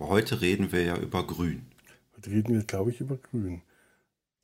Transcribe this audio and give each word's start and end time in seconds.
Aber 0.00 0.08
heute 0.08 0.40
reden 0.40 0.72
wir 0.72 0.82
ja 0.82 0.96
über 0.96 1.26
Grün. 1.26 1.66
Heute 2.16 2.30
reden 2.30 2.54
wir, 2.54 2.64
glaube 2.64 2.90
ich, 2.90 3.02
über 3.02 3.18
Grün. 3.18 3.60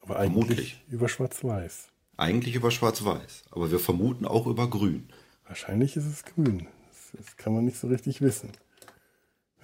Aber 0.00 0.18
eigentlich 0.18 0.44
Vermutlich. 0.44 0.84
über 0.90 1.08
Schwarz-Weiß. 1.08 1.88
Eigentlich 2.18 2.54
über 2.54 2.70
Schwarz-Weiß. 2.70 3.44
Aber 3.52 3.70
wir 3.70 3.78
vermuten 3.78 4.26
auch 4.26 4.46
über 4.46 4.68
Grün. 4.68 5.08
Wahrscheinlich 5.46 5.96
ist 5.96 6.04
es 6.04 6.26
Grün. 6.26 6.66
Das, 6.88 7.12
das 7.24 7.36
kann 7.38 7.54
man 7.54 7.64
nicht 7.64 7.78
so 7.78 7.86
richtig 7.86 8.20
wissen. 8.20 8.52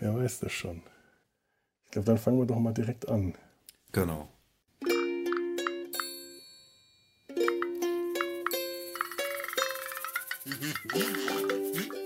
Wer 0.01 0.17
weiß 0.17 0.41
das 0.41 0.53
schon. 0.53 0.81
Ich 1.85 1.91
glaube, 1.91 2.07
dann 2.07 2.17
fangen 2.17 2.39
wir 2.39 2.47
doch 2.47 2.59
mal 2.59 2.73
direkt 2.73 3.07
an. 3.11 3.35
Genau. 3.93 4.31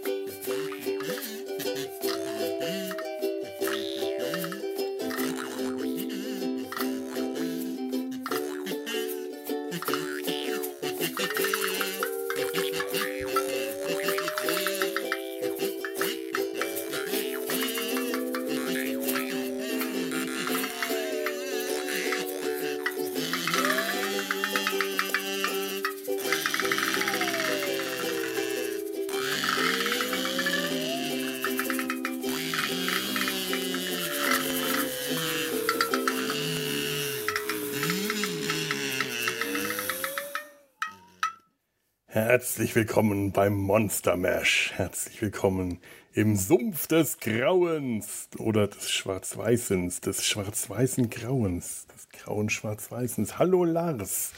Herzlich 42.56 42.74
willkommen 42.74 43.32
beim 43.32 43.52
Monster 43.52 44.16
Mash. 44.16 44.72
Herzlich 44.74 45.20
willkommen 45.20 45.78
im 46.14 46.36
Sumpf 46.36 46.86
des 46.86 47.18
Grauens 47.20 48.30
oder 48.38 48.66
des 48.66 48.90
Schwarz-Weißens, 48.90 50.00
des 50.00 50.24
schwarz-weißen 50.24 51.10
Grauens, 51.10 51.86
des 51.94 52.08
grauen 52.08 52.48
Schwarz-Weißens. 52.48 53.38
Hallo 53.38 53.64
Lars. 53.64 54.32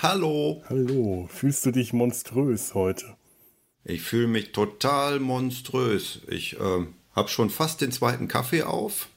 Hallo. 0.00 0.62
Hallo. 0.70 1.28
Fühlst 1.30 1.66
du 1.66 1.70
dich 1.70 1.92
monströs 1.92 2.72
heute? 2.72 3.04
Ich 3.84 4.00
fühle 4.00 4.28
mich 4.28 4.52
total 4.52 5.20
monströs. 5.20 6.22
Ich 6.30 6.58
äh, 6.58 6.86
habe 7.12 7.28
schon 7.28 7.50
fast 7.50 7.82
den 7.82 7.92
zweiten 7.92 8.28
Kaffee 8.28 8.62
auf 8.62 9.08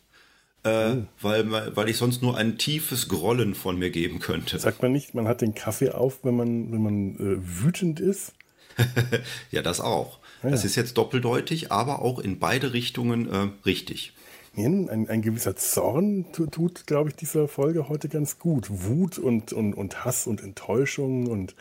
äh, 0.64 0.92
oh. 0.92 1.04
weil, 1.22 1.76
weil 1.76 1.90
ich 1.90 1.98
sonst 1.98 2.22
nur 2.22 2.38
ein 2.38 2.58
tiefes 2.58 3.08
Grollen 3.08 3.56
von 3.56 3.80
mir 3.80 3.90
geben 3.90 4.20
könnte. 4.20 4.60
Sagt 4.60 4.82
man 4.82 4.92
nicht, 4.92 5.16
man 5.16 5.28
hat 5.28 5.42
den 5.42 5.56
Kaffee 5.56 5.90
auf, 5.90 6.24
wenn 6.24 6.36
man, 6.36 6.72
wenn 6.72 6.84
man 6.84 7.16
äh, 7.16 7.64
wütend 7.64 8.00
ist? 8.00 8.34
ja, 9.52 9.62
das 9.62 9.80
auch. 9.80 10.20
Ja. 10.44 10.50
Das 10.50 10.66
ist 10.66 10.76
jetzt 10.76 10.98
doppeldeutig, 10.98 11.72
aber 11.72 12.02
auch 12.02 12.20
in 12.20 12.40
beide 12.40 12.74
Richtungen 12.74 13.32
äh, 13.32 13.50
richtig. 13.66 14.14
Ein, 14.58 15.08
ein, 15.08 15.22
gewisser 15.22 15.56
Zorn 15.56 16.26
tut, 16.34 16.86
glaube 16.86 17.10
ich, 17.10 17.16
dieser 17.16 17.48
Folge 17.48 17.88
heute 17.88 18.10
ganz 18.10 18.38
gut. 18.38 18.68
Wut 18.70 19.18
und, 19.18 19.54
und, 19.54 19.74
und 19.74 20.04
Hass 20.04 20.28
und 20.28 20.44
Enttäuschung 20.44 21.28
und 21.28 21.56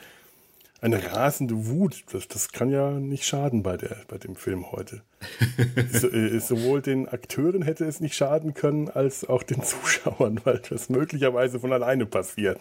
eine 0.80 1.12
rasende 1.12 1.66
Wut, 1.66 2.04
das, 2.10 2.26
das 2.26 2.52
kann 2.52 2.70
ja 2.70 2.92
nicht 2.92 3.24
schaden 3.24 3.62
bei, 3.62 3.76
der, 3.76 3.96
bei 4.08 4.18
dem 4.18 4.34
Film 4.34 4.72
heute. 4.72 5.02
so, 5.92 6.08
äh, 6.08 6.41
sowohl 6.41 6.80
den 6.80 7.06
Akteuren 7.06 7.62
hätte 7.62 7.84
es 7.84 8.00
nicht 8.00 8.14
schaden 8.14 8.54
können, 8.54 8.88
als 8.88 9.28
auch 9.28 9.42
den 9.42 9.62
Zuschauern, 9.62 10.41
weil 10.44 10.60
das 10.68 10.88
möglicherweise 10.88 11.60
von 11.60 11.72
alleine 11.72 12.06
passiert. 12.06 12.58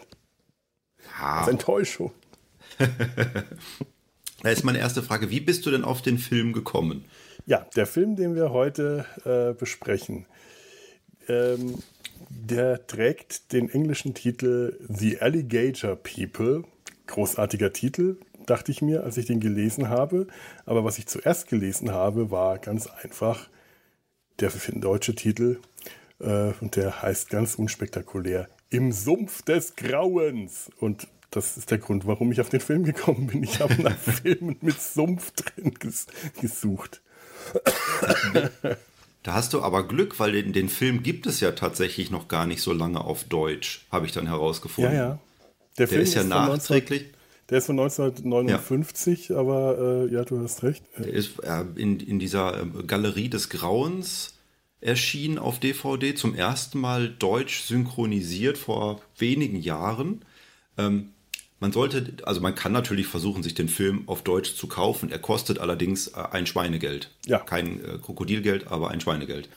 Ja. 1.19 1.39
Das 1.39 1.47
ist 1.47 1.53
Enttäuschung. 1.53 2.11
da 4.41 4.49
ist 4.49 4.63
meine 4.63 4.79
erste 4.79 5.03
Frage, 5.03 5.29
wie 5.29 5.39
bist 5.39 5.65
du 5.65 5.71
denn 5.71 5.83
auf 5.83 6.01
den 6.01 6.17
Film 6.17 6.53
gekommen? 6.53 7.05
Ja, 7.45 7.65
der 7.75 7.85
Film, 7.85 8.15
den 8.15 8.35
wir 8.35 8.51
heute 8.51 9.05
äh, 9.25 9.53
besprechen, 9.53 10.25
ähm, 11.27 11.75
der 12.29 12.85
trägt 12.85 13.53
den 13.53 13.69
englischen 13.69 14.13
Titel 14.13 14.77
The 14.87 15.19
Alligator 15.19 15.95
People 15.95 16.63
großartiger 17.09 17.73
Titel, 17.73 18.17
dachte 18.45 18.71
ich 18.71 18.81
mir, 18.81 19.03
als 19.03 19.17
ich 19.17 19.25
den 19.25 19.39
gelesen 19.39 19.89
habe. 19.89 20.27
Aber 20.65 20.83
was 20.83 20.97
ich 20.97 21.07
zuerst 21.07 21.49
gelesen 21.49 21.91
habe, 21.91 22.31
war 22.31 22.57
ganz 22.59 22.87
einfach 22.87 23.49
der 24.39 24.51
deutsche 24.75 25.15
Titel. 25.15 25.59
Äh, 26.19 26.53
und 26.61 26.75
der 26.75 27.01
heißt 27.01 27.29
ganz 27.29 27.55
unspektakulär 27.55 28.47
Im 28.69 28.91
Sumpf 28.91 29.41
des 29.41 29.75
Grauens. 29.75 30.69
Und 30.79 31.07
das 31.31 31.57
ist 31.57 31.71
der 31.71 31.77
Grund, 31.77 32.07
warum 32.07 32.31
ich 32.31 32.41
auf 32.41 32.49
den 32.49 32.59
Film 32.59 32.83
gekommen 32.83 33.27
bin. 33.27 33.43
Ich 33.43 33.59
habe 33.59 33.81
nach 33.81 33.97
Filmen 33.97 34.57
mit 34.61 34.81
Sumpf 34.81 35.31
drin 35.31 35.73
ges 35.79 36.07
gesucht. 36.39 37.01
Da 39.23 39.33
hast 39.33 39.53
du 39.53 39.61
aber 39.61 39.87
Glück, 39.87 40.19
weil 40.19 40.31
den, 40.31 40.53
den, 40.53 40.69
Film 40.69 41.03
gibt 41.03 41.27
es 41.27 41.39
ja 41.39 41.51
tatsächlich 41.51 42.09
noch 42.09 42.27
gar 42.27 42.47
nicht 42.47 42.61
so 42.61 42.73
lange 42.73 43.01
auf 43.01 43.25
Deutsch, 43.25 43.85
habe 43.91 44.05
ich 44.05 44.11
dann 44.11 44.27
herausgefunden. 44.27 44.93
Ja, 44.93 44.99
ja. 44.99 45.19
Der, 45.77 45.87
der 45.87 46.01
ist 46.01 46.13
ja 46.13 46.21
ist 46.21 46.27
nachträglich. 46.27 47.01
19, 47.01 47.15
der 47.49 47.57
ist 47.57 47.65
von 47.65 47.79
1959, 47.79 49.29
ja. 49.29 49.37
aber 49.37 50.07
äh, 50.09 50.13
ja, 50.13 50.23
du 50.23 50.39
hast 50.39 50.63
recht. 50.63 50.83
Der 50.97 51.13
ist 51.13 51.39
äh, 51.43 51.63
in, 51.75 51.99
in 51.99 52.19
dieser 52.19 52.61
ähm, 52.61 52.85
Galerie 52.87 53.29
des 53.29 53.49
Grauens 53.49 54.35
erschienen 54.81 55.37
auf 55.37 55.59
DVD, 55.59 56.15
zum 56.15 56.35
ersten 56.35 56.79
Mal 56.79 57.09
deutsch 57.09 57.61
synchronisiert 57.63 58.57
vor 58.57 59.01
wenigen 59.17 59.59
Jahren. 59.59 60.23
Ähm, 60.77 61.09
man 61.59 61.71
sollte, 61.71 62.13
also 62.25 62.41
man 62.41 62.55
kann 62.55 62.71
natürlich 62.71 63.07
versuchen, 63.07 63.43
sich 63.43 63.53
den 63.53 63.67
Film 63.67 64.03
auf 64.07 64.23
Deutsch 64.23 64.55
zu 64.55 64.67
kaufen. 64.67 65.11
Er 65.11 65.19
kostet 65.19 65.59
allerdings 65.59 66.07
äh, 66.07 66.23
ein 66.31 66.45
Schweinegeld. 66.45 67.11
Ja. 67.25 67.39
Kein 67.39 67.83
äh, 67.83 67.97
Krokodilgeld, 67.97 68.67
aber 68.67 68.91
ein 68.91 69.01
Schweinegeld. 69.01 69.49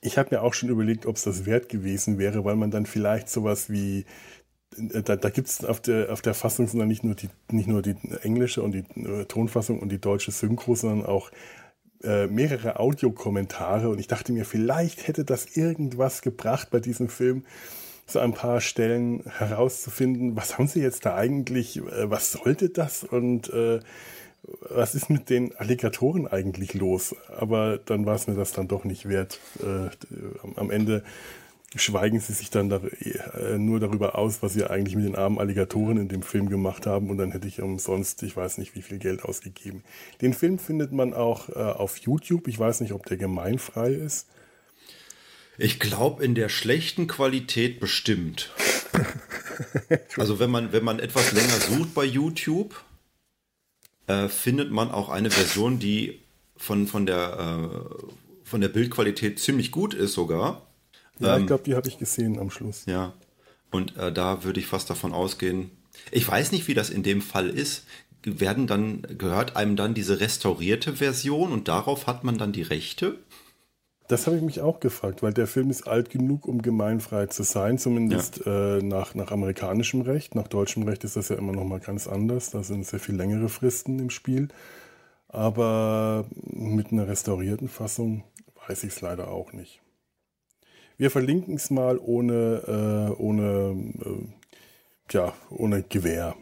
Ich 0.00 0.18
habe 0.18 0.34
mir 0.34 0.42
auch 0.42 0.54
schon 0.54 0.68
überlegt, 0.68 1.06
ob 1.06 1.16
es 1.16 1.22
das 1.22 1.46
wert 1.46 1.68
gewesen 1.68 2.18
wäre, 2.18 2.44
weil 2.44 2.56
man 2.56 2.70
dann 2.70 2.86
vielleicht 2.86 3.28
sowas 3.28 3.70
wie 3.70 4.04
da, 4.76 5.16
da 5.16 5.30
gibt 5.30 5.48
es 5.48 5.64
auf 5.64 5.80
der, 5.80 6.12
auf 6.12 6.22
der 6.22 6.34
Fassung 6.34 6.68
sondern 6.68 6.88
nicht 6.88 7.04
nur 7.04 7.14
die, 7.14 7.28
nicht 7.50 7.68
nur 7.68 7.82
die 7.82 7.94
englische 8.22 8.62
und 8.62 8.72
die 8.72 8.84
äh, 9.00 9.24
Tonfassung 9.24 9.80
und 9.80 9.90
die 9.90 10.00
deutsche 10.00 10.32
Synchro, 10.32 10.74
sondern 10.74 11.06
auch 11.06 11.30
äh, 12.02 12.26
mehrere 12.26 12.78
Audiokommentare. 12.78 13.88
Und 13.88 13.98
ich 13.98 14.08
dachte 14.08 14.32
mir, 14.32 14.44
vielleicht 14.44 15.08
hätte 15.08 15.24
das 15.24 15.56
irgendwas 15.56 16.22
gebracht 16.22 16.68
bei 16.70 16.80
diesem 16.80 17.08
Film, 17.08 17.44
so 18.06 18.20
ein 18.20 18.34
paar 18.34 18.60
Stellen 18.60 19.22
herauszufinden, 19.38 20.36
was 20.36 20.58
haben 20.58 20.68
sie 20.68 20.80
jetzt 20.80 21.04
da 21.04 21.14
eigentlich, 21.16 21.78
äh, 21.78 22.10
was 22.10 22.32
sollte 22.32 22.70
das 22.70 23.04
und 23.04 23.52
äh, 23.52 23.80
was 24.70 24.94
ist 24.94 25.10
mit 25.10 25.28
den 25.28 25.56
Alligatoren 25.56 26.28
eigentlich 26.28 26.74
los? 26.74 27.16
Aber 27.36 27.78
dann 27.78 28.06
war 28.06 28.14
es 28.14 28.28
mir 28.28 28.34
das 28.34 28.52
dann 28.52 28.68
doch 28.68 28.84
nicht 28.84 29.08
wert. 29.08 29.40
Äh, 29.60 29.90
am 30.54 30.70
Ende 30.70 31.02
schweigen 31.74 32.20
sie 32.20 32.32
sich 32.32 32.50
dann 32.50 32.68
da, 32.68 32.80
äh, 33.00 33.58
nur 33.58 33.80
darüber 33.80 34.16
aus, 34.16 34.42
was 34.42 34.52
sie 34.52 34.64
eigentlich 34.64 34.96
mit 34.96 35.04
den 35.04 35.16
armen 35.16 35.38
Alligatoren 35.38 35.98
in 35.98 36.08
dem 36.08 36.22
Film 36.22 36.48
gemacht 36.48 36.86
haben 36.86 37.10
und 37.10 37.18
dann 37.18 37.32
hätte 37.32 37.48
ich 37.48 37.60
umsonst, 37.60 38.22
ich 38.22 38.36
weiß 38.36 38.58
nicht, 38.58 38.74
wie 38.76 38.82
viel 38.82 38.98
Geld 38.98 39.24
ausgegeben. 39.24 39.82
Den 40.20 40.32
Film 40.32 40.58
findet 40.58 40.92
man 40.92 41.12
auch 41.12 41.48
äh, 41.48 41.54
auf 41.54 41.98
YouTube. 41.98 42.48
Ich 42.48 42.58
weiß 42.58 42.80
nicht, 42.80 42.92
ob 42.92 43.04
der 43.06 43.16
gemeinfrei 43.16 43.90
ist. 43.90 44.28
Ich 45.58 45.80
glaube, 45.80 46.24
in 46.24 46.34
der 46.34 46.48
schlechten 46.48 47.06
Qualität 47.06 47.80
bestimmt. 47.80 48.50
also 50.16 50.38
wenn 50.38 50.50
man, 50.50 50.72
wenn 50.72 50.84
man 50.84 50.98
etwas 50.98 51.32
länger 51.32 51.60
sucht 51.60 51.94
bei 51.94 52.04
YouTube, 52.04 52.74
äh, 54.06 54.28
findet 54.28 54.70
man 54.70 54.90
auch 54.90 55.08
eine 55.08 55.30
Version, 55.30 55.78
die 55.78 56.20
von, 56.56 56.86
von, 56.86 57.06
der, 57.06 57.70
äh, 57.72 58.04
von 58.44 58.60
der 58.60 58.68
Bildqualität 58.68 59.38
ziemlich 59.38 59.70
gut 59.70 59.94
ist 59.94 60.12
sogar. 60.12 60.66
Ja, 61.18 61.36
ähm, 61.36 61.42
ich 61.42 61.46
glaube, 61.46 61.64
die 61.64 61.74
habe 61.74 61.88
ich 61.88 61.98
gesehen 61.98 62.38
am 62.38 62.50
Schluss. 62.50 62.84
Ja. 62.86 63.14
Und 63.70 63.96
äh, 63.96 64.12
da 64.12 64.44
würde 64.44 64.60
ich 64.60 64.66
fast 64.66 64.90
davon 64.90 65.12
ausgehen. 65.12 65.70
Ich 66.10 66.26
weiß 66.28 66.52
nicht, 66.52 66.68
wie 66.68 66.74
das 66.74 66.90
in 66.90 67.02
dem 67.02 67.22
Fall 67.22 67.48
ist. 67.48 67.84
Werden 68.22 68.66
dann, 68.66 69.02
gehört 69.18 69.56
einem 69.56 69.76
dann 69.76 69.94
diese 69.94 70.20
restaurierte 70.20 70.96
Version 70.96 71.52
und 71.52 71.68
darauf 71.68 72.06
hat 72.06 72.24
man 72.24 72.38
dann 72.38 72.52
die 72.52 72.62
Rechte? 72.62 73.18
Das 74.08 74.26
habe 74.26 74.36
ich 74.36 74.42
mich 74.42 74.60
auch 74.60 74.78
gefragt, 74.78 75.22
weil 75.22 75.32
der 75.32 75.46
Film 75.46 75.70
ist 75.70 75.88
alt 75.88 76.10
genug, 76.10 76.46
um 76.46 76.62
gemeinfrei 76.62 77.26
zu 77.26 77.42
sein, 77.42 77.76
zumindest 77.76 78.42
ja. 78.46 78.76
äh, 78.76 78.82
nach, 78.82 79.14
nach 79.14 79.32
amerikanischem 79.32 80.02
Recht. 80.02 80.34
Nach 80.34 80.46
deutschem 80.46 80.84
Recht 80.84 81.02
ist 81.02 81.16
das 81.16 81.28
ja 81.28 81.36
immer 81.36 81.52
noch 81.52 81.64
mal 81.64 81.80
ganz 81.80 82.06
anders. 82.06 82.50
Da 82.50 82.62
sind 82.62 82.86
sehr 82.86 83.00
viel 83.00 83.16
längere 83.16 83.48
Fristen 83.48 83.98
im 83.98 84.10
Spiel. 84.10 84.48
Aber 85.28 86.24
mit 86.44 86.92
einer 86.92 87.08
restaurierten 87.08 87.68
Fassung 87.68 88.22
weiß 88.68 88.84
ich 88.84 88.92
es 88.92 89.00
leider 89.00 89.28
auch 89.28 89.52
nicht. 89.52 89.80
Wir 90.98 91.10
verlinken 91.10 91.56
es 91.56 91.70
mal 91.70 91.98
ohne, 91.98 93.12
äh, 93.16 93.20
ohne, 93.20 93.92
äh, 94.00 94.26
tja, 95.08 95.34
ohne 95.50 95.82
Gewehr. 95.82 96.36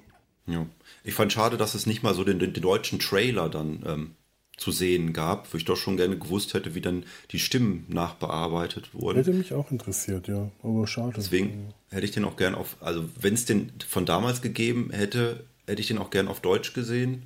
Ja. 0.47 0.67
Ich 1.03 1.15
fand 1.15 1.33
schade, 1.33 1.57
dass 1.57 1.75
es 1.75 1.87
nicht 1.87 2.03
mal 2.03 2.15
so 2.15 2.25
den, 2.25 2.39
den, 2.39 2.53
den 2.53 2.63
deutschen 2.63 2.99
Trailer 2.99 3.49
dann 3.49 3.83
ähm, 3.87 4.17
zu 4.57 4.71
sehen 4.71 5.13
gab, 5.13 5.53
wo 5.53 5.59
ich 5.59 5.65
doch 5.65 5.77
schon 5.77 5.97
gerne 5.97 6.19
gewusst 6.19 6.55
hätte, 6.55 6.75
wie 6.75 6.81
dann 6.81 7.05
die 7.31 7.39
Stimmen 7.39 7.85
nachbearbeitet 7.89 8.95
wurden. 8.95 9.17
Hätte 9.19 9.33
mich 9.33 9.53
auch 9.53 9.71
interessiert, 9.71 10.29
ja, 10.29 10.51
aber 10.63 10.87
schade. 10.87 11.15
Deswegen 11.17 11.75
hätte 11.91 12.05
ich 12.05 12.13
den 12.13 12.25
auch 12.25 12.37
gern 12.37 12.55
auf, 12.55 12.77
also 12.81 13.05
wenn 13.21 13.35
es 13.35 13.45
den 13.45 13.73
von 13.87 14.07
damals 14.07 14.43
gegeben 14.43 14.91
hätte, 14.93 15.45
hätte 15.67 15.81
ich 15.81 15.89
den 15.89 15.99
auch 15.99 16.11
gern 16.11 16.29
auf 16.29 16.41
Deutsch 16.41 16.73
gesehen, 16.73 17.25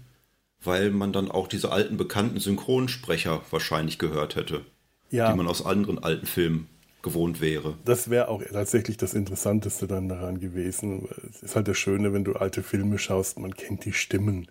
weil 0.62 0.90
man 0.90 1.12
dann 1.12 1.30
auch 1.30 1.48
diese 1.48 1.70
alten 1.70 1.96
bekannten 1.96 2.40
Synchronsprecher 2.40 3.42
wahrscheinlich 3.50 3.98
gehört 3.98 4.36
hätte, 4.36 4.64
ja. 5.10 5.30
die 5.30 5.36
man 5.36 5.46
aus 5.46 5.64
anderen 5.64 6.02
alten 6.02 6.26
Filmen 6.26 6.68
gewohnt 7.02 7.40
wäre. 7.40 7.76
Das 7.84 8.10
wäre 8.10 8.28
auch 8.28 8.42
tatsächlich 8.42 8.96
das 8.96 9.14
Interessanteste 9.14 9.86
dann 9.86 10.08
daran 10.08 10.40
gewesen. 10.40 11.08
Es 11.30 11.42
ist 11.42 11.56
halt 11.56 11.68
das 11.68 11.78
Schöne, 11.78 12.12
wenn 12.12 12.24
du 12.24 12.34
alte 12.34 12.62
Filme 12.62 12.98
schaust, 12.98 13.38
man 13.38 13.54
kennt 13.54 13.84
die 13.84 13.92
Stimmen. 13.92 14.48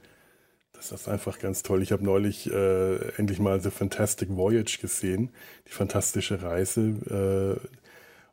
Das 0.77 0.91
ist 0.91 1.07
einfach 1.07 1.39
ganz 1.39 1.63
toll. 1.63 1.81
Ich 1.81 1.91
habe 1.91 2.05
neulich 2.05 2.51
äh, 2.51 2.97
endlich 3.17 3.39
mal 3.39 3.59
The 3.59 3.71
Fantastic 3.71 4.29
Voyage 4.29 4.77
gesehen, 4.79 5.31
die 5.67 5.71
fantastische 5.71 6.43
Reise. 6.43 7.59
Äh, 7.59 7.67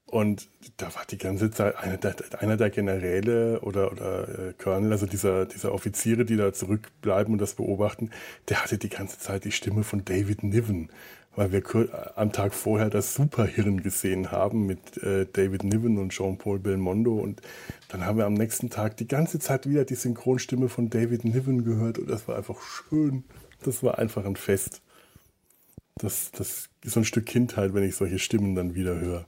und 0.06 0.46
da 0.76 0.94
war 0.94 1.04
die 1.10 1.16
ganze 1.16 1.50
Zeit 1.50 1.74
einer 1.76 1.96
der, 1.96 2.14
einer 2.38 2.56
der 2.58 2.70
Generäle 2.70 3.60
oder, 3.62 3.90
oder 3.90 4.28
äh, 4.28 4.52
Colonel, 4.62 4.92
also 4.92 5.06
dieser, 5.06 5.46
dieser 5.46 5.72
Offiziere, 5.72 6.26
die 6.26 6.36
da 6.36 6.52
zurückbleiben 6.52 7.32
und 7.32 7.40
das 7.40 7.54
beobachten, 7.54 8.10
der 8.48 8.62
hatte 8.62 8.76
die 8.76 8.90
ganze 8.90 9.18
Zeit 9.18 9.44
die 9.44 9.50
Stimme 9.50 9.82
von 9.82 10.04
David 10.04 10.42
Niven 10.42 10.90
weil 11.36 11.52
wir 11.52 12.12
am 12.16 12.32
Tag 12.32 12.54
vorher 12.54 12.90
das 12.90 13.14
Superhirn 13.14 13.82
gesehen 13.82 14.30
haben 14.30 14.66
mit 14.66 15.02
äh, 15.02 15.26
David 15.32 15.64
Niven 15.64 15.98
und 15.98 16.10
Jean-Paul 16.10 16.58
Belmondo 16.58 17.14
und 17.14 17.40
dann 17.88 18.04
haben 18.04 18.18
wir 18.18 18.26
am 18.26 18.34
nächsten 18.34 18.70
Tag 18.70 18.96
die 18.96 19.08
ganze 19.08 19.38
Zeit 19.38 19.68
wieder 19.68 19.84
die 19.84 19.94
Synchronstimme 19.94 20.68
von 20.68 20.90
David 20.90 21.24
Niven 21.24 21.64
gehört 21.64 21.98
und 21.98 22.08
das 22.08 22.28
war 22.28 22.36
einfach 22.36 22.60
schön. 22.62 23.24
Das 23.62 23.82
war 23.82 23.98
einfach 23.98 24.24
ein 24.24 24.36
Fest. 24.36 24.82
Das, 25.96 26.30
das 26.32 26.68
ist 26.82 26.92
so 26.92 27.00
ein 27.00 27.04
Stück 27.04 27.26
Kindheit, 27.26 27.74
wenn 27.74 27.84
ich 27.84 27.96
solche 27.96 28.18
Stimmen 28.18 28.54
dann 28.54 28.74
wieder 28.74 29.00
höre. 29.00 29.26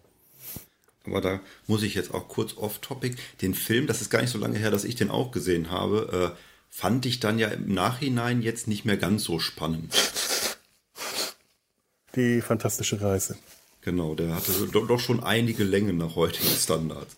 Aber 1.04 1.20
da 1.20 1.40
muss 1.66 1.84
ich 1.84 1.94
jetzt 1.94 2.12
auch 2.12 2.26
kurz 2.28 2.56
off-topic. 2.56 3.16
Den 3.40 3.54
Film, 3.54 3.86
das 3.86 4.00
ist 4.00 4.10
gar 4.10 4.20
nicht 4.20 4.30
so 4.30 4.38
lange 4.38 4.58
her, 4.58 4.72
dass 4.72 4.84
ich 4.84 4.96
den 4.96 5.10
auch 5.10 5.30
gesehen 5.30 5.70
habe, 5.70 6.34
äh, 6.34 6.38
fand 6.68 7.06
ich 7.06 7.20
dann 7.20 7.38
ja 7.38 7.48
im 7.48 7.72
Nachhinein 7.72 8.42
jetzt 8.42 8.66
nicht 8.66 8.84
mehr 8.84 8.96
ganz 8.96 9.22
so 9.22 9.38
spannend 9.38 9.94
die 12.16 12.40
fantastische 12.40 13.00
Reise. 13.00 13.36
Genau, 13.82 14.14
der 14.14 14.34
hatte 14.34 14.50
doch 14.72 14.98
schon 14.98 15.22
einige 15.22 15.62
Längen 15.62 15.96
nach 15.96 16.16
heutigen 16.16 16.48
Standards. 16.48 17.16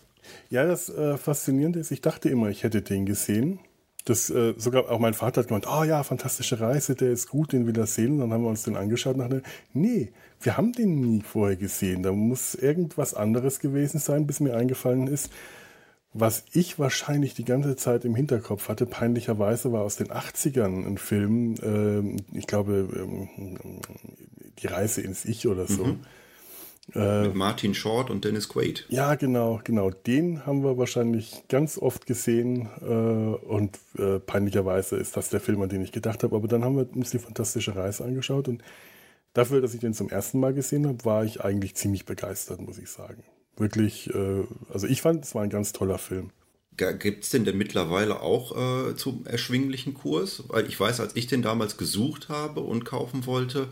Ja, 0.51 0.65
das 0.65 0.89
äh, 0.89 1.17
Faszinierende 1.17 1.79
ist, 1.79 1.91
ich 1.91 2.01
dachte 2.01 2.29
immer, 2.29 2.49
ich 2.49 2.63
hätte 2.63 2.81
den 2.81 3.05
gesehen. 3.05 3.59
Das, 4.05 4.29
äh, 4.29 4.53
sogar 4.57 4.89
auch 4.89 4.99
mein 4.99 5.13
Vater 5.13 5.41
hat 5.41 5.47
gemeint, 5.47 5.67
oh 5.67 5.83
ja, 5.83 6.03
fantastische 6.03 6.59
Reise, 6.59 6.95
der 6.95 7.11
ist 7.11 7.27
gut, 7.27 7.53
den 7.53 7.67
will 7.67 7.77
er 7.77 7.87
sehen. 7.87 8.13
Und 8.13 8.19
dann 8.19 8.33
haben 8.33 8.43
wir 8.43 8.49
uns 8.49 8.63
den 8.63 8.75
angeschaut 8.75 9.15
und 9.15 9.21
dachten, 9.21 9.43
nee, 9.73 10.11
wir 10.41 10.57
haben 10.57 10.73
den 10.73 11.01
nie 11.01 11.21
vorher 11.21 11.57
gesehen. 11.57 12.03
Da 12.03 12.11
muss 12.11 12.55
irgendwas 12.55 13.13
anderes 13.13 13.59
gewesen 13.59 13.99
sein, 13.99 14.25
bis 14.25 14.39
mir 14.39 14.55
eingefallen 14.55 15.07
ist, 15.07 15.31
was 16.13 16.43
ich 16.53 16.79
wahrscheinlich 16.79 17.35
die 17.35 17.45
ganze 17.45 17.75
Zeit 17.75 18.03
im 18.03 18.15
Hinterkopf 18.15 18.67
hatte, 18.67 18.87
peinlicherweise 18.87 19.71
war 19.71 19.83
aus 19.83 19.95
den 19.95 20.07
80ern 20.07 20.85
ein 20.87 20.97
Film, 20.97 21.55
äh, 21.61 22.37
ich 22.37 22.47
glaube, 22.47 22.89
ähm, 22.95 23.29
die 24.61 24.67
Reise 24.67 25.01
ins 25.01 25.25
Ich 25.25 25.47
oder 25.47 25.67
so. 25.67 25.85
Mhm. 25.85 25.99
Äh, 26.95 27.23
Mit 27.23 27.35
Martin 27.35 27.73
Short 27.75 28.09
und 28.09 28.25
Dennis 28.25 28.49
Quaid. 28.49 28.85
Ja, 28.89 29.15
genau, 29.15 29.61
genau. 29.63 29.91
Den 29.91 30.45
haben 30.45 30.63
wir 30.63 30.77
wahrscheinlich 30.77 31.43
ganz 31.47 31.77
oft 31.77 32.05
gesehen 32.05 32.67
äh, 32.81 33.45
und 33.45 33.77
äh, 33.97 34.19
peinlicherweise 34.19 34.95
ist 34.95 35.15
das 35.15 35.29
der 35.29 35.39
Film, 35.39 35.61
an 35.61 35.69
den 35.69 35.81
ich 35.81 35.91
gedacht 35.91 36.23
habe. 36.23 36.35
Aber 36.35 36.47
dann 36.47 36.63
haben 36.63 36.77
wir 36.77 36.87
uns 36.95 37.11
die 37.11 37.19
fantastische 37.19 37.75
Reise 37.75 38.05
angeschaut 38.05 38.47
und 38.47 38.63
dafür, 39.33 39.61
dass 39.61 39.73
ich 39.73 39.79
den 39.81 39.93
zum 39.93 40.09
ersten 40.09 40.39
Mal 40.39 40.53
gesehen 40.53 40.87
habe, 40.87 41.05
war 41.05 41.23
ich 41.23 41.41
eigentlich 41.41 41.75
ziemlich 41.75 42.05
begeistert, 42.05 42.61
muss 42.61 42.79
ich 42.79 42.89
sagen. 42.89 43.23
Wirklich, 43.57 44.09
also 44.71 44.87
ich 44.87 45.01
fand, 45.01 45.25
es 45.25 45.35
war 45.35 45.43
ein 45.43 45.49
ganz 45.49 45.73
toller 45.73 45.97
Film. 45.97 46.31
Gibt 46.77 47.25
es 47.25 47.29
denn 47.29 47.43
denn 47.43 47.57
mittlerweile 47.57 48.21
auch 48.21 48.55
äh, 48.89 48.95
zum 48.95 49.25
erschwinglichen 49.25 49.93
Kurs? 49.93 50.43
Weil 50.47 50.65
ich 50.67 50.79
weiß, 50.79 51.01
als 51.01 51.15
ich 51.15 51.27
den 51.27 51.41
damals 51.41 51.75
gesucht 51.75 52.29
habe 52.29 52.61
und 52.61 52.85
kaufen 52.85 53.25
wollte, 53.25 53.67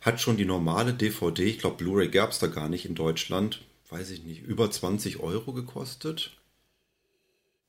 hat 0.00 0.20
schon 0.20 0.36
die 0.36 0.44
normale 0.44 0.94
DVD, 0.94 1.44
ich 1.44 1.58
glaube 1.58 1.76
Blu-ray 1.76 2.08
gab 2.08 2.30
es 2.30 2.38
da 2.38 2.46
gar 2.46 2.68
nicht 2.68 2.86
in 2.86 2.94
Deutschland, 2.94 3.64
weiß 3.90 4.10
ich 4.10 4.24
nicht, 4.24 4.42
über 4.42 4.70
20 4.70 5.20
Euro 5.20 5.52
gekostet? 5.52 6.36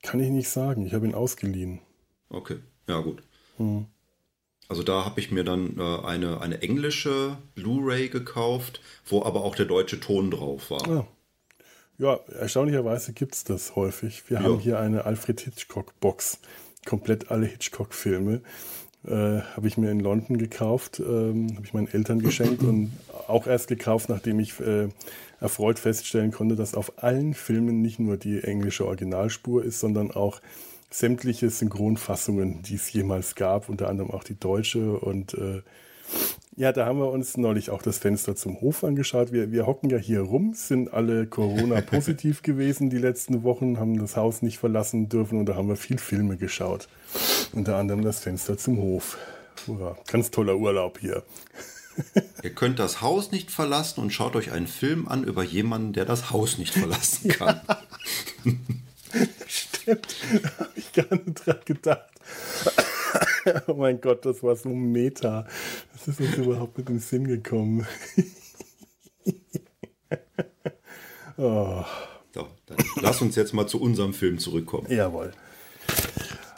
Kann 0.02 0.20
ich 0.20 0.30
nicht 0.30 0.48
sagen, 0.48 0.86
ich 0.86 0.94
habe 0.94 1.06
ihn 1.06 1.14
ausgeliehen. 1.14 1.80
Okay, 2.28 2.58
ja 2.86 3.00
gut. 3.00 3.22
Hm. 3.56 3.86
Also 4.68 4.84
da 4.84 5.04
habe 5.04 5.18
ich 5.18 5.32
mir 5.32 5.42
dann 5.42 5.78
äh, 5.78 6.06
eine, 6.06 6.40
eine 6.40 6.62
englische 6.62 7.36
Blu-ray 7.56 8.08
gekauft, 8.08 8.80
wo 9.04 9.24
aber 9.24 9.42
auch 9.42 9.56
der 9.56 9.66
deutsche 9.66 9.98
Ton 9.98 10.30
drauf 10.30 10.70
war. 10.70 10.88
Ah. 10.88 11.06
Ja, 11.98 12.14
erstaunlicherweise 12.28 13.12
gibt 13.12 13.34
es 13.34 13.44
das 13.44 13.76
häufig. 13.76 14.30
Wir 14.30 14.38
ja. 14.38 14.44
haben 14.44 14.58
hier 14.58 14.78
eine 14.78 15.04
Alfred 15.04 15.40
Hitchcock-Box. 15.40 16.38
Komplett 16.86 17.30
alle 17.30 17.44
Hitchcock-Filme 17.44 18.40
äh, 19.06 19.40
habe 19.40 19.66
ich 19.66 19.76
mir 19.76 19.90
in 19.90 20.00
London 20.00 20.38
gekauft, 20.38 21.00
ähm, 21.00 21.54
habe 21.56 21.64
ich 21.64 21.74
meinen 21.74 21.88
Eltern 21.88 22.20
geschenkt 22.20 22.62
und 22.62 22.92
auch 23.28 23.46
erst 23.46 23.68
gekauft, 23.68 24.08
nachdem 24.08 24.40
ich 24.40 24.58
äh, 24.60 24.88
erfreut 25.40 25.78
feststellen 25.78 26.32
konnte, 26.32 26.56
dass 26.56 26.74
auf 26.74 27.02
allen 27.02 27.34
Filmen 27.34 27.80
nicht 27.80 27.98
nur 27.98 28.16
die 28.16 28.42
englische 28.42 28.86
Originalspur 28.86 29.64
ist, 29.64 29.80
sondern 29.80 30.10
auch 30.10 30.40
sämtliche 30.90 31.50
Synchronfassungen, 31.50 32.62
die 32.62 32.74
es 32.74 32.92
jemals 32.92 33.36
gab, 33.36 33.68
unter 33.68 33.88
anderem 33.88 34.10
auch 34.10 34.24
die 34.24 34.38
deutsche 34.38 34.98
und 34.98 35.34
äh, 35.34 35.62
ja, 36.56 36.72
da 36.72 36.84
haben 36.84 36.98
wir 36.98 37.10
uns 37.10 37.36
neulich 37.36 37.70
auch 37.70 37.80
das 37.80 37.98
Fenster 37.98 38.36
zum 38.36 38.60
Hof 38.60 38.84
angeschaut. 38.84 39.32
Wir, 39.32 39.50
wir 39.50 39.66
hocken 39.66 39.88
ja 39.88 39.96
hier 39.96 40.20
rum, 40.20 40.52
sind 40.54 40.92
alle 40.92 41.26
Corona-positiv 41.26 42.42
gewesen 42.42 42.90
die 42.90 42.98
letzten 42.98 43.42
Wochen, 43.44 43.78
haben 43.78 43.98
das 43.98 44.16
Haus 44.16 44.42
nicht 44.42 44.58
verlassen 44.58 45.08
dürfen 45.08 45.38
und 45.38 45.46
da 45.46 45.54
haben 45.54 45.68
wir 45.68 45.76
viel 45.76 45.98
Filme 45.98 46.36
geschaut. 46.36 46.88
Unter 47.52 47.76
anderem 47.76 48.02
das 48.02 48.20
Fenster 48.20 48.58
zum 48.58 48.78
Hof. 48.78 49.16
Hurra. 49.66 49.96
Ganz 50.06 50.30
toller 50.30 50.56
Urlaub 50.56 50.98
hier. 50.98 51.22
Ihr 52.42 52.50
könnt 52.50 52.78
das 52.78 53.00
Haus 53.00 53.30
nicht 53.30 53.50
verlassen 53.50 54.00
und 54.00 54.12
schaut 54.12 54.36
euch 54.36 54.52
einen 54.52 54.66
Film 54.66 55.08
an 55.08 55.24
über 55.24 55.42
jemanden, 55.42 55.92
der 55.92 56.04
das 56.04 56.30
Haus 56.30 56.58
nicht 56.58 56.74
verlassen 56.74 57.30
kann. 57.30 57.60
Stimmt, 59.46 60.16
da 60.42 60.58
habe 60.58 60.70
ich 60.76 60.92
gar 60.92 61.10
nicht 61.10 61.46
dran 61.46 61.60
gedacht. 61.64 62.10
oh 63.66 63.74
mein 63.74 64.00
Gott, 64.00 64.24
das 64.24 64.42
war 64.42 64.56
so 64.56 64.70
meta. 64.70 65.46
Das 65.92 66.08
ist 66.08 66.20
uns 66.20 66.36
überhaupt 66.36 66.78
mit 66.78 66.88
dem 66.88 66.98
Sinn 66.98 67.26
gekommen. 67.26 67.86
oh. 71.36 71.84
So, 72.32 72.48
dann 72.66 72.78
lass 73.00 73.20
uns 73.22 73.36
jetzt 73.36 73.52
mal 73.52 73.66
zu 73.66 73.80
unserem 73.80 74.14
Film 74.14 74.38
zurückkommen. 74.38 74.86
Jawohl. 74.90 75.32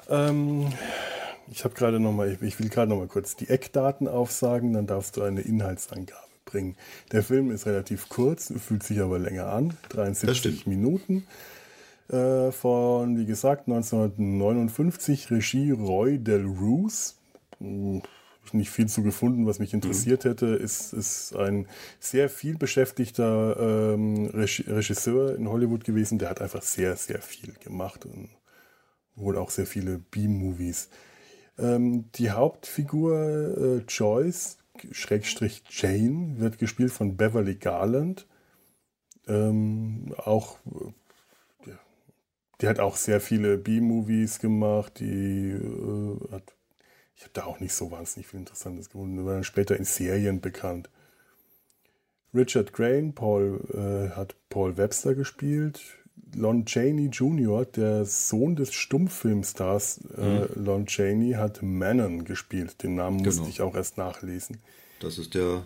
Ähm, 0.09 0.73
ich 1.50 1.65
habe 1.65 1.75
gerade 1.75 2.00
noch 2.00 2.12
mal, 2.12 2.37
ich 2.41 2.59
will 2.59 2.69
gerade 2.69 2.91
noch 2.91 2.99
mal 2.99 3.09
kurz 3.09 3.37
die 3.37 3.49
Eckdaten 3.49 4.09
aufsagen, 4.09 4.73
dann 4.73 4.87
darfst 4.87 5.17
du 5.17 5.23
eine 5.23 5.41
Inhaltsangabe 5.41 6.21
bringen. 6.45 6.76
Der 7.12 7.23
Film 7.23 7.50
ist 7.50 7.67
relativ 7.67 8.09
kurz, 8.09 8.53
fühlt 8.59 8.83
sich 8.83 9.00
aber 9.00 9.19
länger 9.19 9.47
an, 9.47 9.76
73 9.88 10.67
Minuten. 10.67 11.26
Äh, 12.12 12.52
von, 12.52 13.16
wie 13.16 13.26
gesagt, 13.26 13.69
1959, 13.69 15.31
Regie 15.31 15.71
Roy 15.71 16.19
Del 16.19 16.45
Roos. 16.45 17.19
Hm, 17.59 18.02
nicht 18.52 18.71
viel 18.71 18.87
zu 18.87 19.02
gefunden, 19.02 19.47
was 19.47 19.59
mich 19.59 19.73
interessiert 19.73 20.25
mhm. 20.25 20.28
hätte. 20.28 20.47
Ist, 20.47 20.92
ist 20.92 21.35
ein 21.35 21.66
sehr 22.00 22.28
viel 22.28 22.59
beschäftigter 22.59 23.95
ähm, 23.95 24.26
Regisseur 24.26 25.37
in 25.37 25.49
Hollywood 25.49 25.85
gewesen. 25.85 26.19
Der 26.19 26.28
hat 26.28 26.42
einfach 26.42 26.62
sehr, 26.62 26.97
sehr 26.97 27.23
viel 27.23 27.54
gemacht 27.64 28.04
und 28.04 28.28
wohl 29.14 29.38
auch 29.38 29.50
sehr 29.50 29.66
viele 29.66 29.99
B-Movies. 29.99 30.90
Ähm, 31.59 32.11
die 32.14 32.31
Hauptfigur 32.31 33.14
äh, 33.57 33.76
Joyce, 33.88 34.59
Schrägstrich 34.90 35.62
Jane, 35.71 36.38
wird 36.38 36.59
gespielt 36.59 36.92
von 36.92 37.16
Beverly 37.16 37.54
Garland. 37.54 38.26
Ähm, 39.28 40.14
auch 40.19 40.59
die 42.62 42.69
hat 42.69 42.78
auch 42.78 42.97
sehr 42.97 43.21
viele 43.21 43.59
B-Movies 43.59 44.38
gemacht. 44.38 45.00
Die 45.00 45.50
äh, 45.50 46.33
hat, 46.33 46.54
ich 47.16 47.23
habe 47.23 47.33
da 47.33 47.45
auch 47.45 47.59
nicht 47.59 47.75
so 47.75 47.90
wahnsinnig 47.90 48.28
viel 48.28 48.38
Interessantes 48.38 48.88
gefunden. 48.88 49.25
War 49.26 49.35
dann 49.35 49.45
später 49.45 49.76
in 49.76 49.85
Serien 49.85 50.40
bekannt. 50.40 50.88
Richard 52.33 52.73
Crane, 52.73 53.12
Paul, 53.12 53.61
äh, 53.75 54.16
hat 54.16 54.37
Paul 54.49 54.76
Webster 54.76 55.14
gespielt. 55.14 55.81
Lon 56.35 56.64
Chaney 56.64 57.09
Jr., 57.09 57.64
der 57.66 58.07
Sohn 58.07 58.57
des 58.57 58.73
Stummfilmstars 58.73 60.00
äh, 60.16 60.40
mhm. 60.40 60.64
Lon 60.64 60.87
Chaney, 60.87 61.33
hat 61.33 61.62
Manon 61.62 62.25
gespielt. 62.25 62.83
Den 62.83 62.95
Namen 62.95 63.19
musste 63.19 63.42
genau. 63.42 63.49
ich 63.49 63.61
auch 63.61 63.75
erst 63.75 63.99
nachlesen. 63.99 64.59
Das 65.00 65.19
ist 65.19 65.35
der, 65.35 65.64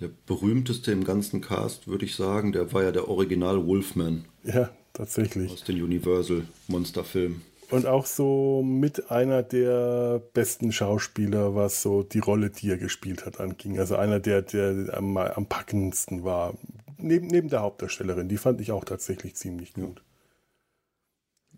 der 0.00 0.08
berühmteste 0.26 0.90
im 0.92 1.04
ganzen 1.04 1.40
Cast, 1.40 1.86
würde 1.86 2.04
ich 2.04 2.16
sagen. 2.16 2.52
Der 2.52 2.72
war 2.72 2.82
ja 2.82 2.90
der 2.90 3.08
Original 3.08 3.64
Wolfman. 3.66 4.24
Ja, 4.42 4.70
tatsächlich. 4.98 5.50
Aus 5.50 5.64
den 5.64 5.82
Universal 5.82 6.42
Monsterfilmen. 6.66 7.42
Und 7.70 7.86
auch 7.86 8.06
so 8.06 8.62
mit 8.62 9.10
einer 9.10 9.42
der 9.42 10.22
besten 10.32 10.72
Schauspieler, 10.72 11.54
was 11.54 11.82
so 11.82 12.02
die 12.02 12.18
Rolle, 12.18 12.50
die 12.50 12.70
er 12.70 12.78
gespielt 12.78 13.26
hat, 13.26 13.40
anging. 13.40 13.78
Also 13.78 13.96
einer, 13.96 14.20
der, 14.20 14.42
der 14.42 14.94
am, 14.96 15.16
am 15.16 15.46
packendsten 15.46 16.24
war. 16.24 16.54
Neben, 16.96 17.26
neben 17.26 17.48
der 17.48 17.60
Hauptdarstellerin. 17.60 18.28
Die 18.28 18.38
fand 18.38 18.60
ich 18.60 18.72
auch 18.72 18.84
tatsächlich 18.84 19.36
ziemlich 19.36 19.74
gut. 19.74 20.02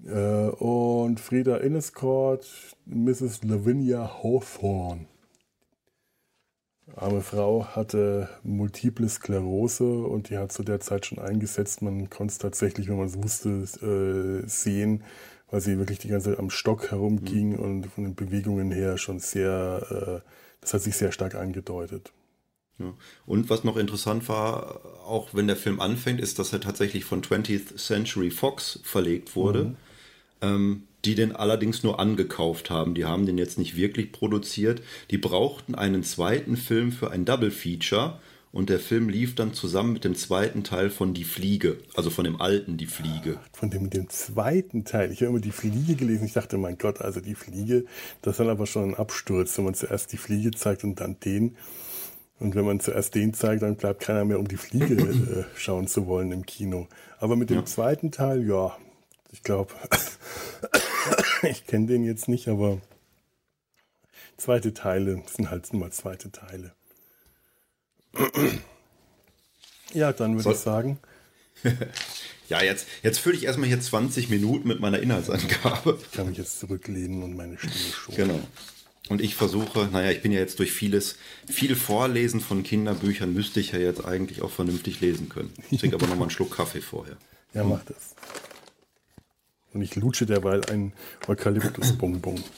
Äh, 0.04 0.49
und 0.49 1.20
Frieda 1.20 1.59
Innescourt, 1.59 2.47
Mrs. 2.87 3.44
Lavinia 3.44 4.23
Hawthorne. 4.23 5.06
Arme 6.97 7.23
Frau 7.23 7.66
hatte 7.66 8.28
multiple 8.42 9.09
Sklerose 9.09 9.85
und 9.85 10.30
die 10.30 10.38
hat 10.38 10.52
zu 10.52 10.62
der 10.62 10.80
Zeit 10.80 11.06
schon 11.06 11.18
eingesetzt. 11.18 11.82
Man 11.82 12.11
konnte 12.11 12.32
es 12.32 12.38
tatsächlich, 12.38 12.88
wenn 12.88 12.97
man 12.97 13.06
es 13.06 13.23
wusste, 13.23 13.50
äh, 13.85 14.49
sehen, 14.49 15.04
weil 15.50 15.61
sie 15.61 15.78
wirklich 15.78 15.99
die 15.99 16.09
ganze 16.09 16.30
Zeit 16.30 16.38
am 16.38 16.50
Stock 16.50 16.90
herumging 16.90 17.50
mhm. 17.50 17.59
und 17.59 17.87
von 17.87 18.04
den 18.04 18.14
Bewegungen 18.14 18.70
her 18.70 18.99
schon 18.99 19.18
sehr, 19.18 20.23
äh, 20.25 20.28
das 20.61 20.75
hat 20.75 20.82
sich 20.82 20.97
sehr 20.97 21.12
stark 21.12 21.35
angedeutet. 21.35 22.12
Ja. 22.78 22.94
Und 23.26 23.50
was 23.50 23.64
noch 23.64 23.76
interessant 23.76 24.28
war, 24.28 24.80
auch 25.06 25.35
wenn 25.35 25.47
der 25.47 25.56
Film 25.56 25.80
anfängt, 25.80 26.20
ist, 26.20 26.38
dass 26.38 26.52
er 26.52 26.61
tatsächlich 26.61 27.04
von 27.04 27.23
20th 27.23 27.76
Century 27.76 28.30
Fox 28.30 28.80
verlegt 28.82 29.37
wurde, 29.37 29.64
mhm. 29.64 29.76
ähm, 30.40 30.82
die 31.04 31.14
den 31.14 31.35
allerdings 31.35 31.83
nur 31.83 31.99
angekauft 31.99 32.71
haben. 32.71 32.95
Die 32.95 33.04
haben 33.04 33.26
den 33.26 33.38
jetzt 33.38 33.59
nicht 33.59 33.76
wirklich 33.76 34.12
produziert. 34.12 34.83
Die 35.11 35.19
brauchten 35.19 35.75
einen 35.75 36.02
zweiten 36.02 36.57
Film 36.57 36.92
für 36.92 37.11
ein 37.11 37.25
Double 37.25 37.50
Feature 37.50 38.19
und 38.52 38.69
der 38.69 38.80
Film 38.80 39.09
lief 39.09 39.37
dann 39.37 39.54
zusammen 39.54 39.92
mit 39.92 40.04
dem 40.04 40.16
zweiten 40.16 40.64
Teil 40.64 40.90
von 40.90 41.14
Die 41.14 41.25
Fliege, 41.25 41.78
also 41.95 42.11
von 42.11 42.25
dem 42.25 42.40
alten 42.40 42.76
Die 42.76 42.87
Fliege. 42.87 43.38
Von 43.52 43.71
dem, 43.71 43.90
dem 43.90 44.09
zweiten 44.09 44.85
Teil. 44.85 45.12
Ich 45.12 45.21
habe 45.21 45.30
immer 45.30 45.40
Die 45.40 45.52
Fliege 45.52 45.95
gelesen. 45.95 46.25
Ich 46.25 46.33
dachte, 46.33 46.59
mein 46.59 46.76
Gott, 46.76 47.00
also 47.00 47.21
Die 47.21 47.37
Fliege, 47.37 47.85
das 48.23 48.33
ist 48.33 48.40
dann 48.40 48.49
aber 48.49 48.66
schon 48.66 48.90
ein 48.90 48.95
Absturz, 48.97 49.57
wenn 49.57 49.66
man 49.66 49.75
zuerst 49.75 50.12
Die 50.12 50.16
Fliege 50.16 50.50
zeigt 50.50 50.83
und 50.83 51.00
dann 51.00 51.21
den. 51.21 51.57
Und 52.40 52.54
wenn 52.54 52.64
man 52.64 52.80
zuerst 52.80 53.14
den 53.14 53.35
zeigt, 53.35 53.62
dann 53.62 53.76
bleibt 53.76 54.00
keiner 54.00 54.25
mehr, 54.25 54.38
um 54.38 54.49
die 54.49 54.57
Fliege 54.57 54.95
äh, 54.95 55.45
schauen 55.57 55.87
zu 55.87 56.07
wollen 56.07 56.33
im 56.33 56.45
Kino. 56.45 56.88
Aber 57.19 57.37
mit 57.37 57.50
dem 57.50 57.59
ja. 57.59 57.64
zweiten 57.66 58.11
Teil, 58.11 58.45
ja, 58.49 58.76
ich 59.30 59.42
glaube, 59.42 59.75
ich 61.42 61.66
kenne 61.66 61.87
den 61.87 62.04
jetzt 62.04 62.28
nicht, 62.28 62.49
aber 62.49 62.80
zweite 64.37 64.75
Teile 64.75 65.23
sind 65.35 65.50
halt 65.50 65.73
nur 65.73 65.80
mal 65.80 65.92
zweite 65.92 66.30
Teile. 66.30 66.75
Ja, 69.92 70.12
dann 70.12 70.37
würde 70.37 70.52
ich 70.52 70.57
sagen. 70.57 71.00
ja, 72.49 72.62
jetzt, 72.62 72.87
jetzt 73.02 73.19
fülle 73.19 73.37
ich 73.37 73.45
erstmal 73.45 73.69
hier 73.69 73.80
20 73.80 74.28
Minuten 74.28 74.69
mit 74.69 74.78
meiner 74.78 75.00
Inhaltsangabe. 75.00 75.99
Ich 76.00 76.12
kann 76.12 76.28
mich 76.28 76.38
jetzt 76.38 76.61
zurücklehnen 76.61 77.25
und 77.25 77.37
meine 77.37 77.59
Stimme 77.59 77.75
schon. 77.75 78.14
Genau. 78.14 78.40
Und 79.09 79.21
ich 79.21 79.35
versuche, 79.35 79.88
naja, 79.90 80.12
ich 80.12 80.23
bin 80.23 80.30
ja 80.30 80.38
jetzt 80.38 80.61
durch 80.61 80.71
vieles, 80.71 81.16
viel 81.49 81.75
Vorlesen 81.75 82.40
von 82.40 82.62
Kinderbüchern, 82.62 83.35
müsste 83.35 83.59
ich 83.59 83.73
ja 83.73 83.80
jetzt 83.80 84.04
eigentlich 84.04 84.42
auch 84.42 84.52
vernünftig 84.52 85.00
lesen 85.00 85.28
können. 85.28 85.52
Ich 85.71 85.80
trinke 85.80 85.97
aber 85.97 86.07
nochmal 86.07 86.26
einen 86.26 86.30
Schluck 86.30 86.57
Kaffee 86.57 86.80
vorher. 86.80 87.16
Ja, 87.52 87.64
mach 87.64 87.83
das. 87.85 88.14
Und 89.73 89.83
ich 89.83 89.97
lutsche 89.97 90.27
derweil 90.27 90.65
ein 90.67 90.93
Eukalyptusbonbon. 91.27 92.43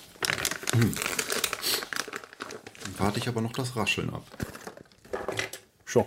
Hm. 0.74 0.94
Warte 2.96 3.18
ich 3.18 3.28
aber 3.28 3.42
noch 3.42 3.52
das 3.52 3.76
Rascheln 3.76 4.08
ab. 4.08 4.26
Schon. 5.84 6.06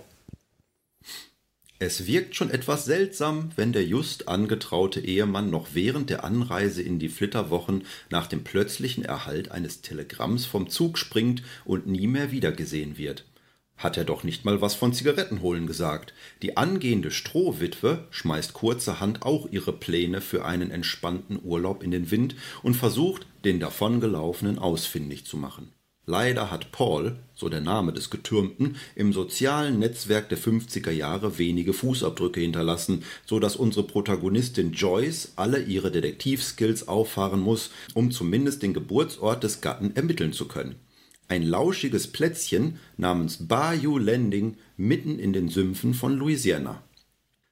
Es 1.77 2.07
wirkt 2.07 2.35
schon 2.35 2.49
etwas 2.49 2.85
seltsam, 2.85 3.51
wenn 3.57 3.73
der 3.73 3.85
just 3.85 4.27
angetraute 4.27 5.01
Ehemann 5.01 5.51
noch 5.51 5.67
während 5.73 6.09
der 6.09 6.23
Anreise 6.23 6.81
in 6.81 6.97
die 6.97 7.09
Flitterwochen 7.09 7.85
nach 8.09 8.25
dem 8.25 8.43
plötzlichen 8.43 9.05
Erhalt 9.05 9.51
eines 9.51 9.81
Telegramms 9.81 10.47
vom 10.47 10.69
Zug 10.69 10.97
springt 10.97 11.43
und 11.65 11.85
nie 11.85 12.07
mehr 12.07 12.31
wiedergesehen 12.31 12.97
wird. 12.97 13.25
Hat 13.77 13.97
er 13.97 14.05
doch 14.05 14.23
nicht 14.23 14.45
mal 14.45 14.61
was 14.61 14.73
von 14.73 14.93
Zigaretten 14.93 15.41
holen 15.41 15.67
gesagt. 15.67 16.13
Die 16.41 16.55
angehende 16.55 17.11
Strohwitwe 17.11 18.07
schmeißt 18.09 18.53
kurzerhand 18.53 19.23
auch 19.23 19.49
ihre 19.51 19.73
Pläne 19.73 20.21
für 20.21 20.45
einen 20.45 20.71
entspannten 20.71 21.39
Urlaub 21.43 21.83
in 21.83 21.91
den 21.91 22.09
Wind 22.09 22.35
und 22.63 22.75
versucht, 22.75 23.27
den 23.43 23.59
davongelaufenen 23.59 24.59
ausfindig 24.59 25.25
zu 25.25 25.35
machen. 25.35 25.73
Leider 26.07 26.51
hat 26.51 26.71
Paul, 26.71 27.17
so 27.33 27.49
der 27.49 27.61
Name 27.61 27.91
des 27.91 28.11
Getürmten, 28.11 28.77
im 28.95 29.11
sozialen 29.11 29.79
Netzwerk 29.79 30.29
der 30.29 30.37
50er 30.37 30.91
Jahre 30.91 31.39
wenige 31.39 31.73
Fußabdrücke 31.73 32.39
hinterlassen, 32.39 33.03
so 33.25 33.39
dass 33.39 33.55
unsere 33.55 33.87
Protagonistin 33.87 34.71
Joyce 34.71 35.33
alle 35.35 35.63
ihre 35.63 35.91
Detektivskills 35.91 36.87
auffahren 36.87 37.39
muss, 37.39 37.71
um 37.95 38.11
zumindest 38.11 38.61
den 38.61 38.75
Geburtsort 38.75 39.43
des 39.43 39.61
Gatten 39.61 39.95
ermitteln 39.95 40.31
zu 40.31 40.47
können. 40.47 40.75
Ein 41.27 41.43
lauschiges 41.43 42.11
Plätzchen 42.11 42.79
namens 42.97 43.47
Bayou 43.47 43.97
Landing 43.97 44.57
mitten 44.77 45.17
in 45.17 45.33
den 45.33 45.49
Sümpfen 45.49 45.93
von 45.93 46.15
Louisiana. 46.17 46.83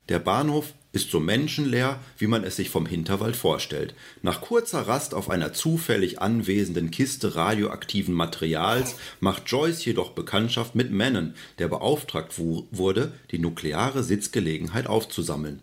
Der 0.10 0.20
Bahnhof 0.20 0.74
ist 0.92 1.10
so 1.10 1.20
menschenleer, 1.20 2.00
wie 2.18 2.28
man 2.28 2.44
es 2.44 2.56
sich 2.56 2.70
vom 2.70 2.86
Hinterwald 2.86 3.36
vorstellt. 3.36 3.96
Nach 4.22 4.42
kurzer 4.42 4.82
Rast 4.82 5.16
auf 5.16 5.30
einer 5.30 5.54
zufällig 5.54 6.22
anwesenden 6.22 6.92
Kiste 6.92 7.36
radioaktiven 7.36 8.14
Materials 8.14 8.96
macht 9.20 9.50
Joyce 9.50 9.86
jedoch 9.86 10.12
Bekanntschaft 10.12 10.76
mit 10.76 10.92
Manon, 10.92 11.34
der 11.58 11.68
beauftragt 11.68 12.38
wurde, 12.38 13.14
die 13.32 13.40
nukleare 13.40 14.04
Sitzgelegenheit 14.04 14.86
aufzusammeln. 14.86 15.62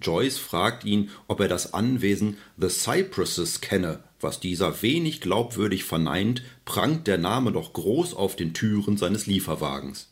Joyce 0.00 0.38
fragt 0.38 0.84
ihn, 0.84 1.10
ob 1.28 1.40
er 1.40 1.48
das 1.48 1.74
Anwesen 1.74 2.38
The 2.56 2.70
Cypresses 2.70 3.60
kenne. 3.60 4.02
Was 4.20 4.38
dieser 4.38 4.82
wenig 4.82 5.20
glaubwürdig 5.20 5.84
verneint, 5.84 6.42
prangt 6.64 7.06
der 7.06 7.18
Name 7.18 7.52
doch 7.52 7.72
groß 7.72 8.14
auf 8.14 8.36
den 8.36 8.52
Türen 8.52 8.96
seines 8.96 9.26
Lieferwagens. 9.26 10.08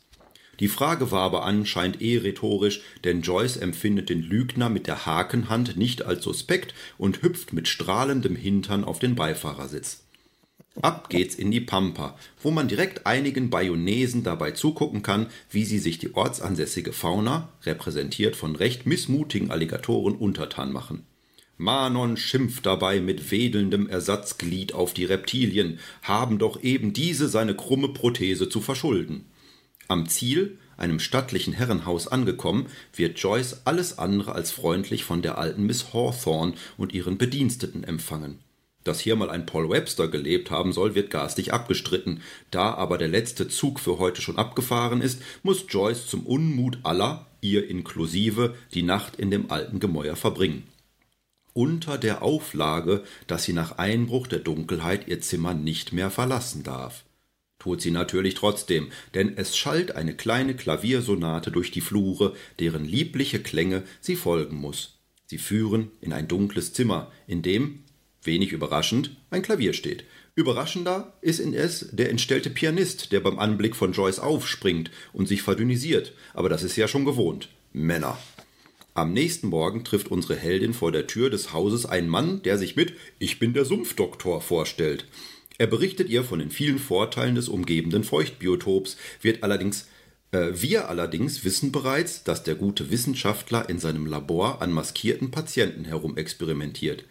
Die 0.59 0.67
Frage 0.67 1.11
war 1.11 1.21
aber 1.21 1.45
anscheinend 1.45 2.01
eh 2.01 2.17
rhetorisch, 2.17 2.81
denn 3.03 3.21
Joyce 3.21 3.57
empfindet 3.57 4.09
den 4.09 4.21
Lügner 4.21 4.69
mit 4.69 4.87
der 4.87 5.05
Hakenhand 5.05 5.77
nicht 5.77 6.05
als 6.05 6.23
suspekt 6.23 6.73
und 6.97 7.21
hüpft 7.21 7.53
mit 7.53 7.67
strahlendem 7.67 8.35
Hintern 8.35 8.83
auf 8.83 8.99
den 8.99 9.15
Beifahrersitz. 9.15 10.03
Ab 10.81 11.09
geht's 11.09 11.35
in 11.35 11.51
die 11.51 11.61
Pampa, 11.61 12.17
wo 12.41 12.51
man 12.51 12.67
direkt 12.67 13.05
einigen 13.05 13.49
Bayonesen 13.49 14.23
dabei 14.23 14.51
zugucken 14.51 15.01
kann, 15.01 15.27
wie 15.49 15.65
sie 15.65 15.79
sich 15.79 15.97
die 15.97 16.13
ortsansässige 16.13 16.93
Fauna, 16.93 17.49
repräsentiert 17.63 18.35
von 18.35 18.55
recht 18.55 18.85
missmutigen 18.85 19.51
Alligatoren, 19.51 20.15
untertan 20.15 20.71
machen. 20.71 21.05
Manon 21.61 22.15
schimpft 22.15 22.65
dabei 22.65 23.01
mit 23.01 23.31
wedelndem 23.31 23.89
Ersatzglied 23.89 24.73
auf 24.73 24.93
die 24.93 25.03
Reptilien, 25.03 25.79
haben 26.01 26.39
doch 26.39 26.63
eben 26.63 26.93
diese 26.93 27.27
seine 27.27 27.53
krumme 27.53 27.89
Prothese 27.89 28.47
zu 28.47 28.61
verschulden. 28.61 29.25
Am 29.89 30.07
Ziel, 30.07 30.57
einem 30.77 31.01
stattlichen 31.01 31.51
Herrenhaus 31.51 32.07
angekommen, 32.07 32.67
wird 32.95 33.19
Joyce 33.19 33.63
alles 33.65 33.97
andere 33.97 34.31
als 34.35 34.51
freundlich 34.51 35.03
von 35.03 35.21
der 35.21 35.37
alten 35.37 35.65
Miss 35.65 35.93
Hawthorne 35.93 36.53
und 36.77 36.93
ihren 36.93 37.17
Bediensteten 37.17 37.83
empfangen. 37.83 38.39
Dass 38.85 39.01
hier 39.01 39.17
mal 39.17 39.29
ein 39.29 39.45
Paul 39.45 39.69
Webster 39.69 40.07
gelebt 40.07 40.51
haben 40.51 40.71
soll, 40.71 40.95
wird 40.95 41.11
garstig 41.11 41.51
abgestritten. 41.51 42.21
Da 42.51 42.73
aber 42.73 42.97
der 42.97 43.09
letzte 43.09 43.49
Zug 43.49 43.81
für 43.81 43.99
heute 43.99 44.21
schon 44.21 44.37
abgefahren 44.37 45.01
ist, 45.01 45.21
muss 45.43 45.65
Joyce 45.67 46.07
zum 46.07 46.25
Unmut 46.25 46.77
aller, 46.83 47.27
ihr 47.41 47.69
inklusive, 47.69 48.55
die 48.73 48.83
Nacht 48.83 49.17
in 49.17 49.29
dem 49.29 49.51
alten 49.51 49.81
Gemäuer 49.81 50.15
verbringen. 50.15 50.63
Unter 51.59 51.97
der 51.97 52.21
Auflage, 52.21 53.03
dass 53.27 53.43
sie 53.43 53.51
nach 53.51 53.77
Einbruch 53.77 54.27
der 54.27 54.39
Dunkelheit 54.39 55.09
ihr 55.09 55.19
Zimmer 55.19 55.53
nicht 55.53 55.91
mehr 55.91 56.09
verlassen 56.09 56.63
darf. 56.63 57.03
Tut 57.59 57.81
sie 57.81 57.91
natürlich 57.91 58.35
trotzdem, 58.35 58.93
denn 59.13 59.35
es 59.35 59.57
schallt 59.57 59.93
eine 59.93 60.13
kleine 60.13 60.55
Klaviersonate 60.55 61.51
durch 61.51 61.71
die 61.71 61.81
Flure, 61.81 62.33
deren 62.59 62.85
liebliche 62.85 63.41
Klänge 63.41 63.83
sie 63.99 64.15
folgen 64.15 64.55
muss. 64.55 64.99
Sie 65.25 65.37
führen 65.37 65.91
in 65.99 66.13
ein 66.13 66.29
dunkles 66.29 66.71
Zimmer, 66.71 67.11
in 67.27 67.41
dem, 67.41 67.83
wenig 68.23 68.53
überraschend, 68.53 69.17
ein 69.29 69.41
Klavier 69.41 69.73
steht. 69.73 70.05
Überraschender 70.35 71.17
ist 71.19 71.41
in 71.41 71.53
es 71.53 71.89
der 71.91 72.09
entstellte 72.09 72.51
Pianist, 72.51 73.11
der 73.11 73.19
beim 73.19 73.37
Anblick 73.37 73.75
von 73.75 73.91
Joyce 73.91 74.19
aufspringt 74.19 74.91
und 75.11 75.27
sich 75.27 75.41
verdünnisiert, 75.41 76.13
aber 76.33 76.47
das 76.47 76.63
ist 76.63 76.77
ja 76.77 76.87
schon 76.87 77.03
gewohnt. 77.03 77.49
Männer. 77.73 78.17
Am 78.93 79.13
nächsten 79.13 79.47
Morgen 79.47 79.83
trifft 79.83 80.09
unsere 80.09 80.35
Heldin 80.35 80.73
vor 80.73 80.91
der 80.91 81.07
Tür 81.07 81.29
des 81.29 81.53
Hauses 81.53 81.85
einen 81.85 82.09
Mann, 82.09 82.41
der 82.41 82.57
sich 82.57 82.75
mit 82.75 82.93
Ich 83.17 83.39
bin 83.39 83.53
der 83.53 83.65
Sumpfdoktor 83.65 84.41
vorstellt. 84.41 85.05
Er 85.57 85.67
berichtet 85.67 86.09
ihr 86.09 86.23
von 86.23 86.39
den 86.39 86.51
vielen 86.51 86.79
Vorteilen 86.79 87.35
des 87.35 87.49
umgebenden 87.49 88.03
Feuchtbiotops, 88.03 88.97
wird 89.21 89.43
allerdings 89.43 89.87
äh, 90.31 90.51
wir 90.53 90.89
allerdings 90.89 91.43
wissen 91.43 91.71
bereits, 91.71 92.23
dass 92.23 92.43
der 92.43 92.55
gute 92.55 92.91
Wissenschaftler 92.91 93.69
in 93.69 93.79
seinem 93.79 94.05
Labor 94.05 94.61
an 94.61 94.71
maskierten 94.71 95.31
Patienten 95.31 95.85
herumexperimentiert. 95.85 97.03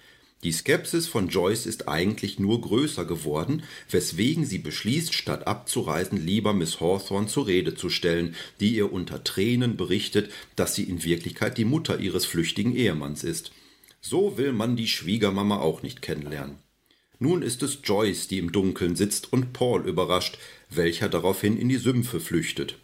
Die 0.44 0.52
Skepsis 0.52 1.08
von 1.08 1.28
Joyce 1.28 1.66
ist 1.66 1.88
eigentlich 1.88 2.38
nur 2.38 2.60
größer 2.60 3.04
geworden, 3.04 3.64
weswegen 3.90 4.44
sie 4.44 4.58
beschließt, 4.58 5.12
statt 5.12 5.48
abzureisen, 5.48 6.24
lieber 6.24 6.52
Miss 6.52 6.78
Hawthorne 6.78 7.26
zur 7.26 7.48
Rede 7.48 7.74
zu 7.74 7.90
stellen, 7.90 8.36
die 8.60 8.76
ihr 8.76 8.92
unter 8.92 9.24
Tränen 9.24 9.76
berichtet, 9.76 10.30
dass 10.54 10.76
sie 10.76 10.84
in 10.84 11.02
Wirklichkeit 11.02 11.58
die 11.58 11.64
Mutter 11.64 11.98
ihres 11.98 12.24
flüchtigen 12.24 12.76
Ehemanns 12.76 13.24
ist. 13.24 13.50
So 14.00 14.38
will 14.38 14.52
man 14.52 14.76
die 14.76 14.86
Schwiegermama 14.86 15.58
auch 15.58 15.82
nicht 15.82 16.02
kennenlernen. 16.02 16.58
Nun 17.18 17.42
ist 17.42 17.64
es 17.64 17.80
Joyce, 17.82 18.28
die 18.28 18.38
im 18.38 18.52
Dunkeln 18.52 18.94
sitzt 18.94 19.32
und 19.32 19.52
Paul 19.52 19.88
überrascht, 19.88 20.38
welcher 20.70 21.08
daraufhin 21.08 21.58
in 21.58 21.68
die 21.68 21.78
Sümpfe 21.78 22.20
flüchtet. 22.20 22.78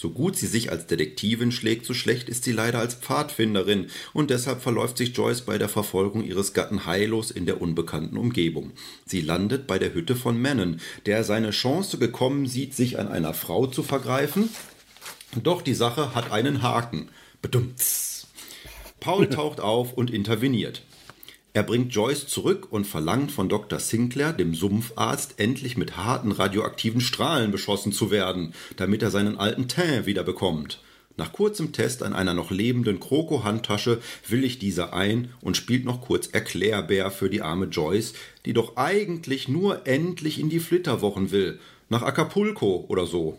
So 0.00 0.10
gut 0.10 0.36
sie 0.36 0.46
sich 0.46 0.70
als 0.70 0.86
Detektivin 0.86 1.50
schlägt, 1.50 1.84
so 1.84 1.92
schlecht 1.92 2.28
ist 2.28 2.44
sie 2.44 2.52
leider 2.52 2.78
als 2.78 2.94
Pfadfinderin, 2.94 3.88
und 4.12 4.30
deshalb 4.30 4.62
verläuft 4.62 4.96
sich 4.96 5.16
Joyce 5.16 5.40
bei 5.40 5.58
der 5.58 5.68
Verfolgung 5.68 6.22
ihres 6.22 6.52
Gatten 6.52 6.86
heillos 6.86 7.32
in 7.32 7.46
der 7.46 7.60
unbekannten 7.60 8.16
Umgebung. 8.16 8.70
Sie 9.06 9.20
landet 9.20 9.66
bei 9.66 9.76
der 9.80 9.94
Hütte 9.94 10.14
von 10.14 10.40
Manon, 10.40 10.80
der 11.06 11.24
seine 11.24 11.50
Chance 11.50 11.98
gekommen 11.98 12.46
sieht, 12.46 12.76
sich 12.76 12.96
an 13.00 13.08
einer 13.08 13.34
Frau 13.34 13.66
zu 13.66 13.82
vergreifen. 13.82 14.50
Doch 15.42 15.62
die 15.62 15.74
Sache 15.74 16.14
hat 16.14 16.30
einen 16.30 16.62
Haken. 16.62 17.08
Bedumts. 17.42 18.28
Paul 19.00 19.26
taucht 19.28 19.58
auf 19.58 19.94
und 19.94 20.12
interveniert. 20.12 20.82
Er 21.54 21.62
bringt 21.62 21.94
Joyce 21.94 22.26
zurück 22.26 22.68
und 22.70 22.86
verlangt 22.86 23.32
von 23.32 23.48
Dr. 23.48 23.78
Sinclair, 23.80 24.32
dem 24.32 24.54
Sumpfarzt, 24.54 25.40
endlich 25.40 25.76
mit 25.76 25.96
harten 25.96 26.30
radioaktiven 26.30 27.00
Strahlen 27.00 27.50
beschossen 27.50 27.90
zu 27.90 28.10
werden, 28.10 28.52
damit 28.76 29.02
er 29.02 29.10
seinen 29.10 29.38
alten 29.38 29.66
Teint 29.66 30.06
wieder 30.06 30.22
bekommt. 30.22 30.80
Nach 31.16 31.32
kurzem 31.32 31.72
Test 31.72 32.04
an 32.04 32.12
einer 32.12 32.32
noch 32.32 32.52
lebenden 32.52 33.00
Kroko-Handtasche 33.00 34.00
willigt 34.28 34.62
dieser 34.62 34.92
ein 34.92 35.32
und 35.40 35.56
spielt 35.56 35.84
noch 35.84 36.00
kurz 36.00 36.28
Erklärbär 36.28 37.10
für 37.10 37.28
die 37.28 37.42
arme 37.42 37.66
Joyce, 37.66 38.12
die 38.46 38.52
doch 38.52 38.76
eigentlich 38.76 39.48
nur 39.48 39.84
endlich 39.86 40.38
in 40.38 40.48
die 40.48 40.60
Flitterwochen 40.60 41.32
will, 41.32 41.58
nach 41.88 42.02
Acapulco 42.02 42.84
oder 42.86 43.04
so. 43.04 43.36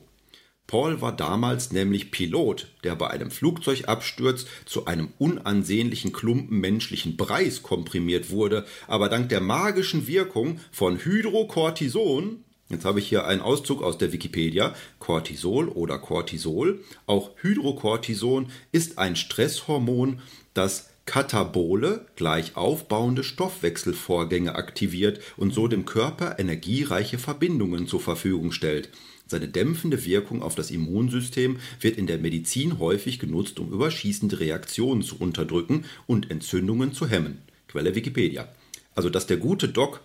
Paul 0.69 1.01
war 1.01 1.15
damals 1.15 1.71
nämlich 1.71 2.11
Pilot, 2.11 2.67
der 2.83 2.95
bei 2.95 3.09
einem 3.09 3.31
Flugzeugabsturz 3.31 4.45
zu 4.67 4.85
einem 4.85 5.09
unansehnlichen 5.17 6.13
Klumpen 6.13 6.59
menschlichen 6.59 7.17
Breis 7.17 7.63
komprimiert 7.63 8.29
wurde, 8.29 8.67
aber 8.85 9.09
dank 9.09 9.29
der 9.29 9.41
magischen 9.41 10.05
Wirkung 10.05 10.59
von 10.71 10.99
Hydrocortison 11.03 12.43
Jetzt 12.69 12.85
habe 12.85 12.99
ich 12.99 13.09
hier 13.09 13.25
einen 13.25 13.41
Auszug 13.41 13.81
aus 13.81 13.97
der 13.97 14.13
Wikipedia. 14.13 14.75
Cortisol 14.99 15.69
oder 15.69 15.97
Cortisol, 15.97 16.81
auch 17.07 17.31
Hydrocortison, 17.41 18.51
ist 18.71 18.99
ein 18.99 19.15
Stresshormon, 19.15 20.21
das 20.53 20.91
Katabole 21.07 22.05
gleich 22.15 22.55
aufbauende 22.55 23.23
Stoffwechselvorgänge 23.23 24.53
aktiviert 24.53 25.19
und 25.35 25.51
so 25.51 25.67
dem 25.67 25.85
Körper 25.85 26.37
energiereiche 26.37 27.17
Verbindungen 27.17 27.87
zur 27.87 28.01
Verfügung 28.01 28.51
stellt. 28.51 28.91
Seine 29.29 29.47
dämpfende 29.47 30.03
Wirkung 30.05 30.41
auf 30.41 30.55
das 30.55 30.71
Immunsystem 30.71 31.59
wird 31.79 31.97
in 31.99 32.07
der 32.07 32.17
Medizin 32.17 32.79
häufig 32.79 33.19
genutzt, 33.19 33.59
um 33.59 33.71
überschießende 33.71 34.39
Reaktionen 34.39 35.03
zu 35.03 35.17
unterdrücken 35.19 35.85
und 36.07 36.31
Entzündungen 36.31 36.93
zu 36.93 37.07
hemmen. 37.07 37.37
Quelle 37.67 37.93
Wikipedia. 37.93 38.51
Also, 38.95 39.11
dass 39.11 39.27
der 39.27 39.37
gute 39.37 39.69
Doc 39.69 40.01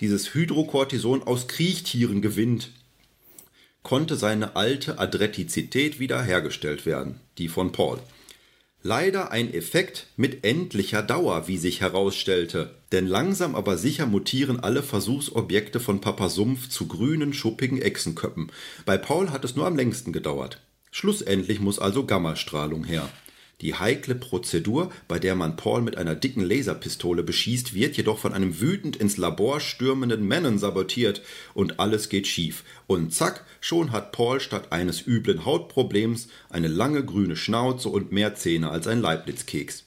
dieses 0.00 0.32
Hydrocortison 0.32 1.22
aus 1.22 1.46
Kriechtieren 1.46 2.22
gewinnt, 2.22 2.70
konnte 3.82 4.16
seine 4.16 4.56
alte 4.56 4.98
Adretizität 4.98 6.00
wiederhergestellt 6.00 6.86
werden, 6.86 7.20
die 7.36 7.48
von 7.48 7.70
Paul. 7.70 8.00
Leider 8.82 9.30
ein 9.30 9.52
Effekt 9.52 10.06
mit 10.16 10.42
endlicher 10.42 11.02
Dauer, 11.02 11.48
wie 11.48 11.58
sich 11.58 11.82
herausstellte, 11.82 12.74
denn 12.94 13.08
langsam 13.08 13.56
aber 13.56 13.76
sicher 13.76 14.06
mutieren 14.06 14.60
alle 14.60 14.82
Versuchsobjekte 14.82 15.80
von 15.80 16.00
Papa 16.00 16.28
Sumpf 16.28 16.68
zu 16.68 16.86
grünen, 16.86 17.34
schuppigen 17.34 17.82
Echsenköppen. 17.82 18.52
Bei 18.86 18.96
Paul 18.96 19.30
hat 19.30 19.44
es 19.44 19.56
nur 19.56 19.66
am 19.66 19.74
längsten 19.74 20.12
gedauert. 20.12 20.60
Schlussendlich 20.92 21.58
muss 21.58 21.80
also 21.80 22.06
Gammastrahlung 22.06 22.84
her. 22.84 23.10
Die 23.60 23.74
heikle 23.74 24.14
Prozedur, 24.14 24.90
bei 25.08 25.18
der 25.18 25.34
man 25.34 25.56
Paul 25.56 25.82
mit 25.82 25.96
einer 25.96 26.14
dicken 26.14 26.44
Laserpistole 26.44 27.24
beschießt, 27.24 27.74
wird 27.74 27.96
jedoch 27.96 28.18
von 28.18 28.32
einem 28.32 28.60
wütend 28.60 28.94
ins 28.96 29.16
Labor 29.16 29.58
stürmenden 29.58 30.26
Manon 30.28 30.58
sabotiert 30.58 31.22
und 31.52 31.80
alles 31.80 32.08
geht 32.08 32.28
schief. 32.28 32.62
Und 32.86 33.12
zack, 33.12 33.44
schon 33.60 33.90
hat 33.90 34.12
Paul 34.12 34.38
statt 34.38 34.70
eines 34.70 35.04
üblen 35.04 35.44
Hautproblems 35.44 36.28
eine 36.48 36.68
lange 36.68 37.04
grüne 37.04 37.34
Schnauze 37.34 37.88
und 37.88 38.12
mehr 38.12 38.36
Zähne 38.36 38.70
als 38.70 38.86
ein 38.86 39.00
Leibnizkeks. 39.00 39.84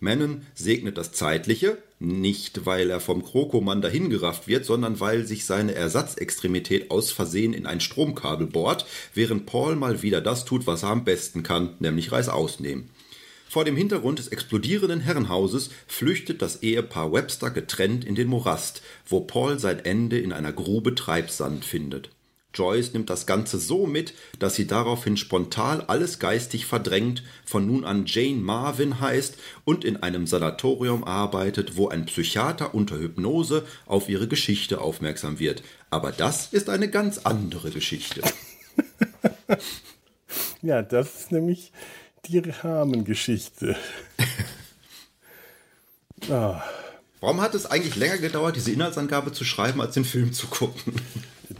Manon 0.00 0.42
segnet 0.54 0.98
das 0.98 1.12
Zeitliche, 1.12 1.78
nicht 2.02 2.66
weil 2.66 2.90
er 2.90 3.00
vom 3.00 3.24
Krokomann 3.24 3.80
dahingerafft 3.80 4.48
wird, 4.48 4.64
sondern 4.64 5.00
weil 5.00 5.26
sich 5.26 5.44
seine 5.44 5.74
Ersatzextremität 5.74 6.90
aus 6.90 7.12
Versehen 7.12 7.52
in 7.52 7.66
ein 7.66 7.80
Stromkabel 7.80 8.46
bohrt, 8.46 8.86
während 9.14 9.46
Paul 9.46 9.76
mal 9.76 10.02
wieder 10.02 10.20
das 10.20 10.44
tut, 10.44 10.66
was 10.66 10.82
er 10.82 10.90
am 10.90 11.04
besten 11.04 11.42
kann, 11.42 11.74
nämlich 11.78 12.12
Reis 12.12 12.28
ausnehmen. 12.28 12.90
Vor 13.48 13.64
dem 13.64 13.76
Hintergrund 13.76 14.18
des 14.18 14.28
explodierenden 14.28 15.00
Herrenhauses 15.00 15.70
flüchtet 15.86 16.40
das 16.40 16.62
Ehepaar 16.62 17.12
Webster 17.12 17.50
getrennt 17.50 18.04
in 18.04 18.14
den 18.14 18.28
Morast, 18.28 18.82
wo 19.06 19.20
Paul 19.20 19.58
sein 19.58 19.78
Ende 19.78 20.18
in 20.18 20.32
einer 20.32 20.52
Grube 20.52 20.94
Treibsand 20.94 21.64
findet. 21.64 22.08
Joyce 22.54 22.92
nimmt 22.92 23.10
das 23.10 23.26
Ganze 23.26 23.58
so 23.58 23.86
mit, 23.86 24.14
dass 24.38 24.54
sie 24.54 24.66
daraufhin 24.66 25.16
spontan 25.16 25.80
alles 25.80 26.18
geistig 26.18 26.66
verdrängt, 26.66 27.22
von 27.44 27.66
nun 27.66 27.84
an 27.84 28.04
Jane 28.06 28.40
Marvin 28.40 29.00
heißt 29.00 29.36
und 29.64 29.84
in 29.84 29.96
einem 29.96 30.26
Sanatorium 30.26 31.04
arbeitet, 31.04 31.76
wo 31.76 31.88
ein 31.88 32.06
Psychiater 32.06 32.74
unter 32.74 32.98
Hypnose 32.98 33.64
auf 33.86 34.08
ihre 34.08 34.28
Geschichte 34.28 34.80
aufmerksam 34.80 35.38
wird. 35.38 35.62
Aber 35.90 36.12
das 36.12 36.52
ist 36.52 36.68
eine 36.68 36.88
ganz 36.90 37.18
andere 37.18 37.70
Geschichte. 37.70 38.22
ja, 40.62 40.82
das 40.82 41.20
ist 41.20 41.32
nämlich 41.32 41.72
die 42.26 42.38
Rahmengeschichte. 42.38 43.76
ah. 46.30 46.62
Warum 47.20 47.40
hat 47.40 47.54
es 47.54 47.66
eigentlich 47.66 47.94
länger 47.94 48.18
gedauert, 48.18 48.56
diese 48.56 48.72
Inhaltsangabe 48.72 49.32
zu 49.32 49.44
schreiben, 49.44 49.80
als 49.80 49.94
den 49.94 50.04
Film 50.04 50.32
zu 50.32 50.48
gucken? 50.48 50.94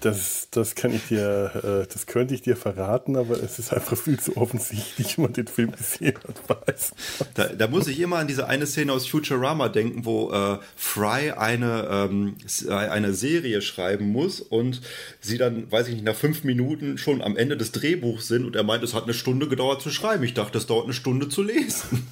Das, 0.03 0.49
das 0.51 0.75
kann 0.75 0.93
ich 0.93 1.07
dir, 1.07 1.85
äh, 1.85 1.93
das 1.93 2.07
könnte 2.07 2.35
ich 2.35 2.43
dir 2.43 2.57
verraten, 2.57 3.17
aber 3.17 3.41
es 3.41 3.61
ist 3.61 3.73
einfach 3.73 3.97
viel 3.97 4.19
zu 4.19 4.37
offensichtlich, 4.37 5.17
wenn 5.17 5.27
man 5.27 5.33
den 5.33 5.47
Film 5.47 5.71
gesehen 5.71 6.19
hat, 6.27 6.67
weiß. 6.67 6.93
Da, 7.35 7.47
da 7.47 7.69
muss 7.69 7.87
ich 7.87 8.01
immer 8.01 8.17
an 8.17 8.27
diese 8.27 8.49
eine 8.49 8.67
Szene 8.67 8.93
aus 8.93 9.07
Futurama 9.07 9.69
denken, 9.69 10.05
wo 10.05 10.33
äh, 10.33 10.59
Fry 10.75 11.31
eine, 11.31 11.87
ähm, 11.89 12.37
eine 12.69 13.15
Serie 13.15 13.63
schreiben 13.63 14.11
muss 14.11 14.41
und 14.41 14.83
sie 15.21 15.39
dann, 15.39 15.71
weiß 15.71 15.87
ich 15.87 15.95
nicht, 15.95 16.05
nach 16.05 16.17
fünf 16.17 16.43
Minuten 16.43 16.99
schon 16.99 17.23
am 17.23 17.37
Ende 17.37 17.57
des 17.57 17.71
Drehbuchs 17.71 18.27
sind 18.27 18.45
und 18.45 18.57
er 18.57 18.65
meint, 18.65 18.83
es 18.83 18.95
hat 18.95 19.05
eine 19.05 19.15
Stunde 19.15 19.47
gedauert 19.47 19.83
zu 19.83 19.91
schreiben. 19.91 20.25
Ich 20.25 20.35
dachte, 20.35 20.59
es 20.59 20.67
dauert 20.67 20.85
eine 20.85 20.95
Stunde 20.95 21.29
zu 21.29 21.45
lesen. 21.45 22.09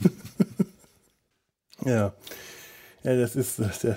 ja. 1.84 2.14
Ja, 3.02 3.16
das 3.16 3.34
ist, 3.34 3.58
der, 3.58 3.70
der, 3.82 3.96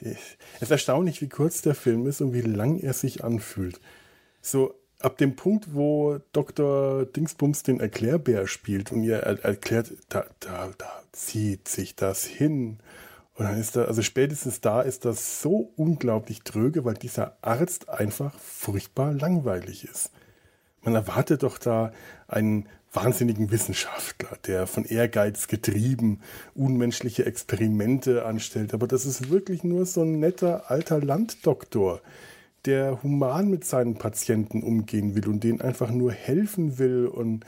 es 0.00 0.62
ist 0.62 0.70
erstaunlich, 0.70 1.20
wie 1.20 1.28
kurz 1.28 1.60
der 1.60 1.74
Film 1.74 2.06
ist 2.06 2.20
und 2.20 2.32
wie 2.32 2.40
lang 2.40 2.78
er 2.78 2.94
sich 2.94 3.22
anfühlt. 3.22 3.80
So 4.40 4.74
ab 5.00 5.18
dem 5.18 5.36
Punkt, 5.36 5.74
wo 5.74 6.18
Dr. 6.32 7.04
Dingsbums 7.04 7.62
den 7.62 7.80
Erklärbär 7.80 8.46
spielt 8.46 8.90
und 8.90 9.02
ihr 9.02 9.18
erklärt, 9.18 9.92
da, 10.08 10.24
da, 10.40 10.70
da 10.78 11.02
zieht 11.12 11.68
sich 11.68 11.94
das 11.94 12.24
hin. 12.24 12.78
Und 13.34 13.44
dann 13.44 13.60
ist 13.60 13.76
da, 13.76 13.84
also 13.84 14.02
spätestens 14.02 14.60
da 14.60 14.80
ist 14.80 15.04
das 15.04 15.40
so 15.42 15.72
unglaublich 15.76 16.42
tröge, 16.42 16.84
weil 16.84 16.94
dieser 16.94 17.36
Arzt 17.42 17.88
einfach 17.88 18.36
furchtbar 18.38 19.12
langweilig 19.12 19.84
ist. 19.84 20.10
Man 20.82 20.94
erwartet 20.94 21.42
doch 21.42 21.58
da 21.58 21.92
einen 22.26 22.68
wahnsinnigen 22.92 23.50
Wissenschaftler, 23.50 24.38
der 24.46 24.66
von 24.66 24.84
Ehrgeiz 24.84 25.48
getrieben 25.48 26.20
unmenschliche 26.54 27.26
Experimente 27.26 28.24
anstellt. 28.24 28.72
Aber 28.74 28.86
das 28.86 29.04
ist 29.04 29.30
wirklich 29.30 29.62
nur 29.64 29.86
so 29.86 30.02
ein 30.02 30.20
netter 30.20 30.70
alter 30.70 31.00
Landdoktor, 31.00 32.00
der 32.64 33.02
human 33.02 33.50
mit 33.50 33.64
seinen 33.64 33.96
Patienten 33.96 34.62
umgehen 34.62 35.14
will 35.14 35.28
und 35.28 35.44
denen 35.44 35.60
einfach 35.60 35.90
nur 35.90 36.12
helfen 36.12 36.78
will 36.78 37.06
und 37.06 37.44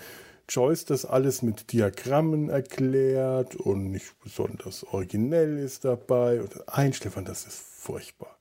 Joyce 0.49 0.85
das 0.85 1.05
alles 1.05 1.43
mit 1.43 1.73
Diagrammen 1.73 2.49
erklärt 2.49 3.55
und 3.55 3.93
nicht 3.93 4.19
besonders 4.23 4.85
originell 4.85 5.59
ist 5.59 5.85
dabei. 5.85 6.41
Und 6.41 6.69
ein 6.69 6.93
Stefan, 6.93 7.25
das 7.25 7.47
ist 7.47 7.57
furchtbar. 7.57 8.37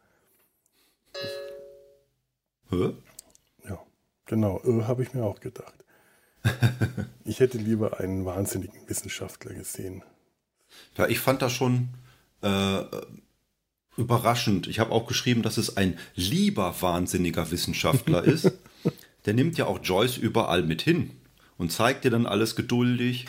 Hä? 2.71 2.93
Ja, 3.67 3.79
genau, 4.25 4.62
habe 4.88 5.03
ich 5.03 5.13
mir 5.13 5.23
auch 5.23 5.39
gedacht 5.39 5.79
ich 7.25 7.39
hätte 7.39 7.57
lieber 7.57 7.99
einen 7.99 8.25
wahnsinnigen 8.25 8.88
Wissenschaftler 8.88 9.53
gesehen. 9.53 10.03
Ja, 10.97 11.07
ich 11.07 11.19
fand 11.19 11.41
das 11.41 11.51
schon 11.51 11.89
äh, 12.41 12.83
überraschend. 13.97 14.67
Ich 14.67 14.79
habe 14.79 14.91
auch 14.91 15.07
geschrieben, 15.07 15.41
dass 15.41 15.57
es 15.57 15.77
ein 15.77 15.97
lieber 16.15 16.75
wahnsinniger 16.81 17.51
Wissenschaftler 17.51 18.23
ist. 18.23 18.51
Der 19.25 19.33
nimmt 19.33 19.57
ja 19.57 19.65
auch 19.65 19.79
Joyce 19.83 20.17
überall 20.17 20.63
mit 20.63 20.81
hin 20.81 21.12
und 21.57 21.71
zeigt 21.71 22.05
dir 22.05 22.12
dann 22.12 22.25
alles 22.25 22.55
geduldig 22.55 23.25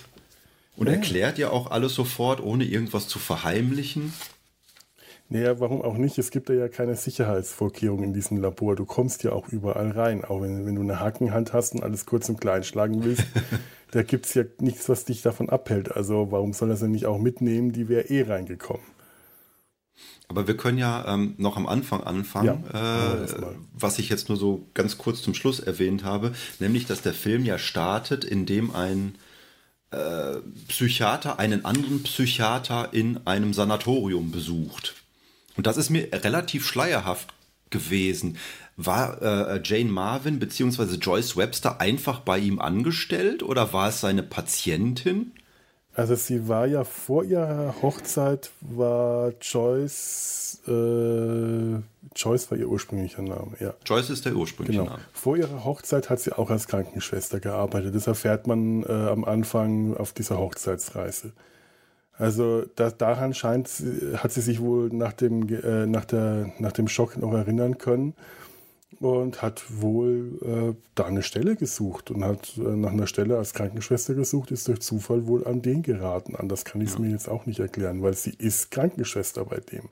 und 0.76 0.87
ja. 0.87 0.94
erklärt 0.94 1.37
ja 1.37 1.50
auch 1.50 1.70
alles 1.70 1.94
sofort, 1.94 2.40
ohne 2.40 2.64
irgendwas 2.64 3.09
zu 3.09 3.18
verheimlichen. 3.18 4.12
Naja, 5.32 5.60
warum 5.60 5.80
auch 5.80 5.96
nicht? 5.96 6.18
Es 6.18 6.32
gibt 6.32 6.48
ja 6.48 6.66
keine 6.66 6.96
Sicherheitsvorkehrungen 6.96 8.06
in 8.06 8.12
diesem 8.12 8.38
Labor. 8.38 8.74
Du 8.74 8.84
kommst 8.84 9.22
ja 9.22 9.30
auch 9.30 9.48
überall 9.48 9.92
rein. 9.92 10.24
Auch 10.24 10.42
wenn, 10.42 10.66
wenn 10.66 10.74
du 10.74 10.82
eine 10.82 10.98
Hackenhand 10.98 11.52
hast 11.52 11.72
und 11.72 11.84
alles 11.84 12.04
kurz 12.04 12.28
und 12.28 12.40
klein 12.40 12.64
schlagen 12.64 13.04
willst, 13.04 13.24
da 13.92 14.02
gibt 14.02 14.26
es 14.26 14.34
ja 14.34 14.42
nichts, 14.58 14.88
was 14.88 15.04
dich 15.04 15.22
davon 15.22 15.48
abhält. 15.48 15.92
Also 15.92 16.32
warum 16.32 16.52
soll 16.52 16.68
das 16.68 16.80
denn 16.80 16.90
nicht 16.90 17.06
auch 17.06 17.18
mitnehmen? 17.18 17.70
Die 17.70 17.88
wäre 17.88 18.10
eh 18.10 18.22
reingekommen. 18.22 18.82
Aber 20.26 20.48
wir 20.48 20.56
können 20.56 20.78
ja 20.78 21.04
ähm, 21.06 21.34
noch 21.38 21.56
am 21.56 21.68
Anfang 21.68 22.02
anfangen, 22.02 22.64
ja, 22.72 23.14
äh, 23.14 23.28
was 23.72 24.00
ich 24.00 24.08
jetzt 24.08 24.28
nur 24.28 24.38
so 24.38 24.66
ganz 24.74 24.98
kurz 24.98 25.22
zum 25.22 25.34
Schluss 25.34 25.60
erwähnt 25.60 26.02
habe, 26.02 26.32
nämlich, 26.58 26.86
dass 26.86 27.02
der 27.02 27.14
Film 27.14 27.44
ja 27.44 27.58
startet, 27.58 28.24
indem 28.24 28.74
ein 28.74 29.14
äh, 29.90 30.36
Psychiater 30.68 31.38
einen 31.38 31.64
anderen 31.64 32.02
Psychiater 32.02 32.88
in 32.92 33.26
einem 33.26 33.52
Sanatorium 33.52 34.30
besucht. 34.32 34.99
Und 35.61 35.66
das 35.66 35.77
ist 35.77 35.90
mir 35.90 36.09
relativ 36.11 36.64
schleierhaft 36.64 37.35
gewesen. 37.68 38.38
War 38.79 39.20
äh, 39.20 39.61
Jane 39.62 39.90
Marvin 39.90 40.38
bzw. 40.38 40.94
Joyce 40.94 41.37
Webster 41.37 41.83
einfach 41.83 42.20
bei 42.20 42.38
ihm 42.38 42.62
angestellt 42.62 43.42
oder 43.42 43.75
war 43.75 43.90
es 43.90 44.01
seine 44.01 44.23
Patientin? 44.23 45.33
Also 45.92 46.14
sie 46.14 46.49
war 46.49 46.66
ja 46.66 46.83
vor 46.85 47.25
ihrer 47.25 47.75
Hochzeit, 47.83 48.53
war 48.62 49.35
Joyce, 49.42 50.62
äh, 50.66 51.83
Joyce 52.16 52.51
war 52.51 52.57
ihr 52.57 52.66
ursprünglicher 52.66 53.20
Name, 53.20 53.53
ja. 53.61 53.75
Joyce 53.85 54.09
ist 54.09 54.25
der 54.25 54.37
ursprüngliche 54.37 54.79
genau. 54.79 54.92
Name. 54.92 55.05
Vor 55.12 55.37
ihrer 55.37 55.62
Hochzeit 55.66 56.09
hat 56.09 56.20
sie 56.20 56.33
auch 56.33 56.49
als 56.49 56.68
Krankenschwester 56.68 57.38
gearbeitet. 57.38 57.94
Das 57.94 58.07
erfährt 58.07 58.46
man 58.46 58.83
äh, 58.85 58.87
am 58.87 59.27
Anfang 59.27 59.94
auf 59.94 60.14
dieser 60.14 60.38
Hochzeitsreise. 60.38 61.33
Also 62.20 62.64
da, 62.76 62.90
daran 62.90 63.33
scheint, 63.33 63.70
hat 64.16 64.30
sie 64.30 64.42
sich 64.42 64.61
wohl 64.61 64.90
nach 64.90 65.14
dem, 65.14 65.48
äh, 65.48 65.87
nach, 65.87 66.04
der, 66.04 66.52
nach 66.59 66.72
dem 66.72 66.87
Schock 66.87 67.16
noch 67.16 67.33
erinnern 67.33 67.78
können 67.78 68.12
und 69.00 69.40
hat 69.40 69.64
wohl 69.70 70.38
äh, 70.42 70.74
da 70.94 71.06
eine 71.06 71.22
Stelle 71.22 71.56
gesucht 71.56 72.11
und 72.11 72.22
hat 72.22 72.59
äh, 72.59 72.61
nach 72.61 72.92
einer 72.92 73.06
Stelle 73.06 73.38
als 73.38 73.54
Krankenschwester 73.54 74.14
gesucht, 74.14 74.50
ist 74.50 74.68
durch 74.68 74.80
Zufall 74.80 75.26
wohl 75.26 75.46
an 75.46 75.62
den 75.62 75.83
geraten. 75.83 76.37
Anders 76.37 76.66
kann 76.66 76.83
ich 76.83 76.90
es 76.90 76.94
ja. 76.96 77.00
mir 77.00 77.11
jetzt 77.11 77.26
auch 77.26 77.46
nicht 77.46 77.59
erklären, 77.59 78.02
weil 78.02 78.12
sie 78.12 78.35
ist 78.37 78.70
Krankenschwester 78.70 79.46
bei 79.46 79.56
dem. 79.56 79.88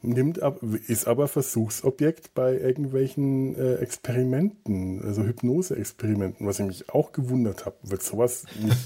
Nimmt 0.00 0.40
ab, 0.42 0.60
ist 0.86 1.08
aber 1.08 1.26
Versuchsobjekt 1.26 2.32
bei 2.32 2.56
irgendwelchen 2.56 3.56
äh, 3.56 3.74
Experimenten, 3.76 5.02
also 5.02 5.24
Hypnose-Experimenten, 5.24 6.46
was 6.46 6.60
ich 6.60 6.66
mich 6.66 6.90
auch 6.90 7.10
gewundert 7.10 7.66
habe. 7.66 7.76
Wird 7.82 8.04
sowas 8.04 8.44
nicht, 8.60 8.76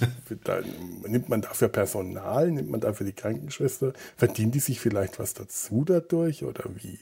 da, 0.44 0.60
nimmt 1.06 1.28
man 1.28 1.42
dafür 1.42 1.68
Personal, 1.68 2.50
nimmt 2.50 2.70
man 2.70 2.80
dafür 2.80 3.04
die 3.04 3.12
Krankenschwester, 3.12 3.92
verdient 4.16 4.54
die 4.54 4.60
sich 4.60 4.80
vielleicht 4.80 5.18
was 5.18 5.34
dazu 5.34 5.84
dadurch 5.84 6.44
oder 6.44 6.64
wie? 6.76 6.98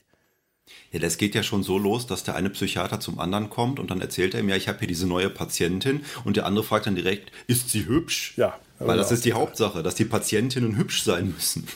Ja, 0.91 0.99
das 0.99 1.17
geht 1.17 1.37
ja 1.37 1.45
schon 1.45 1.63
so 1.63 1.79
los, 1.79 2.09
dass 2.09 2.25
der 2.25 2.35
eine 2.35 2.51
Psychiater 2.51 2.99
zum 2.99 3.21
anderen 3.21 3.49
kommt 3.49 3.79
und 3.79 3.93
dann 3.93 4.01
erzählt 4.01 4.35
er 4.35 4.41
ihm, 4.41 4.49
ja, 4.49 4.57
ich 4.57 4.67
habe 4.67 4.81
hier 4.81 4.89
diese 4.89 5.07
neue 5.07 5.31
Patientin 5.31 6.05
und 6.25 6.37
der 6.37 6.47
andere 6.47 6.65
fragt 6.65 6.87
dann 6.87 6.97
direkt, 6.97 7.31
ist 7.47 7.71
sie 7.71 7.87
hübsch? 7.87 8.35
Ja. 8.37 8.59
Weil 8.81 8.97
das 8.97 9.13
ist 9.13 9.27
die 9.27 9.35
Hauptsache, 9.35 9.83
dass 9.83 9.95
die 9.95 10.07
Patientinnen 10.07 10.77
hübsch 10.77 11.03
sein 11.03 11.33
müssen. 11.33 11.67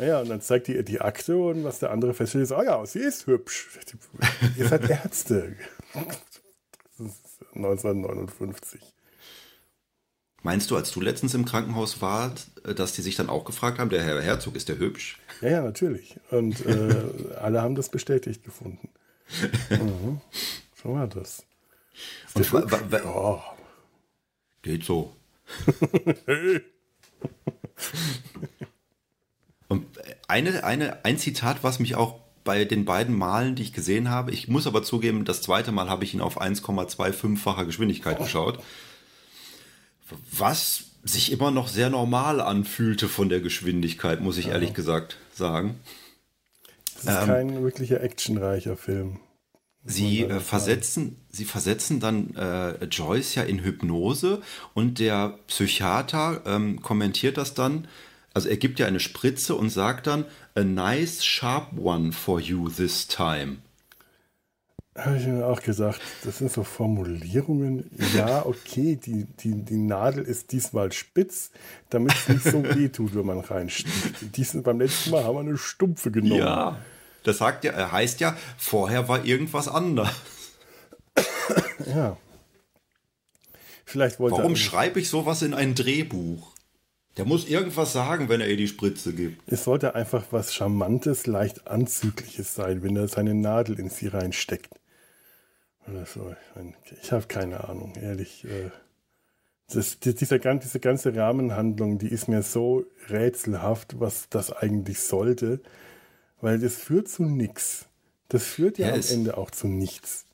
Ja, 0.00 0.20
und 0.20 0.28
dann 0.28 0.40
zeigt 0.40 0.66
die 0.66 0.84
die 0.84 1.00
Akte 1.00 1.36
und 1.36 1.62
was 1.62 1.78
der 1.78 1.90
andere 1.92 2.14
feststellt, 2.14 2.44
ist, 2.44 2.52
oh 2.52 2.62
ja, 2.62 2.84
sie 2.84 2.98
ist 2.98 3.26
hübsch. 3.26 3.68
Ihr 4.56 4.66
seid 4.66 4.90
Ärzte. 4.90 5.54
1959. 7.54 8.80
Meinst 10.42 10.70
du, 10.70 10.76
als 10.76 10.90
du 10.90 11.00
letztens 11.00 11.34
im 11.34 11.44
Krankenhaus 11.44 12.00
warst, 12.00 12.50
dass 12.62 12.92
die 12.92 13.02
sich 13.02 13.16
dann 13.16 13.28
auch 13.28 13.44
gefragt 13.44 13.78
haben, 13.78 13.90
der 13.90 14.02
Herr 14.02 14.20
Herzog, 14.20 14.56
ist 14.56 14.68
der 14.68 14.78
hübsch? 14.78 15.18
Ja, 15.40 15.48
ja, 15.48 15.62
natürlich. 15.62 16.16
Und 16.30 16.64
äh, 16.66 17.34
alle 17.40 17.62
haben 17.62 17.74
das 17.74 17.88
bestätigt 17.88 18.44
gefunden. 18.44 18.88
Mhm. 19.68 20.22
So 20.82 20.94
war 20.94 21.06
das. 21.06 21.44
Und 22.32 22.50
oh. 23.04 23.42
Geht 24.62 24.84
so. 24.84 25.17
Und 29.68 29.86
eine, 30.28 30.64
eine, 30.64 31.04
ein 31.04 31.18
Zitat, 31.18 31.62
was 31.62 31.78
mich 31.78 31.94
auch 31.94 32.20
bei 32.44 32.64
den 32.64 32.86
beiden 32.86 33.16
Malen, 33.16 33.54
die 33.56 33.62
ich 33.62 33.72
gesehen 33.74 34.08
habe, 34.08 34.30
ich 34.32 34.48
muss 34.48 34.66
aber 34.66 34.82
zugeben, 34.82 35.26
das 35.26 35.42
zweite 35.42 35.70
Mal 35.70 35.90
habe 35.90 36.04
ich 36.04 36.14
ihn 36.14 36.22
auf 36.22 36.40
1,25-facher 36.40 37.66
Geschwindigkeit 37.66 38.18
geschaut, 38.18 38.58
was 40.32 40.84
sich 41.04 41.30
immer 41.30 41.50
noch 41.50 41.68
sehr 41.68 41.90
normal 41.90 42.40
anfühlte 42.40 43.08
von 43.08 43.28
der 43.28 43.40
Geschwindigkeit, 43.40 44.20
muss 44.20 44.38
ich 44.38 44.46
ja. 44.46 44.52
ehrlich 44.52 44.72
gesagt 44.72 45.18
sagen. 45.34 45.78
Das 46.94 47.04
ist 47.04 47.22
ähm, 47.22 47.26
kein 47.26 47.62
wirklicher 47.62 48.02
actionreicher 48.02 48.76
Film. 48.76 49.20
Sie 49.88 50.22
äh, 50.22 50.40
versetzen, 50.40 51.16
sie 51.30 51.46
versetzen 51.46 51.98
dann 51.98 52.34
äh, 52.36 52.84
Joyce 52.84 53.36
ja 53.36 53.42
in 53.42 53.64
Hypnose 53.64 54.42
und 54.74 54.98
der 54.98 55.38
Psychiater 55.46 56.42
ähm, 56.46 56.82
kommentiert 56.82 57.38
das 57.38 57.54
dann. 57.54 57.88
Also 58.34 58.50
er 58.50 58.58
gibt 58.58 58.78
ja 58.78 58.86
eine 58.86 59.00
Spritze 59.00 59.54
und 59.54 59.70
sagt 59.70 60.06
dann, 60.06 60.26
a 60.54 60.62
nice 60.62 61.24
sharp 61.24 61.78
one 61.78 62.12
for 62.12 62.38
you 62.38 62.68
this 62.68 63.08
time. 63.08 63.56
Habe 64.94 65.16
ich 65.16 65.26
mir 65.26 65.46
auch 65.46 65.62
gesagt, 65.62 66.00
das 66.24 66.38
sind 66.38 66.50
so 66.50 66.64
Formulierungen. 66.64 67.90
Ja, 68.14 68.44
okay, 68.44 68.96
die, 68.96 69.24
die, 69.24 69.62
die 69.62 69.76
Nadel 69.76 70.24
ist 70.24 70.52
diesmal 70.52 70.92
spitz, 70.92 71.50
damit 71.88 72.14
es 72.14 72.28
nicht 72.28 72.44
so 72.44 72.62
weh 72.76 72.88
tut, 72.88 73.14
wenn 73.14 73.26
man 73.26 73.40
reinsticht. 73.40 74.36
Diesen, 74.36 74.62
beim 74.62 74.80
letzten 74.80 75.10
Mal 75.10 75.24
haben 75.24 75.36
wir 75.36 75.40
eine 75.40 75.56
Stumpfe 75.56 76.10
genommen. 76.10 76.40
Ja, 76.40 76.78
das 77.22 77.38
sagt 77.38 77.64
ja, 77.64 77.92
heißt 77.92 78.20
ja, 78.20 78.36
vorher 78.56 79.08
war 79.08 79.24
irgendwas 79.24 79.68
anders. 79.68 80.10
ja. 81.86 82.16
Vielleicht 83.84 84.20
wollte 84.20 84.36
Warum 84.36 84.56
schreibe 84.56 85.00
ich 85.00 85.08
sowas 85.08 85.42
in 85.42 85.54
ein 85.54 85.74
Drehbuch? 85.74 86.52
Der 87.16 87.24
muss 87.24 87.48
irgendwas 87.48 87.92
sagen, 87.92 88.28
wenn 88.28 88.40
er 88.40 88.48
ihr 88.48 88.56
die 88.56 88.68
Spritze 88.68 89.12
gibt. 89.12 89.50
Es 89.50 89.64
sollte 89.64 89.94
einfach 89.94 90.26
was 90.30 90.54
Charmantes, 90.54 91.26
leicht 91.26 91.66
Anzügliches 91.66 92.54
sein, 92.54 92.82
wenn 92.82 92.96
er 92.96 93.08
seine 93.08 93.34
Nadel 93.34 93.78
in 93.80 93.90
sie 93.90 94.06
reinsteckt. 94.06 94.78
Oder 95.88 96.06
so. 96.06 96.34
Ich, 96.84 97.02
ich 97.02 97.12
habe 97.12 97.26
keine 97.26 97.68
Ahnung, 97.68 97.94
ehrlich. 98.00 98.44
Äh, 98.44 98.70
das, 99.72 99.98
diese, 99.98 100.38
diese 100.38 100.80
ganze 100.80 101.16
Rahmenhandlung, 101.16 101.98
die 101.98 102.08
ist 102.08 102.28
mir 102.28 102.42
so 102.42 102.84
rätselhaft, 103.08 103.98
was 103.98 104.28
das 104.28 104.52
eigentlich 104.52 105.00
sollte, 105.00 105.60
weil 106.40 106.58
das 106.58 106.74
führt 106.76 107.08
zu 107.08 107.24
nichts. 107.24 107.86
Das 108.28 108.44
führt 108.44 108.78
ja, 108.78 108.88
ja 108.88 108.94
am 108.94 109.00
Ende 109.10 109.36
auch 109.36 109.50
zu 109.50 109.68
nichts. 109.68 110.26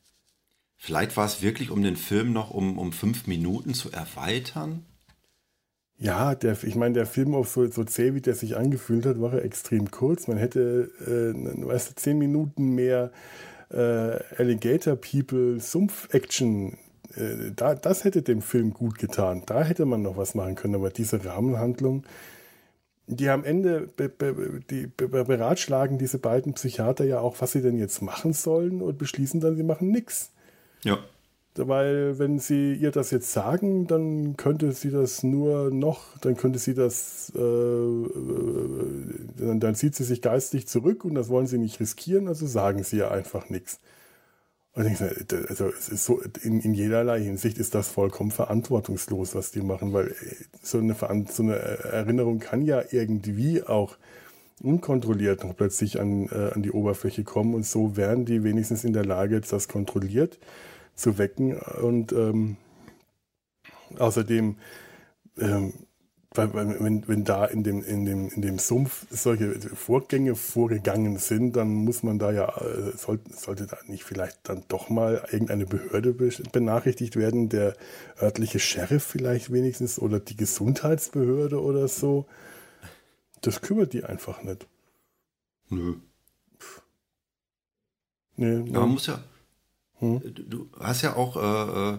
Vielleicht 0.76 1.16
war 1.16 1.26
es 1.26 1.40
wirklich, 1.40 1.70
um 1.70 1.82
den 1.82 1.96
Film 1.96 2.32
noch 2.32 2.50
um, 2.50 2.78
um 2.78 2.92
fünf 2.92 3.26
Minuten 3.26 3.72
zu 3.72 3.90
erweitern? 3.90 4.84
Ja, 5.96 6.34
der, 6.34 6.62
ich 6.62 6.74
meine, 6.74 6.94
der 6.94 7.06
Film, 7.06 7.34
auch 7.34 7.46
so, 7.46 7.66
so 7.70 7.84
zäh 7.84 8.14
wie 8.14 8.20
der 8.20 8.34
sich 8.34 8.56
angefühlt 8.56 9.06
hat, 9.06 9.20
war 9.20 9.32
er 9.32 9.44
extrem 9.44 9.90
kurz. 9.90 10.26
Man 10.26 10.36
hätte, 10.36 10.90
äh, 11.00 11.66
weißt 11.66 11.90
du, 11.90 11.94
zehn 11.94 12.18
Minuten 12.18 12.74
mehr 12.74 13.12
äh, 13.70 14.18
Alligator 14.36 14.96
People 14.96 15.60
Sumpf-Action, 15.60 16.76
äh, 17.16 17.52
da, 17.54 17.74
das 17.74 18.04
hätte 18.04 18.22
dem 18.22 18.42
Film 18.42 18.74
gut 18.74 18.98
getan. 18.98 19.42
Da 19.46 19.62
hätte 19.62 19.86
man 19.86 20.02
noch 20.02 20.16
was 20.16 20.34
machen 20.34 20.56
können. 20.56 20.74
Aber 20.74 20.90
diese 20.90 21.24
Rahmenhandlung, 21.24 22.04
die 23.06 23.28
am 23.28 23.44
Ende 23.44 23.88
be, 23.96 24.08
be, 24.08 24.60
die 24.70 24.86
be, 24.86 25.08
beratschlagen 25.08 25.98
diese 25.98 26.18
beiden 26.18 26.54
Psychiater 26.54 27.04
ja 27.04 27.20
auch, 27.20 27.36
was 27.40 27.52
sie 27.52 27.62
denn 27.62 27.78
jetzt 27.78 28.02
machen 28.02 28.32
sollen 28.32 28.80
und 28.80 28.98
beschließen 28.98 29.40
dann, 29.40 29.56
sie 29.56 29.62
machen 29.62 29.90
nichts. 29.90 30.32
Ja. 30.82 30.98
Weil 31.56 32.18
wenn 32.18 32.40
sie 32.40 32.74
ihr 32.74 32.90
das 32.90 33.12
jetzt 33.12 33.30
sagen, 33.32 33.86
dann 33.86 34.36
könnte 34.36 34.72
sie 34.72 34.90
das 34.90 35.22
nur 35.22 35.70
noch, 35.70 36.18
dann 36.18 36.36
könnte 36.36 36.58
sie 36.58 36.74
das, 36.74 37.32
äh, 37.36 37.38
äh, 37.38 38.08
dann, 39.38 39.60
dann 39.60 39.74
zieht 39.76 39.94
sie 39.94 40.02
sich 40.02 40.20
geistig 40.20 40.66
zurück 40.66 41.04
und 41.04 41.14
das 41.14 41.28
wollen 41.28 41.46
sie 41.46 41.58
nicht 41.58 41.78
riskieren, 41.78 42.26
also 42.26 42.46
sagen 42.46 42.82
sie 42.82 42.96
ja 42.96 43.10
einfach 43.10 43.50
nichts. 43.50 43.78
Und 44.74 44.86
ich 44.86 44.98
sage, 44.98 45.24
also 45.48 45.68
es 45.68 45.88
ist 45.88 46.04
so, 46.04 46.20
in, 46.42 46.60
in 46.60 46.74
jederlei 46.74 47.20
Hinsicht 47.22 47.58
ist 47.58 47.76
das 47.76 47.88
vollkommen 47.88 48.32
verantwortungslos, 48.32 49.36
was 49.36 49.52
die 49.52 49.60
machen, 49.60 49.92
weil 49.92 50.08
äh, 50.08 50.14
so 50.62 50.78
eine, 50.78 50.96
so 51.30 51.42
eine 51.44 51.54
Erinnerung 51.54 52.40
kann 52.40 52.62
ja 52.62 52.82
irgendwie 52.90 53.62
auch 53.62 53.96
unkontrolliert 54.62 55.44
noch 55.44 55.56
plötzlich 55.56 56.00
an, 56.00 56.28
äh, 56.28 56.50
an 56.54 56.62
die 56.62 56.72
Oberfläche 56.72 57.22
kommen 57.22 57.54
und 57.54 57.66
so 57.66 57.96
wären 57.96 58.24
die 58.24 58.42
wenigstens 58.42 58.82
in 58.82 58.92
der 58.92 59.04
Lage, 59.04 59.40
das 59.40 59.68
kontrolliert 59.68 60.38
zu 60.96 61.18
wecken. 61.18 61.56
Und 61.56 62.12
ähm, 62.12 62.56
außerdem, 63.98 64.56
ähm, 65.38 65.72
wenn, 66.34 67.06
wenn 67.06 67.24
da 67.24 67.44
in 67.44 67.62
dem, 67.62 67.82
in, 67.84 68.04
dem, 68.04 68.28
in 68.28 68.42
dem 68.42 68.58
Sumpf 68.58 69.06
solche 69.08 69.54
Vorgänge 69.60 70.34
vorgegangen 70.34 71.18
sind, 71.18 71.54
dann 71.54 71.68
muss 71.68 72.02
man 72.02 72.18
da 72.18 72.32
ja, 72.32 72.48
äh, 72.60 72.96
sollte, 72.96 73.32
sollte 73.32 73.66
da 73.66 73.78
nicht 73.86 74.02
vielleicht 74.02 74.38
dann 74.42 74.64
doch 74.66 74.88
mal 74.88 75.24
irgendeine 75.30 75.64
Behörde 75.64 76.12
benachrichtigt 76.12 77.14
werden, 77.14 77.48
der 77.50 77.76
örtliche 78.20 78.58
Sheriff 78.58 79.04
vielleicht 79.04 79.52
wenigstens 79.52 80.00
oder 80.00 80.18
die 80.18 80.36
Gesundheitsbehörde 80.36 81.62
oder 81.62 81.86
so. 81.86 82.26
Das 83.40 83.60
kümmert 83.60 83.92
die 83.92 84.02
einfach 84.02 84.42
nicht. 84.42 84.66
Nö. 85.68 85.94
Nee, 88.36 88.56
nee. 88.56 88.70
man 88.72 88.88
muss 88.88 89.06
ja. 89.06 89.22
Hm? 90.00 90.20
Du 90.48 90.68
hast 90.80 91.02
ja 91.02 91.14
auch. 91.14 91.36
Äh, 91.36 91.94
äh 91.94 91.98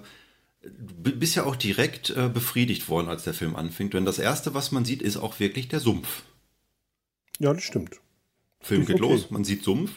du 0.65 1.11
bist 1.11 1.35
ja 1.35 1.45
auch 1.45 1.55
direkt 1.55 2.09
äh, 2.11 2.29
befriedigt 2.29 2.89
worden, 2.89 3.09
als 3.09 3.23
der 3.23 3.33
Film 3.33 3.55
anfängt. 3.55 3.93
Denn 3.93 4.05
das 4.05 4.19
Erste, 4.19 4.53
was 4.53 4.71
man 4.71 4.85
sieht, 4.85 5.01
ist 5.01 5.17
auch 5.17 5.39
wirklich 5.39 5.67
der 5.67 5.79
Sumpf. 5.79 6.21
Ja, 7.39 7.51
das 7.53 7.63
stimmt. 7.63 7.99
Film 8.61 8.85
geht 8.85 9.01
okay. 9.01 9.11
los, 9.11 9.31
man 9.31 9.43
sieht 9.43 9.63
Sumpf. 9.63 9.91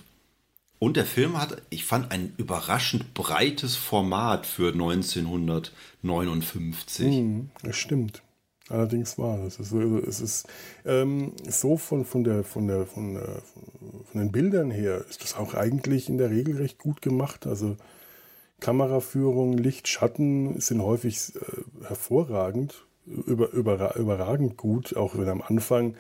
Und 0.79 0.97
der 0.97 1.05
Film 1.07 1.37
hat, 1.39 1.61
ich 1.71 1.85
fand, 1.85 2.13
ein 2.13 2.35
überraschend 2.37 3.15
breites 3.15 3.75
Format 3.75 4.47
für 4.47 4.73
1959. 4.73 7.07
Mhm, 7.07 7.51
das 7.63 7.77
stimmt. 7.77 8.23
Allerdings 8.69 9.19
war 9.19 9.43
es. 9.45 9.59
Es 9.59 9.73
ist, 9.73 10.07
es 10.07 10.21
ist 10.21 10.47
ähm, 10.85 11.33
so 11.49 11.77
von, 11.79 12.05
von, 12.05 12.23
der, 12.23 12.45
von, 12.45 12.69
der, 12.69 12.87
von, 12.87 13.15
der, 13.15 13.43
von 14.13 14.21
den 14.21 14.31
Bildern 14.31 14.71
her 14.71 15.05
ist 15.09 15.25
das 15.25 15.35
auch 15.35 15.55
eigentlich 15.55 16.09
in 16.09 16.19
der 16.19 16.31
Regel 16.31 16.59
recht 16.59 16.79
gut 16.79 17.03
gemacht. 17.03 17.45
Also 17.47 17.77
Kameraführung, 18.61 19.57
Licht, 19.57 19.89
Schatten 19.89 20.61
sind 20.61 20.83
häufig 20.83 21.35
äh, 21.37 21.87
hervorragend, 21.87 22.87
über, 23.07 23.51
über, 23.51 23.97
überragend 23.97 24.57
gut, 24.57 24.97
auch 24.97 25.17
wenn 25.17 25.29
am 25.29 25.43
Anfang 25.43 25.95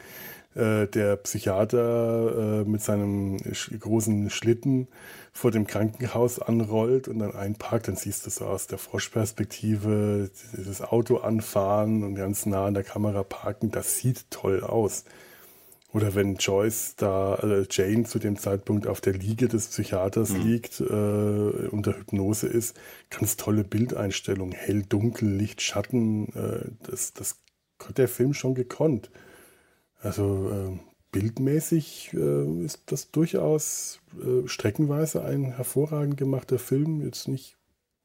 äh, 0.54 0.86
der 0.86 1.16
Psychiater 1.16 2.62
äh, 2.62 2.68
mit 2.68 2.82
seinem 2.82 3.38
sch 3.52 3.70
großen 3.78 4.28
Schlitten 4.28 4.88
vor 5.32 5.50
dem 5.50 5.66
Krankenhaus 5.66 6.40
anrollt 6.40 7.06
und 7.06 7.20
dann 7.20 7.34
einparkt, 7.34 7.88
dann 7.88 7.96
siehst 7.96 8.26
du 8.26 8.30
so 8.30 8.44
aus 8.46 8.66
der 8.66 8.78
Froschperspektive 8.78 10.30
dieses 10.56 10.82
Auto 10.82 11.18
anfahren 11.18 12.02
und 12.02 12.16
ganz 12.16 12.44
nah 12.44 12.66
an 12.66 12.74
der 12.74 12.82
Kamera 12.82 13.22
parken. 13.22 13.70
Das 13.70 13.98
sieht 13.98 14.30
toll 14.30 14.62
aus. 14.64 15.04
Oder 15.90 16.14
wenn 16.14 16.36
Joyce 16.36 16.96
da, 16.96 17.36
äh, 17.36 17.66
Jane 17.70 18.04
zu 18.04 18.18
dem 18.18 18.36
Zeitpunkt 18.36 18.86
auf 18.86 19.00
der 19.00 19.14
Liege 19.14 19.48
des 19.48 19.68
Psychiaters 19.68 20.30
mhm. 20.30 20.42
liegt, 20.42 20.80
äh, 20.80 20.84
unter 20.84 21.96
Hypnose 21.98 22.46
ist, 22.46 22.78
ganz 23.08 23.36
tolle 23.36 23.64
Bildeinstellung, 23.64 24.52
hell, 24.52 24.82
dunkel, 24.82 25.30
Licht, 25.30 25.62
Schatten, 25.62 26.28
äh, 26.34 26.70
das, 26.90 27.14
das 27.14 27.36
hat 27.82 27.96
der 27.96 28.08
Film 28.08 28.34
schon 28.34 28.54
gekonnt. 28.54 29.10
Also 30.00 30.50
äh, 30.50 30.78
bildmäßig 31.10 32.12
äh, 32.12 32.64
ist 32.64 32.82
das 32.86 33.10
durchaus 33.10 34.00
äh, 34.20 34.46
streckenweise 34.46 35.24
ein 35.24 35.52
hervorragend 35.52 36.16
gemachter 36.16 36.58
Film. 36.58 37.02
Jetzt 37.02 37.28
nicht 37.28 37.56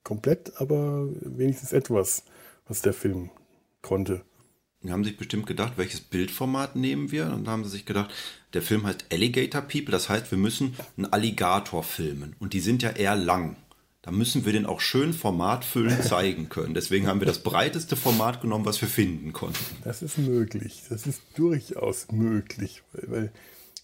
komplett, 0.04 0.54
aber 0.62 1.08
wenigstens 1.22 1.74
etwas, 1.74 2.24
was 2.68 2.82
der 2.82 2.94
Film 2.94 3.30
konnte. 3.82 4.22
Die 4.84 4.92
haben 4.92 5.04
sich 5.04 5.18
bestimmt 5.18 5.48
gedacht, 5.48 5.74
welches 5.78 6.02
Bildformat 6.02 6.76
nehmen 6.76 7.12
wir? 7.12 7.26
Und 7.26 7.46
dann 7.46 7.50
haben 7.50 7.64
sie 7.64 7.72
sich 7.72 7.86
gedacht, 7.86 8.14
der 8.54 8.62
Film 8.62 8.86
heißt 8.86 9.06
Alligator 9.12 9.62
People, 9.62 9.92
das 9.92 10.10
heißt, 10.10 10.30
wir 10.30 10.38
müssen 10.38 10.76
einen 10.98 11.12
Alligator 11.12 11.84
filmen. 11.84 12.36
Und 12.40 12.54
die 12.54 12.60
sind 12.60 12.84
ja 12.84 12.90
eher 12.90 13.16
lang 13.16 13.56
da 14.04 14.12
müssen 14.12 14.46
wir 14.46 14.52
den 14.52 14.66
auch 14.66 14.82
schön 14.82 15.14
formatfüllend 15.14 16.04
zeigen 16.04 16.50
können. 16.50 16.74
Deswegen 16.74 17.08
haben 17.08 17.22
wir 17.22 17.26
das 17.26 17.40
breiteste 17.40 17.96
Format 17.96 18.42
genommen, 18.42 18.66
was 18.66 18.82
wir 18.82 18.90
finden 18.90 19.32
konnten. 19.32 19.64
Das 19.86 20.02
ist 20.02 20.18
möglich. 20.18 20.84
Das 20.90 21.08
ist 21.08 21.22
durchaus 21.36 22.12
möglich. 22.12 22.84
Weil, 22.92 23.12
weil 23.12 23.32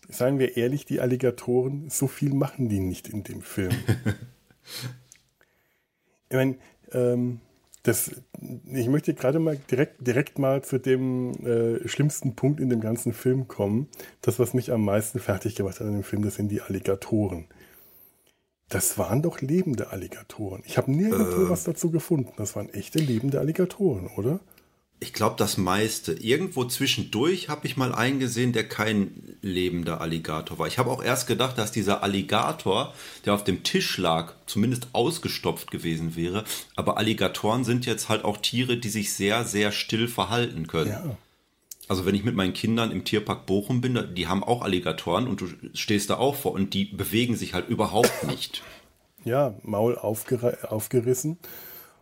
seien 0.10 0.38
wir 0.38 0.58
ehrlich, 0.58 0.86
die 0.86 1.00
Alligatoren, 1.00 1.90
so 1.90 2.08
viel 2.08 2.34
machen 2.34 2.68
die 2.68 2.82
nicht 2.82 3.08
in 3.08 3.24
dem 3.24 3.42
Film. 3.42 3.72
ich 6.30 6.36
meine, 6.36 6.58
ähm, 6.92 7.40
das, 7.84 8.12
ich 8.66 8.88
möchte 8.88 9.14
gerade 9.14 9.40
mal 9.40 9.58
direkt, 9.72 10.06
direkt 10.06 10.38
mal 10.38 10.64
zu 10.64 10.80
dem 10.80 11.32
äh, 11.46 11.88
schlimmsten 11.88 12.36
Punkt 12.36 12.60
in 12.60 12.70
dem 12.70 12.82
ganzen 12.82 13.14
Film 13.14 13.48
kommen. 13.48 13.88
Das, 14.22 14.38
was 14.40 14.54
mich 14.54 14.72
am 14.72 14.84
meisten 14.84 15.20
fertig 15.20 15.56
gemacht 15.56 15.80
hat 15.80 15.88
in 15.88 15.94
dem 15.94 16.04
Film, 16.04 16.24
das 16.24 16.36
sind 16.36 16.50
die 16.50 16.62
Alligatoren. 16.62 17.46
Das 18.68 18.98
waren 18.98 19.22
doch 19.22 19.42
lebende 19.42 19.92
Alligatoren. 19.92 20.62
Ich 20.66 20.78
habe 20.78 20.92
nirgendwo 20.92 21.44
äh, 21.44 21.50
was 21.50 21.64
dazu 21.64 21.90
gefunden. 21.90 22.34
Das 22.38 22.56
waren 22.56 22.70
echte 22.70 23.00
lebende 23.00 23.40
Alligatoren, 23.40 24.08
oder? 24.16 24.40
Ich 25.02 25.14
glaube, 25.14 25.36
das 25.38 25.58
meiste. 25.58 26.14
Irgendwo 26.14 26.66
zwischendurch 26.66 27.48
habe 27.48 27.66
ich 27.66 27.78
mal 27.78 27.96
eingesehen, 27.96 28.52
der 28.52 28.68
kein 28.68 29.38
lebender 29.42 30.02
Alligator 30.02 30.60
war. 30.60 30.68
Ich 30.68 30.78
habe 30.78 30.92
auch 30.92 31.02
erst 31.02 31.28
gedacht, 31.28 31.58
dass 31.58 31.72
dieser 31.72 32.04
Alligator, 32.04 32.94
der 33.26 33.34
auf 33.34 33.46
dem 33.46 33.64
Tisch 33.64 33.98
lag, 33.98 34.34
zumindest 34.46 34.88
ausgestopft 34.92 35.72
gewesen 35.72 36.18
wäre. 36.18 36.44
Aber 36.76 36.98
Alligatoren 36.98 37.64
sind 37.64 37.86
jetzt 37.86 38.10
halt 38.10 38.26
auch 38.26 38.38
Tiere, 38.38 38.76
die 38.76 38.90
sich 38.90 39.14
sehr, 39.14 39.46
sehr 39.46 39.72
still 39.72 40.10
verhalten 40.10 40.68
können. 40.68 40.92
Ja. 40.92 41.18
Also 41.88 42.06
wenn 42.06 42.14
ich 42.14 42.24
mit 42.24 42.36
meinen 42.36 42.54
Kindern 42.54 42.92
im 42.92 43.04
Tierpark 43.04 43.46
Bochum 43.46 43.82
bin, 43.82 44.14
die 44.16 44.28
haben 44.28 44.44
auch 44.44 44.62
Alligatoren 44.62 45.28
und 45.28 45.42
du 45.42 45.48
stehst 45.74 46.10
da 46.10 46.18
auch 46.18 46.36
vor 46.36 46.52
und 46.52 46.74
die 46.74 46.86
bewegen 46.86 47.36
sich 47.36 47.54
halt 47.54 47.68
überhaupt 47.68 48.28
nicht. 48.28 48.62
Ja, 49.26 49.56
Maul 49.64 49.98
aufgerissen 49.98 51.40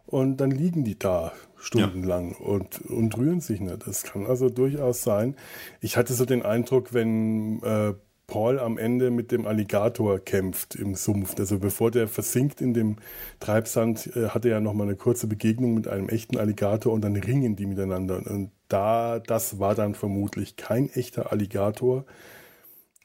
und 0.07 0.37
dann 0.37 0.51
liegen 0.51 0.83
die 0.83 0.97
da 0.97 1.33
stundenlang 1.59 2.35
ja. 2.39 2.45
und, 2.45 2.81
und 2.81 3.17
rühren 3.17 3.41
sich 3.41 3.59
nicht. 3.59 3.85
Das 3.85 4.03
kann 4.03 4.25
also 4.25 4.49
durchaus 4.49 5.03
sein. 5.03 5.35
Ich 5.81 5.97
hatte 5.97 6.13
so 6.13 6.25
den 6.25 6.43
Eindruck, 6.43 6.93
wenn 6.93 7.61
äh, 7.63 7.93
Paul 8.27 8.59
am 8.59 8.77
Ende 8.77 9.09
mit 9.09 9.31
dem 9.31 9.47
Alligator 9.47 10.19
kämpft 10.19 10.75
im 10.75 10.95
Sumpf. 10.95 11.35
Also 11.39 11.59
bevor 11.59 11.91
der 11.91 12.09
versinkt 12.09 12.59
in 12.59 12.73
dem 12.73 12.97
Treibsand, 13.39 14.15
äh, 14.15 14.29
hat 14.29 14.45
er 14.45 14.51
ja 14.51 14.59
nochmal 14.59 14.87
eine 14.87 14.97
kurze 14.97 15.27
Begegnung 15.27 15.73
mit 15.73 15.87
einem 15.87 16.09
echten 16.09 16.37
Alligator 16.37 16.93
und 16.93 17.01
dann 17.01 17.15
ringen 17.15 17.55
die 17.55 17.65
miteinander. 17.65 18.21
Und 18.25 18.51
da, 18.67 19.19
das 19.19 19.59
war 19.59 19.75
dann 19.75 19.95
vermutlich 19.95 20.57
kein 20.57 20.89
echter 20.89 21.31
Alligator. 21.31 22.05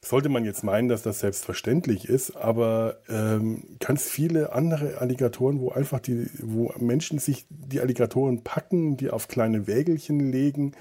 Sollte 0.05 0.27
man 0.27 0.43
jetzt 0.43 0.65
meinen, 0.65 0.89
dass 0.89 1.01
das 1.01 1.21
selbstverständlich 1.21 2.09
ist, 2.09 2.35
aber 2.35 2.97
ähm, 3.07 3.63
ganz 3.79 4.03
viele 4.03 4.51
andere 4.51 4.97
Alligatoren, 4.97 5.61
wo 5.61 5.69
einfach 5.69 6.01
die, 6.01 6.29
wo 6.39 6.73
Menschen 6.77 7.19
sich 7.19 7.45
die 7.49 7.79
Alligatoren 7.79 8.43
packen, 8.43 8.97
die 8.97 9.09
auf 9.09 9.29
kleine 9.29 9.65
Wägelchen 9.65 10.19
legen, 10.19 10.73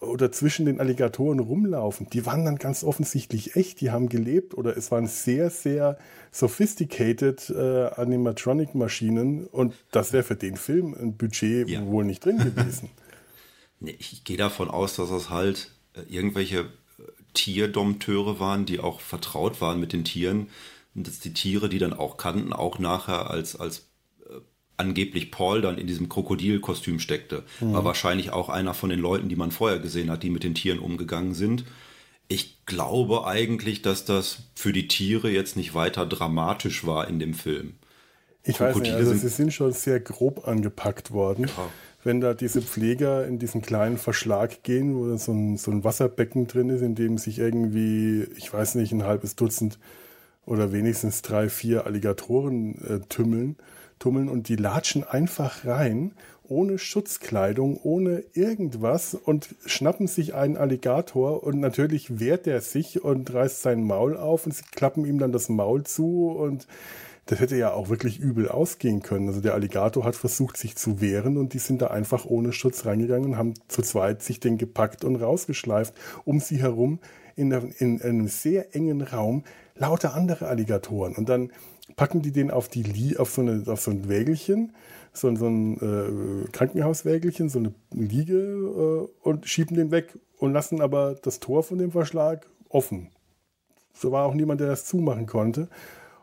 oder 0.00 0.30
zwischen 0.30 0.66
den 0.66 0.78
Alligatoren 0.78 1.40
rumlaufen, 1.40 2.08
die 2.10 2.24
waren 2.24 2.44
dann 2.44 2.56
ganz 2.56 2.84
offensichtlich 2.84 3.56
echt, 3.56 3.80
die 3.80 3.90
haben 3.90 4.08
gelebt 4.08 4.54
oder 4.54 4.76
es 4.76 4.92
waren 4.92 5.08
sehr, 5.08 5.50
sehr 5.50 5.98
sophisticated 6.30 7.50
äh, 7.50 7.86
Animatronic-Maschinen 7.96 9.46
und 9.46 9.74
das 9.90 10.12
wäre 10.12 10.22
für 10.22 10.36
den 10.36 10.56
Film 10.56 10.94
ein 10.94 11.16
Budget 11.16 11.68
ja. 11.68 11.84
wohl 11.84 12.04
nicht 12.04 12.24
drin 12.24 12.38
gewesen. 12.38 12.90
nee, 13.80 13.96
ich 13.98 14.22
gehe 14.22 14.36
davon 14.36 14.70
aus, 14.70 14.94
dass 14.94 15.10
das 15.10 15.30
halt 15.30 15.72
äh, 15.94 16.02
irgendwelche 16.08 16.60
äh, 16.60 16.64
Tierdompteure 17.34 18.40
waren, 18.40 18.66
die 18.66 18.80
auch 18.80 19.00
vertraut 19.00 19.60
waren 19.60 19.80
mit 19.80 19.92
den 19.92 20.04
Tieren 20.04 20.48
und 20.94 21.06
dass 21.06 21.20
die 21.20 21.32
Tiere, 21.34 21.68
die 21.68 21.78
dann 21.78 21.92
auch 21.92 22.16
kannten, 22.16 22.52
auch 22.52 22.78
nachher 22.78 23.30
als, 23.30 23.56
als 23.56 23.88
angeblich 24.78 25.30
Paul 25.30 25.60
dann 25.60 25.76
in 25.76 25.86
diesem 25.86 26.08
Krokodilkostüm 26.08 27.00
steckte. 27.00 27.44
Mhm. 27.60 27.74
War 27.74 27.84
wahrscheinlich 27.84 28.30
auch 28.30 28.48
einer 28.48 28.72
von 28.72 28.88
den 28.88 29.00
Leuten, 29.00 29.28
die 29.28 29.36
man 29.36 29.50
vorher 29.50 29.80
gesehen 29.80 30.10
hat, 30.10 30.22
die 30.22 30.30
mit 30.30 30.44
den 30.44 30.54
Tieren 30.54 30.78
umgegangen 30.78 31.34
sind. 31.34 31.64
Ich 32.28 32.64
glaube 32.64 33.26
eigentlich, 33.26 33.82
dass 33.82 34.04
das 34.04 34.38
für 34.54 34.72
die 34.72 34.88
Tiere 34.88 35.30
jetzt 35.30 35.56
nicht 35.56 35.74
weiter 35.74 36.06
dramatisch 36.06 36.86
war 36.86 37.08
in 37.08 37.18
dem 37.18 37.34
Film. 37.34 37.74
Ich 38.44 38.56
Krokodile 38.56 38.94
weiß 38.94 38.98
nicht, 38.98 39.08
also 39.08 39.14
sie 39.14 39.28
sind 39.28 39.52
schon 39.52 39.72
sehr 39.72 40.00
grob 40.00 40.46
angepackt 40.46 41.10
worden. 41.10 41.48
Ja. 41.48 41.68
Wenn 42.04 42.20
da 42.20 42.32
diese 42.32 42.62
Pfleger 42.62 43.26
in 43.26 43.38
diesen 43.38 43.60
kleinen 43.60 43.98
Verschlag 43.98 44.62
gehen, 44.62 44.94
wo 44.94 45.16
so 45.16 45.32
ein, 45.32 45.56
so 45.56 45.70
ein 45.70 45.82
Wasserbecken 45.82 46.46
drin 46.46 46.70
ist, 46.70 46.82
in 46.82 46.94
dem 46.94 47.18
sich 47.18 47.38
irgendwie, 47.38 48.26
ich 48.36 48.52
weiß 48.52 48.76
nicht, 48.76 48.92
ein 48.92 49.04
halbes 49.04 49.34
Dutzend 49.34 49.78
oder 50.46 50.72
wenigstens 50.72 51.22
drei, 51.22 51.48
vier 51.48 51.86
Alligatoren 51.86 52.74
äh, 52.84 53.00
tümmeln, 53.08 53.56
tummeln 53.98 54.28
und 54.28 54.48
die 54.48 54.56
latschen 54.56 55.04
einfach 55.04 55.64
rein, 55.66 56.12
ohne 56.48 56.78
Schutzkleidung, 56.78 57.78
ohne 57.82 58.24
irgendwas 58.32 59.14
und 59.14 59.54
schnappen 59.66 60.06
sich 60.06 60.34
einen 60.34 60.56
Alligator 60.56 61.42
und 61.42 61.60
natürlich 61.60 62.18
wehrt 62.18 62.46
er 62.46 62.62
sich 62.62 63.04
und 63.04 63.32
reißt 63.32 63.60
sein 63.60 63.84
Maul 63.84 64.16
auf 64.16 64.46
und 64.46 64.54
sie 64.54 64.64
klappen 64.74 65.04
ihm 65.04 65.18
dann 65.18 65.32
das 65.32 65.48
Maul 65.48 65.84
zu 65.84 66.30
und 66.30 66.66
das 67.28 67.40
hätte 67.40 67.56
ja 67.56 67.74
auch 67.74 67.90
wirklich 67.90 68.18
übel 68.18 68.48
ausgehen 68.48 69.02
können. 69.02 69.28
Also 69.28 69.42
der 69.42 69.52
Alligator 69.52 70.04
hat 70.04 70.16
versucht, 70.16 70.56
sich 70.56 70.76
zu 70.76 71.02
wehren 71.02 71.36
und 71.36 71.52
die 71.52 71.58
sind 71.58 71.82
da 71.82 71.88
einfach 71.88 72.24
ohne 72.24 72.54
Schutz 72.54 72.86
reingegangen 72.86 73.32
und 73.32 73.36
haben 73.36 73.52
zu 73.68 73.82
zweit 73.82 74.22
sich 74.22 74.40
den 74.40 74.56
gepackt 74.56 75.04
und 75.04 75.16
rausgeschleift. 75.16 75.92
Um 76.24 76.40
sie 76.40 76.56
herum 76.56 77.00
in, 77.36 77.52
in 77.52 78.00
einem 78.00 78.28
sehr 78.28 78.74
engen 78.74 79.02
Raum 79.02 79.44
lauter 79.76 80.14
andere 80.14 80.48
Alligatoren. 80.48 81.14
Und 81.16 81.28
dann 81.28 81.52
packen 81.96 82.22
die 82.22 82.32
den 82.32 82.50
auf, 82.50 82.68
die 82.68 83.18
auf, 83.18 83.30
so, 83.30 83.42
eine, 83.42 83.62
auf 83.66 83.82
so 83.82 83.90
ein 83.90 84.08
Wägelchen, 84.08 84.72
so, 85.12 85.34
so 85.36 85.48
ein 85.48 85.76
äh, 85.82 86.50
Krankenhauswägelchen, 86.50 87.50
so 87.50 87.58
eine 87.58 87.74
Liege 87.92 88.38
äh, 88.38 89.28
und 89.28 89.46
schieben 89.46 89.76
den 89.76 89.90
weg 89.90 90.18
und 90.38 90.54
lassen 90.54 90.80
aber 90.80 91.14
das 91.14 91.40
Tor 91.40 91.62
von 91.62 91.76
dem 91.76 91.90
Verschlag 91.90 92.46
offen. 92.70 93.10
So 93.92 94.12
war 94.12 94.24
auch 94.24 94.34
niemand, 94.34 94.62
der 94.62 94.68
das 94.68 94.86
zumachen 94.86 95.26
konnte. 95.26 95.68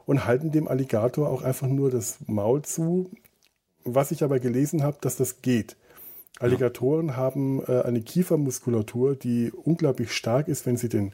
Und 0.05 0.25
halten 0.25 0.51
dem 0.51 0.67
Alligator 0.67 1.29
auch 1.29 1.41
einfach 1.41 1.67
nur 1.67 1.89
das 1.89 2.17
Maul 2.27 2.61
zu. 2.61 3.09
Was 3.83 4.11
ich 4.11 4.23
aber 4.23 4.39
gelesen 4.39 4.83
habe, 4.83 4.97
dass 5.01 5.15
das 5.15 5.41
geht. 5.41 5.75
Alligatoren 6.39 7.09
ja. 7.09 7.15
haben 7.15 7.63
äh, 7.67 7.81
eine 7.83 8.01
Kiefermuskulatur, 8.01 9.15
die 9.15 9.51
unglaublich 9.51 10.11
stark 10.11 10.47
ist, 10.47 10.65
wenn 10.65 10.77
sie 10.77 10.89
den 10.89 11.13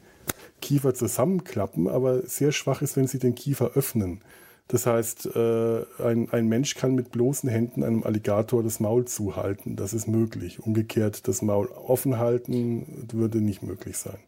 Kiefer 0.60 0.94
zusammenklappen, 0.94 1.88
aber 1.88 2.22
sehr 2.22 2.52
schwach 2.52 2.82
ist, 2.82 2.96
wenn 2.96 3.06
sie 3.06 3.18
den 3.18 3.34
Kiefer 3.34 3.72
öffnen. 3.74 4.22
Das 4.68 4.86
heißt, 4.86 5.26
äh, 5.36 5.84
ein, 6.02 6.30
ein 6.30 6.48
Mensch 6.48 6.74
kann 6.74 6.94
mit 6.94 7.12
bloßen 7.12 7.48
Händen 7.48 7.82
einem 7.82 8.04
Alligator 8.04 8.62
das 8.62 8.80
Maul 8.80 9.04
zuhalten. 9.04 9.76
Das 9.76 9.92
ist 9.92 10.08
möglich. 10.08 10.60
Umgekehrt 10.60 11.28
das 11.28 11.42
Maul 11.42 11.66
offen 11.66 12.18
halten 12.18 13.06
würde 13.12 13.40
nicht 13.40 13.62
möglich 13.62 13.98
sein. 13.98 14.18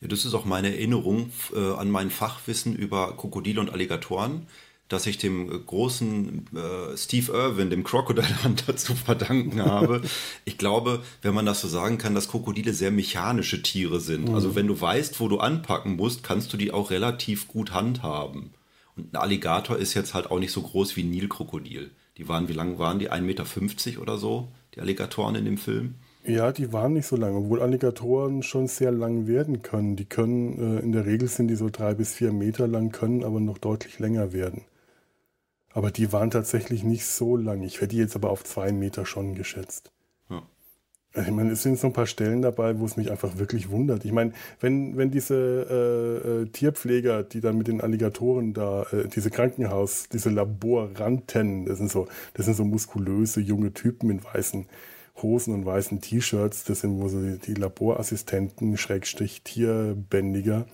Ja, 0.00 0.08
das 0.08 0.24
ist 0.24 0.34
auch 0.34 0.44
meine 0.44 0.68
Erinnerung 0.68 1.30
äh, 1.54 1.72
an 1.72 1.90
mein 1.90 2.10
Fachwissen 2.10 2.76
über 2.76 3.16
Krokodile 3.16 3.60
und 3.60 3.70
Alligatoren, 3.70 4.46
dass 4.88 5.06
ich 5.06 5.18
dem 5.18 5.50
äh, 5.52 5.58
großen 5.58 6.46
äh, 6.54 6.96
Steve 6.96 7.32
Irwin, 7.32 7.70
dem 7.70 7.84
Crocodile 7.84 8.44
Hunter, 8.44 8.76
zu 8.76 8.94
verdanken 8.94 9.62
habe. 9.62 10.02
ich 10.44 10.56
glaube, 10.56 11.02
wenn 11.22 11.34
man 11.34 11.46
das 11.46 11.60
so 11.60 11.68
sagen 11.68 11.98
kann, 11.98 12.14
dass 12.14 12.28
Krokodile 12.28 12.72
sehr 12.72 12.90
mechanische 12.90 13.62
Tiere 13.62 14.00
sind. 14.00 14.28
Mhm. 14.28 14.34
Also 14.34 14.54
wenn 14.54 14.66
du 14.66 14.80
weißt, 14.80 15.20
wo 15.20 15.28
du 15.28 15.38
anpacken 15.38 15.96
musst, 15.96 16.22
kannst 16.22 16.52
du 16.52 16.56
die 16.56 16.72
auch 16.72 16.90
relativ 16.90 17.48
gut 17.48 17.72
handhaben. 17.72 18.50
Und 18.96 19.12
ein 19.12 19.16
Alligator 19.16 19.76
ist 19.76 19.94
jetzt 19.94 20.14
halt 20.14 20.30
auch 20.30 20.38
nicht 20.38 20.52
so 20.52 20.62
groß 20.62 20.96
wie 20.96 21.02
ein 21.02 21.10
Nilkrokodil. 21.10 21.90
Die 22.16 22.28
waren, 22.28 22.48
wie 22.48 22.52
lang 22.52 22.78
waren 22.78 22.98
die? 22.98 23.10
1,50 23.10 23.20
Meter 23.22 24.02
oder 24.02 24.18
so, 24.18 24.48
die 24.74 24.80
Alligatoren 24.80 25.36
in 25.36 25.44
dem 25.44 25.58
Film? 25.58 25.94
Ja, 26.24 26.52
die 26.52 26.72
waren 26.72 26.94
nicht 26.94 27.06
so 27.06 27.16
lang, 27.16 27.36
obwohl 27.36 27.62
Alligatoren 27.62 28.42
schon 28.42 28.66
sehr 28.66 28.92
lang 28.92 29.26
werden 29.26 29.62
können. 29.62 29.96
Die 29.96 30.04
können, 30.04 30.78
äh, 30.78 30.80
in 30.80 30.92
der 30.92 31.06
Regel 31.06 31.28
sind 31.28 31.48
die 31.48 31.56
so 31.56 31.70
drei 31.70 31.94
bis 31.94 32.14
vier 32.14 32.32
Meter 32.32 32.66
lang, 32.66 32.90
können 32.90 33.24
aber 33.24 33.40
noch 33.40 33.58
deutlich 33.58 33.98
länger 33.98 34.32
werden. 34.32 34.62
Aber 35.72 35.90
die 35.90 36.12
waren 36.12 36.30
tatsächlich 36.30 36.82
nicht 36.82 37.06
so 37.06 37.36
lang. 37.36 37.62
Ich 37.62 37.76
hätte 37.76 37.88
die 37.88 37.98
jetzt 37.98 38.16
aber 38.16 38.30
auf 38.30 38.42
zwei 38.44 38.72
Meter 38.72 39.06
schon 39.06 39.34
geschätzt. 39.34 39.92
Ja. 40.28 40.42
Ich 41.14 41.30
meine, 41.30 41.52
es 41.52 41.62
sind 41.62 41.78
so 41.78 41.86
ein 41.86 41.92
paar 41.92 42.06
Stellen 42.06 42.42
dabei, 42.42 42.78
wo 42.78 42.84
es 42.84 42.96
mich 42.96 43.10
einfach 43.10 43.38
wirklich 43.38 43.70
wundert. 43.70 44.04
Ich 44.04 44.12
meine, 44.12 44.32
wenn, 44.60 44.96
wenn 44.96 45.10
diese 45.10 45.34
äh, 45.34 46.42
äh, 46.42 46.46
Tierpfleger, 46.46 47.22
die 47.22 47.40
dann 47.40 47.56
mit 47.56 47.68
den 47.68 47.80
Alligatoren 47.80 48.54
da, 48.54 48.82
äh, 48.92 49.08
diese 49.08 49.30
Krankenhaus, 49.30 50.08
diese 50.08 50.30
Laboranten, 50.30 51.66
das 51.66 51.78
sind 51.78 51.90
so, 51.90 52.08
das 52.34 52.46
sind 52.46 52.56
so 52.56 52.64
muskulöse 52.64 53.40
junge 53.40 53.72
Typen 53.72 54.10
in 54.10 54.22
weißen 54.22 54.66
Hosen 55.22 55.54
und 55.54 55.66
weißen 55.66 56.00
T-Shirts, 56.00 56.64
das 56.64 56.80
sind 56.80 57.00
wo 57.00 57.08
so 57.08 57.20
die, 57.20 57.38
die 57.38 57.54
Laborassistenten, 57.54 58.76
Schrägstrich 58.76 59.42
Tierbändiger 59.42 60.66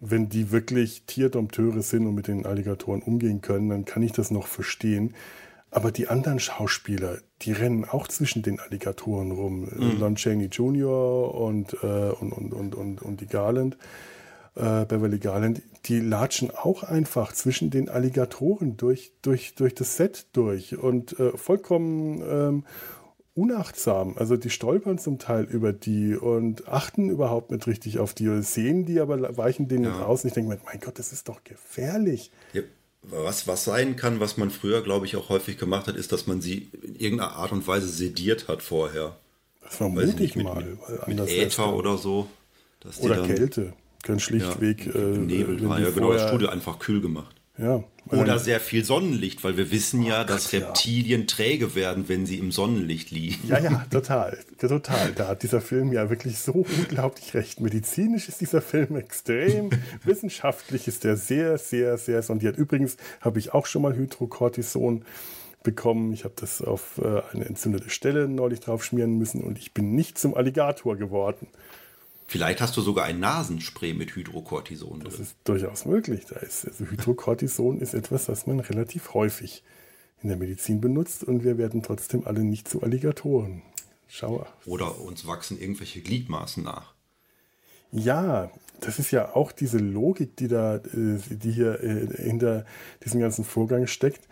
wenn 0.00 0.28
die 0.28 0.50
wirklich 0.50 1.02
Tierdompteure 1.06 1.82
sind 1.82 2.06
und 2.06 2.14
mit 2.14 2.28
den 2.28 2.46
Alligatoren 2.46 3.02
umgehen 3.02 3.40
können, 3.40 3.68
dann 3.68 3.84
kann 3.84 4.02
ich 4.02 4.12
das 4.12 4.30
noch 4.30 4.46
verstehen. 4.46 5.14
Aber 5.70 5.92
die 5.92 6.08
anderen 6.08 6.38
Schauspieler, 6.38 7.18
die 7.42 7.52
rennen 7.52 7.84
auch 7.84 8.08
zwischen 8.08 8.42
den 8.42 8.58
Alligatoren 8.58 9.32
rum. 9.32 9.68
Mhm. 9.76 9.98
Lon 9.98 10.14
Chaney 10.14 10.46
Jr. 10.46 11.34
Und, 11.34 11.74
äh, 11.82 11.86
und, 11.86 12.32
und, 12.32 12.54
und, 12.54 12.74
und, 12.74 13.02
und 13.02 13.20
die 13.20 13.26
Garland, 13.26 13.76
äh, 14.54 14.86
Beverly 14.86 15.18
Garland, 15.18 15.60
die 15.84 16.00
latschen 16.00 16.50
auch 16.50 16.84
einfach 16.84 17.32
zwischen 17.32 17.70
den 17.70 17.90
Alligatoren 17.90 18.76
durch, 18.78 19.12
durch, 19.20 19.54
durch 19.56 19.74
das 19.74 19.96
Set 19.96 20.26
durch 20.32 20.78
und 20.78 21.18
äh, 21.18 21.36
vollkommen 21.36 22.22
ähm, 22.26 22.64
unachtsam. 23.38 24.14
Also 24.16 24.36
die 24.36 24.50
stolpern 24.50 24.98
zum 24.98 25.18
Teil 25.18 25.44
über 25.44 25.72
die 25.72 26.16
und 26.16 26.68
achten 26.68 27.08
überhaupt 27.08 27.50
nicht 27.50 27.66
richtig 27.66 27.98
auf 27.98 28.14
die, 28.14 28.42
sehen 28.42 28.84
die, 28.84 29.00
aber 29.00 29.36
weichen 29.36 29.68
denen 29.68 29.84
ja. 29.84 30.04
aus. 30.04 30.24
Und 30.24 30.28
ich 30.28 30.34
denke 30.34 30.50
mir, 30.50 30.60
mein 30.64 30.80
Gott, 30.80 30.98
das 30.98 31.12
ist 31.12 31.28
doch 31.28 31.44
gefährlich. 31.44 32.30
Ja, 32.52 32.62
was, 33.02 33.46
was 33.46 33.64
sein 33.64 33.96
kann, 33.96 34.20
was 34.20 34.36
man 34.36 34.50
früher, 34.50 34.82
glaube 34.82 35.06
ich, 35.06 35.16
auch 35.16 35.28
häufig 35.28 35.56
gemacht 35.56 35.86
hat, 35.86 35.96
ist, 35.96 36.12
dass 36.12 36.26
man 36.26 36.40
sie 36.40 36.68
in 36.82 36.96
irgendeiner 36.96 37.32
Art 37.32 37.52
und 37.52 37.66
Weise 37.66 37.88
sediert 37.88 38.48
hat 38.48 38.62
vorher. 38.62 39.16
Das 39.62 39.76
vermute 39.76 40.24
ich 40.24 40.36
mal. 40.36 40.64
Mit, 41.06 41.18
mit 41.18 41.30
Äther 41.30 41.74
oder 41.74 41.96
so. 41.96 42.28
oder 43.00 43.24
Kälte. 43.26 43.72
Können 44.02 44.20
schlichtweg. 44.20 44.86
Ja, 44.86 44.94
äh, 44.94 45.18
Nebel 45.18 45.68
war 45.68 45.80
ja 45.80 45.90
genau 45.90 46.12
das 46.12 46.28
Studio 46.28 46.48
einfach 46.48 46.78
kühl 46.78 47.00
gemacht. 47.00 47.34
Ja. 47.58 47.82
Oder 48.10 48.38
sehr 48.38 48.60
viel 48.60 48.84
Sonnenlicht, 48.84 49.44
weil 49.44 49.56
wir 49.56 49.70
wissen 49.70 50.02
ja, 50.02 50.22
oh, 50.22 50.24
dass 50.24 50.50
Gott, 50.50 50.60
Reptilien 50.62 51.22
ja. 51.22 51.26
träge 51.26 51.74
werden, 51.74 52.08
wenn 52.08 52.24
sie 52.24 52.38
im 52.38 52.52
Sonnenlicht 52.52 53.10
liegen. 53.10 53.46
Ja, 53.48 53.58
ja, 53.58 53.84
total. 53.90 54.38
Total. 54.58 55.12
Da 55.12 55.28
hat 55.28 55.42
dieser 55.42 55.60
Film 55.60 55.92
ja 55.92 56.08
wirklich 56.08 56.38
so 56.38 56.52
unglaublich 56.52 57.34
recht. 57.34 57.60
Medizinisch 57.60 58.28
ist 58.28 58.40
dieser 58.40 58.62
Film 58.62 58.96
extrem. 58.96 59.70
Wissenschaftlich 60.04 60.88
ist 60.88 61.04
er 61.04 61.16
sehr, 61.16 61.58
sehr, 61.58 61.98
sehr 61.98 62.22
sondiert. 62.22 62.56
Übrigens 62.56 62.96
habe 63.20 63.38
ich 63.38 63.52
auch 63.52 63.66
schon 63.66 63.82
mal 63.82 63.94
Hydrocortison 63.94 65.04
bekommen. 65.62 66.12
Ich 66.12 66.24
habe 66.24 66.34
das 66.36 66.62
auf 66.62 66.98
äh, 67.02 67.20
eine 67.34 67.44
entzündete 67.44 67.90
Stelle 67.90 68.28
neulich 68.28 68.60
drauf 68.60 68.84
schmieren 68.84 69.18
müssen 69.18 69.42
und 69.42 69.58
ich 69.58 69.74
bin 69.74 69.94
nicht 69.94 70.16
zum 70.16 70.34
Alligator 70.34 70.96
geworden. 70.96 71.48
Vielleicht 72.30 72.60
hast 72.60 72.76
du 72.76 72.82
sogar 72.82 73.06
ein 73.06 73.20
Nasenspray 73.20 73.94
mit 73.94 74.14
Hydrocortison 74.14 75.00
drin. 75.00 75.10
Das 75.10 75.18
ist 75.18 75.36
durchaus 75.44 75.86
möglich. 75.86 76.26
Da 76.28 76.36
ist, 76.36 76.66
also 76.66 76.84
Hydrocortison 76.84 77.80
ist 77.80 77.94
etwas, 77.94 78.26
das 78.26 78.46
man 78.46 78.60
relativ 78.60 79.14
häufig 79.14 79.62
in 80.22 80.28
der 80.28 80.36
Medizin 80.36 80.82
benutzt 80.82 81.24
und 81.24 81.42
wir 81.42 81.56
werden 81.56 81.82
trotzdem 81.82 82.26
alle 82.26 82.40
nicht 82.40 82.68
zu 82.68 82.82
Alligatoren. 82.82 83.62
Schau. 84.08 84.46
Oder 84.66 85.00
uns 85.00 85.26
wachsen 85.26 85.58
irgendwelche 85.58 86.02
Gliedmaßen 86.02 86.62
nach. 86.62 86.92
Ja, 87.92 88.50
das 88.80 88.98
ist 88.98 89.10
ja 89.10 89.34
auch 89.34 89.50
diese 89.50 89.78
Logik, 89.78 90.36
die 90.36 90.48
da, 90.48 90.76
äh, 90.76 91.18
die 91.30 91.50
hier 91.50 91.82
äh, 91.82 92.06
hinter 92.22 92.66
diesem 93.06 93.20
ganzen 93.20 93.44
Vorgang 93.44 93.86
steckt. 93.86 94.28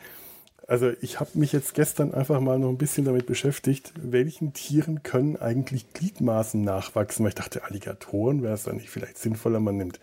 Also 0.69 0.93
ich 1.01 1.21
habe 1.21 1.31
mich 1.35 1.53
jetzt 1.53 1.75
gestern 1.75 2.13
einfach 2.13 2.41
mal 2.41 2.59
noch 2.59 2.71
ein 2.71 2.79
bisschen 2.79 3.05
damit 3.05 3.27
beschäftigt, 3.27 3.93
welchen 3.97 4.53
Tieren 4.53 5.05
können 5.05 5.37
eigentlich 5.37 5.93
Gliedmaßen 5.93 6.61
nachwachsen. 6.61 7.25
Weil 7.25 7.31
ich 7.31 7.37
dachte, 7.37 7.65
Alligatoren 7.65 8.43
wäre 8.43 8.55
es 8.55 8.65
dann 8.65 8.77
nicht 8.77 8.91
vielleicht 8.91 9.19
sinnvoller, 9.19 9.61
man 9.61 9.77
nimmt, 9.77 10.01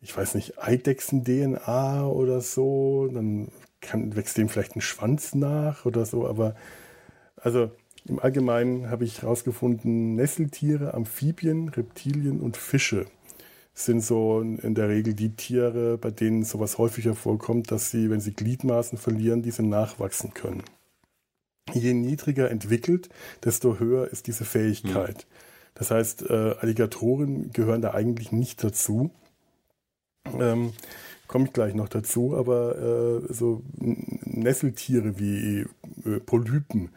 ich 0.00 0.16
weiß 0.16 0.34
nicht, 0.34 0.58
Eidechsen-DNA 0.58 2.04
oder 2.06 2.40
so, 2.40 3.08
dann 3.12 3.48
kann, 3.80 4.16
wächst 4.16 4.36
dem 4.38 4.48
vielleicht 4.48 4.74
ein 4.74 4.80
Schwanz 4.80 5.34
nach 5.34 5.86
oder 5.86 6.04
so, 6.04 6.26
aber 6.26 6.56
also 7.36 7.70
im 8.04 8.18
Allgemeinen 8.18 8.90
habe 8.90 9.04
ich 9.04 9.22
herausgefunden, 9.22 10.16
Nesseltiere, 10.16 10.94
Amphibien, 10.94 11.68
Reptilien 11.68 12.40
und 12.40 12.56
Fische 12.56 13.06
sind 13.74 14.00
so 14.00 14.40
in 14.40 14.74
der 14.74 14.88
Regel 14.88 15.14
die 15.14 15.34
Tiere, 15.34 15.96
bei 15.98 16.10
denen 16.10 16.44
sowas 16.44 16.78
häufiger 16.78 17.14
vorkommt, 17.14 17.70
dass 17.70 17.90
sie, 17.90 18.10
wenn 18.10 18.20
sie 18.20 18.32
Gliedmaßen 18.32 18.98
verlieren, 18.98 19.42
diese 19.42 19.62
nachwachsen 19.62 20.34
können. 20.34 20.62
Je 21.72 21.94
niedriger 21.94 22.50
entwickelt, 22.50 23.08
desto 23.44 23.78
höher 23.78 24.08
ist 24.08 24.26
diese 24.26 24.44
Fähigkeit. 24.44 25.26
Mhm. 25.28 25.34
Das 25.74 25.90
heißt, 25.90 26.28
äh, 26.28 26.54
Alligatoren 26.60 27.50
gehören 27.52 27.80
da 27.80 27.94
eigentlich 27.94 28.30
nicht 28.30 28.62
dazu. 28.62 29.10
Ähm, 30.38 30.72
Komme 31.28 31.46
ich 31.46 31.54
gleich 31.54 31.74
noch 31.74 31.88
dazu, 31.88 32.36
aber 32.36 32.76
äh, 32.76 33.32
so 33.32 33.62
Nesseltiere 33.78 35.18
wie 35.18 35.64
äh, 36.04 36.20
Polypen, 36.20 36.90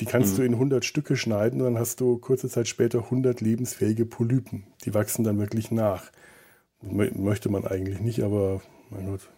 die 0.00 0.06
kannst 0.06 0.34
mhm. 0.34 0.36
du 0.36 0.42
in 0.44 0.52
100 0.54 0.84
Stücke 0.84 1.16
schneiden 1.16 1.60
und 1.60 1.74
dann 1.74 1.78
hast 1.78 2.00
du 2.00 2.18
kurze 2.18 2.48
Zeit 2.48 2.68
später 2.68 3.04
100 3.04 3.40
lebensfähige 3.40 4.06
Polypen. 4.06 4.64
Die 4.84 4.94
wachsen 4.94 5.24
dann 5.24 5.38
wirklich 5.38 5.70
nach. 5.70 6.10
Möchte 6.82 7.50
man 7.50 7.66
eigentlich 7.66 8.00
nicht, 8.00 8.22
aber 8.22 8.62
mein 8.88 9.06
Gott. 9.06 9.28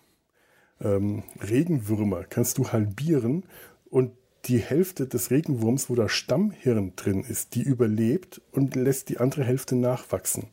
Ähm, 0.81 1.25
Regenwürmer 1.41 2.25
kannst 2.25 2.59
du 2.59 2.69
halbieren 2.69 3.45
und 3.91 4.13
die 4.45 4.59
Hälfte 4.59 5.07
des 5.07 5.31
Regenwurms, 5.31 5.91
wo 5.91 5.95
das 5.95 6.13
Stammhirn 6.13 6.95
drin 6.97 7.23
ist, 7.23 7.55
die 7.55 7.63
überlebt 7.63 8.41
und 8.53 8.75
lässt 8.75 9.09
die 9.09 9.19
andere 9.19 9.45
Hälfte 9.45 9.77
nachwachsen. 9.77 10.49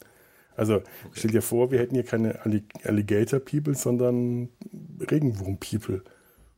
Also 0.55 0.75
okay. 0.75 0.87
stell 1.13 1.31
dir 1.31 1.41
vor, 1.41 1.71
wir 1.71 1.79
hätten 1.79 1.95
hier 1.95 2.03
keine 2.03 2.39
Alligator 2.83 3.39
People, 3.39 3.75
sondern 3.75 4.49
Regenwurm 4.99 5.57
People. 5.57 6.03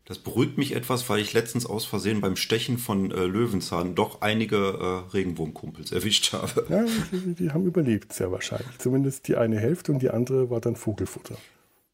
Das 0.05 0.19
beruhigt 0.19 0.57
mich 0.57 0.75
etwas, 0.75 1.07
weil 1.09 1.19
ich 1.19 1.33
letztens 1.33 1.65
aus 1.65 1.85
Versehen 1.85 2.21
beim 2.21 2.35
Stechen 2.35 2.77
von 2.77 3.11
äh, 3.11 3.25
Löwenzahn 3.25 3.95
doch 3.95 4.21
einige 4.21 4.57
äh, 4.57 5.13
Regenwurmkumpels 5.13 5.91
erwischt 5.91 6.33
habe. 6.33 6.65
Ja, 6.69 6.85
die, 7.11 7.35
die, 7.35 7.51
haben 7.51 7.65
überlebt, 7.65 8.11
sehr 8.13 8.31
wahrscheinlich. 8.31 8.77
Zumindest 8.79 9.27
die 9.27 9.37
eine 9.37 9.59
Hälfte 9.59 9.91
und 9.91 9.99
die 9.99 10.09
andere 10.09 10.49
war 10.49 10.59
dann 10.59 10.75
Vogelfutter. 10.75 11.37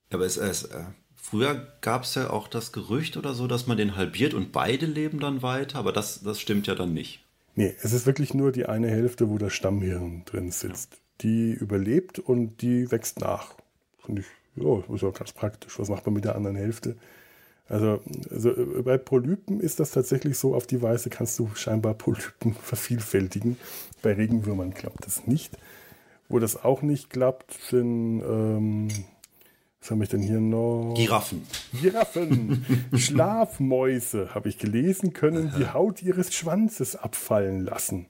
Aber 0.10 0.26
es, 0.26 0.38
es 0.38 0.64
äh, 0.64 0.86
früher 1.16 1.68
gab 1.82 2.04
es 2.04 2.16
ja 2.16 2.30
auch 2.30 2.48
das 2.48 2.72
Gerücht 2.72 3.18
oder 3.18 3.34
so, 3.34 3.48
dass 3.48 3.68
man 3.68 3.78
den 3.78 3.98
halbiert 3.98 4.34
und 4.34 4.52
beide 4.52 4.86
leben 4.86 5.20
dann 5.20 5.42
weiter, 5.42 5.78
aber 5.78 5.92
das, 5.92 6.24
das 6.24 6.40
stimmt 6.40 6.68
ja 6.68 6.76
dann 6.76 6.94
nicht. 6.94 7.24
Nee, 7.56 7.76
es 7.82 7.92
ist 7.92 8.06
wirklich 8.06 8.34
nur 8.34 8.52
die 8.52 8.68
eine 8.68 8.88
Hälfte, 8.88 9.30
wo 9.30 9.38
das 9.38 9.52
Stammhirn 9.52 10.24
drin 10.26 10.52
sitzt. 10.52 10.94
Ja. 10.94 11.00
Die 11.22 11.54
überlebt 11.54 12.20
und 12.20 12.62
die 12.62 12.92
wächst 12.92 13.20
nach. 13.20 13.56
Finde 14.06 14.22
ich, 14.22 14.64
ja, 14.64 14.78
ist 14.94 15.02
ja 15.02 15.10
ganz 15.10 15.34
praktisch. 15.34 15.78
Was 15.80 15.90
macht 15.90 16.06
man 16.06 16.14
mit 16.14 16.24
der 16.24 16.36
anderen 16.36 16.56
Hälfte? 16.56 16.96
Also, 17.70 18.02
also 18.32 18.52
äh, 18.52 18.82
bei 18.82 18.98
Polypen 18.98 19.60
ist 19.60 19.80
das 19.80 19.92
tatsächlich 19.92 20.38
so, 20.38 20.56
auf 20.56 20.68
die 20.68 20.82
Weise 20.82 21.10
kannst 21.10 21.38
du 21.40 21.50
scheinbar 21.56 21.94
Polypen 21.94 22.54
vervielfältigen. 22.62 23.58
Bei 24.02 24.14
Regenwürmern 24.14 24.74
klappt 24.74 25.06
das 25.06 25.28
nicht. 25.28 25.58
Wo 26.30 26.40
das 26.40 26.64
auch 26.64 26.82
nicht 26.82 27.10
klappt, 27.10 27.54
sind, 27.70 28.22
ähm, 28.22 28.90
was 29.80 29.92
habe 29.92 30.04
ich 30.04 30.10
denn 30.10 30.22
hier 30.22 30.42
noch? 30.42 30.94
Giraffen. 30.96 31.44
Giraffen. 31.82 32.66
Schlafmäuse, 32.94 34.36
habe 34.36 34.50
ich 34.50 34.58
gelesen, 34.58 35.14
können 35.14 35.54
die 35.58 35.68
Haut 35.68 36.02
ihres 36.02 36.34
Schwanzes 36.34 36.96
abfallen 36.96 37.62
lassen. 37.62 38.08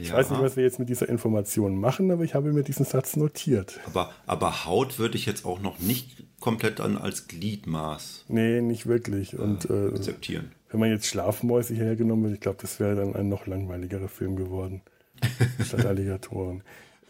Ich 0.00 0.12
weiß 0.12 0.30
nicht, 0.30 0.40
was 0.40 0.56
wir 0.56 0.64
jetzt 0.64 0.78
mit 0.78 0.88
dieser 0.88 1.08
Information 1.08 1.78
machen, 1.78 2.10
aber 2.10 2.24
ich 2.24 2.34
habe 2.34 2.52
mir 2.52 2.62
diesen 2.62 2.84
Satz 2.84 3.16
notiert. 3.16 3.80
Aber, 3.86 4.10
aber 4.26 4.64
Haut 4.64 4.98
würde 4.98 5.16
ich 5.16 5.26
jetzt 5.26 5.44
auch 5.44 5.60
noch 5.60 5.78
nicht 5.78 6.24
komplett 6.40 6.80
an 6.80 6.96
als 6.96 7.28
Gliedmaß. 7.28 8.26
Nee, 8.28 8.60
nicht 8.60 8.86
wirklich. 8.86 9.38
Und, 9.38 9.68
äh, 9.70 9.88
akzeptieren. 9.88 10.52
Wenn 10.70 10.80
man 10.80 10.90
jetzt 10.90 11.06
Schlafmäuse 11.06 11.74
hergenommen 11.74 12.24
wird, 12.24 12.34
ich 12.34 12.40
glaube, 12.40 12.58
das 12.60 12.78
wäre 12.78 12.94
dann 12.94 13.16
ein 13.16 13.28
noch 13.28 13.46
langweiligerer 13.46 14.08
Film 14.08 14.36
geworden. 14.36 14.82
statt 15.64 15.86
Alligatoren. 15.86 16.62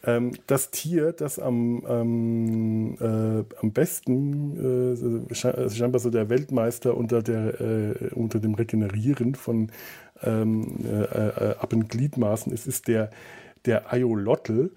Ähm, 0.04 0.32
das 0.46 0.70
Tier, 0.70 1.12
das 1.12 1.38
am, 1.38 1.82
ähm, 1.88 2.96
äh, 3.00 3.44
am 3.60 3.72
besten, 3.72 4.94
äh, 5.32 5.34
scheinbar 5.34 5.98
so 5.98 6.10
der 6.10 6.28
Weltmeister 6.28 6.96
unter, 6.96 7.20
der, 7.20 7.60
äh, 7.60 8.14
unter 8.14 8.38
dem 8.38 8.54
Regenerieren 8.54 9.34
von 9.34 9.70
ähm, 10.22 10.84
äh, 10.84 11.02
äh, 11.02 11.56
Appengliedmaßen 11.58 12.52
ist, 12.52 12.66
ist 12.66 12.88
der, 12.88 13.10
der 13.64 13.92
Ayolotl. 13.92 14.70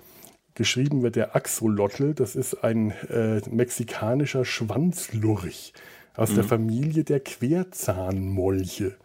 Geschrieben 0.53 1.01
wird 1.01 1.15
der 1.15 1.35
Axolotl. 1.35 2.13
Das 2.13 2.35
ist 2.35 2.63
ein 2.63 2.91
äh, 3.09 3.41
mexikanischer 3.49 4.43
Schwanzlurch 4.45 5.73
aus 6.15 6.31
mhm. 6.31 6.35
der 6.35 6.43
Familie 6.43 7.03
der 7.03 7.19
Querzahnmolche. 7.21 8.95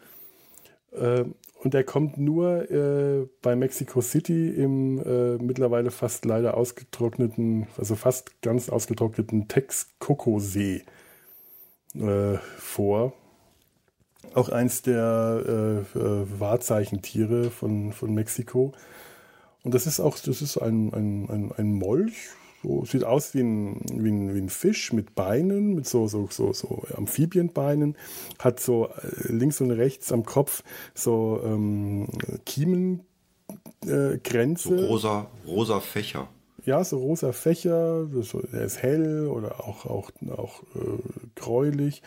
Äh, 0.92 1.24
und 1.62 1.74
der 1.74 1.84
kommt 1.84 2.18
nur 2.18 2.70
äh, 2.70 3.26
bei 3.42 3.56
Mexico 3.56 4.00
City 4.00 4.50
im 4.50 4.98
äh, 4.98 5.36
mittlerweile 5.42 5.90
fast 5.90 6.24
leider 6.24 6.56
ausgetrockneten, 6.56 7.66
also 7.76 7.96
fast 7.96 8.40
ganz 8.42 8.68
ausgetrockneten 8.68 9.48
Texcoco-See 9.48 10.84
äh, 11.94 12.38
vor. 12.58 13.14
Auch 14.36 14.50
eins 14.50 14.82
der 14.82 15.42
äh, 15.94 15.98
äh, 15.98 16.26
Wahrzeichentiere 16.38 17.50
von, 17.50 17.94
von 17.94 18.12
Mexiko. 18.12 18.72
Und 19.64 19.72
das 19.72 19.86
ist 19.86 19.98
auch, 19.98 20.18
das 20.18 20.42
ist 20.42 20.58
ein, 20.58 20.92
ein, 20.92 21.30
ein, 21.30 21.52
ein 21.56 21.72
Molch, 21.72 22.28
so, 22.62 22.84
sieht 22.84 23.02
aus 23.02 23.32
wie 23.32 23.40
ein, 23.40 23.80
wie, 23.90 24.10
ein, 24.10 24.34
wie 24.34 24.40
ein 24.40 24.50
Fisch 24.50 24.92
mit 24.92 25.14
Beinen, 25.14 25.74
mit 25.74 25.88
so, 25.88 26.06
so, 26.06 26.28
so, 26.30 26.52
so 26.52 26.82
Amphibienbeinen, 26.94 27.96
hat 28.38 28.60
so 28.60 28.88
äh, 28.88 29.32
links 29.32 29.62
und 29.62 29.70
rechts 29.70 30.12
am 30.12 30.26
Kopf 30.26 30.62
so 30.92 31.40
ähm, 31.42 32.06
Kiemengrenze. 32.44 33.04
Äh, 33.86 34.78
so 34.78 34.86
rosa, 34.86 35.30
rosa 35.46 35.80
Fächer. 35.80 36.28
Ja, 36.66 36.84
so 36.84 36.98
rosa 36.98 37.32
Fächer, 37.32 38.04
der 38.52 38.64
ist 38.64 38.82
hell 38.82 39.28
oder 39.28 39.60
auch, 39.60 39.86
auch, 39.86 40.10
auch 40.36 40.62
äh, 40.74 40.98
gräulich 41.36 42.02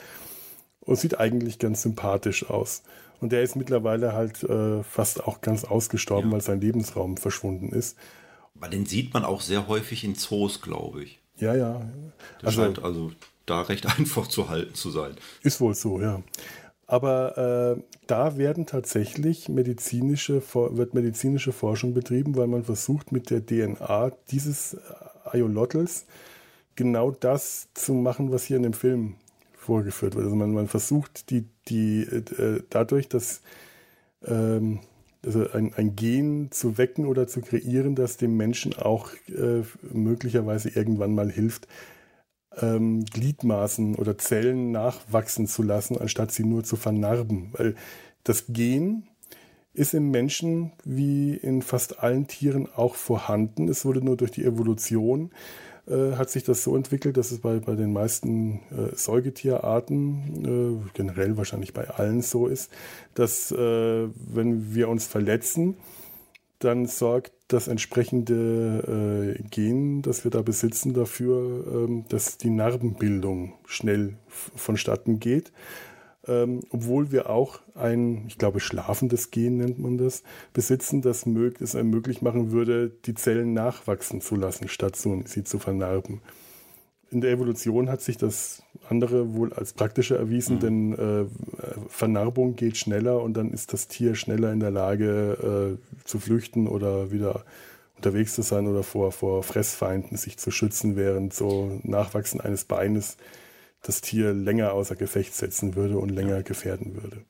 und 0.82 0.98
sieht 0.98 1.20
eigentlich 1.20 1.60
ganz 1.60 1.82
sympathisch 1.82 2.50
aus. 2.50 2.84
Und 3.20 3.32
der 3.32 3.44
ist 3.44 3.56
mittlerweile 3.56 4.14
halt 4.14 4.44
äh, 4.44 4.82
fast 4.84 5.24
auch 5.24 5.42
ganz 5.42 5.66
ausgestorben, 5.66 6.30
ja. 6.30 6.36
weil 6.36 6.42
sein 6.42 6.62
Lebensraum 6.62 7.18
verschwunden 7.18 7.70
ist. 7.70 7.98
Aber 8.56 8.70
den 8.70 8.86
sieht 8.86 9.14
man 9.14 9.26
auch 9.26 9.42
sehr 9.42 9.68
häufig 9.68 10.04
in 10.04 10.16
Zoos, 10.16 10.62
glaube 10.62 11.04
ich. 11.04 11.20
Ja, 11.38 11.56
ja. 11.56 11.82
Der 12.42 12.48
also, 12.48 12.62
scheint 12.62 12.84
also 12.84 13.12
da 13.46 13.62
recht 13.62 13.86
einfach 13.98 14.28
zu 14.28 14.50
halten 14.50 14.74
zu 14.74 14.90
sein. 14.90 15.16
Ist 15.44 15.62
wohl 15.62 15.76
so, 15.76 16.00
ja. 16.02 16.22
Aber 16.88 17.78
äh, 17.78 17.84
da 18.08 18.38
werden 18.38 18.66
tatsächlich 18.66 19.48
medizinische, 19.48 20.42
wird 20.54 20.96
medizinische 20.96 21.52
Forschung 21.52 21.94
betrieben, 21.94 22.36
weil 22.36 22.48
man 22.48 22.64
versucht 22.64 23.12
mit 23.12 23.30
der 23.30 23.46
DNA 23.46 24.12
dieses 24.32 24.76
Ayolotls 25.24 26.08
genau 26.76 27.12
das 27.12 27.68
zu 27.76 27.94
machen, 27.94 28.32
was 28.32 28.46
hier 28.46 28.58
in 28.58 28.64
dem 28.64 28.74
Film 28.74 29.16
vorgeführt 29.70 30.16
wird. 30.16 30.26
Also 30.26 30.36
man, 30.36 30.52
man 30.52 30.68
versucht 30.68 31.30
die, 31.30 31.46
die 31.68 32.02
äh, 32.02 32.64
dadurch, 32.72 33.08
dass 33.08 33.42
ähm, 34.26 34.80
also 35.24 35.48
ein, 35.52 35.76
ein 35.76 35.96
Gen 35.96 36.48
zu 36.50 36.80
wecken 36.80 37.06
oder 37.06 37.28
zu 37.28 37.42
kreieren, 37.42 37.94
das 37.94 38.18
dem 38.18 38.36
Menschen 38.36 38.76
auch 38.76 39.12
äh, 39.28 39.62
möglicherweise 39.94 40.70
irgendwann 40.70 41.14
mal 41.14 41.30
hilft, 41.30 41.68
ähm, 42.60 43.06
Gliedmaßen 43.06 43.94
oder 43.94 44.18
Zellen 44.18 44.72
nachwachsen 44.72 45.46
zu 45.46 45.62
lassen, 45.62 46.00
anstatt 46.00 46.32
sie 46.32 46.46
nur 46.46 46.64
zu 46.64 46.76
vernarben. 46.76 47.50
Weil 47.52 47.76
das 48.24 48.46
Gen 48.48 49.04
ist 49.74 49.94
im 49.94 50.10
Menschen 50.10 50.72
wie 50.84 51.36
in 51.36 51.62
fast 51.62 52.00
allen 52.00 52.26
Tieren 52.26 52.68
auch 52.76 52.96
vorhanden. 52.96 53.68
Es 53.68 53.86
wurde 53.86 54.04
nur 54.04 54.18
durch 54.18 54.32
die 54.32 54.46
Evolution 54.46 55.30
äh, 55.30 55.69
hat 55.90 56.30
sich 56.30 56.44
das 56.44 56.64
so 56.64 56.76
entwickelt, 56.76 57.18
dass 57.18 57.32
es 57.32 57.40
bei, 57.40 57.60
bei 57.60 57.76
den 57.76 57.94
meisten 57.94 58.62
äh, 58.72 58.96
Säugetierarten, 58.96 60.82
äh, 60.86 60.90
generell 60.94 61.38
wahrscheinlich 61.38 61.74
bei 61.74 61.90
allen 61.90 62.22
so 62.22 62.48
ist, 62.48 62.72
dass 63.16 63.52
äh, 63.52 63.56
wenn 63.58 64.74
wir 64.74 64.90
uns 64.90 65.08
verletzen, 65.08 65.78
dann 66.60 66.86
sorgt 66.88 67.32
das 67.48 67.68
entsprechende 67.68 69.38
äh, 69.40 69.44
Gen, 69.50 70.02
das 70.02 70.24
wir 70.26 70.32
da 70.32 70.42
besitzen, 70.42 70.94
dafür, 70.94 71.88
ähm, 71.88 72.06
dass 72.10 72.38
die 72.38 72.50
Narbenbildung 72.50 73.54
schnell 73.66 74.18
vonstatten 74.28 75.20
geht 75.20 75.52
ähm, 76.30 76.62
obwohl 76.70 77.12
wir 77.12 77.30
auch 77.30 77.60
ein, 77.76 78.26
ich 78.28 78.38
glaube, 78.38 78.60
schlafendes 78.60 79.32
Gen 79.32 79.58
nennt 79.58 79.80
man 79.80 79.98
das, 79.98 80.24
besitzen, 80.54 81.02
das 81.02 81.26
es 81.26 81.76
einem 81.76 81.90
möglich 81.90 82.22
machen 82.22 82.52
würde, 82.52 82.92
die 83.06 83.16
Zellen 83.16 83.54
nachwachsen 83.54 84.22
zu 84.22 84.36
lassen, 84.36 84.68
statt 84.68 84.96
so, 84.96 85.22
sie 85.26 85.44
zu 85.44 85.60
vernarben. 85.60 86.22
In 87.12 87.22
der 87.22 87.32
Evolution 87.32 87.90
hat 87.90 88.02
sich 88.02 88.18
das 88.18 88.62
andere 88.88 89.34
wohl 89.34 89.52
als 89.54 89.74
praktischer 89.74 90.18
erwiesen, 90.18 90.58
mhm. 90.58 90.60
denn 90.60 90.94
äh, 90.94 91.26
Vernarbung 91.88 92.56
geht 92.56 92.78
schneller 92.78 93.22
und 93.22 93.34
dann 93.34 93.52
ist 93.52 93.74
das 93.74 93.88
Tier 93.88 94.14
schneller 94.14 94.52
in 94.52 94.60
der 94.60 94.72
Lage 94.72 95.78
äh, 95.80 96.06
zu 96.06 96.20
flüchten 96.20 96.68
oder 96.68 97.12
wieder 97.12 97.44
unterwegs 97.98 98.36
zu 98.36 98.44
sein 98.44 98.68
oder 98.68 98.84
vor, 98.84 99.12
vor 99.12 99.44
Fressfeinden 99.44 100.18
sich 100.18 100.38
zu 100.38 100.52
schützen, 100.52 100.96
während 100.96 101.34
so 101.34 101.80
Nachwachsen 101.84 102.40
eines 102.40 102.64
Beines 102.64 103.18
das 103.82 104.02
Tier 104.02 104.34
länger 104.34 104.74
außer 104.74 104.96
Gefecht 104.96 105.36
setzen 105.36 105.76
würde 105.76 105.98
und 105.98 106.10
länger 106.10 106.38
ja. 106.38 106.42
gefährden 106.42 106.96
würde. 107.02 107.26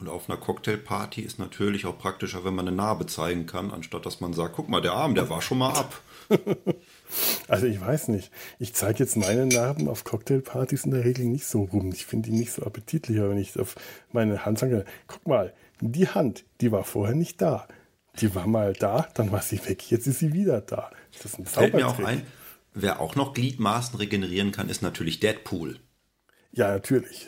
Und 0.00 0.08
auf 0.08 0.30
einer 0.30 0.38
Cocktailparty 0.38 1.20
ist 1.20 1.38
natürlich 1.38 1.84
auch 1.84 1.98
praktischer, 1.98 2.42
wenn 2.42 2.54
man 2.54 2.66
eine 2.66 2.74
Narbe 2.74 3.04
zeigen 3.04 3.44
kann, 3.44 3.70
anstatt 3.70 4.06
dass 4.06 4.20
man 4.20 4.32
sagt, 4.32 4.54
guck 4.54 4.70
mal, 4.70 4.80
der 4.80 4.92
Arm, 4.92 5.14
der 5.14 5.28
war 5.28 5.42
schon 5.42 5.58
mal 5.58 5.74
ab. 5.74 6.00
also 7.48 7.66
ich 7.66 7.78
weiß 7.78 8.08
nicht. 8.08 8.32
Ich 8.58 8.72
zeige 8.72 9.00
jetzt 9.00 9.18
meine 9.18 9.44
Narben 9.44 9.88
auf 9.88 10.04
Cocktailpartys 10.04 10.86
in 10.86 10.92
der 10.92 11.04
Regel 11.04 11.26
nicht 11.26 11.46
so 11.46 11.64
rum. 11.64 11.92
Ich 11.92 12.06
finde 12.06 12.30
die 12.30 12.36
nicht 12.36 12.52
so 12.52 12.62
appetitlicher, 12.62 13.28
wenn 13.28 13.36
ich 13.36 13.58
auf 13.60 13.76
meine 14.10 14.46
Hand 14.46 14.58
sage, 14.58 14.86
guck 15.06 15.26
mal, 15.28 15.52
die 15.82 16.08
Hand, 16.08 16.44
die 16.62 16.72
war 16.72 16.84
vorher 16.84 17.14
nicht 17.14 17.42
da. 17.42 17.68
Die 18.20 18.34
war 18.34 18.46
mal 18.46 18.72
da, 18.72 19.06
dann 19.14 19.32
war 19.32 19.42
sie 19.42 19.64
weg, 19.66 19.90
jetzt 19.90 20.06
ist 20.06 20.20
sie 20.20 20.32
wieder 20.32 20.62
da. 20.62 20.90
Das 21.12 21.26
ist 21.26 21.38
ein 21.38 21.46
Fällt 21.46 21.74
mir 21.74 21.86
auch 21.86 21.98
ein, 21.98 22.22
Wer 22.72 23.00
auch 23.00 23.16
noch 23.16 23.34
Gliedmaßen 23.34 23.96
regenerieren 23.96 24.52
kann, 24.52 24.68
ist 24.68 24.82
natürlich 24.82 25.20
Deadpool. 25.20 25.78
Ja, 26.52 26.68
natürlich. 26.68 27.26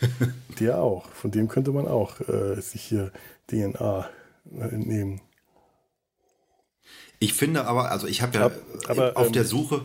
Äh, 0.00 0.06
der 0.60 0.78
auch. 0.78 1.08
Von 1.08 1.30
dem 1.30 1.48
könnte 1.48 1.72
man 1.72 1.86
auch 1.86 2.20
äh, 2.20 2.60
sich 2.60 2.82
hier 2.82 3.12
DNA 3.48 4.08
entnehmen. 4.50 5.20
Ich 7.18 7.34
finde 7.34 7.64
aber, 7.66 7.90
also 7.90 8.06
ich 8.06 8.22
habe 8.22 8.38
ja 8.38 8.50
aber, 8.88 9.16
auf 9.16 9.28
ähm, 9.28 9.32
der 9.32 9.44
Suche, 9.44 9.82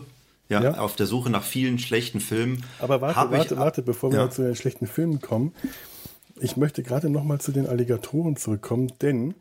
ja, 0.48 0.62
ja, 0.62 0.78
auf 0.78 0.96
der 0.96 1.06
Suche 1.06 1.30
nach 1.30 1.44
vielen 1.44 1.78
schlechten 1.78 2.20
Filmen. 2.20 2.64
Aber 2.80 3.00
warte, 3.00 3.30
warte, 3.30 3.56
warte, 3.56 3.82
bevor 3.82 4.12
ja. 4.12 4.24
wir 4.24 4.30
zu 4.30 4.42
den 4.42 4.56
schlechten 4.56 4.86
Filmen 4.86 5.20
kommen. 5.20 5.54
Ich 6.40 6.56
möchte 6.56 6.82
gerade 6.82 7.08
noch 7.08 7.24
mal 7.24 7.38
zu 7.38 7.52
den 7.52 7.66
Alligatoren 7.66 8.36
zurückkommen, 8.36 8.92
denn 9.00 9.34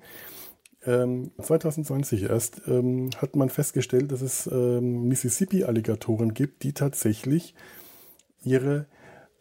ähm, 0.85 1.31
2020 1.41 2.23
erst 2.23 2.61
ähm, 2.67 3.09
hat 3.17 3.35
man 3.35 3.49
festgestellt, 3.49 4.11
dass 4.11 4.21
es 4.21 4.47
ähm, 4.47 5.07
Mississippi-Alligatoren 5.07 6.33
gibt, 6.33 6.63
die 6.63 6.73
tatsächlich 6.73 7.53
ihre 8.43 8.85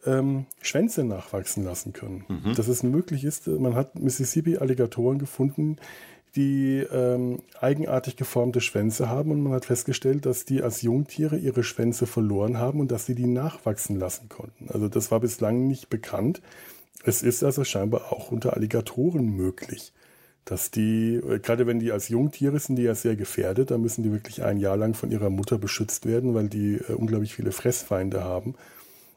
ähm, 0.04 0.46
Schwänze 0.60 1.04
nachwachsen 1.04 1.64
lassen 1.64 1.92
können. 1.92 2.24
Mhm. 2.28 2.54
Dass 2.54 2.68
es 2.68 2.82
möglich 2.82 3.24
ist, 3.24 3.46
man 3.46 3.74
hat 3.74 3.98
Mississippi-Alligatoren 3.98 5.18
gefunden, 5.18 5.76
die 6.34 6.86
ähm, 6.92 7.42
eigenartig 7.60 8.16
geformte 8.16 8.60
Schwänze 8.60 9.08
haben 9.08 9.30
und 9.30 9.40
man 9.40 9.52
hat 9.52 9.64
festgestellt, 9.64 10.26
dass 10.26 10.44
die 10.44 10.62
als 10.62 10.82
Jungtiere 10.82 11.36
ihre 11.36 11.64
Schwänze 11.64 12.06
verloren 12.06 12.58
haben 12.58 12.80
und 12.80 12.90
dass 12.90 13.06
sie 13.06 13.14
die 13.14 13.26
nachwachsen 13.26 13.98
lassen 13.98 14.28
konnten. 14.28 14.68
Also 14.70 14.88
das 14.88 15.10
war 15.10 15.20
bislang 15.20 15.66
nicht 15.66 15.88
bekannt. 15.88 16.42
Es 17.04 17.22
ist 17.22 17.42
also 17.44 17.64
scheinbar 17.64 18.12
auch 18.12 18.30
unter 18.30 18.54
Alligatoren 18.54 19.24
möglich 19.24 19.92
dass 20.48 20.70
die, 20.70 21.16
äh, 21.16 21.38
gerade 21.40 21.66
wenn 21.66 21.78
die 21.78 21.92
als 21.92 22.08
Jungtiere 22.08 22.58
sind, 22.58 22.76
die 22.76 22.82
ja 22.82 22.94
sehr 22.94 23.16
gefährdet, 23.16 23.70
da 23.70 23.78
müssen 23.78 24.02
die 24.02 24.12
wirklich 24.12 24.42
ein 24.42 24.58
Jahr 24.58 24.76
lang 24.76 24.94
von 24.94 25.10
ihrer 25.10 25.30
Mutter 25.30 25.58
beschützt 25.58 26.06
werden, 26.06 26.34
weil 26.34 26.48
die 26.48 26.76
äh, 26.76 26.92
unglaublich 26.92 27.34
viele 27.34 27.52
Fressfeinde 27.52 28.24
haben. 28.24 28.54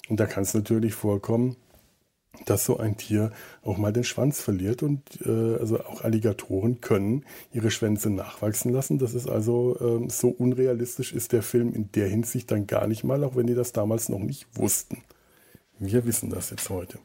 Und 0.09 0.19
da 0.19 0.25
kann 0.25 0.43
es 0.43 0.53
natürlich 0.53 0.93
vorkommen, 0.93 1.55
dass 2.45 2.65
so 2.65 2.77
ein 2.77 2.97
Tier 2.97 3.31
auch 3.63 3.77
mal 3.77 3.93
den 3.93 4.03
Schwanz 4.03 4.41
verliert 4.41 4.83
und 4.83 5.01
äh, 5.25 5.55
also 5.57 5.79
auch 5.79 6.01
Alligatoren 6.01 6.81
können 6.81 7.23
ihre 7.53 7.71
Schwänze 7.71 8.09
nachwachsen 8.09 8.71
lassen. 8.71 8.99
Das 8.99 9.13
ist 9.13 9.29
also 9.29 9.77
äh, 9.79 10.09
so 10.09 10.29
unrealistisch 10.29 11.13
ist 11.13 11.31
der 11.31 11.43
Film 11.43 11.73
in 11.73 11.91
der 11.93 12.07
Hinsicht 12.07 12.51
dann 12.51 12.67
gar 12.67 12.87
nicht 12.87 13.03
mal, 13.03 13.23
auch 13.23 13.35
wenn 13.35 13.47
die 13.47 13.55
das 13.55 13.71
damals 13.71 14.09
noch 14.09 14.19
nicht 14.19 14.47
wussten. 14.53 15.03
Wir 15.79 16.05
wissen 16.05 16.29
das 16.29 16.49
jetzt 16.49 16.69
heute. 16.69 16.99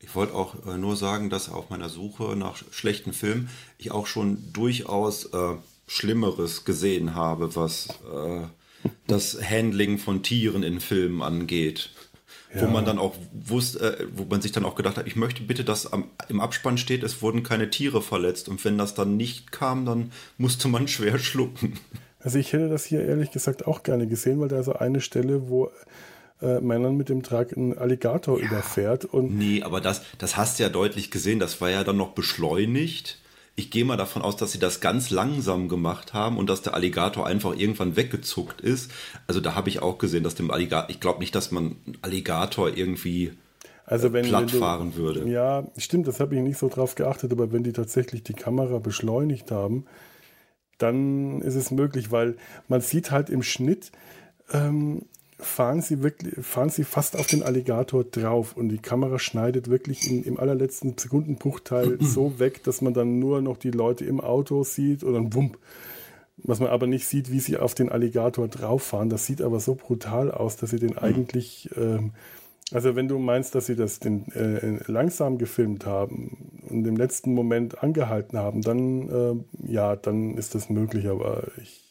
Ich 0.00 0.14
wollte 0.14 0.34
auch 0.34 0.66
äh, 0.66 0.76
nur 0.76 0.96
sagen, 0.96 1.30
dass 1.30 1.48
auf 1.50 1.70
meiner 1.70 1.88
Suche 1.88 2.36
nach 2.36 2.56
schlechten 2.70 3.12
Filmen 3.12 3.48
ich 3.78 3.90
auch 3.90 4.06
schon 4.06 4.52
durchaus 4.52 5.26
äh, 5.26 5.54
Schlimmeres 5.86 6.64
gesehen 6.64 7.14
habe, 7.14 7.56
was 7.56 7.88
äh, 8.12 8.42
das 9.06 9.38
Handling 9.42 9.98
von 9.98 10.22
Tieren 10.22 10.62
in 10.62 10.80
Filmen 10.80 11.22
angeht. 11.22 11.90
Ja. 12.54 12.62
Wo 12.62 12.66
man 12.66 12.84
dann 12.84 12.98
auch 12.98 13.14
wusste, 13.32 13.98
äh, 13.98 14.06
wo 14.14 14.24
man 14.24 14.40
sich 14.40 14.52
dann 14.52 14.64
auch 14.64 14.74
gedacht 14.74 14.96
hat, 14.96 15.06
ich 15.06 15.16
möchte 15.16 15.42
bitte, 15.42 15.64
dass 15.64 15.92
am, 15.92 16.10
im 16.28 16.40
Abspann 16.40 16.78
steht, 16.78 17.02
es 17.02 17.22
wurden 17.22 17.42
keine 17.42 17.70
Tiere 17.70 18.02
verletzt. 18.02 18.48
Und 18.48 18.64
wenn 18.64 18.78
das 18.78 18.94
dann 18.94 19.16
nicht 19.16 19.50
kam, 19.50 19.86
dann 19.86 20.12
musste 20.38 20.68
man 20.68 20.88
schwer 20.88 21.18
schlucken. 21.18 21.78
Also 22.20 22.38
ich 22.38 22.52
hätte 22.52 22.68
das 22.68 22.84
hier 22.84 23.04
ehrlich 23.04 23.30
gesagt 23.30 23.66
auch 23.66 23.82
gerne 23.82 24.06
gesehen, 24.06 24.40
weil 24.40 24.48
da 24.48 24.62
so 24.62 24.72
eine 24.72 25.00
Stelle, 25.00 25.48
wo 25.48 25.70
äh, 26.42 26.60
Männern 26.60 26.96
mit 26.96 27.08
dem 27.08 27.22
Truck 27.22 27.56
einen 27.56 27.76
Alligator 27.76 28.38
ja. 28.38 28.46
überfährt. 28.46 29.04
Und 29.04 29.36
nee, 29.36 29.62
aber 29.62 29.80
das, 29.80 30.02
das 30.18 30.36
hast 30.36 30.58
du 30.58 30.64
ja 30.64 30.68
deutlich 30.68 31.10
gesehen. 31.10 31.38
Das 31.38 31.60
war 31.60 31.70
ja 31.70 31.84
dann 31.84 31.96
noch 31.96 32.10
beschleunigt. 32.12 33.18
Ich 33.58 33.70
gehe 33.70 33.86
mal 33.86 33.96
davon 33.96 34.20
aus, 34.20 34.36
dass 34.36 34.52
sie 34.52 34.58
das 34.58 34.80
ganz 34.80 35.08
langsam 35.10 35.68
gemacht 35.68 36.12
haben 36.12 36.36
und 36.36 36.50
dass 36.50 36.60
der 36.60 36.74
Alligator 36.74 37.26
einfach 37.26 37.56
irgendwann 37.56 37.96
weggezuckt 37.96 38.60
ist. 38.60 38.90
Also 39.26 39.40
da 39.40 39.54
habe 39.54 39.70
ich 39.70 39.80
auch 39.80 39.96
gesehen, 39.96 40.24
dass 40.24 40.34
dem 40.34 40.50
Alligator, 40.50 40.90
ich 40.90 41.00
glaube 41.00 41.20
nicht, 41.20 41.34
dass 41.34 41.52
man 41.52 41.76
Alligator 42.02 42.76
irgendwie 42.76 43.32
also 43.86 44.12
wenn, 44.12 44.26
platt 44.26 44.42
wenn 44.42 44.48
du, 44.48 44.58
fahren 44.58 44.96
würde. 44.96 45.28
Ja, 45.28 45.66
stimmt, 45.78 46.06
das 46.06 46.20
habe 46.20 46.34
ich 46.34 46.42
nicht 46.42 46.58
so 46.58 46.68
drauf 46.68 46.96
geachtet, 46.96 47.32
aber 47.32 47.52
wenn 47.52 47.62
die 47.62 47.72
tatsächlich 47.72 48.24
die 48.24 48.34
Kamera 48.34 48.78
beschleunigt 48.78 49.50
haben, 49.50 49.86
dann 50.76 51.40
ist 51.40 51.54
es 51.54 51.70
möglich, 51.70 52.10
weil 52.10 52.36
man 52.68 52.80
sieht 52.80 53.10
halt 53.10 53.30
im 53.30 53.42
Schnitt, 53.42 53.92
ähm, 54.52 55.06
fahren 55.38 55.82
sie 55.82 56.02
wirklich, 56.02 56.44
fahren 56.44 56.70
sie 56.70 56.84
fast 56.84 57.16
auf 57.16 57.26
den 57.26 57.42
Alligator 57.42 58.04
drauf 58.04 58.56
und 58.56 58.70
die 58.70 58.78
Kamera 58.78 59.18
schneidet 59.18 59.68
wirklich 59.68 60.10
in, 60.10 60.24
im 60.24 60.38
allerletzten 60.38 60.96
Sekundenbruchteil 60.96 61.98
so 62.00 62.38
weg, 62.38 62.62
dass 62.64 62.80
man 62.80 62.94
dann 62.94 63.18
nur 63.18 63.42
noch 63.42 63.58
die 63.58 63.70
Leute 63.70 64.04
im 64.04 64.20
Auto 64.20 64.64
sieht 64.64 65.04
oder 65.04 65.18
ein 65.18 65.34
Wump. 65.34 65.58
Was 66.38 66.60
man 66.60 66.68
aber 66.68 66.86
nicht 66.86 67.06
sieht, 67.06 67.30
wie 67.30 67.40
sie 67.40 67.56
auf 67.56 67.74
den 67.74 67.90
Alligator 67.90 68.46
drauf 68.46 68.82
fahren. 68.82 69.08
Das 69.08 69.24
sieht 69.24 69.40
aber 69.40 69.58
so 69.58 69.74
brutal 69.74 70.30
aus, 70.30 70.56
dass 70.56 70.70
sie 70.70 70.78
den 70.78 70.96
hm. 70.96 70.98
eigentlich, 70.98 71.70
ähm, 71.76 72.12
also 72.72 72.94
wenn 72.94 73.08
du 73.08 73.18
meinst, 73.18 73.54
dass 73.54 73.66
sie 73.66 73.76
das 73.76 74.00
den, 74.00 74.30
äh, 74.32 74.80
langsam 74.90 75.38
gefilmt 75.38 75.86
haben 75.86 76.62
und 76.68 76.86
im 76.86 76.96
letzten 76.96 77.32
Moment 77.32 77.82
angehalten 77.82 78.38
haben, 78.38 78.62
dann 78.62 79.08
äh, 79.08 79.72
ja, 79.72 79.96
dann 79.96 80.36
ist 80.36 80.54
das 80.54 80.68
möglich, 80.68 81.08
aber 81.08 81.44
ich 81.62 81.85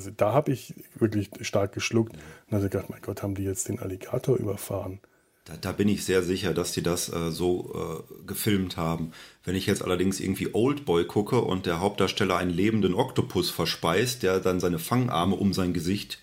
also 0.00 0.10
da 0.16 0.32
habe 0.32 0.50
ich 0.50 0.74
wirklich 0.94 1.28
stark 1.42 1.74
geschluckt 1.74 2.14
und 2.14 2.56
hatte 2.56 2.70
gedacht, 2.70 2.88
mein 2.88 3.02
Gott, 3.02 3.22
haben 3.22 3.34
die 3.34 3.44
jetzt 3.44 3.68
den 3.68 3.80
Alligator 3.80 4.34
überfahren? 4.38 4.98
Da, 5.44 5.58
da 5.60 5.72
bin 5.72 5.88
ich 5.88 6.06
sehr 6.06 6.22
sicher, 6.22 6.54
dass 6.54 6.72
die 6.72 6.82
das 6.82 7.12
äh, 7.12 7.30
so 7.30 8.04
äh, 8.08 8.26
gefilmt 8.26 8.78
haben. 8.78 9.12
Wenn 9.44 9.56
ich 9.56 9.66
jetzt 9.66 9.84
allerdings 9.84 10.18
irgendwie 10.18 10.54
Oldboy 10.54 11.04
gucke 11.04 11.42
und 11.42 11.66
der 11.66 11.80
Hauptdarsteller 11.80 12.38
einen 12.38 12.50
lebenden 12.50 12.94
Oktopus 12.94 13.50
verspeist, 13.50 14.22
der 14.22 14.40
dann 14.40 14.58
seine 14.58 14.78
Fangarme 14.78 15.36
um 15.36 15.52
sein 15.52 15.74
Gesicht 15.74 16.22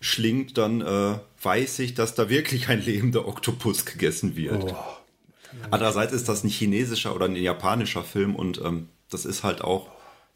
schlingt, 0.00 0.58
dann 0.58 0.80
äh, 0.80 1.18
weiß 1.42 1.78
ich, 1.78 1.94
dass 1.94 2.16
da 2.16 2.28
wirklich 2.28 2.68
ein 2.70 2.82
lebender 2.82 3.28
Oktopus 3.28 3.84
gegessen 3.84 4.34
wird. 4.34 4.64
Oh. 4.64 4.76
Andererseits 5.70 6.12
ist 6.12 6.28
das 6.28 6.42
ein 6.42 6.48
chinesischer 6.48 7.14
oder 7.14 7.26
ein 7.26 7.36
japanischer 7.36 8.02
Film 8.02 8.34
und 8.34 8.60
ähm, 8.64 8.88
das 9.10 9.26
ist 9.26 9.44
halt 9.44 9.62
auch 9.62 9.90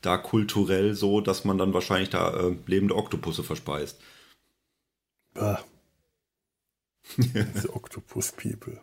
da 0.06 0.16
kulturell 0.16 0.94
so, 0.94 1.20
dass 1.20 1.44
man 1.44 1.58
dann 1.58 1.74
wahrscheinlich 1.74 2.10
da 2.10 2.32
äh, 2.32 2.56
lebende 2.66 2.96
Oktopusse 2.96 3.42
verspeist. 3.42 4.00
Bah. 5.34 5.62
Diese 7.16 7.74
Octopus-People. 7.74 8.80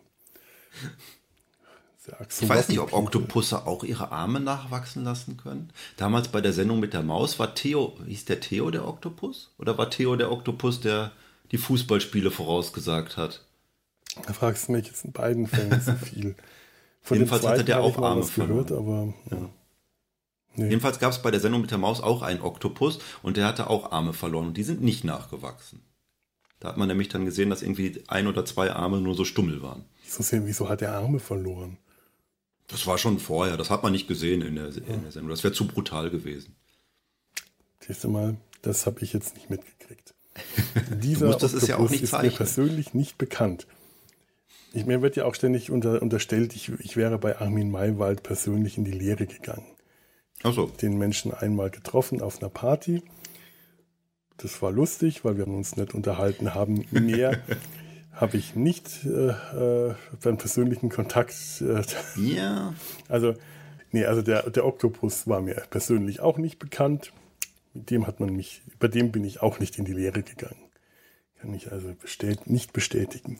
Ich 2.28 2.48
weiß 2.48 2.68
nicht, 2.68 2.80
ob 2.80 2.92
Oktopusse 2.92 3.66
auch 3.66 3.82
ihre 3.82 4.12
Arme 4.12 4.38
nachwachsen 4.38 5.04
lassen 5.04 5.38
können. 5.38 5.72
Damals 5.96 6.28
bei 6.28 6.42
der 6.42 6.52
Sendung 6.52 6.78
mit 6.78 6.92
der 6.92 7.02
Maus 7.02 7.38
war 7.38 7.54
Theo, 7.54 7.96
hieß 8.06 8.26
der 8.26 8.40
Theo 8.40 8.70
der 8.70 8.86
Oktopus? 8.86 9.54
Oder 9.58 9.78
war 9.78 9.88
Theo 9.88 10.16
der 10.16 10.30
Oktopus, 10.30 10.80
der 10.80 11.12
die 11.50 11.58
Fußballspiele 11.58 12.30
vorausgesagt 12.30 13.16
hat? 13.16 13.46
Da 14.26 14.34
fragst 14.34 14.68
du 14.68 14.72
mich 14.72 14.86
jetzt 14.86 15.04
in 15.06 15.12
beiden 15.12 15.46
Fällen 15.46 15.80
so 15.80 15.92
viel. 16.04 16.36
Von 17.00 17.16
Jedenfalls 17.16 17.46
hatte 17.46 17.64
der 17.64 17.80
auch 17.80 17.96
Arme 17.96 18.26
gehört, 18.26 18.72
aber 18.72 19.14
ja. 19.30 19.48
Nee. 20.56 20.68
Jedenfalls 20.68 20.98
gab 20.98 21.12
es 21.12 21.20
bei 21.20 21.30
der 21.30 21.40
Sendung 21.40 21.62
mit 21.62 21.70
der 21.70 21.78
Maus 21.78 22.00
auch 22.00 22.22
einen 22.22 22.40
Oktopus 22.40 22.98
und 23.22 23.36
der 23.36 23.46
hatte 23.46 23.68
auch 23.68 23.92
Arme 23.92 24.12
verloren 24.12 24.48
und 24.48 24.56
die 24.56 24.62
sind 24.62 24.82
nicht 24.82 25.04
nachgewachsen. 25.04 25.82
Da 26.60 26.68
hat 26.68 26.76
man 26.76 26.88
nämlich 26.88 27.08
dann 27.08 27.24
gesehen, 27.24 27.50
dass 27.50 27.62
irgendwie 27.62 28.02
ein 28.06 28.26
oder 28.26 28.44
zwei 28.44 28.72
Arme 28.72 29.00
nur 29.00 29.14
so 29.14 29.24
stummel 29.24 29.62
waren. 29.62 29.84
Wieso, 30.04 30.46
wieso 30.46 30.68
hat 30.68 30.80
er 30.82 30.92
Arme 30.94 31.18
verloren? 31.18 31.78
Das 32.68 32.86
war 32.86 32.98
schon 32.98 33.18
vorher, 33.18 33.56
das 33.56 33.70
hat 33.70 33.82
man 33.82 33.92
nicht 33.92 34.08
gesehen 34.08 34.40
in 34.40 34.54
der, 34.56 34.68
in 34.68 35.02
der 35.02 35.12
Sendung. 35.12 35.30
Das 35.30 35.44
wäre 35.44 35.52
zu 35.52 35.66
brutal 35.66 36.08
gewesen. 36.10 36.56
Siehst 37.80 38.04
du 38.04 38.08
mal, 38.08 38.36
das 38.62 38.86
habe 38.86 39.02
ich 39.02 39.12
jetzt 39.12 39.34
nicht 39.34 39.50
mitgekriegt. 39.50 40.14
Dieser 41.02 41.26
musst, 41.26 41.44
Oktopus 41.44 41.68
ja 41.68 42.02
ist 42.02 42.22
mir 42.22 42.30
persönlich 42.30 42.94
nicht 42.94 43.18
bekannt. 43.18 43.66
Ich, 44.72 44.86
mir 44.86 45.02
wird 45.02 45.16
ja 45.16 45.26
auch 45.26 45.34
ständig 45.34 45.70
unter, 45.70 46.00
unterstellt, 46.00 46.56
ich, 46.56 46.70
ich 46.80 46.96
wäre 46.96 47.18
bei 47.18 47.38
Armin 47.38 47.70
Maywald 47.70 48.22
persönlich 48.22 48.78
in 48.78 48.84
die 48.84 48.92
Lehre 48.92 49.26
gegangen. 49.26 49.66
So. 50.42 50.66
Den 50.66 50.98
Menschen 50.98 51.32
einmal 51.32 51.70
getroffen 51.70 52.20
auf 52.20 52.40
einer 52.40 52.50
Party. 52.50 53.02
Das 54.36 54.60
war 54.62 54.72
lustig, 54.72 55.24
weil 55.24 55.38
wir 55.38 55.46
uns 55.46 55.76
nicht 55.76 55.94
unterhalten 55.94 56.54
haben. 56.54 56.84
Mehr 56.90 57.40
habe 58.12 58.36
ich 58.36 58.54
nicht 58.54 59.04
äh, 59.04 59.28
äh, 59.28 59.94
beim 60.22 60.38
persönlichen 60.38 60.88
Kontakt. 60.88 61.34
Äh, 61.60 61.82
ja. 62.16 62.74
Also, 63.08 63.34
nee, 63.92 64.04
also 64.04 64.22
der, 64.22 64.50
der 64.50 64.66
Oktopus 64.66 65.26
war 65.26 65.40
mir 65.40 65.54
persönlich 65.70 66.20
auch 66.20 66.38
nicht 66.38 66.58
bekannt. 66.58 67.12
Mit 67.72 67.90
dem 67.90 68.06
hat 68.06 68.20
man 68.20 68.34
mich, 68.34 68.62
bei 68.78 68.88
dem 68.88 69.10
bin 69.10 69.24
ich 69.24 69.42
auch 69.42 69.58
nicht 69.58 69.78
in 69.78 69.84
die 69.84 69.92
Lehre 69.92 70.22
gegangen. 70.22 70.62
Kann 71.40 71.54
ich 71.54 71.72
also 71.72 71.92
bestät, 72.00 72.48
nicht 72.48 72.72
bestätigen. 72.72 73.38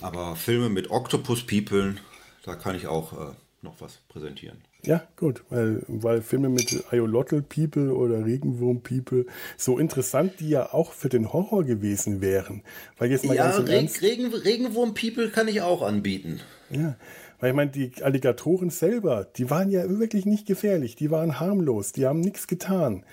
Aber 0.00 0.34
Filme 0.36 0.70
mit 0.70 0.90
Octopus-People, 0.90 1.96
da 2.44 2.54
kann 2.54 2.74
ich 2.74 2.86
auch 2.86 3.12
äh, 3.12 3.32
noch 3.62 3.80
was 3.80 3.98
präsentieren. 4.08 4.58
Ja, 4.84 5.02
gut, 5.16 5.42
weil, 5.50 5.82
weil 5.88 6.22
Filme 6.22 6.48
mit 6.48 6.84
Ayolotl 6.90 7.42
People 7.42 7.92
oder 7.92 8.24
Regenwurm 8.24 8.80
People 8.82 9.26
so 9.56 9.78
interessant, 9.78 10.34
die 10.38 10.50
ja 10.50 10.72
auch 10.72 10.92
für 10.92 11.08
den 11.08 11.32
Horror 11.32 11.64
gewesen 11.64 12.20
wären. 12.20 12.62
Weil 12.98 13.10
jetzt 13.10 13.24
mal 13.24 13.34
ja, 13.34 13.50
ganz 13.50 13.68
Reg 13.68 14.02
Regen 14.02 14.32
Regenwurm 14.32 14.94
People 14.94 15.30
kann 15.30 15.48
ich 15.48 15.62
auch 15.62 15.82
anbieten. 15.82 16.40
Ja, 16.70 16.96
weil 17.40 17.50
ich 17.50 17.56
meine, 17.56 17.70
die 17.70 17.92
Alligatoren 18.02 18.70
selber, 18.70 19.26
die 19.36 19.50
waren 19.50 19.70
ja 19.70 19.88
wirklich 19.98 20.26
nicht 20.26 20.46
gefährlich, 20.46 20.96
die 20.96 21.10
waren 21.10 21.40
harmlos, 21.40 21.92
die 21.92 22.06
haben 22.06 22.20
nichts 22.20 22.46
getan 22.46 23.04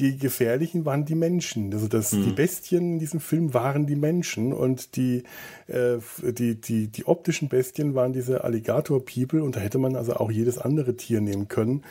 die 0.00 0.16
Gefährlichen 0.16 0.86
waren 0.86 1.04
die 1.04 1.14
Menschen. 1.14 1.72
Also 1.74 1.86
das, 1.86 2.12
mhm. 2.12 2.24
die 2.24 2.32
Bestien 2.32 2.94
in 2.94 2.98
diesem 2.98 3.20
Film 3.20 3.52
waren 3.52 3.86
die 3.86 3.96
Menschen 3.96 4.52
und 4.52 4.96
die, 4.96 5.24
äh, 5.66 5.98
die, 6.22 6.58
die, 6.58 6.88
die 6.88 7.04
optischen 7.06 7.48
Bestien 7.48 7.94
waren 7.94 8.14
diese 8.14 8.42
Alligator-People 8.42 9.42
und 9.42 9.56
da 9.56 9.60
hätte 9.60 9.78
man 9.78 9.96
also 9.96 10.14
auch 10.14 10.30
jedes 10.30 10.58
andere 10.58 10.96
Tier 10.96 11.20
nehmen 11.20 11.48
können. 11.48 11.84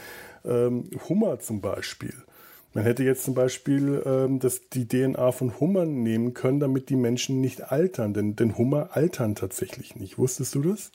Ähm, 0.44 0.90
Hummer 1.08 1.40
zum 1.40 1.62
Beispiel. 1.62 2.14
Man 2.74 2.84
hätte 2.84 3.04
jetzt 3.04 3.24
zum 3.24 3.36
Beispiel 3.36 4.02
ähm, 4.06 4.40
das, 4.40 4.70
die 4.70 4.88
DNA 4.88 5.32
von 5.32 5.60
Hummern 5.60 6.02
nehmen 6.02 6.34
können, 6.34 6.60
damit 6.60 6.90
die 6.90 6.96
Menschen 6.96 7.42
nicht 7.42 7.72
altern, 7.72 8.14
denn, 8.14 8.36
denn 8.36 8.58
Hummer 8.58 8.90
altern 8.94 9.36
tatsächlich 9.36 9.96
nicht. 9.96 10.18
Wusstest 10.18 10.56
du 10.56 10.62
das? 10.62 10.92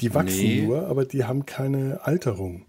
Die 0.00 0.14
wachsen 0.14 0.42
nee. 0.42 0.62
nur, 0.62 0.86
aber 0.86 1.04
die 1.04 1.24
haben 1.24 1.46
keine 1.46 2.00
Alterung. 2.04 2.64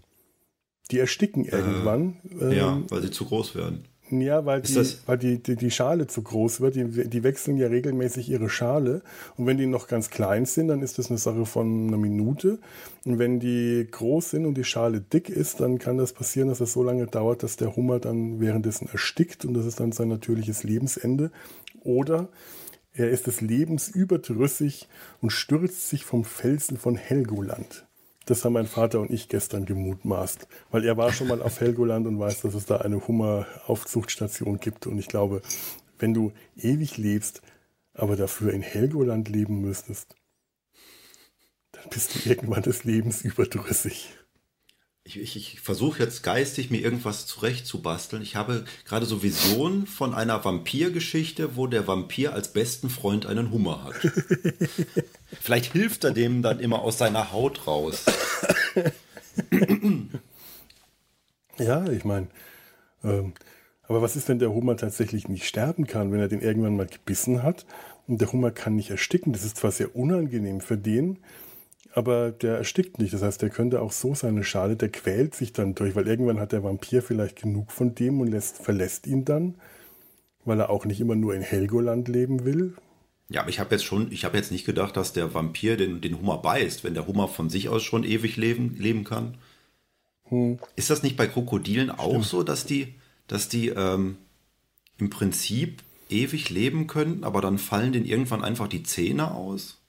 Die 0.90 0.98
ersticken 0.98 1.44
äh, 1.44 1.56
irgendwann. 1.56 2.16
Äh, 2.40 2.56
ja, 2.56 2.82
weil 2.88 3.02
sie 3.02 3.10
zu 3.10 3.24
groß 3.26 3.54
werden. 3.54 3.84
Ja, 4.10 4.46
weil, 4.46 4.60
die, 4.62 4.76
weil 5.06 5.18
die, 5.18 5.42
die, 5.42 5.56
die, 5.56 5.70
Schale 5.70 6.06
zu 6.06 6.22
groß 6.22 6.60
wird. 6.60 6.76
Die, 6.76 7.08
die 7.08 7.22
wechseln 7.24 7.56
ja 7.56 7.66
regelmäßig 7.66 8.28
ihre 8.28 8.48
Schale. 8.48 9.02
Und 9.36 9.46
wenn 9.46 9.58
die 9.58 9.66
noch 9.66 9.88
ganz 9.88 10.10
klein 10.10 10.46
sind, 10.46 10.68
dann 10.68 10.80
ist 10.80 10.98
das 10.98 11.10
eine 11.10 11.18
Sache 11.18 11.44
von 11.44 11.88
einer 11.88 11.96
Minute. 11.96 12.60
Und 13.04 13.18
wenn 13.18 13.40
die 13.40 13.86
groß 13.90 14.30
sind 14.30 14.46
und 14.46 14.56
die 14.56 14.64
Schale 14.64 15.00
dick 15.00 15.28
ist, 15.28 15.58
dann 15.58 15.78
kann 15.78 15.98
das 15.98 16.12
passieren, 16.12 16.48
dass 16.48 16.60
es 16.60 16.72
so 16.72 16.84
lange 16.84 17.06
dauert, 17.06 17.42
dass 17.42 17.56
der 17.56 17.74
Hummer 17.74 17.98
dann 17.98 18.38
währenddessen 18.38 18.88
erstickt. 18.88 19.44
Und 19.44 19.54
das 19.54 19.66
ist 19.66 19.80
dann 19.80 19.90
sein 19.90 20.08
natürliches 20.08 20.62
Lebensende. 20.62 21.32
Oder 21.82 22.28
er 22.92 23.10
ist 23.10 23.26
des 23.26 23.40
Lebens 23.40 23.88
überdrüssig 23.88 24.88
und 25.20 25.30
stürzt 25.30 25.88
sich 25.88 26.04
vom 26.04 26.24
Felsen 26.24 26.76
von 26.76 26.94
Helgoland. 26.94 27.85
Das 28.26 28.44
haben 28.44 28.54
mein 28.54 28.66
Vater 28.66 29.00
und 29.00 29.10
ich 29.12 29.28
gestern 29.28 29.66
gemutmaßt, 29.66 30.48
weil 30.72 30.84
er 30.84 30.96
war 30.96 31.12
schon 31.12 31.28
mal 31.28 31.40
auf 31.40 31.60
Helgoland 31.60 32.08
und 32.08 32.18
weiß, 32.18 32.40
dass 32.40 32.54
es 32.54 32.66
da 32.66 32.78
eine 32.78 33.06
Hummeraufzuchtstation 33.06 34.58
gibt. 34.58 34.88
Und 34.88 34.98
ich 34.98 35.06
glaube, 35.06 35.42
wenn 36.00 36.12
du 36.12 36.32
ewig 36.56 36.96
lebst, 36.96 37.40
aber 37.94 38.16
dafür 38.16 38.52
in 38.52 38.62
Helgoland 38.62 39.28
leben 39.28 39.60
müsstest, 39.60 40.16
dann 41.70 41.88
bist 41.88 42.16
du 42.16 42.28
irgendwann 42.28 42.62
des 42.62 42.82
Lebens 42.82 43.22
überdrüssig. 43.22 44.10
Ich, 45.04 45.20
ich, 45.20 45.36
ich 45.36 45.60
versuche 45.60 46.02
jetzt 46.02 46.24
geistig 46.24 46.68
mir 46.68 46.80
irgendwas 46.80 47.28
zurechtzubasteln. 47.28 48.22
Ich 48.22 48.34
habe 48.34 48.64
gerade 48.84 49.06
so 49.06 49.22
Visionen 49.22 49.86
von 49.86 50.14
einer 50.14 50.44
Vampirgeschichte, 50.44 51.54
wo 51.54 51.68
der 51.68 51.86
Vampir 51.86 52.32
als 52.32 52.52
besten 52.52 52.90
Freund 52.90 53.24
einen 53.24 53.52
Hummer 53.52 53.84
hat. 53.84 53.94
Vielleicht 55.40 55.72
hilft 55.72 56.04
er 56.04 56.12
dem 56.12 56.42
dann 56.42 56.60
immer 56.60 56.82
aus 56.82 56.98
seiner 56.98 57.32
Haut 57.32 57.66
raus. 57.66 58.04
ja, 61.58 61.88
ich 61.88 62.04
meine, 62.04 62.28
ähm, 63.02 63.32
aber 63.88 64.02
was 64.02 64.16
ist, 64.16 64.28
wenn 64.28 64.38
der 64.38 64.52
Hummer 64.52 64.76
tatsächlich 64.76 65.28
nicht 65.28 65.46
sterben 65.46 65.86
kann, 65.86 66.10
wenn 66.12 66.20
er 66.20 66.28
den 66.28 66.40
irgendwann 66.40 66.76
mal 66.76 66.86
gebissen 66.86 67.42
hat 67.42 67.66
und 68.06 68.20
der 68.20 68.32
Hummer 68.32 68.50
kann 68.50 68.76
nicht 68.76 68.90
ersticken? 68.90 69.32
Das 69.32 69.44
ist 69.44 69.56
zwar 69.56 69.70
sehr 69.70 69.94
unangenehm 69.94 70.60
für 70.60 70.76
den, 70.76 71.18
aber 71.94 72.32
der 72.32 72.58
erstickt 72.58 72.98
nicht. 72.98 73.14
Das 73.14 73.22
heißt, 73.22 73.40
der 73.42 73.50
könnte 73.50 73.80
auch 73.80 73.92
so 73.92 74.14
seine 74.14 74.44
Schale, 74.44 74.76
der 74.76 74.90
quält 74.90 75.34
sich 75.34 75.52
dann 75.52 75.74
durch, 75.74 75.94
weil 75.94 76.08
irgendwann 76.08 76.40
hat 76.40 76.52
der 76.52 76.64
Vampir 76.64 77.02
vielleicht 77.02 77.40
genug 77.40 77.70
von 77.70 77.94
dem 77.94 78.20
und 78.20 78.28
lässt, 78.28 78.58
verlässt 78.58 79.06
ihn 79.06 79.24
dann, 79.24 79.54
weil 80.44 80.60
er 80.60 80.70
auch 80.70 80.84
nicht 80.84 81.00
immer 81.00 81.16
nur 81.16 81.34
in 81.34 81.42
Helgoland 81.42 82.08
leben 82.08 82.44
will. 82.44 82.74
Ja, 83.28 83.40
aber 83.40 83.50
ich 83.50 83.58
habe 83.58 83.74
jetzt 83.74 83.84
schon, 83.84 84.12
ich 84.12 84.24
habe 84.24 84.36
jetzt 84.36 84.52
nicht 84.52 84.64
gedacht, 84.64 84.96
dass 84.96 85.12
der 85.12 85.34
Vampir 85.34 85.76
den, 85.76 86.00
den 86.00 86.18
Hummer 86.18 86.38
beißt, 86.38 86.84
wenn 86.84 86.94
der 86.94 87.06
Hummer 87.06 87.26
von 87.26 87.50
sich 87.50 87.68
aus 87.68 87.82
schon 87.82 88.04
ewig 88.04 88.36
leben, 88.36 88.76
leben 88.78 89.04
kann. 89.04 89.36
Hm. 90.24 90.58
Ist 90.76 90.90
das 90.90 91.02
nicht 91.02 91.16
bei 91.16 91.26
Krokodilen 91.26 91.90
auch 91.90 92.10
Stimmt. 92.10 92.24
so, 92.26 92.42
dass 92.42 92.66
die, 92.66 92.94
dass 93.26 93.48
die 93.48 93.68
ähm, 93.68 94.16
im 94.98 95.10
Prinzip 95.10 95.82
ewig 96.08 96.50
leben 96.50 96.86
könnten, 96.86 97.24
aber 97.24 97.40
dann 97.40 97.58
fallen 97.58 97.92
denen 97.92 98.06
irgendwann 98.06 98.44
einfach 98.44 98.68
die 98.68 98.84
Zähne 98.84 99.32
aus? 99.32 99.80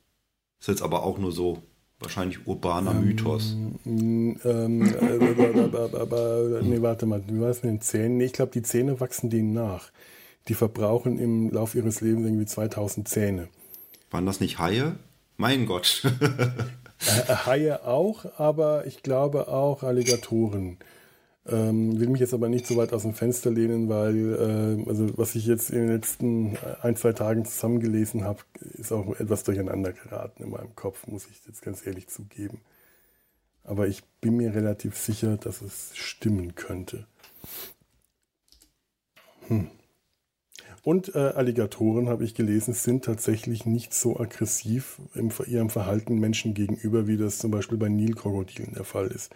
Ist 0.59 0.69
jetzt 0.69 0.81
aber 0.81 1.03
auch 1.03 1.19
nur 1.19 1.31
so 1.31 1.61
wahrscheinlich 1.99 2.45
urbaner 2.47 2.91
ähm, 2.91 3.05
Mythos. 3.05 3.55
Ähm, 3.85 4.38
äh, 4.43 5.97
aber, 5.97 6.61
nee, 6.61 6.81
warte 6.81 7.05
mal, 7.05 7.23
wie 7.27 7.39
war 7.39 7.49
es 7.49 7.63
mit 7.63 7.71
den 7.71 7.81
Zähnen? 7.81 8.17
Nee, 8.17 8.25
ich 8.25 8.33
glaube, 8.33 8.51
die 8.51 8.61
Zähne 8.61 8.99
wachsen 8.99 9.29
denen 9.29 9.53
nach. 9.53 9.91
Die 10.47 10.53
verbrauchen 10.53 11.19
im 11.19 11.51
Lauf 11.51 11.75
ihres 11.75 12.01
Lebens 12.01 12.25
irgendwie 12.25 12.45
2000 12.45 13.07
Zähne. 13.07 13.47
Waren 14.11 14.25
das 14.25 14.39
nicht 14.39 14.59
Haie? 14.59 14.95
Mein 15.37 15.65
Gott. 15.65 16.03
Äh, 16.99 17.35
Haie 17.45 17.85
auch, 17.85 18.39
aber 18.39 18.87
ich 18.87 19.03
glaube 19.03 19.49
auch 19.49 19.83
Alligatoren. 19.83 20.79
Ähm, 21.45 21.99
will 21.99 22.09
mich 22.09 22.19
jetzt 22.19 22.33
aber 22.33 22.49
nicht 22.49 22.65
so 22.65 22.75
weit 22.75 22.91
aus 22.91 23.03
dem 23.03 23.13
Fenster 23.13 23.51
lehnen, 23.51 23.87
weil 23.87 24.33
äh, 24.85 24.89
also 24.89 25.17
was 25.17 25.35
ich 25.35 25.45
jetzt 25.45 25.69
in 25.69 25.81
den 25.81 25.89
letzten 25.89 26.57
ein, 26.81 26.95
zwei 26.95 27.13
Tagen 27.13 27.45
zusammengelesen 27.45 28.23
habe, 28.23 28.39
ist 28.73 28.91
auch 28.91 29.17
etwas 29.19 29.43
durcheinander 29.43 29.93
geraten 29.93 30.41
in 30.41 30.49
meinem 30.49 30.75
Kopf, 30.75 31.07
muss 31.07 31.27
ich 31.29 31.39
jetzt 31.45 31.61
ganz 31.61 31.85
ehrlich 31.85 32.07
zugeben. 32.07 32.61
Aber 33.63 33.87
ich 33.87 34.03
bin 34.19 34.37
mir 34.37 34.55
relativ 34.55 34.97
sicher, 34.97 35.37
dass 35.37 35.61
es 35.61 35.95
stimmen 35.95 36.55
könnte. 36.55 37.05
Hm. 39.47 39.69
Und 40.84 41.15
äh, 41.15 41.19
Alligatoren, 41.19 42.07
habe 42.07 42.23
ich 42.23 42.34
gelesen, 42.34 42.73
sind 42.73 43.03
tatsächlich 43.03 43.65
nicht 43.65 43.93
so 43.93 44.19
aggressiv 44.19 44.99
in 45.13 45.32
ihrem 45.47 45.69
Verhalten 45.69 46.19
Menschen 46.19 46.53
gegenüber, 46.53 47.07
wie 47.07 47.17
das 47.17 47.39
zum 47.39 47.51
Beispiel 47.51 47.78
bei 47.78 47.89
Nilkrokodilen 47.89 48.73
der 48.73 48.86
Fall 48.86 49.07
ist. 49.07 49.32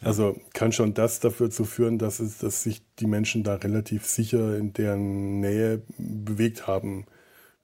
Also 0.00 0.38
kann 0.52 0.72
schon 0.72 0.92
das 0.94 1.20
dafür 1.20 1.50
zu 1.50 1.64
führen, 1.64 1.98
dass, 1.98 2.20
es, 2.20 2.38
dass 2.38 2.62
sich 2.62 2.82
die 2.98 3.06
Menschen 3.06 3.42
da 3.42 3.54
relativ 3.54 4.04
sicher 4.06 4.56
in 4.56 4.72
deren 4.72 5.40
Nähe 5.40 5.82
bewegt 5.96 6.66
haben 6.66 7.06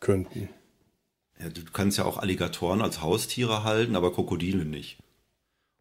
könnten. 0.00 0.48
Ja, 1.38 1.50
du 1.50 1.62
kannst 1.72 1.98
ja 1.98 2.04
auch 2.04 2.18
Alligatoren 2.18 2.80
als 2.80 3.02
Haustiere 3.02 3.64
halten, 3.64 3.96
aber 3.96 4.12
Krokodile 4.12 4.64
nicht. 4.64 4.98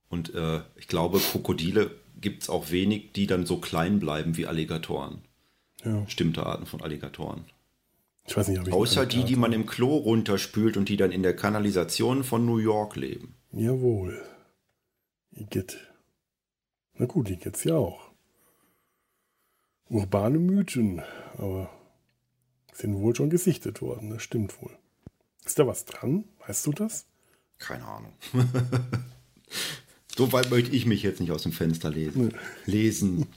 Und 0.09 0.33
äh, 0.35 0.61
ich 0.75 0.87
glaube, 0.87 1.19
Krokodile 1.19 1.91
gibt 2.19 2.43
es 2.43 2.49
auch 2.49 2.71
wenig, 2.71 3.13
die 3.13 3.27
dann 3.27 3.45
so 3.45 3.57
klein 3.57 3.99
bleiben 3.99 4.35
wie 4.35 4.47
Alligatoren. 4.47 5.21
Ja. 5.83 6.01
Bestimmte 6.01 6.45
Arten 6.45 6.65
von 6.65 6.81
Alligatoren. 6.81 7.45
Ich 8.27 8.37
weiß 8.37 8.47
nicht, 8.49 8.59
ob 8.59 8.67
ich 8.67 8.73
Außer 8.73 9.05
die, 9.05 9.23
die 9.23 9.35
man 9.35 9.53
im 9.53 9.65
Klo 9.65 9.95
runterspült 9.97 10.77
und 10.77 10.89
die 10.89 10.97
dann 10.97 11.11
in 11.11 11.23
der 11.23 11.35
Kanalisation 11.35 12.23
von 12.23 12.45
New 12.45 12.57
York 12.57 12.95
leben. 12.95 13.35
Jawohl. 13.51 14.21
Igitt. 15.31 15.77
Na 16.95 17.05
gut, 17.05 17.29
die 17.29 17.37
gibt's 17.37 17.63
ja 17.63 17.75
auch. 17.75 18.11
Urbane 19.89 20.37
Mythen, 20.37 21.01
aber 21.37 21.69
sind 22.73 22.95
wohl 22.95 23.15
schon 23.15 23.29
gesichtet 23.29 23.81
worden, 23.81 24.11
das 24.11 24.21
stimmt 24.21 24.61
wohl. 24.61 24.77
Ist 25.45 25.57
da 25.57 25.65
was 25.65 25.85
dran? 25.85 26.25
Weißt 26.45 26.65
du 26.67 26.73
das? 26.73 27.05
Keine 27.57 27.85
Ahnung. 27.85 28.13
so 30.15 30.31
weit 30.31 30.51
möchte 30.51 30.75
ich 30.75 30.85
mich 30.85 31.01
jetzt 31.01 31.19
nicht 31.19 31.31
aus 31.31 31.43
dem 31.43 31.51
Fenster 31.51 31.89
lesen. 31.89 32.27
Nee. 32.27 32.33
Lesen. 32.71 33.27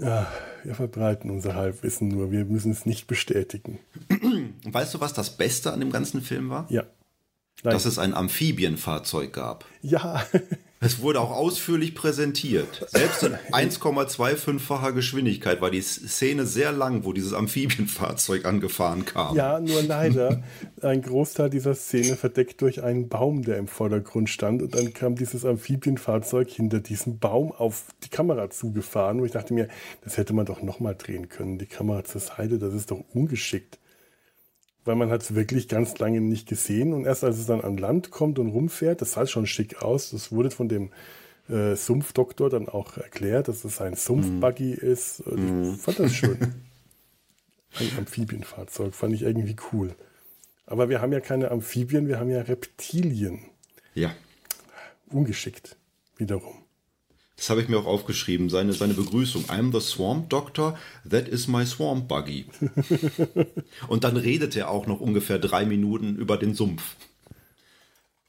Ja, 0.00 0.26
wir 0.64 0.74
verbreiten 0.74 1.30
unser 1.30 1.54
Halbwissen 1.54 2.08
nur, 2.08 2.30
wir 2.30 2.44
müssen 2.44 2.72
es 2.72 2.86
nicht 2.86 3.06
bestätigen. 3.06 3.78
Weißt 4.64 4.94
du, 4.94 5.00
was 5.00 5.12
das 5.12 5.36
Beste 5.36 5.72
an 5.72 5.80
dem 5.80 5.92
ganzen 5.92 6.22
Film 6.22 6.48
war? 6.50 6.66
Ja. 6.70 6.84
Nein. 7.62 7.72
Dass 7.72 7.84
es 7.84 7.98
ein 7.98 8.14
Amphibienfahrzeug 8.14 9.32
gab. 9.32 9.66
Ja. 9.82 10.24
Es 10.82 11.02
wurde 11.02 11.20
auch 11.20 11.30
ausführlich 11.30 11.94
präsentiert. 11.94 12.86
Selbst 12.88 13.22
in 13.22 13.34
1,25-facher 13.52 14.92
Geschwindigkeit 14.92 15.60
war 15.60 15.70
die 15.70 15.82
Szene 15.82 16.46
sehr 16.46 16.72
lang, 16.72 17.04
wo 17.04 17.12
dieses 17.12 17.34
Amphibienfahrzeug 17.34 18.46
angefahren 18.46 19.04
kam. 19.04 19.36
Ja, 19.36 19.60
nur 19.60 19.82
leider 19.82 20.42
ein 20.80 21.02
Großteil 21.02 21.50
dieser 21.50 21.74
Szene 21.74 22.16
verdeckt 22.16 22.62
durch 22.62 22.82
einen 22.82 23.10
Baum, 23.10 23.42
der 23.42 23.58
im 23.58 23.68
Vordergrund 23.68 24.30
stand. 24.30 24.62
Und 24.62 24.74
dann 24.74 24.94
kam 24.94 25.16
dieses 25.16 25.44
Amphibienfahrzeug 25.44 26.48
hinter 26.48 26.80
diesem 26.80 27.18
Baum 27.18 27.52
auf 27.52 27.84
die 28.02 28.08
Kamera 28.08 28.48
zugefahren, 28.48 29.20
wo 29.20 29.26
ich 29.26 29.32
dachte 29.32 29.52
mir, 29.52 29.68
das 30.02 30.16
hätte 30.16 30.32
man 30.32 30.46
doch 30.46 30.62
nochmal 30.62 30.94
drehen 30.94 31.28
können. 31.28 31.58
Die 31.58 31.66
Kamera 31.66 32.04
zur 32.04 32.22
Seite, 32.22 32.58
das 32.58 32.72
ist 32.72 32.90
doch 32.90 33.04
ungeschickt 33.12 33.79
weil 34.84 34.96
man 34.96 35.10
hat 35.10 35.22
es 35.22 35.34
wirklich 35.34 35.68
ganz 35.68 35.98
lange 35.98 36.20
nicht 36.20 36.48
gesehen. 36.48 36.92
Und 36.92 37.04
erst 37.04 37.24
als 37.24 37.38
es 37.38 37.46
dann 37.46 37.60
an 37.60 37.76
Land 37.76 38.10
kommt 38.10 38.38
und 38.38 38.48
rumfährt, 38.48 39.00
das 39.00 39.12
sah 39.12 39.26
schon 39.26 39.46
schick 39.46 39.82
aus. 39.82 40.10
Das 40.10 40.32
wurde 40.32 40.50
von 40.50 40.68
dem 40.68 40.90
äh, 41.48 41.76
Sumpfdoktor 41.76 42.50
dann 42.50 42.68
auch 42.68 42.96
erklärt, 42.96 43.48
dass 43.48 43.64
es 43.64 43.80
ein 43.80 43.94
Sumpfbuggy 43.94 44.78
mhm. 44.80 44.88
ist. 44.90 45.20
Ich 45.20 45.34
mhm. 45.36 45.76
fand 45.76 45.98
das 45.98 46.14
schön. 46.14 46.38
ein 47.78 47.90
Amphibienfahrzeug, 47.98 48.94
fand 48.94 49.14
ich 49.14 49.22
irgendwie 49.22 49.56
cool. 49.72 49.94
Aber 50.66 50.88
wir 50.88 51.00
haben 51.00 51.12
ja 51.12 51.20
keine 51.20 51.50
Amphibien, 51.50 52.08
wir 52.08 52.18
haben 52.18 52.30
ja 52.30 52.42
Reptilien. 52.42 53.40
Ja. 53.94 54.14
Ungeschickt, 55.08 55.76
wiederum. 56.16 56.54
Das 57.40 57.48
habe 57.48 57.62
ich 57.62 57.70
mir 57.70 57.78
auch 57.78 57.86
aufgeschrieben, 57.86 58.50
seine, 58.50 58.74
seine 58.74 58.92
Begrüßung. 58.92 59.46
I'm 59.46 59.72
the 59.72 59.80
Swamp 59.80 60.28
Doctor, 60.28 60.78
that 61.08 61.26
is 61.26 61.48
my 61.48 61.64
Swamp 61.64 62.06
Buggy. 62.06 62.44
Und 63.88 64.04
dann 64.04 64.18
redet 64.18 64.54
er 64.56 64.68
auch 64.68 64.86
noch 64.86 65.00
ungefähr 65.00 65.38
drei 65.38 65.64
Minuten 65.64 66.16
über 66.16 66.36
den 66.36 66.52
Sumpf. 66.52 66.96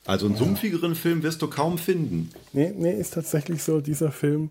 Also 0.06 0.28
einen 0.28 0.36
ja. 0.36 0.40
sumpfigeren 0.40 0.96
Film 0.96 1.24
wirst 1.24 1.42
du 1.42 1.50
kaum 1.50 1.78
finden. 1.78 2.30
Nee, 2.54 2.74
nee, 2.74 2.94
ist 2.94 3.14
tatsächlich 3.14 3.64
so, 3.64 3.82
dieser 3.82 4.14
Film 4.14 4.50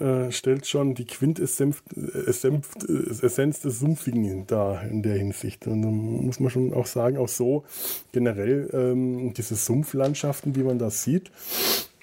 äh, 0.00 0.32
stellt 0.32 0.66
schon 0.66 0.96
die 0.96 1.04
Quintessenz 1.04 1.84
Essenz 2.26 3.60
des 3.60 3.78
Sumpfigen 3.78 4.48
dar 4.48 4.82
in 4.82 5.04
der 5.04 5.14
Hinsicht. 5.14 5.68
Und 5.68 5.82
dann 5.82 6.26
muss 6.26 6.40
man 6.40 6.50
schon 6.50 6.74
auch 6.74 6.86
sagen, 6.86 7.18
auch 7.18 7.28
so 7.28 7.62
generell 8.10 8.68
ähm, 8.72 9.32
diese 9.32 9.54
Sumpflandschaften, 9.54 10.52
die 10.52 10.64
man 10.64 10.80
da 10.80 10.90
sieht, 10.90 11.30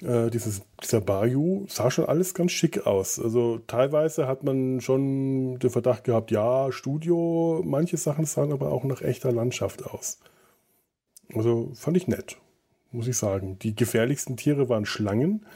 äh, 0.02 0.30
dieses, 0.30 0.62
dieser 0.82 1.00
Bayou 1.00 1.66
sah 1.68 1.90
schon 1.90 2.06
alles 2.06 2.34
ganz 2.34 2.52
schick 2.52 2.86
aus. 2.86 3.18
Also 3.18 3.58
teilweise 3.66 4.26
hat 4.26 4.42
man 4.44 4.80
schon 4.80 5.58
den 5.58 5.70
Verdacht 5.70 6.04
gehabt, 6.04 6.30
ja, 6.30 6.72
Studio, 6.72 7.62
manche 7.64 7.96
Sachen 7.96 8.24
sahen 8.24 8.52
aber 8.52 8.72
auch 8.72 8.84
nach 8.84 9.02
echter 9.02 9.32
Landschaft 9.32 9.84
aus. 9.84 10.18
Also 11.34 11.70
fand 11.74 11.96
ich 11.96 12.08
nett, 12.08 12.38
muss 12.92 13.08
ich 13.08 13.16
sagen. 13.16 13.58
Die 13.60 13.74
gefährlichsten 13.74 14.36
Tiere 14.36 14.68
waren 14.68 14.86
Schlangen 14.86 15.46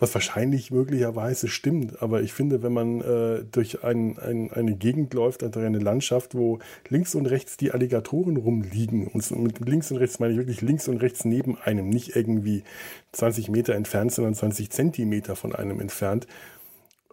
was 0.00 0.14
wahrscheinlich 0.14 0.70
möglicherweise 0.70 1.46
stimmt. 1.48 2.02
Aber 2.02 2.22
ich 2.22 2.32
finde, 2.32 2.62
wenn 2.62 2.72
man 2.72 3.00
äh, 3.00 3.44
durch 3.44 3.84
ein, 3.84 4.18
ein, 4.18 4.50
eine 4.52 4.74
Gegend 4.74 5.14
läuft, 5.14 5.42
durch 5.42 5.56
eine 5.64 5.78
Landschaft, 5.78 6.34
wo 6.34 6.58
links 6.88 7.14
und 7.14 7.26
rechts 7.26 7.56
die 7.56 7.70
Alligatoren 7.70 8.36
rumliegen, 8.36 9.06
und 9.06 9.30
mit 9.30 9.60
links 9.60 9.90
und 9.90 9.98
rechts 9.98 10.18
meine 10.18 10.32
ich 10.32 10.38
wirklich 10.38 10.62
links 10.62 10.88
und 10.88 10.96
rechts 10.96 11.24
neben 11.24 11.58
einem, 11.58 11.88
nicht 11.90 12.16
irgendwie 12.16 12.64
20 13.12 13.50
Meter 13.50 13.74
entfernt, 13.74 14.12
sondern 14.12 14.34
20 14.34 14.70
Zentimeter 14.70 15.36
von 15.36 15.54
einem 15.54 15.80
entfernt, 15.80 16.26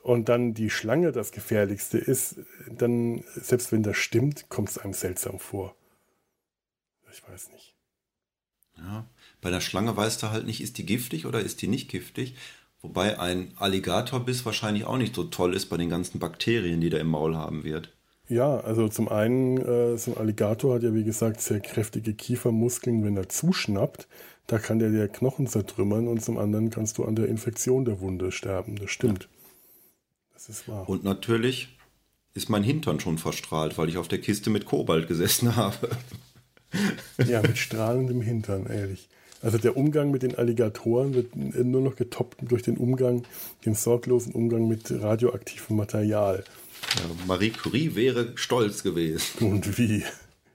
und 0.07 0.29
dann 0.29 0.53
die 0.53 0.69
Schlange 0.69 1.11
das 1.11 1.33
Gefährlichste 1.33 1.97
ist, 1.97 2.37
dann, 2.71 3.25
selbst 3.35 3.73
wenn 3.73 3.83
das 3.83 3.97
stimmt, 3.97 4.47
kommt 4.47 4.69
es 4.69 4.77
einem 4.77 4.93
seltsam 4.93 5.37
vor. 5.37 5.75
Ich 7.11 7.27
weiß 7.27 7.49
nicht. 7.51 7.75
Ja, 8.77 9.09
bei 9.41 9.49
der 9.49 9.59
Schlange 9.59 9.97
weißt 9.97 10.23
du 10.23 10.29
halt 10.29 10.45
nicht, 10.45 10.61
ist 10.61 10.77
die 10.77 10.85
giftig 10.85 11.25
oder 11.25 11.41
ist 11.41 11.61
die 11.61 11.67
nicht 11.67 11.89
giftig. 11.89 12.35
Wobei 12.81 13.19
ein 13.19 13.51
Alligatorbiss 13.57 14.45
wahrscheinlich 14.45 14.85
auch 14.85 14.97
nicht 14.97 15.15
so 15.15 15.23
toll 15.23 15.55
ist 15.55 15.67
bei 15.67 15.77
den 15.77 15.89
ganzen 15.89 16.19
Bakterien, 16.19 16.79
die 16.79 16.89
der 16.89 17.01
im 17.01 17.07
Maul 17.07 17.35
haben 17.35 17.63
wird. 17.63 17.93
Ja, 18.29 18.59
also 18.59 18.89
zum 18.89 19.07
einen, 19.07 19.57
äh, 19.57 19.97
so 19.97 20.11
ein 20.11 20.17
Alligator 20.17 20.75
hat 20.75 20.83
ja 20.83 20.93
wie 20.93 21.03
gesagt 21.03 21.41
sehr 21.41 21.59
kräftige 21.59 22.13
Kiefermuskeln, 22.13 23.03
wenn 23.03 23.15
er 23.17 23.29
zuschnappt. 23.29 24.07
Da 24.47 24.59
kann 24.59 24.79
der 24.79 24.91
dir 24.91 25.07
Knochen 25.07 25.47
zertrümmern 25.47 26.07
und 26.07 26.23
zum 26.23 26.37
anderen 26.37 26.69
kannst 26.69 26.97
du 26.97 27.05
an 27.05 27.15
der 27.15 27.27
Infektion 27.27 27.85
der 27.85 27.99
Wunde 27.99 28.31
sterben. 28.31 28.75
Das 28.75 28.91
stimmt. 28.91 29.23
Ja. 29.23 29.29
Das 30.33 30.49
ist 30.49 30.67
wahr. 30.67 30.87
Und 30.87 31.03
natürlich 31.03 31.77
ist 32.33 32.49
mein 32.49 32.63
Hintern 32.63 32.99
schon 32.99 33.17
verstrahlt, 33.17 33.77
weil 33.77 33.89
ich 33.89 33.97
auf 33.97 34.07
der 34.07 34.21
Kiste 34.21 34.49
mit 34.49 34.65
Kobalt 34.65 35.07
gesessen 35.07 35.55
habe. 35.55 35.89
ja, 37.25 37.41
mit 37.41 37.57
strahlendem 37.57 38.21
Hintern, 38.21 38.67
ehrlich. 38.67 39.09
Also 39.41 39.57
der 39.57 39.77
Umgang 39.77 40.11
mit 40.11 40.23
den 40.23 40.35
Alligatoren 40.35 41.13
wird 41.13 41.35
nur 41.35 41.81
noch 41.81 41.95
getoppt 41.95 42.37
durch 42.41 42.63
den 42.63 42.77
Umgang, 42.77 43.23
den 43.65 43.75
sorglosen 43.75 44.33
Umgang 44.33 44.67
mit 44.67 44.91
radioaktivem 44.91 45.77
Material. 45.77 46.43
Ja, 46.95 47.25
Marie 47.27 47.51
Curie 47.51 47.95
wäre 47.95 48.31
stolz 48.35 48.83
gewesen. 48.83 49.45
Und 49.45 49.77
wie? 49.77 50.03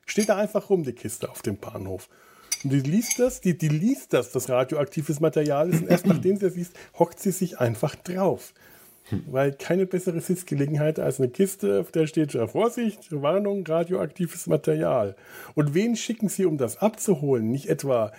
Steht 0.07 0.29
da 0.29 0.37
einfach 0.37 0.69
rum, 0.69 0.83
die 0.83 0.93
Kiste 0.93 1.31
auf 1.31 1.43
dem 1.43 1.57
Bahnhof. 1.57 2.09
Und 2.65 2.73
die 2.73 2.81
liest 2.81 3.19
das, 3.19 3.41
die, 3.41 3.57
die 3.57 3.69
liest 3.69 4.13
das, 4.13 4.31
das 4.33 4.49
radioaktives 4.49 5.21
Material 5.21 5.71
ist. 5.71 5.83
Und 5.83 5.89
erst 5.89 6.07
nachdem 6.07 6.37
sie 6.37 6.47
das 6.47 6.57
liest, 6.57 6.73
hockt 6.99 7.21
sie 7.21 7.33
sich 7.33 7.59
einfach 7.59 7.95
drauf. 7.95 8.53
Weil 9.27 9.53
keine 9.53 9.85
bessere 9.85 10.21
Sitzgelegenheit 10.21 10.99
als 10.99 11.19
eine 11.19 11.29
Kiste, 11.29 11.81
auf 11.81 11.91
der 11.91 12.07
steht 12.07 12.35
ja 12.35 12.47
Vorsicht, 12.47 13.11
Warnung, 13.11 13.67
radioaktives 13.67 14.47
Material. 14.47 15.17
Und 15.55 15.75
wen 15.75 15.97
schicken 15.97 16.29
sie, 16.29 16.47
um 16.47 16.57
das 16.57 16.79
abzuholen? 16.79 17.51
Nicht 17.51 17.69
etwa 17.69 18.13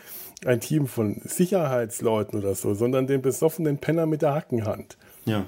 ein 0.45 0.59
Team 0.59 0.87
von 0.87 1.21
Sicherheitsleuten 1.23 2.39
oder 2.39 2.55
so, 2.55 2.73
sondern 2.73 3.07
den 3.07 3.21
besoffenen 3.21 3.77
Penner 3.77 4.05
mit 4.05 4.21
der 4.21 4.33
Hackenhand. 4.33 4.97
Ja. 5.25 5.45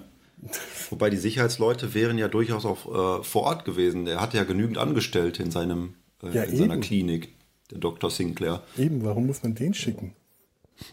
Wobei 0.90 1.10
die 1.10 1.18
Sicherheitsleute 1.18 1.94
wären 1.94 2.18
ja 2.18 2.28
durchaus 2.28 2.66
auch 2.66 3.20
äh, 3.20 3.24
vor 3.24 3.44
Ort 3.44 3.66
gewesen. 3.66 4.06
Er 4.08 4.22
hatte 4.22 4.38
ja 4.38 4.44
genügend 4.44 4.78
Angestellte 4.78 5.42
in, 5.42 5.52
seinem, 5.52 5.96
äh, 6.24 6.30
ja, 6.30 6.44
in 6.44 6.56
seiner 6.56 6.78
Klinik, 6.78 7.30
der 7.72 7.80
Dr. 7.80 8.12
Sinclair. 8.12 8.62
Eben, 8.78 9.04
warum 9.04 9.28
muss 9.28 9.44
man 9.44 9.56
den 9.56 9.74
schicken? 9.74 10.14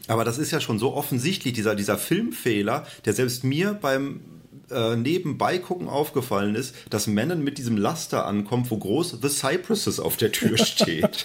Aber 0.06 0.24
das 0.24 0.38
ist 0.38 0.52
ja 0.52 0.60
schon 0.60 0.78
so 0.78 0.94
offensichtlich, 0.94 1.52
dieser, 1.54 1.74
dieser 1.74 1.98
Filmfehler, 1.98 2.86
der 3.04 3.12
selbst 3.12 3.44
mir 3.44 3.74
beim 3.74 4.20
äh, 4.72 4.96
nebenbei 4.96 5.58
gucken 5.58 5.88
aufgefallen 5.88 6.54
ist, 6.54 6.74
dass 6.90 7.06
Mennen 7.06 7.44
mit 7.44 7.58
diesem 7.58 7.76
Laster 7.76 8.26
ankommt, 8.26 8.70
wo 8.70 8.78
groß 8.78 9.18
The 9.22 9.28
Cypresses 9.28 10.00
auf 10.00 10.16
der 10.16 10.32
Tür 10.32 10.58
steht. 10.64 11.24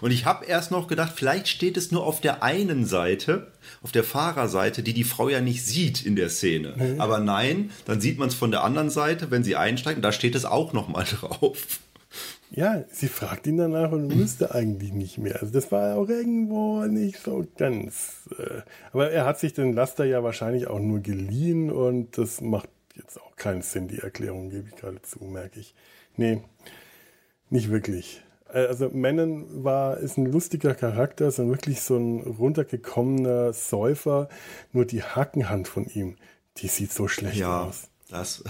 und 0.00 0.10
ich 0.10 0.24
habe 0.24 0.46
erst 0.46 0.70
noch 0.70 0.88
gedacht, 0.88 1.12
vielleicht 1.16 1.48
steht 1.48 1.76
es 1.76 1.90
nur 1.90 2.04
auf 2.04 2.20
der 2.20 2.42
einen 2.42 2.84
Seite, 2.86 3.52
auf 3.82 3.92
der 3.92 4.04
Fahrerseite, 4.04 4.82
die 4.82 4.94
die 4.94 5.04
Frau 5.04 5.28
ja 5.28 5.40
nicht 5.40 5.64
sieht 5.64 6.04
in 6.04 6.16
der 6.16 6.28
Szene. 6.28 6.74
Mhm. 6.76 7.00
Aber 7.00 7.20
nein, 7.20 7.70
dann 7.84 8.00
sieht 8.00 8.18
man 8.18 8.28
es 8.28 8.34
von 8.34 8.50
der 8.50 8.64
anderen 8.64 8.90
Seite, 8.90 9.30
wenn 9.30 9.44
sie 9.44 9.56
einsteigt, 9.56 10.04
da 10.04 10.12
steht 10.12 10.34
es 10.34 10.44
auch 10.44 10.72
noch 10.72 10.88
mal 10.88 11.04
drauf. 11.20 11.80
Ja, 12.50 12.82
sie 12.90 13.08
fragt 13.08 13.46
ihn 13.46 13.58
danach 13.58 13.92
und 13.92 14.18
wusste 14.18 14.54
eigentlich 14.54 14.92
nicht 14.92 15.18
mehr. 15.18 15.40
Also 15.40 15.52
das 15.52 15.70
war 15.70 15.96
auch 15.96 16.08
irgendwo 16.08 16.84
nicht 16.86 17.18
so 17.22 17.46
ganz. 17.58 18.22
Äh, 18.38 18.62
aber 18.92 19.10
er 19.10 19.26
hat 19.26 19.38
sich 19.38 19.52
den 19.52 19.74
Laster 19.74 20.06
ja 20.06 20.24
wahrscheinlich 20.24 20.66
auch 20.66 20.80
nur 20.80 21.00
geliehen 21.00 21.70
und 21.70 22.16
das 22.16 22.40
macht 22.40 22.70
jetzt 22.98 23.20
auch 23.20 23.36
keinen 23.36 23.62
Sinn, 23.62 23.88
die 23.88 23.98
Erklärung 23.98 24.50
gebe 24.50 24.68
ich 24.68 24.76
gerade 24.76 25.00
zu, 25.02 25.24
merke 25.24 25.60
ich. 25.60 25.74
Nee, 26.16 26.42
nicht 27.50 27.70
wirklich. 27.70 28.22
Äh, 28.52 28.66
also 28.66 28.90
Mennen 28.90 29.64
war, 29.64 29.98
ist 29.98 30.18
ein 30.18 30.26
lustiger 30.26 30.74
Charakter, 30.74 31.28
ist 31.28 31.38
wirklich 31.38 31.80
so 31.80 31.96
ein 31.96 32.20
runtergekommener 32.20 33.52
Säufer. 33.52 34.28
Nur 34.72 34.84
die 34.84 35.02
Hackenhand 35.02 35.68
von 35.68 35.86
ihm, 35.86 36.16
die 36.58 36.68
sieht 36.68 36.92
so 36.92 37.08
schlecht 37.08 37.38
ja, 37.38 37.62
aus. 37.62 37.88
Das. 38.08 38.42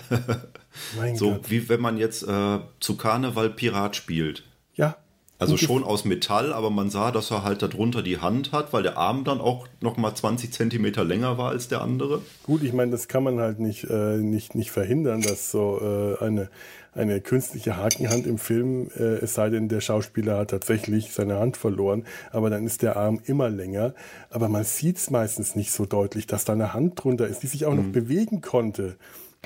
so 1.15 1.33
Gott. 1.33 1.51
wie 1.51 1.69
wenn 1.69 1.81
man 1.81 1.99
jetzt 1.99 2.23
äh, 2.23 2.59
zu 2.81 2.97
Karneval 2.97 3.51
Pirat 3.51 3.97
spielt. 3.97 4.45
Ja, 4.75 4.97
also 5.39 5.57
schon 5.57 5.85
aus 5.85 6.05
Metall, 6.05 6.53
aber 6.53 6.71
man 6.71 6.91
sah, 6.91 7.13
dass 7.13 7.31
er 7.31 7.45
halt 7.45 7.63
darunter 7.63 8.03
die 8.03 8.19
Hand 8.19 8.51
hat, 8.53 8.73
weil 8.73 8.83
der 8.83 8.99
Arm 8.99 9.23
dann 9.23 9.41
auch 9.41 9.69
noch 9.81 9.97
mal 9.97 10.15
20 10.15 10.53
Zentimeter 10.53 11.05
länger 11.05 11.39
war 11.39 11.51
als 11.51 11.69
der 11.69 11.81
andere. 11.81 12.23
Gut, 12.43 12.63
ich 12.65 12.73
meine, 12.73 12.91
das 12.91 13.07
kann 13.07 13.23
man 13.23 13.39
halt 13.39 13.61
nicht, 13.61 13.85
äh, 13.85 14.17
nicht, 14.17 14.57
nicht 14.57 14.73
verhindern, 14.73 15.23
dass 15.23 15.51
so 15.53 15.81
äh, 15.81 16.25
eine, 16.25 16.49
eine 16.93 17.21
künstliche 17.21 17.77
Hakenhand 17.77 18.27
im 18.27 18.39
Film, 18.39 18.91
äh, 18.97 19.19
es 19.19 19.35
sei 19.35 19.49
denn, 19.49 19.69
der 19.69 19.81
Schauspieler 19.81 20.39
hat 20.39 20.51
tatsächlich 20.51 21.13
seine 21.13 21.39
Hand 21.39 21.57
verloren, 21.57 22.05
aber 22.33 22.51
dann 22.51 22.67
ist 22.67 22.83
der 22.83 22.97
Arm 22.97 23.21
immer 23.25 23.49
länger. 23.49 23.95
Aber 24.31 24.49
man 24.49 24.65
sieht 24.65 24.97
es 24.97 25.11
meistens 25.11 25.55
nicht 25.55 25.71
so 25.71 25.87
deutlich, 25.87 26.27
dass 26.27 26.45
da 26.45 26.55
eine 26.55 26.75
Hand 26.75 27.03
drunter 27.03 27.29
ist, 27.29 27.45
die 27.45 27.47
sich 27.47 27.65
auch 27.65 27.75
mhm. 27.75 27.77
noch 27.85 27.93
bewegen 27.93 28.41
konnte. 28.41 28.97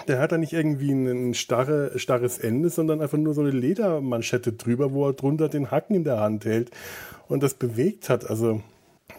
Der 0.09 0.19
hat 0.19 0.33
da 0.33 0.39
nicht 0.39 0.53
irgendwie 0.53 0.91
ein 0.91 1.35
starre, 1.35 1.99
starres 1.99 2.39
Ende, 2.39 2.71
sondern 2.71 3.01
einfach 3.01 3.19
nur 3.19 3.35
so 3.35 3.43
eine 3.43 3.51
Ledermanschette 3.51 4.53
drüber, 4.53 4.93
wo 4.93 5.07
er 5.07 5.13
drunter 5.13 5.49
den 5.49 5.71
Hacken 5.71 5.95
in 5.95 6.05
der 6.05 6.21
Hand 6.21 6.45
hält 6.45 6.71
und 7.29 7.43
das 7.43 7.55
bewegt 7.55 8.09
hat. 8.09 8.29
Also 8.29 8.63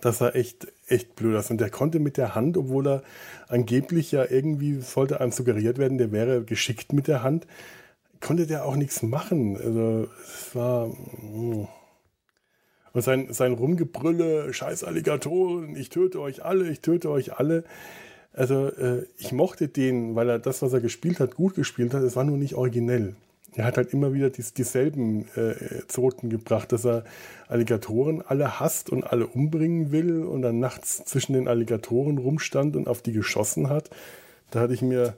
das 0.02 0.18
sah 0.18 0.30
echt, 0.30 0.68
echt 0.88 1.16
blöd. 1.16 1.50
Und 1.50 1.62
der 1.62 1.70
konnte 1.70 2.00
mit 2.00 2.18
der 2.18 2.36
Hand, 2.36 2.58
obwohl 2.58 2.88
er 2.88 3.04
angeblich 3.48 4.12
ja 4.12 4.26
irgendwie 4.30 4.82
sollte 4.82 5.22
einem 5.22 5.32
suggeriert 5.32 5.78
werden, 5.78 5.98
der 5.98 6.12
wäre 6.12 6.44
geschickt 6.44 6.92
mit 6.92 7.08
der 7.08 7.24
Hand, 7.24 7.48
konnte 8.20 8.48
der 8.48 8.66
auch 8.66 8.76
nichts 8.76 9.02
machen. 9.04 9.58
Also 9.58 10.08
es 10.24 10.56
war. 10.56 10.88
Mm. 10.88 11.68
Und 12.94 13.02
sein, 13.02 13.34
sein 13.34 13.54
Rumgebrülle, 13.54 14.54
scheiß 14.54 14.84
Alligatoren, 14.84 15.76
ich 15.76 15.90
töte 15.90 16.22
euch 16.22 16.46
alle, 16.46 16.70
ich 16.70 16.82
töte 16.82 17.10
euch 17.10 17.40
alle 17.40 17.64
also 18.34 18.68
äh, 18.68 19.06
ich 19.18 19.32
mochte 19.32 19.68
den, 19.68 20.16
weil 20.16 20.30
er 20.30 20.40
das, 20.40 20.62
was 20.62 20.74
er 20.74 20.82
gespielt 20.82 21.20
hat, 21.20 21.36
gut 21.36 21.56
gespielt 21.56 21.94
hat. 21.94 22.04
Es 22.04 22.16
war 22.16 22.24
nur 22.24 22.38
nicht 22.38 22.56
originell. 22.56 23.16
Er 23.56 23.66
hat 23.66 23.78
halt 23.78 23.94
immer 23.94 24.14
wieder 24.14 24.32
dies, 24.32 24.54
dieselben 24.54 25.28
äh, 25.36 25.86
Zoten 25.88 26.30
gebracht, 26.30 26.72
dass 26.72 26.86
er 26.86 27.04
Alligatoren 27.48 28.24
alle 28.24 28.60
hasst 28.60 28.90
und 28.90 29.04
alle 29.04 29.28
umbringen 29.28 29.92
will 29.92 30.24
und 30.24 30.42
dann 30.42 30.60
nachts 30.60 31.06
zwischen 31.06 31.34
den 31.34 31.48
Alligatoren 31.48 32.18
rumstand 32.18 32.76
und 32.76 32.88
auf 32.88 33.04
die 33.04 33.14
geschossen 33.14 33.70
hat. 33.70 33.92
Da 34.50 34.62
hatte 34.62 34.74
ich 34.74 34.82
mir 34.82 35.16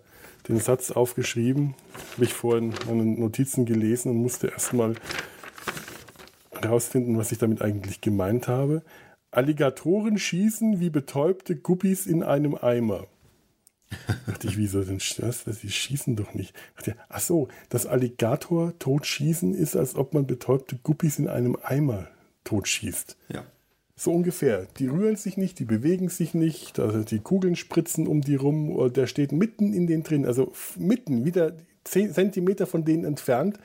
den 0.49 0.59
Satz 0.59 0.91
aufgeschrieben, 0.91 1.75
habe 2.13 2.25
ich 2.25 2.33
vorhin 2.33 2.73
meine 2.87 3.05
Notizen 3.05 3.65
gelesen 3.65 4.11
und 4.11 4.17
musste 4.17 4.47
erstmal 4.47 4.95
herausfinden, 6.61 7.17
was 7.17 7.31
ich 7.31 7.37
damit 7.37 7.61
eigentlich 7.61 8.01
gemeint 8.01 8.47
habe. 8.47 8.81
Alligatoren 9.35 10.17
schießen 10.17 10.79
wie 10.79 10.89
betäubte 10.89 11.55
Guppies 11.57 12.05
in 12.05 12.23
einem 12.23 12.55
Eimer. 12.55 13.07
dachte 14.27 14.47
ich, 14.47 14.57
wieso 14.57 14.83
denn 14.83 14.99
das? 15.17 15.43
Die 15.61 15.69
schießen 15.69 16.15
doch 16.15 16.33
nicht. 16.33 16.55
Dachte, 16.75 16.95
ach 17.09 17.19
so, 17.19 17.47
das 17.69 17.85
Alligator 17.85 18.77
totschießen 18.79 19.53
ist, 19.53 19.75
als 19.75 19.95
ob 19.95 20.13
man 20.13 20.25
betäubte 20.25 20.77
Guppies 20.81 21.19
in 21.19 21.27
einem 21.27 21.57
Eimer 21.61 22.07
totschießt. 22.45 23.17
Ja. 23.29 23.45
So 23.97 24.13
ungefähr. 24.13 24.67
Die 24.77 24.87
rühren 24.87 25.15
sich 25.15 25.37
nicht, 25.37 25.59
die 25.59 25.65
bewegen 25.65 26.09
sich 26.09 26.33
nicht, 26.33 26.79
also 26.79 27.03
die 27.03 27.19
Kugeln 27.19 27.55
spritzen 27.55 28.07
um 28.07 28.21
die 28.21 28.35
rum, 28.35 28.91
der 28.93 29.07
steht 29.07 29.31
mitten 29.31 29.73
in 29.73 29.87
den 29.87 30.03
drin, 30.03 30.25
also 30.25 30.51
mitten, 30.77 31.25
wieder 31.25 31.53
10 31.85 32.13
Zentimeter 32.13 32.67
von 32.67 32.83
denen 32.83 33.05
entfernt, 33.05 33.57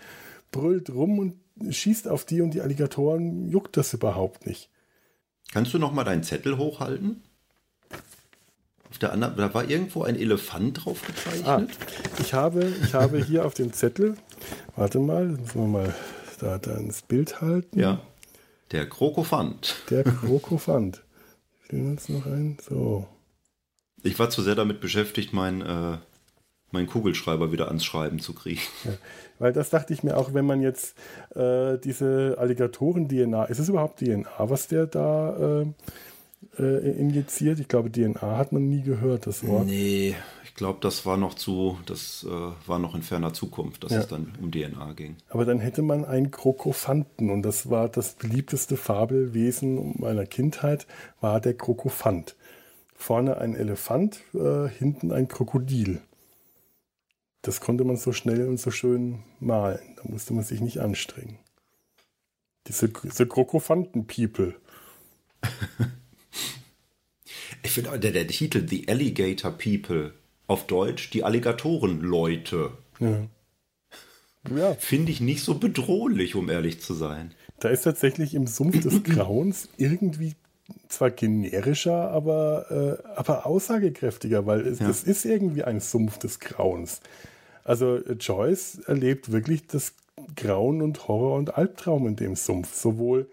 brüllt 0.53 0.91
rum 0.91 1.19
und 1.19 1.75
schießt 1.75 2.07
auf 2.09 2.25
die 2.25 2.41
und 2.43 2.55
die 2.55 2.61
Alligatoren 2.61 3.49
juckt 3.49 3.77
das 3.77 3.93
überhaupt 3.93 4.47
nicht. 4.47 4.70
Kannst 5.53 5.75
du 5.75 5.79
noch 5.79 5.93
mal 5.93 6.05
deinen 6.05 6.23
Zettel 6.23 6.59
hochhalten? 6.59 7.23
Auf 8.91 8.99
der 8.99 9.13
anderen, 9.13 9.37
da 9.37 9.55
war 9.55 9.69
irgendwo 9.69 10.03
ein 10.03 10.17
Elefant 10.17 10.85
drauf 10.85 11.03
gezeichnet. 11.07 11.47
Ah, 11.47 11.67
ich, 12.21 12.35
habe, 12.35 12.73
ich 12.83 12.95
habe 12.95 13.23
hier 13.23 13.45
auf 13.47 13.55
dem 13.55 13.73
Zettel, 13.73 14.17
warte 14.77 14.99
mal, 14.99 15.27
müssen 15.27 15.61
wir 15.61 15.69
mal 15.69 15.95
da, 16.41 16.59
da 16.59 16.77
ins 16.77 17.03
Bild 17.03 17.41
halten. 17.41 17.79
Ja, 17.79 18.01
der 18.73 18.89
Krokofant. 18.89 19.77
Der 19.91 20.05
Krokofant. 20.05 21.03
Fehlen 21.63 21.93
uns 21.93 22.09
noch 22.09 22.27
ein? 22.27 22.59
So. 22.69 23.07
Ich 24.03 24.19
war 24.19 24.31
zu 24.31 24.43
sehr 24.43 24.55
damit 24.55 24.81
beschäftigt, 24.81 25.33
mein, 25.33 25.61
äh, 25.61 25.99
meinen 26.73 26.87
Kugelschreiber 26.87 27.53
wieder 27.53 27.69
ans 27.69 27.85
Schreiben 27.85 28.21
zu 28.21 28.35
kriegen. 28.35 28.61
Ja, 28.85 28.93
weil 29.39 29.53
das 29.53 29.71
dachte 29.71 29.95
ich 29.95 30.03
mir 30.03 30.17
auch, 30.17 30.35
wenn 30.35 30.45
man 30.45 30.61
jetzt 30.61 30.97
äh, 31.35 31.79
diese 31.79 32.37
Alligatoren-DNA, 32.39 33.45
ist 33.45 33.59
es 33.59 33.69
überhaupt 33.69 34.01
DNA, 34.01 34.27
was 34.39 34.69
der 34.69 34.87
da 34.87 35.63
äh, 35.63 35.67
äh, 36.59 36.91
injiziert? 36.99 37.59
Ich 37.59 37.69
glaube, 37.69 37.91
DNA 37.91 38.37
hat 38.37 38.53
man 38.53 38.69
nie 38.69 38.83
gehört, 38.83 39.27
das 39.27 39.47
Wort. 39.47 39.67
Nee, 39.67 40.15
ich 40.45 40.55
glaube, 40.55 40.79
das 40.83 41.07
war 41.07 41.17
noch 41.17 41.35
zu, 41.35 41.79
das 41.87 42.27
äh, 42.29 42.69
war 42.69 42.79
noch 42.79 42.95
in 42.95 43.03
ferner 43.03 43.33
Zukunft, 43.33 43.85
dass 43.85 43.93
ja. 43.93 44.01
es 44.01 44.09
dann 44.09 44.33
um 44.43 44.51
DNA 44.51 44.93
ging. 44.93 45.17
Aber 45.31 45.45
dann 45.45 45.59
hätte 45.59 45.81
man 45.83 46.05
einen 46.05 46.31
Krokophanten 46.31 47.31
und 47.31 47.43
das 47.43 47.71
war 47.71 47.89
das 47.89 48.15
beliebteste 48.15 48.77
Fabelwesen 48.77 49.95
meiner 49.99 50.27
Kindheit, 50.27 50.87
war 51.21 51.41
der 51.41 51.55
Krokophant. 51.55 52.37
Vorne 52.95 53.39
ein 53.39 53.55
Elefant, 53.57 54.21
äh, 54.35 54.69
hinten 54.69 55.13
ein 55.13 55.29
Krokodil 55.29 56.03
das 57.43 57.61
konnte 57.61 57.85
man 57.85 57.97
so 57.97 58.13
schnell 58.13 58.47
und 58.47 58.59
so 58.59 58.71
schön 58.71 59.21
malen. 59.39 59.97
Da 59.97 60.03
musste 60.05 60.35
man 60.35 60.45
sich 60.45 60.61
nicht 60.61 60.79
anstrengen. 60.79 61.39
Diese, 62.67 62.89
diese 62.89 63.27
Krokophanten-People. 63.27 64.55
ich 67.63 67.71
finde 67.71 67.99
der, 67.99 68.13
der 68.13 68.27
Titel 68.27 68.67
The 68.69 68.89
Alligator 68.89 69.51
People 69.53 70.15
auf 70.47 70.67
Deutsch 70.67 71.11
die 71.11 71.25
Alligatoren-Leute. 71.25 72.73
Ja. 72.99 73.27
Ja. 74.55 74.75
Finde 74.75 75.13
ich 75.13 75.21
nicht 75.21 75.45
so 75.45 75.59
bedrohlich, 75.59 76.35
um 76.35 76.49
ehrlich 76.49 76.81
zu 76.81 76.95
sein. 76.95 77.35
Da 77.59 77.69
ist 77.69 77.83
tatsächlich 77.83 78.35
im 78.35 78.47
Sumpf 78.47 78.81
des 78.81 79.03
Grauens 79.05 79.69
irgendwie 79.77 80.35
zwar 80.89 81.11
generischer, 81.11 82.11
aber, 82.11 83.01
äh, 83.05 83.19
aber 83.19 83.47
aussagekräftiger, 83.47 84.47
weil 84.47 84.67
es, 84.67 84.79
ja. 84.79 84.89
das 84.89 85.03
ist 85.03 85.25
irgendwie 85.25 85.65
ein 85.65 85.81
Sumpf 85.81 86.19
des 86.19 86.41
Grauens. 86.41 87.01
Also 87.71 87.99
Joyce 87.99 88.81
erlebt 88.87 89.31
wirklich 89.31 89.69
das 89.69 89.93
Grauen 90.35 90.83
und 90.83 91.07
Horror 91.07 91.37
und 91.37 91.57
Albtraum 91.57 92.09
in 92.09 92.17
dem 92.17 92.35
Sumpf. 92.35 92.75
Sowohl 92.75 93.31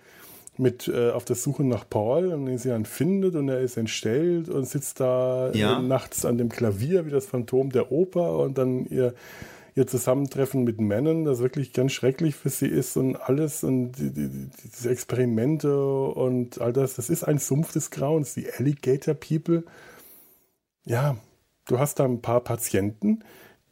mit 0.58 0.88
äh, 0.88 1.10
auf 1.10 1.26
der 1.26 1.36
Suche 1.36 1.64
nach 1.64 1.90
Paul 1.90 2.28
und 2.28 2.46
den 2.46 2.60
sie 2.60 2.70
dann 2.70 2.86
findet 2.86 3.34
und 3.34 3.50
er 3.50 3.62
ist 3.62 3.78
entstellt 3.78 4.48
und 4.48 4.66
sitzt 4.66 5.00
da 5.00 5.52
ja. 5.54 5.80
äh, 5.80 5.82
nachts 5.82 6.24
an 6.24 6.38
dem 6.38 6.50
Klavier 6.50 7.08
wie 7.08 7.10
das 7.10 7.26
Phantom 7.26 7.72
der 7.72 7.92
Oper 7.92 8.38
und 8.38 8.60
dann 8.60 8.86
ihr 8.86 9.16
ihr 9.74 9.88
Zusammentreffen 9.88 10.64
mit 10.64 10.80
Männern, 10.80 11.26
das 11.26 11.40
wirklich 11.40 11.74
ganz 11.74 11.94
schrecklich 11.94 12.36
für 12.36 12.50
sie 12.50 12.68
ist 12.68 12.96
und 12.96 13.16
alles 13.16 13.64
und 13.64 13.94
die, 13.94 14.12
die, 14.12 14.50
diese 14.76 14.92
Experimente 14.92 15.76
und 15.80 16.62
all 16.62 16.74
das, 16.74 16.94
das 16.94 17.10
ist 17.10 17.24
ein 17.24 17.40
Sumpf 17.40 17.74
des 17.74 17.90
Grauens, 17.90 18.36
die 18.36 18.48
Alligator 18.52 19.16
People. 19.16 19.64
Ja, 20.86 21.18
du 21.66 21.80
hast 21.80 21.96
da 21.96 22.06
ein 22.06 22.22
paar 22.22 22.42
Patienten, 22.42 23.24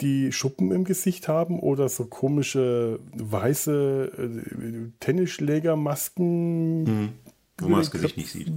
die 0.02 0.32
Schuppen 0.32 0.72
im 0.72 0.84
Gesicht 0.84 1.28
haben 1.28 1.60
oder 1.60 1.90
so 1.90 2.06
komische 2.06 3.00
weiße 3.14 4.12
äh, 4.18 4.92
Tennisschlägermasken. 5.00 6.84
Mhm. 6.84 7.10
Wo 7.58 7.70
man 7.70 7.80
das 7.80 7.92
Gesicht 7.92 8.18
nicht 8.18 8.32
sieht. 8.32 8.50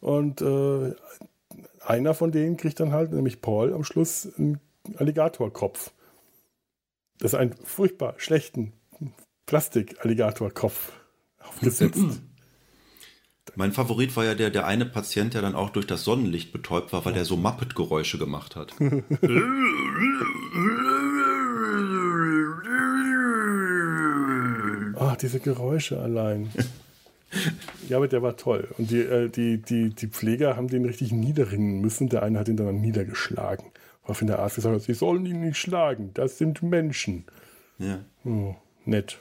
Und 0.00 0.40
äh, 0.40 0.94
einer 1.84 2.14
von 2.14 2.30
denen 2.30 2.56
kriegt 2.56 2.78
dann 2.80 2.92
halt, 2.92 3.12
nämlich 3.12 3.40
Paul, 3.40 3.72
am 3.72 3.84
Schluss 3.84 4.28
einen 4.38 4.60
Alligatorkopf. 4.96 5.90
Das 7.18 7.32
ist 7.32 7.38
ein 7.38 7.54
furchtbar 7.64 8.14
schlechten 8.18 8.72
Plastik-Alligatorkopf 9.46 10.92
aufgesetzt. 11.40 12.22
Mein 13.56 13.72
Favorit 13.72 14.16
war 14.16 14.24
ja 14.24 14.34
der, 14.34 14.50
der 14.50 14.66
eine 14.66 14.86
Patient, 14.86 15.34
der 15.34 15.42
dann 15.42 15.54
auch 15.54 15.70
durch 15.70 15.86
das 15.86 16.04
Sonnenlicht 16.04 16.52
betäubt 16.52 16.92
war, 16.92 17.04
weil 17.04 17.16
er 17.16 17.24
so 17.24 17.36
Muppet-Geräusche 17.36 18.18
gemacht 18.18 18.56
hat. 18.56 18.74
Ah, 25.00 25.16
diese 25.16 25.40
Geräusche 25.40 25.98
allein. 25.98 26.50
Ja, 27.88 27.96
aber 27.96 28.06
der 28.06 28.22
war 28.22 28.36
toll. 28.36 28.68
Und 28.76 28.90
die, 28.90 29.00
äh, 29.00 29.28
die, 29.28 29.62
die, 29.62 29.90
die 29.90 30.08
Pfleger 30.08 30.56
haben 30.56 30.68
den 30.68 30.84
richtig 30.84 31.12
niederringen 31.12 31.80
müssen. 31.80 32.08
Der 32.08 32.22
eine 32.22 32.38
hat 32.38 32.48
ihn 32.48 32.56
dann 32.56 32.80
niedergeschlagen. 32.80 33.66
Woraufhin 34.02 34.26
der 34.26 34.40
Arzt 34.40 34.56
gesagt 34.56 34.74
hat, 34.74 34.82
sie 34.82 34.94
sollen 34.94 35.24
ihn 35.26 35.40
nicht 35.40 35.56
schlagen. 35.56 36.10
Das 36.14 36.38
sind 36.38 36.62
Menschen. 36.62 37.24
Ja. 37.78 38.04
Oh, 38.24 38.54
nett. 38.84 39.18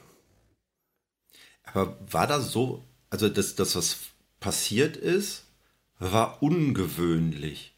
Aber 1.63 1.97
war 2.11 2.27
das 2.27 2.51
so, 2.51 2.83
also 3.09 3.29
das, 3.29 3.55
das, 3.55 3.75
was 3.75 3.99
passiert 4.39 4.97
ist, 4.97 5.45
war 5.99 6.41
ungewöhnlich. 6.41 7.73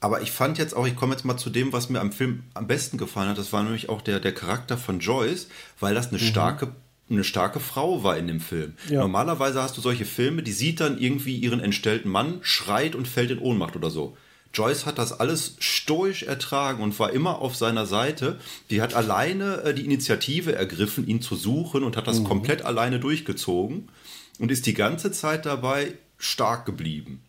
Aber 0.00 0.22
ich 0.22 0.30
fand 0.30 0.56
jetzt 0.56 0.74
auch, 0.74 0.86
ich 0.86 0.96
komme 0.96 1.12
jetzt 1.12 1.24
mal 1.24 1.36
zu 1.36 1.50
dem, 1.50 1.72
was 1.72 1.90
mir 1.90 2.00
am 2.00 2.12
Film 2.12 2.44
am 2.54 2.66
besten 2.66 2.96
gefallen 2.96 3.28
hat. 3.28 3.38
Das 3.38 3.52
war 3.52 3.62
nämlich 3.62 3.90
auch 3.90 4.00
der, 4.00 4.18
der 4.18 4.32
Charakter 4.32 4.78
von 4.78 5.00
Joyce, 5.00 5.48
weil 5.78 5.94
das 5.94 6.08
eine 6.08 6.18
mhm. 6.18 6.24
starke 6.24 6.72
eine 7.10 7.24
starke 7.24 7.58
Frau 7.58 8.04
war 8.04 8.16
in 8.16 8.28
dem 8.28 8.38
Film. 8.38 8.74
Ja. 8.88 9.00
Normalerweise 9.00 9.60
hast 9.60 9.76
du 9.76 9.80
solche 9.80 10.04
Filme, 10.04 10.44
die 10.44 10.52
sieht 10.52 10.78
dann 10.78 10.96
irgendwie 10.96 11.36
ihren 11.36 11.58
entstellten 11.58 12.08
Mann, 12.08 12.38
schreit 12.42 12.94
und 12.94 13.08
fällt 13.08 13.32
in 13.32 13.40
Ohnmacht 13.40 13.74
oder 13.74 13.90
so. 13.90 14.16
Joyce 14.54 14.86
hat 14.86 14.96
das 14.96 15.18
alles 15.18 15.56
stoisch 15.58 16.22
ertragen 16.22 16.82
und 16.82 16.96
war 17.00 17.12
immer 17.12 17.40
auf 17.40 17.56
seiner 17.56 17.86
Seite. 17.86 18.38
Die 18.70 18.80
hat 18.80 18.94
alleine 18.94 19.62
äh, 19.62 19.74
die 19.74 19.84
Initiative 19.84 20.54
ergriffen, 20.54 21.04
ihn 21.06 21.20
zu 21.20 21.34
suchen 21.34 21.82
und 21.82 21.96
hat 21.96 22.06
das 22.06 22.20
mhm. 22.20 22.24
komplett 22.24 22.62
alleine 22.62 23.00
durchgezogen 23.00 23.88
und 24.40 24.50
ist 24.50 24.66
die 24.66 24.74
ganze 24.74 25.12
Zeit 25.12 25.46
dabei 25.46 25.94
stark 26.16 26.66
geblieben. 26.66 27.22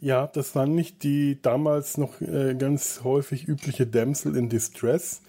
Ja, 0.00 0.26
das 0.26 0.54
war 0.54 0.66
nicht 0.66 1.02
die 1.02 1.40
damals 1.40 1.98
noch 1.98 2.20
äh, 2.20 2.54
ganz 2.54 3.02
häufig 3.04 3.46
übliche 3.46 3.86
Damsel 3.86 4.34
in 4.36 4.48
Distress, 4.48 5.20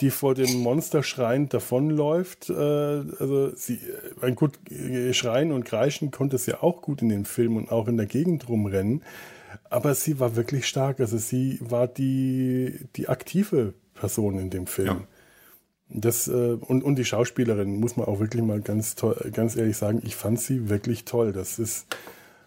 die 0.00 0.10
vor 0.10 0.34
dem 0.34 0.60
Monster 0.60 1.02
schreiend 1.02 1.52
davonläuft. 1.52 2.48
Äh, 2.48 2.52
also 2.54 3.54
sie, 3.56 3.80
äh, 4.22 4.32
gut, 4.32 4.58
äh, 4.70 5.12
schreien 5.12 5.52
und 5.52 5.64
kreischen 5.64 6.12
konnte 6.12 6.38
sie 6.38 6.54
auch 6.54 6.80
gut 6.80 7.02
in 7.02 7.08
den 7.08 7.24
Filmen 7.24 7.56
und 7.56 7.72
auch 7.72 7.88
in 7.88 7.96
der 7.96 8.06
Gegend 8.06 8.48
rumrennen. 8.48 9.02
Aber 9.68 9.94
sie 9.94 10.20
war 10.20 10.36
wirklich 10.36 10.66
stark. 10.66 11.00
Also 11.00 11.18
sie 11.18 11.58
war 11.60 11.88
die, 11.88 12.78
die 12.94 13.08
aktive 13.08 13.74
Person 13.94 14.38
in 14.38 14.50
dem 14.50 14.68
Film. 14.68 14.86
Ja. 14.86 15.06
Das, 15.96 16.26
äh, 16.26 16.58
und, 16.60 16.82
und 16.82 16.96
die 16.96 17.04
Schauspielerin, 17.04 17.78
muss 17.78 17.96
man 17.96 18.06
auch 18.06 18.18
wirklich 18.18 18.42
mal 18.42 18.60
ganz, 18.60 18.96
toll, 18.96 19.30
ganz 19.32 19.56
ehrlich 19.56 19.76
sagen, 19.76 20.02
ich 20.04 20.16
fand 20.16 20.40
sie 20.40 20.68
wirklich 20.68 21.04
toll. 21.04 21.32
Das 21.32 21.58
ist 21.60 21.86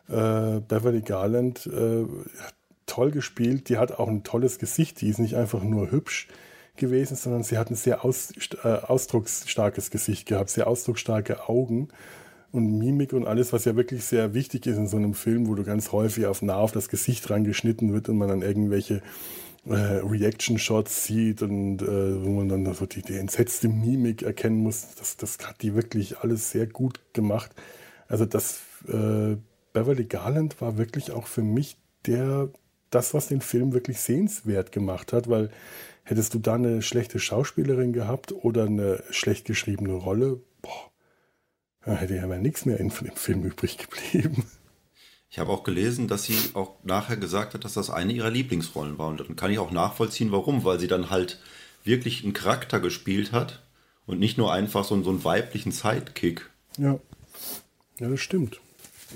äh, 0.09 0.59
Beverly 0.59 1.01
Garland 1.01 1.65
äh, 1.65 2.05
toll 2.85 3.11
gespielt. 3.11 3.69
Die 3.69 3.77
hat 3.77 3.93
auch 3.93 4.09
ein 4.09 4.23
tolles 4.23 4.59
Gesicht. 4.59 4.99
Die 4.99 5.07
ist 5.07 5.19
nicht 5.19 5.35
einfach 5.35 5.63
nur 5.63 5.91
hübsch 5.91 6.27
gewesen, 6.75 7.15
sondern 7.15 7.43
sie 7.43 7.57
hat 7.57 7.71
ein 7.71 7.75
sehr 7.75 8.03
aus, 8.03 8.31
äh, 8.63 8.67
ausdrucksstarkes 8.67 9.91
Gesicht 9.91 10.27
gehabt, 10.27 10.49
sehr 10.49 10.67
ausdrucksstarke 10.67 11.47
Augen 11.47 11.87
und 12.51 12.77
Mimik 12.77 13.13
und 13.13 13.25
alles, 13.25 13.53
was 13.53 13.65
ja 13.65 13.75
wirklich 13.75 14.03
sehr 14.03 14.33
wichtig 14.33 14.65
ist 14.67 14.77
in 14.77 14.87
so 14.87 14.97
einem 14.97 15.13
Film, 15.13 15.47
wo 15.47 15.55
du 15.55 15.63
ganz 15.63 15.91
häufig 15.91 16.25
auf 16.27 16.41
nah 16.41 16.57
auf 16.57 16.71
das 16.71 16.89
Gesicht 16.89 17.29
reingeschnitten 17.29 17.93
wird 17.93 18.09
und 18.09 18.17
man 18.17 18.27
dann 18.27 18.41
irgendwelche 18.41 19.01
äh, 19.69 19.99
Reaction-Shots 20.03 21.05
sieht 21.05 21.41
und 21.41 21.81
äh, 21.81 22.25
wo 22.25 22.29
man 22.29 22.49
dann 22.49 22.73
so 22.73 22.85
die, 22.85 23.01
die, 23.01 23.17
entsetzte 23.17 23.67
Mimik 23.67 24.23
erkennen 24.23 24.63
muss. 24.63 24.95
Das, 24.97 25.17
das 25.17 25.37
hat 25.47 25.61
die 25.61 25.75
wirklich 25.75 26.19
alles 26.19 26.51
sehr 26.51 26.67
gut 26.67 26.99
gemacht. 27.13 27.51
Also 28.07 28.25
das 28.25 28.61
äh, 28.87 29.35
Beverly 29.73 30.05
Garland 30.05 30.59
war 30.61 30.77
wirklich 30.77 31.11
auch 31.11 31.27
für 31.27 31.43
mich 31.43 31.77
der 32.05 32.49
das, 32.89 33.13
was 33.13 33.27
den 33.27 33.41
Film 33.41 33.73
wirklich 33.73 33.99
sehenswert 33.99 34.71
gemacht 34.71 35.11
hat, 35.11 35.29
weil 35.29 35.49
hättest 36.03 36.33
du 36.33 36.39
da 36.39 36.55
eine 36.55 36.81
schlechte 36.81 37.19
Schauspielerin 37.19 37.91
gehabt 37.91 38.31
oder 38.31 38.63
eine 38.63 39.03
schlecht 39.09 39.45
geschriebene 39.45 39.93
Rolle, 39.93 40.39
boah, 40.61 40.91
da 41.81 41.95
hätte 41.95 42.15
ja 42.15 42.25
mal 42.27 42.39
nichts 42.39 42.65
mehr 42.65 42.77
dem 42.77 42.91
Film 42.91 43.43
übrig 43.43 43.77
geblieben. 43.77 44.45
Ich 45.29 45.39
habe 45.39 45.51
auch 45.51 45.63
gelesen, 45.63 46.07
dass 46.07 46.23
sie 46.23 46.37
auch 46.53 46.75
nachher 46.83 47.17
gesagt 47.17 47.53
hat, 47.53 47.65
dass 47.65 47.73
das 47.73 47.89
eine 47.89 48.13
ihrer 48.13 48.29
Lieblingsrollen 48.29 48.97
war. 48.97 49.07
Und 49.07 49.19
dann 49.19 49.35
kann 49.35 49.51
ich 49.51 49.59
auch 49.59 49.71
nachvollziehen, 49.71 50.31
warum. 50.31 50.63
Weil 50.63 50.79
sie 50.79 50.87
dann 50.87 51.09
halt 51.09 51.39
wirklich 51.83 52.23
einen 52.23 52.33
Charakter 52.33 52.79
gespielt 52.79 53.31
hat 53.31 53.63
und 54.05 54.19
nicht 54.19 54.37
nur 54.37 54.53
einfach 54.53 54.85
so, 54.85 55.01
so 55.03 55.09
einen 55.09 55.23
weiblichen 55.23 55.71
Sidekick. 55.71 56.49
Ja. 56.77 56.99
Ja, 57.99 58.09
das 58.09 58.19
stimmt. 58.19 58.59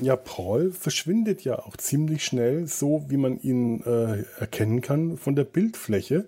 Ja, 0.02 0.16
Paul 0.16 0.72
verschwindet 0.72 1.44
ja 1.44 1.60
auch 1.60 1.78
ziemlich 1.78 2.26
schnell, 2.26 2.68
so 2.68 3.06
wie 3.10 3.18
man 3.18 3.40
ihn 3.40 3.82
äh, 3.84 4.24
erkennen 4.40 4.82
kann, 4.82 5.18
von 5.18 5.36
der 5.36 5.44
Bildfläche. 5.44 6.26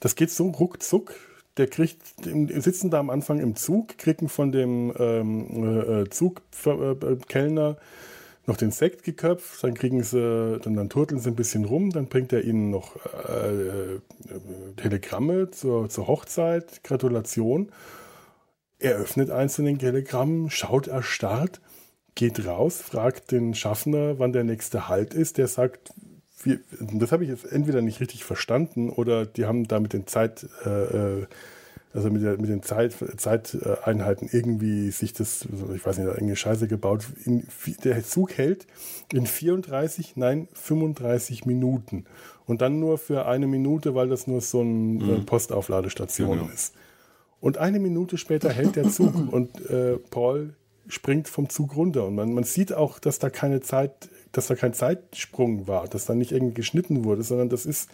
Das 0.00 0.16
geht 0.16 0.30
so 0.30 0.48
ruckzuck 0.48 1.14
der 1.56 1.68
kriegt, 1.68 2.02
sitzen 2.24 2.90
da 2.90 2.98
am 2.98 3.10
Anfang 3.10 3.38
im 3.38 3.54
Zug, 3.56 3.96
kriegen 3.98 4.28
von 4.28 4.50
dem 4.50 4.92
ähm, 4.98 6.04
äh, 6.04 6.10
Zugkellner 6.10 7.76
noch 8.46 8.56
den 8.56 8.70
Sekt 8.70 9.04
geköpft, 9.04 9.62
dann 9.64 9.74
kriegen 9.74 10.02
sie, 10.02 10.58
dann, 10.62 10.74
dann 10.74 10.88
turteln 10.90 11.20
sie 11.20 11.30
ein 11.30 11.36
bisschen 11.36 11.64
rum, 11.64 11.90
dann 11.90 12.06
bringt 12.06 12.32
er 12.32 12.44
ihnen 12.44 12.70
noch 12.70 12.96
äh, 13.28 13.94
äh, 13.94 14.00
Telegramme 14.76 15.50
zur, 15.50 15.88
zur 15.88 16.06
Hochzeit, 16.06 16.84
Gratulation. 16.84 17.72
Er 18.78 18.96
öffnet 18.96 19.30
den 19.30 19.78
Telegrammen, 19.78 20.50
schaut 20.50 20.88
erstarrt, 20.88 21.60
geht 22.14 22.44
raus, 22.46 22.82
fragt 22.82 23.32
den 23.32 23.54
Schaffner, 23.54 24.18
wann 24.18 24.32
der 24.32 24.44
nächste 24.44 24.88
Halt 24.88 25.14
ist. 25.14 25.38
Der 25.38 25.48
sagt, 25.48 25.94
wir, 26.42 26.60
das 26.80 27.12
habe 27.12 27.24
ich 27.24 27.30
jetzt 27.30 27.50
entweder 27.50 27.80
nicht 27.80 28.00
richtig 28.00 28.24
verstanden 28.24 28.90
oder 28.90 29.24
die 29.24 29.46
haben 29.46 29.66
da 29.66 29.80
mit 29.80 29.92
den 29.92 30.06
Zeit, 30.06 30.46
äh, 30.64 31.22
äh, 31.94 31.96
also 31.96 32.10
mit, 32.10 32.22
der, 32.22 32.38
mit 32.38 32.50
den 32.50 32.62
Zeit, 32.62 32.94
Zeiteinheiten 33.16 34.28
irgendwie 34.30 34.90
sich 34.90 35.12
das, 35.12 35.46
ich 35.74 35.86
weiß 35.86 35.98
nicht, 35.98 36.06
irgendeine 36.06 36.36
Scheiße 36.36 36.68
gebaut. 36.68 37.04
In, 37.24 37.46
der 37.84 38.02
Zug 38.04 38.36
hält 38.36 38.66
in 39.12 39.26
34, 39.26 40.16
nein, 40.16 40.48
35 40.54 41.46
Minuten. 41.46 42.04
Und 42.46 42.60
dann 42.60 42.80
nur 42.80 42.98
für 42.98 43.26
eine 43.26 43.46
Minute, 43.46 43.94
weil 43.94 44.08
das 44.08 44.26
nur 44.26 44.40
so 44.40 44.60
eine 44.60 44.68
mhm. 44.70 45.26
Postaufladestation 45.26 46.38
genau. 46.38 46.50
ist. 46.52 46.74
Und 47.40 47.58
eine 47.58 47.78
Minute 47.78 48.18
später 48.18 48.50
hält 48.50 48.76
der 48.76 48.88
Zug 48.88 49.14
und 49.32 49.64
äh, 49.70 49.96
Paul 50.10 50.54
springt 50.88 51.28
vom 51.28 51.48
Zug 51.48 51.76
runter. 51.76 52.06
Und 52.06 52.14
man, 52.14 52.34
man 52.34 52.44
sieht 52.44 52.72
auch, 52.72 52.98
dass 52.98 53.18
da 53.18 53.30
keine 53.30 53.60
Zeit 53.60 54.10
dass 54.36 54.48
da 54.48 54.54
kein 54.54 54.74
Zeitsprung 54.74 55.66
war, 55.66 55.88
dass 55.88 56.06
da 56.06 56.14
nicht 56.14 56.32
irgendwie 56.32 56.54
geschnitten 56.54 57.04
wurde, 57.04 57.22
sondern 57.22 57.48
das 57.48 57.66
ist 57.66 57.88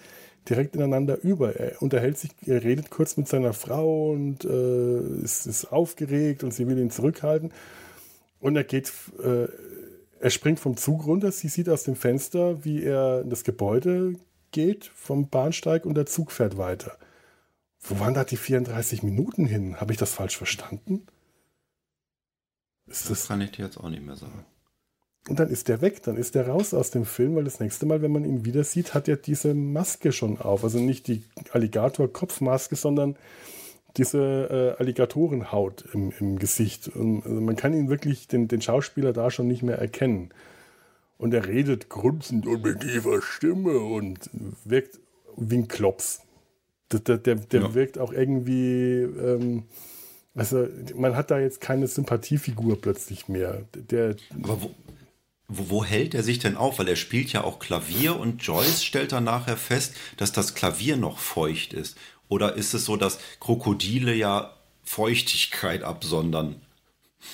direkt 0.48 0.74
ineinander 0.74 1.22
über. 1.22 1.56
Er 1.56 1.80
unterhält 1.82 2.18
sich, 2.18 2.30
er 2.46 2.62
redet 2.62 2.90
kurz 2.90 3.16
mit 3.16 3.28
seiner 3.28 3.52
Frau 3.52 4.10
und 4.10 4.44
äh, 4.44 5.22
ist, 5.22 5.46
ist 5.46 5.66
aufgeregt 5.66 6.44
und 6.44 6.52
sie 6.52 6.66
will 6.66 6.78
ihn 6.78 6.90
zurückhalten. 6.90 7.52
Und 8.40 8.56
er 8.56 8.64
geht, 8.64 8.92
äh, 9.22 9.46
er 10.18 10.30
springt 10.30 10.60
vom 10.60 10.76
Zug 10.76 11.06
runter, 11.06 11.30
sie 11.32 11.48
sieht 11.48 11.68
aus 11.68 11.84
dem 11.84 11.96
Fenster, 11.96 12.64
wie 12.64 12.82
er 12.82 13.22
in 13.22 13.30
das 13.30 13.44
Gebäude 13.44 14.14
geht 14.50 14.86
vom 14.94 15.28
Bahnsteig 15.28 15.84
und 15.86 15.94
der 15.94 16.06
Zug 16.06 16.32
fährt 16.32 16.56
weiter. 16.56 16.98
Wo 17.80 17.98
waren 17.98 18.14
da 18.14 18.24
die 18.24 18.36
34 18.36 19.02
Minuten 19.02 19.46
hin? 19.46 19.80
Habe 19.80 19.92
ich 19.92 19.98
das 19.98 20.12
falsch 20.12 20.36
verstanden? 20.36 21.06
Das, 22.86 23.04
das 23.04 23.28
kann 23.28 23.40
ich 23.40 23.52
dir 23.52 23.64
jetzt 23.64 23.78
auch 23.78 23.88
nicht 23.88 24.04
mehr 24.04 24.16
sagen. 24.16 24.44
Und 25.30 25.38
dann 25.38 25.48
ist 25.48 25.68
der 25.68 25.80
weg, 25.80 26.02
dann 26.02 26.16
ist 26.16 26.34
der 26.34 26.48
raus 26.48 26.74
aus 26.74 26.90
dem 26.90 27.04
Film, 27.04 27.36
weil 27.36 27.44
das 27.44 27.60
nächste 27.60 27.86
Mal, 27.86 28.02
wenn 28.02 28.10
man 28.10 28.24
ihn 28.24 28.44
wieder 28.44 28.64
sieht, 28.64 28.94
hat 28.94 29.06
er 29.06 29.14
diese 29.14 29.54
Maske 29.54 30.10
schon 30.10 30.38
auf. 30.38 30.64
Also 30.64 30.80
nicht 30.80 31.06
die 31.06 31.22
Alligator-Kopfmaske, 31.52 32.74
sondern 32.74 33.14
diese 33.96 34.18
äh, 34.76 34.82
Alligatorenhaut 34.82 35.84
im, 35.94 36.12
im 36.18 36.40
Gesicht. 36.40 36.88
Und, 36.88 37.24
also 37.24 37.40
man 37.40 37.54
kann 37.54 37.74
ihn 37.74 37.88
wirklich, 37.88 38.26
den, 38.26 38.48
den 38.48 38.60
Schauspieler 38.60 39.12
da 39.12 39.30
schon 39.30 39.46
nicht 39.46 39.62
mehr 39.62 39.78
erkennen. 39.78 40.30
Und 41.16 41.32
er 41.32 41.46
redet 41.46 41.88
grunzend 41.88 42.48
und 42.48 42.64
mit 42.64 42.80
tiefer 42.80 43.22
Stimme 43.22 43.78
und 43.78 44.28
wirkt 44.64 44.98
wie 45.36 45.58
ein 45.58 45.68
Klops. 45.68 46.22
Der, 46.90 46.98
der, 46.98 47.18
der, 47.18 47.36
der 47.36 47.60
ja. 47.60 47.74
wirkt 47.74 47.98
auch 47.98 48.12
irgendwie, 48.12 49.02
ähm, 49.02 49.62
also 50.34 50.66
man 50.96 51.14
hat 51.14 51.30
da 51.30 51.38
jetzt 51.38 51.60
keine 51.60 51.86
Sympathiefigur 51.86 52.80
plötzlich 52.80 53.28
mehr. 53.28 53.62
Der, 53.76 54.16
Aber 54.42 54.60
wo, 54.62 54.70
wo, 55.50 55.70
wo, 55.70 55.84
hält 55.84 56.14
er 56.14 56.22
sich 56.22 56.38
denn 56.38 56.56
auf? 56.56 56.78
Weil 56.78 56.88
er 56.88 56.96
spielt 56.96 57.32
ja 57.32 57.44
auch 57.44 57.58
Klavier 57.58 58.18
und 58.18 58.42
Joyce 58.42 58.84
stellt 58.84 59.12
dann 59.12 59.24
nachher 59.24 59.56
fest, 59.56 59.94
dass 60.16 60.32
das 60.32 60.54
Klavier 60.54 60.96
noch 60.96 61.18
feucht 61.18 61.72
ist. 61.72 61.96
Oder 62.28 62.54
ist 62.54 62.74
es 62.74 62.84
so, 62.84 62.96
dass 62.96 63.18
Krokodile 63.40 64.14
ja 64.14 64.54
Feuchtigkeit 64.84 65.82
absondern? 65.82 66.56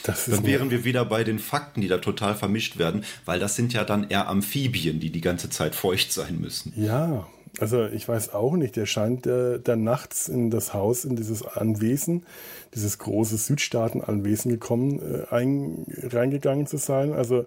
dann 0.03 0.45
wären 0.45 0.71
wir 0.71 0.85
wieder 0.85 1.05
bei 1.05 1.23
den 1.23 1.39
Fakten, 1.39 1.81
die 1.81 1.87
da 1.87 1.99
total 1.99 2.35
vermischt 2.35 2.77
werden, 2.77 3.05
weil 3.25 3.39
das 3.39 3.55
sind 3.55 3.73
ja 3.73 3.85
dann 3.85 4.09
eher 4.09 4.27
Amphibien, 4.29 4.99
die 4.99 5.11
die 5.11 5.21
ganze 5.21 5.49
Zeit 5.49 5.77
feucht 5.77 6.13
sein 6.13 6.41
müssen. 6.41 6.73
Ja, 6.77 7.29
also 7.59 7.87
ich 7.87 8.07
weiß 8.07 8.35
auch 8.35 8.57
nicht. 8.57 8.77
Der 8.77 8.87
scheint 8.87 9.27
äh, 9.27 9.61
dann 9.61 9.85
nachts 9.85 10.29
in 10.29 10.51
das 10.51 10.75
Haus, 10.75 11.05
in 11.05 11.17
dieses 11.17 11.47
Anwesen, 11.47 12.27
dieses 12.75 12.99
große 12.99 13.37
Südstaaten-Anwesen 13.37 14.51
gekommen, 14.51 15.01
äh, 15.01 15.35
ein, 15.35 15.87
reingegangen 16.03 16.67
zu 16.67 16.77
sein. 16.77 17.13
Also 17.13 17.47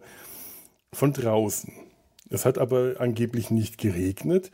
von 0.94 1.14
draußen. 1.14 1.74
Es 2.30 2.46
hat 2.46 2.58
aber 2.58 2.96
angeblich 3.00 3.50
nicht 3.52 3.78
geregnet. 3.78 4.52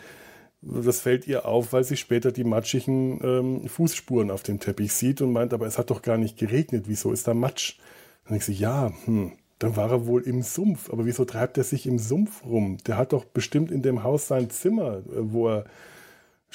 Das 0.62 1.02
fällt 1.02 1.28
ihr 1.28 1.46
auf, 1.46 1.74
weil 1.74 1.84
sie 1.84 1.98
später 1.98 2.32
die 2.32 2.44
matschigen 2.44 3.20
ähm, 3.24 3.68
Fußspuren 3.68 4.32
auf 4.32 4.42
dem 4.44 4.60
Teppich 4.60 4.94
sieht 4.94 5.22
und 5.22 5.32
meint, 5.32 5.54
aber 5.54 5.68
es 5.68 5.78
hat 5.78 5.92
doch 5.92 6.02
gar 6.02 6.18
nicht 6.18 6.38
geregnet. 6.38 6.86
Wieso 6.88 7.12
ist 7.12 7.28
da 7.28 7.34
Matsch? 7.34 7.78
Dann 8.24 8.34
denkt 8.34 8.46
sie, 8.46 8.54
ja, 8.54 8.92
hm, 9.06 9.34
dann 9.60 9.76
war 9.76 9.92
er 9.92 10.08
wohl 10.08 10.24
im 10.24 10.42
Sumpf. 10.42 10.90
Aber 10.90 11.06
wieso 11.06 11.26
treibt 11.26 11.58
er 11.58 11.64
sich 11.64 11.86
im 11.86 12.00
Sumpf 12.00 12.44
rum? 12.46 12.78
Der 12.88 12.98
hat 12.98 13.14
doch 13.14 13.26
bestimmt 13.26 13.72
in 13.72 13.84
dem 13.84 14.04
Haus 14.04 14.28
sein 14.28 14.50
Zimmer, 14.50 14.98
äh, 14.98 15.02
wo 15.18 15.50
er 15.50 15.66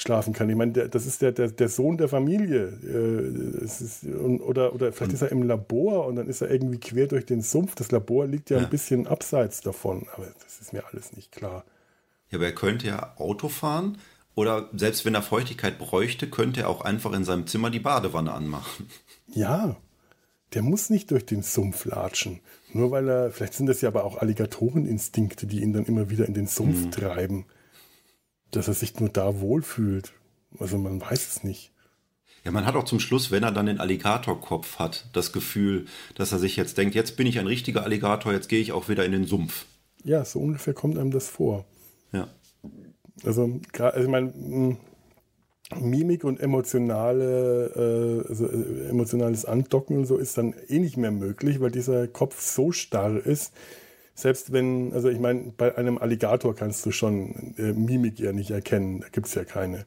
schlafen 0.01 0.33
kann. 0.33 0.49
Ich 0.49 0.55
meine, 0.55 0.71
der, 0.71 0.87
das 0.87 1.05
ist 1.05 1.21
der, 1.21 1.31
der, 1.31 1.49
der 1.49 1.69
Sohn 1.69 1.97
der 1.97 2.09
Familie. 2.09 2.73
Äh, 2.83 3.63
ist, 3.63 4.03
oder, 4.05 4.73
oder 4.73 4.91
vielleicht 4.91 5.13
ist 5.13 5.21
er 5.21 5.31
im 5.31 5.43
Labor 5.43 6.07
und 6.07 6.15
dann 6.15 6.27
ist 6.27 6.41
er 6.41 6.49
irgendwie 6.49 6.79
quer 6.79 7.07
durch 7.07 7.25
den 7.25 7.41
Sumpf. 7.41 7.75
Das 7.75 7.91
Labor 7.91 8.25
liegt 8.25 8.49
ja, 8.49 8.57
ja, 8.57 8.63
ein 8.63 8.69
bisschen 8.69 9.07
abseits 9.07 9.61
davon, 9.61 10.07
aber 10.15 10.27
das 10.43 10.59
ist 10.59 10.73
mir 10.73 10.83
alles 10.91 11.13
nicht 11.15 11.31
klar. 11.31 11.63
Ja, 12.29 12.37
aber 12.37 12.45
er 12.45 12.55
könnte 12.55 12.87
ja 12.87 13.13
Auto 13.17 13.49
fahren 13.49 13.97
oder 14.33 14.69
selbst 14.73 15.05
wenn 15.05 15.13
er 15.13 15.21
Feuchtigkeit 15.21 15.77
bräuchte, 15.77 16.29
könnte 16.29 16.61
er 16.61 16.69
auch 16.69 16.81
einfach 16.81 17.13
in 17.13 17.23
seinem 17.23 17.47
Zimmer 17.47 17.69
die 17.69 17.79
Badewanne 17.79 18.33
anmachen. 18.33 18.87
Ja, 19.27 19.75
der 20.53 20.61
muss 20.61 20.89
nicht 20.89 21.11
durch 21.11 21.25
den 21.25 21.43
Sumpf 21.43 21.85
latschen. 21.85 22.41
Nur 22.73 22.91
weil 22.91 23.07
er, 23.07 23.31
vielleicht 23.31 23.53
sind 23.53 23.67
das 23.67 23.81
ja 23.81 23.89
aber 23.89 24.03
auch 24.03 24.17
Alligatoreninstinkte, 24.17 25.47
die 25.47 25.61
ihn 25.61 25.73
dann 25.73 25.85
immer 25.85 26.09
wieder 26.09 26.25
in 26.25 26.33
den 26.33 26.47
Sumpf 26.47 26.85
mhm. 26.85 26.91
treiben 26.91 27.45
dass 28.51 28.67
er 28.67 28.73
sich 28.73 28.99
nur 28.99 29.09
da 29.09 29.39
wohlfühlt. 29.39 30.13
Also 30.59 30.77
man 30.77 31.01
weiß 31.01 31.27
es 31.27 31.43
nicht. 31.43 31.71
Ja, 32.43 32.51
man 32.51 32.65
hat 32.65 32.75
auch 32.75 32.85
zum 32.85 32.99
Schluss, 32.99 33.29
wenn 33.29 33.43
er 33.43 33.51
dann 33.51 33.67
den 33.67 33.79
Alligatorkopf 33.79 34.79
hat, 34.79 35.05
das 35.13 35.31
Gefühl, 35.31 35.85
dass 36.15 36.31
er 36.31 36.39
sich 36.39 36.55
jetzt 36.55 36.77
denkt, 36.77 36.95
jetzt 36.95 37.15
bin 37.15 37.27
ich 37.27 37.39
ein 37.39 37.47
richtiger 37.47 37.83
Alligator, 37.83 38.33
jetzt 38.33 38.49
gehe 38.49 38.59
ich 38.59 38.71
auch 38.71 38.89
wieder 38.89 39.05
in 39.05 39.11
den 39.11 39.25
Sumpf. 39.25 39.65
Ja, 40.03 40.25
so 40.25 40.39
ungefähr 40.39 40.73
kommt 40.73 40.97
einem 40.97 41.11
das 41.11 41.29
vor. 41.29 41.65
Ja. 42.11 42.27
Also, 43.23 43.59
also 43.77 43.99
ich 43.99 44.07
meine, 44.07 44.33
Mimik 45.79 46.23
und 46.23 46.39
emotionale, 46.39 48.23
äh, 48.25 48.29
also 48.29 48.47
äh, 48.47 48.89
emotionales 48.89 49.45
Andocken 49.45 49.97
und 49.97 50.05
so 50.05 50.17
ist 50.17 50.37
dann 50.37 50.55
eh 50.67 50.79
nicht 50.79 50.97
mehr 50.97 51.11
möglich, 51.11 51.61
weil 51.61 51.71
dieser 51.71 52.07
Kopf 52.07 52.41
so 52.41 52.71
starr 52.71 53.23
ist, 53.23 53.53
selbst 54.13 54.51
wenn, 54.51 54.93
also 54.93 55.09
ich 55.09 55.19
meine, 55.19 55.53
bei 55.57 55.75
einem 55.77 55.97
Alligator 55.97 56.55
kannst 56.55 56.85
du 56.85 56.91
schon 56.91 57.55
äh, 57.57 57.73
Mimik 57.73 58.19
ja 58.19 58.33
nicht 58.33 58.51
erkennen, 58.51 59.01
da 59.01 59.07
gibt 59.09 59.27
es 59.27 59.35
ja 59.35 59.43
keine. 59.43 59.85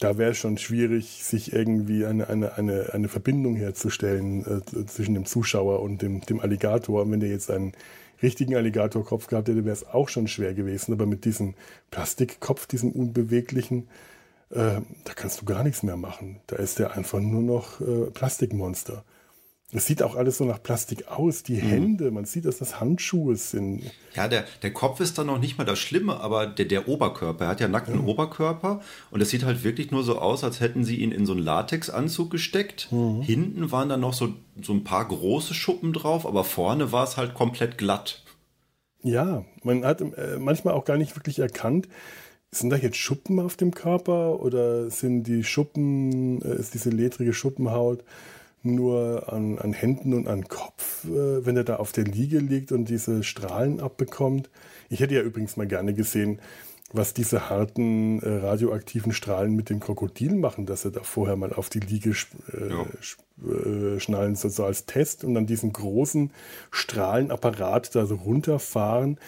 Da 0.00 0.18
wäre 0.18 0.32
es 0.32 0.38
schon 0.38 0.58
schwierig, 0.58 1.22
sich 1.22 1.52
irgendwie 1.52 2.04
eine, 2.04 2.28
eine, 2.28 2.56
eine, 2.58 2.92
eine 2.92 3.08
Verbindung 3.08 3.54
herzustellen 3.54 4.62
äh, 4.74 4.86
zwischen 4.86 5.14
dem 5.14 5.24
Zuschauer 5.24 5.80
und 5.82 6.02
dem, 6.02 6.20
dem 6.22 6.40
Alligator. 6.40 7.02
Und 7.02 7.12
wenn 7.12 7.20
der 7.20 7.28
jetzt 7.28 7.50
einen 7.50 7.72
richtigen 8.22 8.56
Alligatorkopf 8.56 9.28
gehabt 9.28 9.48
hätte, 9.48 9.64
wäre 9.64 9.72
es 9.72 9.86
auch 9.86 10.08
schon 10.08 10.26
schwer 10.26 10.54
gewesen. 10.54 10.92
Aber 10.92 11.06
mit 11.06 11.24
diesem 11.24 11.54
Plastikkopf, 11.92 12.66
diesem 12.66 12.90
unbeweglichen, 12.90 13.88
äh, 14.50 14.80
da 15.04 15.14
kannst 15.14 15.40
du 15.40 15.44
gar 15.44 15.62
nichts 15.62 15.84
mehr 15.84 15.96
machen. 15.96 16.40
Da 16.48 16.56
ist 16.56 16.80
der 16.80 16.96
einfach 16.96 17.20
nur 17.20 17.42
noch 17.42 17.80
äh, 17.80 18.10
Plastikmonster. 18.10 19.04
Es 19.74 19.86
sieht 19.86 20.04
auch 20.04 20.14
alles 20.14 20.38
so 20.38 20.44
nach 20.44 20.62
Plastik 20.62 21.08
aus. 21.08 21.42
Die 21.42 21.54
mhm. 21.54 21.68
Hände, 21.68 22.10
man 22.12 22.24
sieht, 22.24 22.44
dass 22.44 22.58
das 22.58 22.78
Handschuhe 22.80 23.34
sind. 23.34 23.82
Ja, 24.14 24.28
der, 24.28 24.44
der 24.62 24.72
Kopf 24.72 25.00
ist 25.00 25.18
dann 25.18 25.26
noch 25.26 25.40
nicht 25.40 25.58
mal 25.58 25.64
das 25.64 25.80
Schlimme, 25.80 26.20
aber 26.20 26.46
der, 26.46 26.66
der 26.66 26.86
Oberkörper, 26.86 27.46
er 27.46 27.50
hat 27.50 27.60
ja 27.60 27.66
nackten 27.66 28.02
mhm. 28.02 28.08
Oberkörper 28.08 28.80
und 29.10 29.20
es 29.20 29.30
sieht 29.30 29.42
halt 29.42 29.64
wirklich 29.64 29.90
nur 29.90 30.04
so 30.04 30.20
aus, 30.20 30.44
als 30.44 30.60
hätten 30.60 30.84
sie 30.84 30.96
ihn 30.96 31.10
in 31.10 31.26
so 31.26 31.32
einen 31.32 31.42
Latexanzug 31.42 32.30
gesteckt. 32.30 32.88
Mhm. 32.92 33.22
Hinten 33.22 33.72
waren 33.72 33.88
dann 33.88 34.00
noch 34.00 34.14
so, 34.14 34.34
so 34.62 34.72
ein 34.72 34.84
paar 34.84 35.08
große 35.08 35.54
Schuppen 35.54 35.92
drauf, 35.92 36.24
aber 36.24 36.44
vorne 36.44 36.92
war 36.92 37.02
es 37.02 37.16
halt 37.16 37.34
komplett 37.34 37.76
glatt. 37.76 38.22
Ja, 39.02 39.44
man 39.64 39.84
hat 39.84 40.00
äh, 40.00 40.38
manchmal 40.38 40.74
auch 40.74 40.84
gar 40.84 40.96
nicht 40.96 41.16
wirklich 41.16 41.40
erkannt, 41.40 41.88
sind 42.52 42.70
da 42.70 42.76
jetzt 42.76 42.96
Schuppen 42.96 43.40
auf 43.40 43.56
dem 43.56 43.74
Körper 43.74 44.40
oder 44.40 44.88
sind 44.88 45.24
die 45.24 45.42
Schuppen, 45.42 46.40
äh, 46.42 46.54
ist 46.54 46.74
diese 46.74 46.90
ledrige 46.90 47.34
Schuppenhaut 47.34 48.04
nur 48.64 49.32
an, 49.32 49.58
an 49.58 49.72
Händen 49.72 50.14
und 50.14 50.28
an 50.28 50.44
Kopf, 50.44 51.04
äh, 51.04 51.44
wenn 51.44 51.56
er 51.56 51.64
da 51.64 51.76
auf 51.76 51.92
der 51.92 52.04
Liege 52.04 52.38
liegt 52.38 52.72
und 52.72 52.86
diese 52.88 53.22
Strahlen 53.22 53.80
abbekommt. 53.80 54.50
Ich 54.88 55.00
hätte 55.00 55.14
ja 55.14 55.22
übrigens 55.22 55.56
mal 55.56 55.66
gerne 55.66 55.94
gesehen, 55.94 56.40
was 56.92 57.12
diese 57.12 57.50
harten 57.50 58.20
äh, 58.20 58.28
radioaktiven 58.28 59.12
Strahlen 59.12 59.54
mit 59.54 59.68
dem 59.68 59.80
Krokodil 59.80 60.36
machen, 60.36 60.64
dass 60.64 60.84
er 60.84 60.92
da 60.92 61.02
vorher 61.02 61.36
mal 61.36 61.52
auf 61.52 61.68
die 61.68 61.80
Liege 61.80 62.14
äh, 62.52 62.70
ja. 62.70 63.96
äh, 63.96 64.00
schnallen 64.00 64.36
soll, 64.36 64.52
so 64.52 64.64
als 64.64 64.86
Test 64.86 65.24
und 65.24 65.34
dann 65.34 65.46
diesen 65.46 65.72
großen 65.72 66.30
Strahlenapparat 66.70 67.94
da 67.94 68.06
so 68.06 68.14
runterfahren 68.14 69.18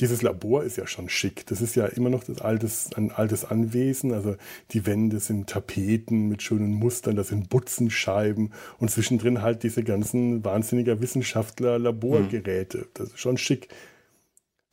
dieses 0.00 0.22
Labor 0.22 0.64
ist 0.64 0.76
ja 0.76 0.86
schon 0.86 1.08
schick. 1.08 1.46
Das 1.46 1.60
ist 1.60 1.76
ja 1.76 1.86
immer 1.86 2.10
noch 2.10 2.24
das 2.24 2.40
altes, 2.40 2.90
ein 2.94 3.12
altes 3.12 3.44
Anwesen. 3.44 4.12
Also 4.12 4.36
die 4.72 4.86
Wände 4.86 5.20
sind 5.20 5.48
Tapeten 5.48 6.28
mit 6.28 6.42
schönen 6.42 6.74
Mustern, 6.74 7.16
das 7.16 7.28
sind 7.28 7.48
Butzenscheiben 7.48 8.52
und 8.78 8.90
zwischendrin 8.90 9.42
halt 9.42 9.62
diese 9.62 9.84
ganzen 9.84 10.44
wahnsinniger 10.44 11.00
Wissenschaftler 11.00 11.78
Laborgeräte. 11.78 12.78
Mhm. 12.78 12.86
Das 12.94 13.08
ist 13.10 13.20
schon 13.20 13.38
schick. 13.38 13.68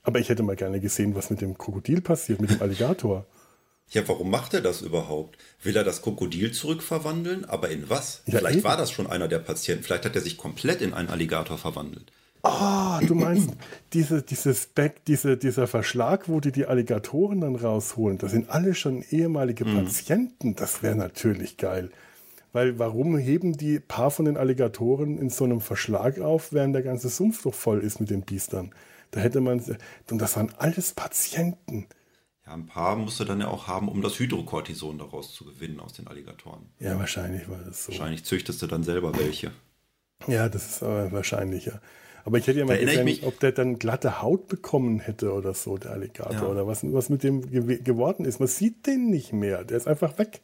Aber 0.03 0.19
ich 0.19 0.30
hätte 0.30 0.43
mal 0.43 0.55
gerne 0.55 0.80
gesehen, 0.80 1.13
was 1.13 1.30
mit 1.30 1.41
dem 1.41 1.57
Krokodil 1.57 2.01
passiert, 2.01 2.41
mit 2.41 2.49
dem 2.49 2.61
Alligator. 2.61 3.26
Ja, 3.91 4.07
warum 4.07 4.32
macht 4.32 4.53
er 4.53 4.61
das 4.61 4.82
überhaupt? 4.82 5.38
Will 5.61 5.76
er 5.76 5.84
das 5.84 6.01
Krokodil 6.01 6.51
zurückverwandeln? 6.51 7.45
Aber 7.45 7.69
in 7.69 7.89
was? 7.89 8.22
Ja, 8.26 8.39
Vielleicht 8.39 8.59
eben. 8.59 8.63
war 8.63 8.78
das 8.78 8.89
schon 8.89 9.05
einer 9.05 9.28
der 9.28 9.39
Patienten. 9.39 9.84
Vielleicht 9.84 10.05
hat 10.05 10.15
er 10.15 10.22
sich 10.22 10.38
komplett 10.38 10.82
in 10.82 10.93
einen 10.93 11.09
Alligator 11.09 11.57
verwandelt. 11.57 12.11
Ah, 12.43 12.99
oh, 12.99 13.05
du 13.05 13.13
meinst, 13.13 13.51
diese, 13.93 14.23
dieses 14.23 14.65
Back, 14.65 15.05
diese, 15.05 15.37
dieser 15.37 15.67
Verschlag, 15.67 16.27
wo 16.27 16.39
die 16.39 16.51
die 16.51 16.65
Alligatoren 16.65 17.41
dann 17.41 17.55
rausholen, 17.55 18.17
das 18.17 18.31
sind 18.31 18.49
alle 18.49 18.73
schon 18.73 19.03
ehemalige 19.11 19.65
mhm. 19.65 19.75
Patienten. 19.75 20.55
Das 20.55 20.81
wäre 20.81 20.95
natürlich 20.95 21.57
geil. 21.57 21.91
Weil 22.53 22.79
warum 22.79 23.17
heben 23.17 23.57
die 23.57 23.79
paar 23.79 24.11
von 24.11 24.25
den 24.25 24.37
Alligatoren 24.37 25.17
in 25.17 25.29
so 25.29 25.45
einem 25.45 25.61
Verschlag 25.61 26.19
auf, 26.19 26.51
während 26.51 26.75
der 26.75 26.81
ganze 26.81 27.09
Sumpf 27.09 27.43
doch 27.43 27.53
voll 27.53 27.79
ist 27.79 27.99
mit 27.99 28.09
den 28.09 28.23
Biestern? 28.23 28.71
Da 29.11 29.19
hätte 29.19 29.39
man, 29.39 29.61
und 30.09 30.19
das 30.19 30.35
waren 30.35 30.51
alles 30.57 30.93
Patienten. 30.93 31.87
Ja, 32.45 32.53
ein 32.53 32.65
paar 32.65 32.95
musst 32.95 33.19
du 33.19 33.23
dann 33.23 33.39
ja 33.39 33.47
auch 33.47 33.67
haben, 33.67 33.87
um 33.87 34.01
das 34.01 34.17
Hydrocortison 34.19 34.97
daraus 34.97 35.33
zu 35.33 35.45
gewinnen 35.45 35.79
aus 35.79 35.93
den 35.93 36.07
Alligatoren. 36.07 36.65
Ja, 36.79 36.97
wahrscheinlich 36.97 37.47
war 37.47 37.59
das 37.59 37.85
so. 37.85 37.91
Wahrscheinlich 37.91 38.25
züchtest 38.25 38.61
du 38.61 38.67
dann 38.67 38.83
selber 38.83 39.17
welche. 39.17 39.51
Ja, 40.27 40.49
das 40.49 40.67
ist 40.67 40.83
aber 40.83 41.11
wahrscheinlicher. 41.11 41.81
Aber 42.26 42.38
ich 42.38 42.47
hätte 42.47 42.59
ja 42.59 42.65
mal 42.65 42.78
gesehen, 42.78 43.19
ob 43.24 43.39
der 43.39 43.51
dann 43.51 43.80
glatte 43.80 44.22
Haut 44.22 44.47
bekommen 44.47 44.99
hätte 44.99 45.34
oder 45.34 45.53
so, 45.53 45.78
der 45.78 45.91
Alligator. 45.91 46.34
Ja. 46.34 46.43
Oder 46.43 46.67
was, 46.67 46.84
was 46.84 47.09
mit 47.09 47.24
dem 47.24 47.49
ge 47.49 47.82
geworden 47.82 48.26
ist. 48.26 48.39
Man 48.39 48.47
sieht 48.47 48.86
den 48.88 49.09
nicht 49.09 49.34
mehr. 49.34 49.63
Der 49.63 49.78
ist 49.78 49.88
einfach 49.88 50.17
weg. 50.17 50.41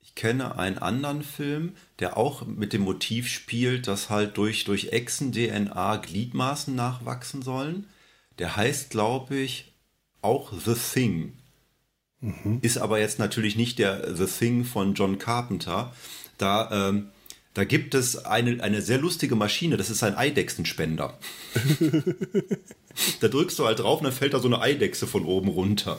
Ich 0.00 0.14
kenne 0.14 0.58
einen 0.58 0.78
anderen 0.78 1.22
Film, 1.22 1.72
der 1.98 2.16
auch 2.16 2.46
mit 2.46 2.72
dem 2.72 2.82
Motiv 2.82 3.28
spielt, 3.28 3.88
dass 3.88 4.10
halt 4.10 4.36
durch, 4.36 4.64
durch 4.64 4.92
Echsen-DNA 4.92 5.96
Gliedmaßen 5.96 6.74
nachwachsen 6.74 7.42
sollen. 7.42 7.88
Der 8.38 8.56
heißt, 8.56 8.90
glaube 8.90 9.36
ich, 9.36 9.72
auch 10.22 10.52
The 10.52 10.74
Thing. 10.74 11.32
Mhm. 12.20 12.58
Ist 12.62 12.78
aber 12.78 13.00
jetzt 13.00 13.18
natürlich 13.18 13.56
nicht 13.56 13.78
der 13.78 14.14
The 14.14 14.26
Thing 14.26 14.64
von 14.64 14.94
John 14.94 15.18
Carpenter. 15.18 15.92
Da 16.38 16.88
ähm, 16.90 17.10
da 17.54 17.64
gibt 17.64 17.94
es 17.94 18.24
eine, 18.24 18.62
eine 18.62 18.82
sehr 18.82 18.98
lustige 18.98 19.36
Maschine, 19.36 19.76
das 19.76 19.88
ist 19.88 20.02
ein 20.02 20.16
Eidechsenspender. 20.16 21.18
da 23.20 23.28
drückst 23.28 23.58
du 23.60 23.64
halt 23.64 23.78
drauf 23.78 24.00
und 24.00 24.04
dann 24.04 24.12
fällt 24.12 24.34
da 24.34 24.40
so 24.40 24.48
eine 24.48 24.60
Eidechse 24.60 25.06
von 25.06 25.24
oben 25.24 25.48
runter. 25.48 25.98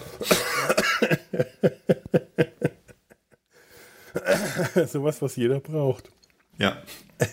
Sowas, 4.88 5.22
was 5.22 5.38
jeder 5.38 5.62
braucht. 5.62 6.12
Ja. 6.58 6.84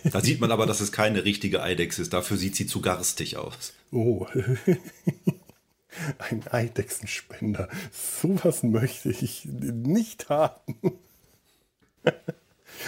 Da 0.04 0.20
sieht 0.20 0.40
man 0.40 0.52
aber, 0.52 0.66
dass 0.66 0.80
es 0.80 0.92
keine 0.92 1.24
richtige 1.24 1.62
Eidechse 1.62 2.02
ist. 2.02 2.12
Dafür 2.12 2.36
sieht 2.36 2.54
sie 2.54 2.66
zu 2.66 2.80
garstig 2.80 3.36
aus. 3.36 3.72
Oh. 3.90 4.26
Ein 6.18 6.46
Eidechsenspender. 6.48 7.68
Sowas 7.90 8.62
möchte 8.62 9.10
ich 9.10 9.44
nicht 9.44 10.28
haben. 10.28 10.92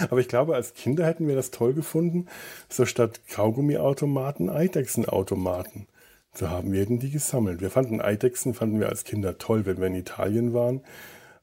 Aber 0.09 0.19
ich 0.19 0.27
glaube, 0.27 0.55
als 0.55 0.73
Kinder 0.73 1.05
hätten 1.05 1.27
wir 1.27 1.35
das 1.35 1.51
toll 1.51 1.73
gefunden, 1.73 2.27
so 2.69 2.85
statt 2.85 3.21
Kaugummiautomaten 3.29 4.49
Eidechsenautomaten 4.49 5.87
zu 6.33 6.49
haben. 6.49 6.71
Wir 6.73 6.81
hätten 6.81 6.99
die 6.99 7.11
gesammelt. 7.11 7.61
Wir 7.61 7.69
fanden 7.69 8.01
Eidechsen, 8.01 8.53
fanden 8.53 8.79
wir 8.79 8.89
als 8.89 9.03
Kinder 9.03 9.37
toll, 9.37 9.65
wenn 9.65 9.79
wir 9.79 9.87
in 9.87 9.95
Italien 9.95 10.53
waren. 10.53 10.81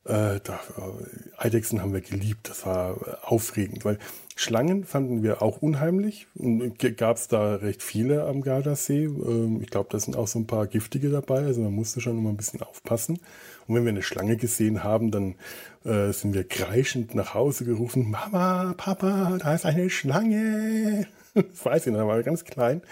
Äh, 0.05 0.40
da, 0.42 0.59
äh, 0.78 1.38
Eidechsen 1.38 1.80
haben 1.80 1.92
wir 1.92 2.00
geliebt, 2.00 2.48
das 2.48 2.66
war 2.66 2.96
äh, 2.96 3.14
aufregend, 3.22 3.84
weil 3.84 3.98
Schlangen 4.34 4.84
fanden 4.84 5.22
wir 5.22 5.42
auch 5.42 5.62
unheimlich. 5.62 6.26
Und 6.34 6.78
gab 6.96 7.18
es 7.18 7.28
da 7.28 7.55
recht 7.57 7.82
viele 7.82 8.24
am 8.24 8.40
Gardasee. 8.40 9.05
Ähm, 9.05 9.61
ich 9.62 9.70
glaube, 9.70 9.90
da 9.92 10.00
sind 10.00 10.16
auch 10.16 10.26
so 10.26 10.40
ein 10.40 10.46
paar 10.48 10.66
giftige 10.66 11.09
dabei, 11.11 11.44
also 11.44 11.61
man 11.61 11.72
musste 11.72 12.00
schon 12.00 12.18
immer 12.18 12.30
ein 12.30 12.36
bisschen 12.36 12.62
aufpassen. 12.62 13.20
Und 13.68 13.76
wenn 13.76 13.84
wir 13.84 13.90
eine 13.90 14.03
Schlange 14.03 14.36
gesehen 14.36 14.82
haben, 14.82 15.12
dann 15.12 15.36
äh, 15.84 16.12
sind 16.12 16.34
wir 16.34 16.44
kreischend 16.44 17.14
nach 17.14 17.34
Hause 17.34 17.64
gerufen, 17.64 18.11
Mama, 18.11 18.74
Papa, 18.76 19.38
da 19.38 19.55
ist 19.55 19.66
eine 19.66 19.88
Schlange. 19.88 21.07
das 21.34 21.64
weiß 21.64 21.86
ich 21.86 21.92
noch, 21.92 22.00
da 22.00 22.07
war 22.09 22.20
ganz 22.24 22.44
klein. 22.44 22.82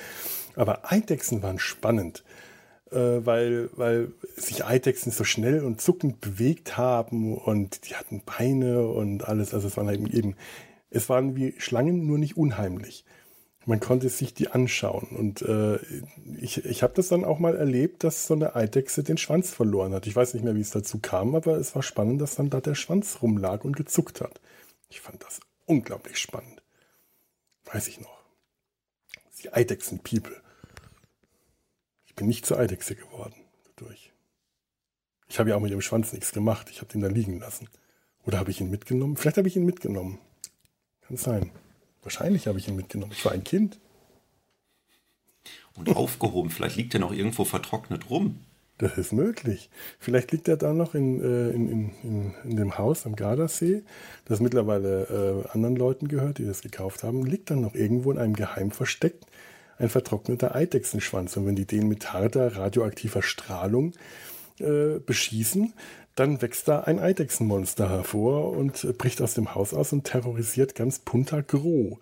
Aber 0.54 0.92
Eidechsen 0.92 1.42
waren 1.42 1.58
spannend 1.58 2.22
äh, 2.26 2.29
weil, 2.97 3.70
weil 3.74 4.12
sich 4.36 4.64
Eidechsen 4.64 5.12
so 5.12 5.24
schnell 5.24 5.64
und 5.64 5.80
zuckend 5.80 6.20
bewegt 6.20 6.76
haben 6.76 7.36
und 7.36 7.88
die 7.88 7.95
hatten 7.95 8.22
Beine 8.24 8.86
und 8.86 9.28
alles. 9.28 9.55
Also 9.55 9.68
es 9.68 9.76
waren 9.76 9.88
eben, 9.88 10.11
eben 10.11 10.36
es 10.91 11.09
waren 11.09 11.36
wie 11.36 11.55
Schlangen, 11.59 12.07
nur 12.07 12.18
nicht 12.18 12.36
unheimlich. 12.36 13.05
Man 13.66 13.78
konnte 13.78 14.09
sich 14.09 14.34
die 14.34 14.49
anschauen. 14.49 15.09
Und 15.16 15.43
äh, 15.43 15.78
ich, 16.41 16.64
ich 16.64 16.82
habe 16.82 16.95
das 16.95 17.09
dann 17.09 17.24
auch 17.24 17.38
mal 17.38 17.57
erlebt, 17.57 18.03
dass 18.05 18.26
so 18.26 18.34
eine 18.34 18.57
Eidechse 18.57 19.05
den 19.05 19.18
Schwanz 19.18 19.51
verloren 19.51 19.93
hat. 19.93 20.07
Ich 20.07 20.16
weiß 20.16 20.34
nicht 20.34 20.43
mehr, 20.43 20.57
wie 20.57 20.61
es 20.61 20.70
dazu 20.70 20.99
kam, 20.99 21.34
aber 21.34 21.57
es 21.59 21.74
war 21.74 21.82
spannend, 21.82 22.20
dass 22.20 22.34
dann 22.34 22.51
da 22.51 22.61
der 22.61 22.74
Schwanz 22.74 23.18
rumlag 23.22 23.64
und 23.64 23.76
gezuckt 23.76 24.20
hat. 24.20 24.41
Ich 24.88 25.01
fand 25.01 25.22
das 25.22 25.41
unglaublich 25.66 26.18
spannend. 26.18 26.62
Weiß 27.72 27.86
ich 27.86 28.01
noch. 28.01 28.18
Die 29.43 29.53
Eidechsen-People 29.53 30.36
bin 32.20 32.28
nicht 32.28 32.44
zur 32.44 32.58
Eidechse 32.58 32.94
geworden 32.94 33.32
dadurch. 33.74 34.12
Ich 35.30 35.38
habe 35.38 35.48
ja 35.48 35.56
auch 35.56 35.60
mit 35.60 35.72
dem 35.72 35.80
Schwanz 35.80 36.12
nichts 36.12 36.32
gemacht. 36.32 36.68
Ich 36.70 36.82
habe 36.82 36.92
den 36.92 37.00
da 37.00 37.08
liegen 37.08 37.38
lassen. 37.38 37.66
Oder 38.26 38.38
habe 38.38 38.50
ich 38.50 38.60
ihn 38.60 38.68
mitgenommen? 38.68 39.16
Vielleicht 39.16 39.38
habe 39.38 39.48
ich 39.48 39.56
ihn 39.56 39.64
mitgenommen. 39.64 40.18
Kann 41.00 41.16
sein. 41.16 41.50
Wahrscheinlich 42.02 42.46
habe 42.46 42.58
ich 42.58 42.68
ihn 42.68 42.76
mitgenommen. 42.76 43.12
Ich 43.12 43.24
war 43.24 43.32
ein 43.32 43.42
Kind. 43.42 43.78
Und 45.74 45.96
aufgehoben. 45.96 46.50
Vielleicht 46.50 46.76
liegt 46.76 46.92
er 46.92 47.00
noch 47.00 47.12
irgendwo 47.12 47.46
vertrocknet 47.46 48.10
rum. 48.10 48.40
Das 48.76 48.98
ist 48.98 49.14
möglich. 49.14 49.70
Vielleicht 49.98 50.30
liegt 50.32 50.46
er 50.46 50.58
da 50.58 50.74
noch 50.74 50.94
in, 50.94 51.22
äh, 51.22 51.50
in, 51.52 51.92
in, 52.02 52.34
in, 52.44 52.56
dem 52.56 52.76
Haus 52.76 53.06
am 53.06 53.16
Gardasee, 53.16 53.82
das 54.26 54.40
mittlerweile 54.40 55.44
äh, 55.46 55.48
anderen 55.52 55.76
Leuten 55.76 56.08
gehört, 56.08 56.36
die 56.36 56.44
das 56.44 56.60
gekauft 56.60 57.02
haben. 57.02 57.24
Liegt 57.24 57.50
dann 57.50 57.62
noch 57.62 57.74
irgendwo 57.74 58.12
in 58.12 58.18
einem 58.18 58.36
Geheim 58.36 58.72
versteckt 58.72 59.24
ein 59.80 59.88
vertrockneter 59.88 60.54
Eidechsenschwanz. 60.54 61.36
Und 61.36 61.46
wenn 61.46 61.56
die 61.56 61.66
den 61.66 61.88
mit 61.88 62.12
harter 62.12 62.56
radioaktiver 62.56 63.22
Strahlung 63.22 63.92
äh, 64.58 64.98
beschießen, 64.98 65.72
dann 66.14 66.42
wächst 66.42 66.68
da 66.68 66.80
ein 66.80 66.98
Eidechsenmonster 66.98 67.88
hervor 67.88 68.50
und 68.50 68.84
äh, 68.84 68.92
bricht 68.92 69.22
aus 69.22 69.34
dem 69.34 69.54
Haus 69.54 69.72
aus 69.72 69.92
und 69.92 70.04
terrorisiert 70.04 70.74
ganz 70.74 70.98
Punta 70.98 71.40
Gro 71.40 71.98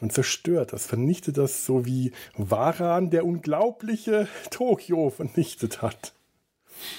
und 0.00 0.12
zerstört 0.12 0.72
das, 0.72 0.86
vernichtet 0.86 1.38
das, 1.38 1.64
so 1.64 1.86
wie 1.86 2.12
Waran 2.36 3.10
der 3.10 3.24
unglaubliche 3.24 4.28
Tokio 4.50 5.10
vernichtet 5.10 5.82
hat. 5.82 6.12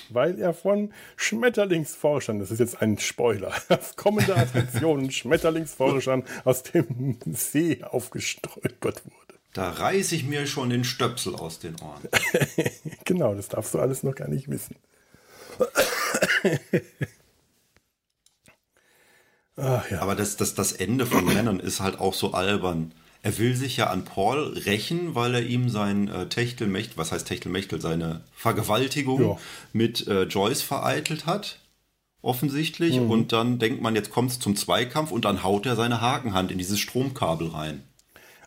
Weil 0.10 0.40
er 0.40 0.54
von 0.54 0.94
Schmetterlingsforschern, 1.18 2.40
das 2.40 2.50
ist 2.50 2.60
jetzt 2.60 2.82
ein 2.82 2.98
Spoiler, 2.98 3.54
auf 3.70 3.96
kommende 3.96 4.36
Attraktionen 4.36 5.12
Schmetterlingsforschern 5.12 6.24
aus 6.46 6.64
dem 6.64 7.18
See 7.32 7.84
aufgestolpert 7.84 9.04
wurde. 9.06 9.25
Da 9.56 9.70
reiße 9.70 10.16
ich 10.16 10.26
mir 10.26 10.48
schon 10.48 10.70
den 10.70 10.84
Stöpsel 10.84 11.34
aus 11.34 11.60
den 11.60 11.78
Ohren. 11.80 12.02
genau, 13.06 13.34
das 13.34 13.48
darfst 13.48 13.74
du 13.74 13.80
alles 13.80 14.04
noch 14.04 14.14
gar 14.14 14.28
nicht 14.28 14.50
wissen. 14.50 14.76
Ach, 19.56 19.90
ja. 19.92 20.02
Aber 20.02 20.16
das, 20.16 20.36
das, 20.36 20.56
das 20.56 20.74
Ende 20.74 21.06
von 21.06 21.26
Lennon 21.34 21.62
ist 21.62 21.80
halt 21.80 22.02
auch 22.02 22.14
so 22.14 22.34
albern. 22.34 22.92
Er 23.22 23.38
will 23.38 23.56
sich 23.56 23.78
ja 23.78 23.88
an 23.88 24.04
Paul 24.04 24.58
rächen, 24.66 25.16
weil 25.16 25.36
er 25.36 25.44
ihm 25.44 25.70
sein 25.70 26.10
äh, 26.10 26.28
Techtelmechtel, 26.28 26.98
was 26.98 27.14
heißt 27.14 27.26
Techtelmechtel, 27.26 27.80
seine 27.80 28.26
Vergewaltigung 28.36 29.22
ja. 29.22 29.38
mit 29.72 30.06
äh, 30.08 30.24
Joyce 30.24 30.64
vereitelt 30.64 31.28
hat. 31.28 31.60
Offensichtlich. 32.22 33.00
Mhm. 33.00 33.10
Und 33.10 33.32
dann 33.32 33.58
denkt 33.58 33.82
man, 33.82 33.96
jetzt 33.96 34.10
kommt 34.10 34.32
es 34.32 34.40
zum 34.42 34.58
Zweikampf 34.58 35.12
und 35.12 35.24
dann 35.24 35.44
haut 35.44 35.66
er 35.66 35.78
seine 35.78 36.02
Hakenhand 36.02 36.52
in 36.52 36.58
dieses 36.58 36.82
Stromkabel 36.82 37.48
rein. 37.48 37.84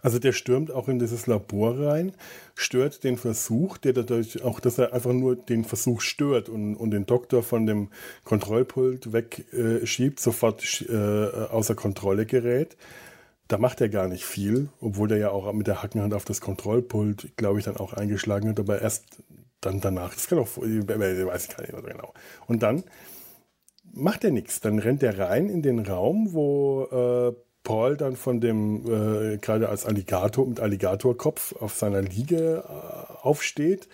Also 0.03 0.19
der 0.19 0.33
stürmt 0.33 0.71
auch 0.71 0.89
in 0.89 0.99
dieses 0.99 1.27
Labor 1.27 1.79
rein, 1.79 2.13
stört 2.55 3.05
den 3.05 3.17
Versuch, 3.17 3.79
der 3.79 3.93
dadurch 3.93 4.43
auch, 4.43 4.61
dass 4.61 4.79
er 4.79 4.93
einfach 4.93 5.13
nur 5.13 5.37
den 5.37 5.65
Versuch 5.65 6.01
stört 6.01 6.49
und, 6.49 6.77
und 6.77 6.91
den 6.91 7.07
Doktor 7.07 7.43
von 7.43 7.67
dem 7.67 7.89
Kontrollpult 8.25 9.13
wegschiebt, 9.13 10.19
äh, 10.19 10.23
sofort 10.23 10.85
äh, 10.89 10.95
außer 10.95 11.75
Kontrolle 11.75 12.27
gerät. 12.27 12.77
Da 13.49 13.59
macht 13.59 13.81
er 13.81 13.89
gar 13.89 14.09
nicht 14.09 14.25
viel, 14.25 14.69
obwohl 14.81 15.09
der 15.09 15.19
ja 15.19 15.31
auch 15.31 15.51
mit 15.53 15.67
der 15.67 15.83
Hackenhand 15.83 16.13
auf 16.13 16.25
das 16.25 16.41
Kontrollpult, 16.41 17.37
glaube 17.37 17.59
ich, 17.59 17.65
dann 17.65 17.79
auch 17.79 17.95
eingeschlagen 17.95 18.51
hat, 18.51 18.61
aber 18.61 18.83
erst 18.83 19.05
dann 19.61 19.81
danach. 19.81 20.15
Das 20.15 20.29
kann 20.29 20.39
auch, 20.39 20.57
weiß 20.57 20.69
ich 20.69 20.87
gar 21.57 21.63
nicht 21.63 21.73
mehr 21.73 21.83
genau. 21.83 22.13
Und 22.47 22.63
dann 22.63 22.85
macht 23.93 24.25
er 24.25 24.31
nichts. 24.31 24.61
Dann 24.61 24.79
rennt 24.79 25.03
er 25.03 25.19
rein 25.19 25.49
in 25.49 25.63
den 25.63 25.81
Raum, 25.81 26.33
wo 26.33 26.85
äh, 26.85 27.48
Paul 27.69 27.99
dann 27.99 28.17
von 28.17 28.41
dem, 28.41 28.87
äh, 28.87 29.37
gerade 29.37 29.69
als 29.69 29.85
Alligator 29.85 30.47
mit 30.47 30.59
Alligatorkopf 30.59 31.55
auf 31.57 31.75
seiner 31.75 32.01
Liege 32.01 32.65
äh, 32.67 33.13
aufsteht. 33.21 33.89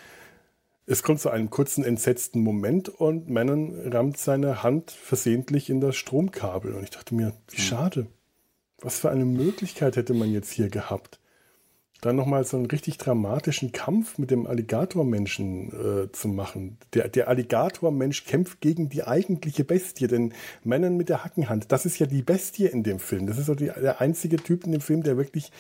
Es 0.87 1.03
kommt 1.03 1.19
zu 1.19 1.29
einem 1.29 1.51
kurzen 1.51 1.83
entsetzten 1.83 2.41
Moment 2.41 2.89
und 2.89 3.29
Manon 3.29 3.75
rammt 3.93 4.17
seine 4.17 4.63
Hand 4.63 4.93
versehentlich 4.93 5.71
in 5.71 5.81
das 5.81 5.97
Stromkabel. 5.97 6.73
Und 6.73 6.85
ich 6.85 6.91
dachte 6.91 7.17
mir, 7.17 7.33
wie 7.49 7.57
hm. 7.57 7.65
schade. 7.65 8.07
Was 8.81 9.01
für 9.01 9.11
eine 9.11 9.25
Möglichkeit 9.25 9.97
hätte 9.97 10.15
man 10.15 10.31
jetzt 10.31 10.53
hier 10.53 10.69
gehabt? 10.69 11.19
Dann 12.05 12.17
nochmal 12.17 12.45
so 12.45 12.57
einen 12.57 12.67
richtig 12.67 12.99
dramatischen 12.99 13.73
Kampf 13.73 14.19
mit 14.19 14.31
dem 14.31 14.47
Alligatormenschen 14.47 16.05
äh, 16.05 16.13
zu 16.13 16.29
machen. 16.29 16.77
Der, 16.93 17.09
der 17.09 17.29
Alligatormensch 17.29 18.25
kämpft 18.25 18.61
gegen 18.61 18.91
die 18.91 19.05
eigentliche 19.05 19.65
Bestie, 19.65 20.07
den 20.07 20.35
Männern 20.65 20.97
mit 20.97 21.09
der 21.09 21.25
Hackenhand. 21.25 21.73
Das 21.73 21.87
ist 21.87 21.99
ja 21.99 22.07
die 22.07 22.23
Bestie 22.23 22.67
in 22.67 22.83
dem 22.83 22.99
Film. 22.99 23.27
Das 23.27 23.39
ist 23.39 23.47
so 23.47 23.55
die, 23.55 23.67
der 23.67 24.01
einzige 24.01 24.37
Typ 24.37 24.65
in 24.65 24.73
dem 24.73 24.83
Film, 24.83 25.03
der 25.03 25.17
wirklich 25.17 25.51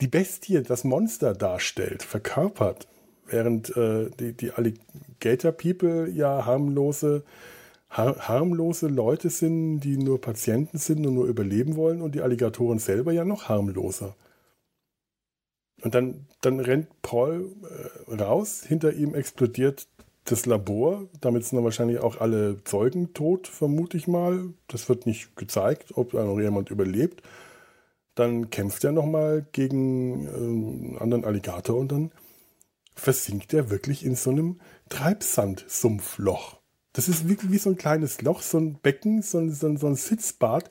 die 0.00 0.08
Bestie, 0.08 0.62
das 0.62 0.82
Monster 0.82 1.32
darstellt, 1.32 2.02
verkörpert. 2.02 2.88
Während 3.26 3.76
äh, 3.76 4.10
die, 4.18 4.32
die 4.32 4.50
Alligator 4.50 5.52
People 5.52 6.10
ja 6.10 6.44
harmlose, 6.44 7.22
har 7.88 8.16
harmlose 8.28 8.88
Leute 8.88 9.30
sind, 9.30 9.80
die 9.80 9.96
nur 9.96 10.20
Patienten 10.20 10.78
sind 10.78 11.06
und 11.06 11.14
nur 11.14 11.26
überleben 11.26 11.76
wollen 11.76 12.02
und 12.02 12.16
die 12.16 12.20
Alligatoren 12.20 12.80
selber 12.80 13.12
ja 13.12 13.24
noch 13.24 13.48
harmloser. 13.48 14.16
Und 15.82 15.94
dann, 15.94 16.26
dann 16.40 16.60
rennt 16.60 16.88
Paul 17.02 17.52
äh, 18.08 18.14
raus, 18.14 18.64
hinter 18.66 18.92
ihm 18.92 19.14
explodiert 19.14 19.86
das 20.24 20.46
Labor. 20.46 21.06
Damit 21.20 21.44
sind 21.44 21.56
dann 21.56 21.64
wahrscheinlich 21.64 21.98
auch 21.98 22.20
alle 22.20 22.62
Zeugen 22.64 23.12
tot, 23.12 23.46
vermute 23.46 23.96
ich 23.96 24.08
mal. 24.08 24.54
Das 24.68 24.88
wird 24.88 25.06
nicht 25.06 25.36
gezeigt, 25.36 25.96
ob 25.96 26.12
da 26.12 26.24
noch 26.24 26.40
jemand 26.40 26.70
überlebt. 26.70 27.22
Dann 28.14 28.50
kämpft 28.50 28.84
er 28.84 28.92
nochmal 28.92 29.46
gegen 29.52 30.26
äh, 30.26 30.30
einen 30.30 30.98
anderen 30.98 31.24
Alligator 31.24 31.76
und 31.76 31.92
dann 31.92 32.12
versinkt 32.94 33.52
er 33.52 33.70
wirklich 33.70 34.04
in 34.04 34.14
so 34.14 34.30
einem 34.30 34.60
Treibsandsumpfloch. 34.88 36.58
Das 36.92 37.08
ist 37.08 37.28
wirklich 37.28 37.50
wie 37.50 37.58
so 37.58 37.70
ein 37.70 37.76
kleines 37.76 38.22
Loch, 38.22 38.40
so 38.40 38.58
ein 38.58 38.78
Becken, 38.80 39.20
so 39.22 39.38
ein, 39.38 39.50
so 39.50 39.66
ein, 39.66 39.76
so 39.76 39.88
ein 39.88 39.96
Sitzbad. 39.96 40.70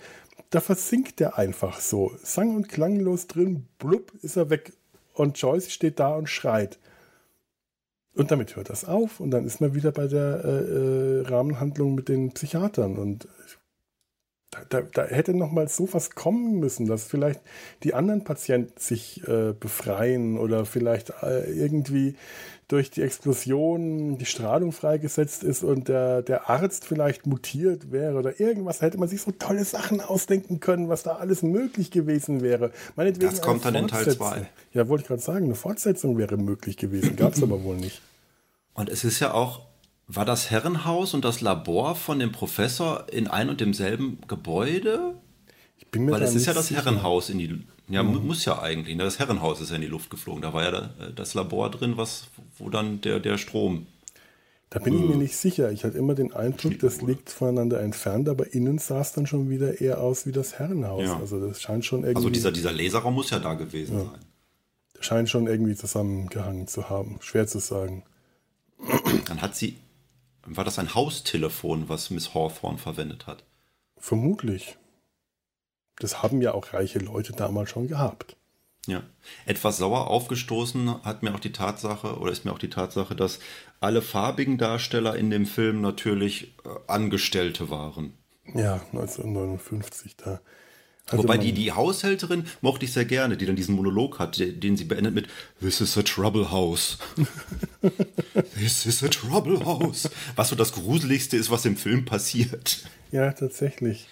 Da 0.52 0.62
versinkt 0.62 1.20
er 1.20 1.38
einfach 1.38 1.82
so. 1.82 2.14
Sang- 2.24 2.56
und 2.56 2.70
klanglos 2.70 3.28
drin, 3.28 3.68
blub, 3.78 4.14
ist 4.22 4.38
er 4.38 4.50
weg. 4.50 4.72
Und 5.14 5.38
Joyce 5.38 5.72
steht 5.72 6.00
da 6.00 6.16
und 6.16 6.30
schreit. 6.30 6.80
Und 8.16 8.32
damit 8.32 8.56
hört 8.56 8.70
das 8.70 8.86
auf 8.86 9.20
und 9.20 9.32
dann 9.32 9.46
ist 9.46 9.60
man 9.60 9.74
wieder 9.74 9.92
bei 9.92 10.08
der 10.08 10.44
äh, 10.44 10.48
äh 10.48 11.22
Rahmenhandlung 11.28 11.96
mit 11.96 12.10
den 12.10 12.32
Psychiatern. 12.34 12.98
Und 12.98 13.28
da, 14.54 14.82
da, 14.82 14.82
da, 14.82 15.06
hätte 15.06 15.34
noch 15.34 15.52
mal 15.52 15.68
so 15.68 15.88
was 15.92 16.12
kommen 16.12 16.60
müssen, 16.60 16.86
dass 16.86 17.04
vielleicht 17.04 17.42
die 17.84 17.94
anderen 17.94 18.24
Patienten 18.24 18.80
sich 18.80 19.28
äh, 19.28 19.54
befreien 19.60 20.38
oder 20.38 20.66
vielleicht 20.66 21.12
äh, 21.22 21.52
irgendwie 21.52 22.16
durch 22.68 22.90
die 22.90 23.02
Explosion 23.02 24.18
die 24.18 24.26
Strahlung 24.26 24.72
freigesetzt 24.72 25.44
ist 25.44 25.64
und 25.64 25.90
der, 25.90 26.22
der 26.22 26.50
Arzt 26.50 26.86
vielleicht 26.86 27.28
mutiert 27.28 27.92
wäre 27.92 28.18
oder 28.18 28.40
irgendwas, 28.40 28.82
hätte 28.82 28.98
man 28.98 29.08
sich 29.08 29.22
so 29.22 29.32
tolle 29.32 29.66
Sachen 29.66 30.02
ausdenken 30.02 30.60
können, 30.60 30.90
was 30.90 31.04
da 31.04 31.18
alles 31.18 31.44
möglich 31.44 31.92
gewesen 31.92 32.42
wäre. 32.42 32.72
Meinetwegen 32.96 33.32
das 33.32 33.42
kommt 33.42 33.66
dann 33.66 33.76
in 33.76 33.88
Teil 33.88 34.10
2. 34.10 34.48
Ja, 34.74 34.88
wollte 34.88 35.04
ich 35.04 35.08
gerade 35.08 35.22
sagen, 35.22 35.46
eine 35.46 35.56
Fortsetzung 35.56 36.18
wäre 36.18 36.38
möglich 36.38 36.78
gewesen, 36.78 37.16
gab 37.16 37.34
es 37.34 37.44
aber 37.44 37.64
wohl 37.64 37.76
nicht. 37.76 38.02
Und 38.74 38.90
es 38.90 39.04
ist 39.04 39.20
ja 39.20 39.34
auch, 39.34 39.62
war 40.08 40.26
das 40.26 40.52
Herrenhaus 40.52 41.14
und 41.14 41.24
das 41.24 41.42
Labor 41.42 41.96
von 41.96 42.20
dem 42.20 42.32
Professor 42.32 43.08
in 43.12 43.28
ein 43.28 43.50
und 43.50 43.62
demselben 43.62 44.20
Gebäude? 44.28 45.16
Ich 45.78 45.88
bin 45.88 46.06
mir 46.06 46.12
Weil 46.12 46.24
es 46.24 46.36
ist 46.36 46.46
ja 46.46 46.54
das 46.54 46.68
sicher. 46.68 46.84
Herrenhaus 46.84 47.30
in 47.30 47.38
die 47.38 47.64
ja, 47.90 48.02
mhm. 48.02 48.26
muss 48.26 48.46
ja 48.46 48.62
eigentlich. 48.62 48.96
Ne? 48.96 49.04
Das 49.04 49.20
Herrenhaus 49.20 49.62
ist 49.62 49.70
ja 49.70 49.76
in 49.76 49.82
die 49.82 49.88
Luft 49.88 50.10
geflogen. 50.10 50.42
Da 50.42 50.54
war 50.54 50.64
ja 50.64 50.90
das 51.16 51.34
Labor 51.34 51.70
drin, 51.70 51.98
was, 51.98 52.28
wo 52.58 52.70
dann 52.70 53.02
der, 53.02 53.20
der 53.20 53.38
Strom. 53.38 53.88
Da 54.70 54.80
bin 54.80 54.96
ich 54.96 55.08
mir 55.08 55.18
nicht 55.18 55.36
sicher. 55.36 55.72
Ich 55.72 55.84
hatte 55.84 56.00
immer 56.00 56.16
den 56.16 56.34
Eindruck, 56.34 56.80
das 56.80 57.02
liegt 57.04 57.30
voneinander 57.30 57.80
entfernt, 57.82 58.28
aber 58.28 58.54
innen 58.54 58.80
sah 58.80 59.02
es 59.02 59.12
dann 59.12 59.28
schon 59.28 59.50
wieder 59.52 59.82
eher 59.82 60.02
aus 60.02 60.26
wie 60.26 60.32
das 60.32 60.58
Herrenhaus. 60.58 61.04
Ja. 61.04 61.20
Also 61.20 61.46
das 61.46 61.62
scheint 61.62 61.86
schon 61.86 62.00
irgendwie. 62.00 62.16
Also 62.16 62.30
dieser, 62.32 62.52
dieser 62.52 62.72
Laserraum 62.72 63.14
muss 63.14 63.30
ja 63.30 63.38
da 63.38 63.54
gewesen 63.54 63.98
ja. 63.98 64.06
sein. 64.06 64.20
Das 64.96 65.06
scheint 65.06 65.30
schon 65.30 65.46
irgendwie 65.46 65.76
zusammengehangen 65.76 66.68
zu 66.68 66.90
haben. 66.90 67.20
Schwer 67.22 67.46
zu 67.46 67.60
sagen. 67.60 68.04
Dann 69.28 69.42
hat 69.42 69.56
sie. 69.56 69.78
War 70.46 70.64
das 70.64 70.80
ein 70.80 70.94
Haustelefon, 70.94 71.90
was 71.90 72.10
Miss 72.10 72.34
Hawthorne 72.34 72.78
verwendet 72.78 73.28
hat? 73.28 73.44
Vermutlich. 73.98 74.78
Das 75.98 76.22
haben 76.22 76.42
ja 76.42 76.54
auch 76.54 76.74
reiche 76.74 77.00
Leute 77.00 77.34
damals 77.34 77.70
schon 77.70 77.88
gehabt. 77.88 78.36
Ja. 78.86 79.04
Etwas 79.46 79.78
sauer 79.78 80.08
aufgestoßen 80.08 81.04
hat 81.04 81.24
mir 81.24 81.34
auch 81.34 81.40
die 81.40 81.54
Tatsache, 81.54 82.18
oder 82.20 82.32
ist 82.32 82.44
mir 82.44 82.52
auch 82.52 82.60
die 82.60 82.70
Tatsache, 82.70 83.16
dass 83.16 83.40
alle 83.80 84.02
farbigen 84.02 84.58
Darsteller 84.58 85.16
in 85.16 85.30
dem 85.30 85.46
Film 85.46 85.80
natürlich 85.80 86.56
äh, 86.66 86.70
Angestellte 86.88 87.70
waren. 87.70 88.14
Ja, 88.54 88.82
1959 88.92 90.18
da. 90.18 90.42
Wobei 91.12 91.38
die, 91.38 91.52
die 91.52 91.72
Haushälterin 91.72 92.46
mochte 92.62 92.86
ich 92.86 92.94
sehr 92.94 93.06
gerne, 93.06 93.36
die 93.36 93.46
dann 93.46 93.56
diesen 93.56 93.76
Monolog 93.76 94.20
hat, 94.20 94.40
den 94.40 94.78
sie 94.78 94.86
beendet 94.86 95.14
mit 95.14 95.28
This 95.60 95.82
is 95.82 95.98
a 95.98 96.02
trouble 96.02 96.50
house. 96.50 96.98
This 98.58 98.86
is 98.86 99.04
a 99.04 99.10
trouble 99.10 99.66
house. 99.66 100.10
Was 100.36 100.50
so 100.50 100.56
das 100.56 100.72
Gruseligste 100.72 101.36
ist, 101.36 101.52
was 101.52 101.66
im 101.66 101.76
Film 101.76 102.06
passiert. 102.06 102.86
Ja, 103.12 103.32
tatsächlich. 103.34 104.08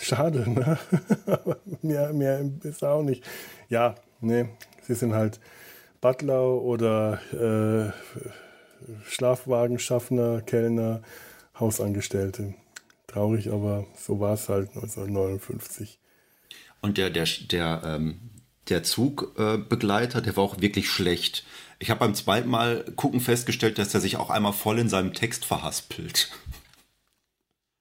Schade, 0.00 0.48
ne? 0.48 0.78
Aber 1.26 1.58
mehr, 1.82 2.12
mehr 2.12 2.48
ist 2.62 2.84
auch 2.84 3.02
nicht. 3.02 3.24
Ja, 3.68 3.96
nee, 4.20 4.48
sie 4.82 4.94
sind 4.94 5.14
halt 5.14 5.40
Butler 6.00 6.62
oder 6.62 7.20
äh, 7.32 7.92
Schlafwagenschaffner, 9.08 10.42
Kellner, 10.42 11.02
Hausangestellte. 11.58 12.54
Traurig, 13.06 13.50
aber 13.50 13.86
so 13.96 14.20
war 14.20 14.34
es 14.34 14.48
halt 14.48 14.68
1959. 14.70 15.98
Und 16.80 16.98
der, 16.98 17.10
der, 17.10 17.26
der, 17.50 17.82
ähm, 17.84 18.30
der 18.68 18.82
Zugbegleiter, 18.82 20.18
äh, 20.18 20.22
der 20.22 20.36
war 20.36 20.44
auch 20.44 20.60
wirklich 20.60 20.90
schlecht. 20.90 21.44
Ich 21.78 21.90
habe 21.90 22.00
beim 22.00 22.14
zweiten 22.14 22.48
Mal 22.48 22.84
gucken 22.96 23.20
festgestellt, 23.20 23.78
dass 23.78 23.94
er 23.94 24.00
sich 24.00 24.16
auch 24.16 24.30
einmal 24.30 24.52
voll 24.52 24.78
in 24.78 24.88
seinem 24.88 25.12
Text 25.12 25.44
verhaspelt. 25.44 26.30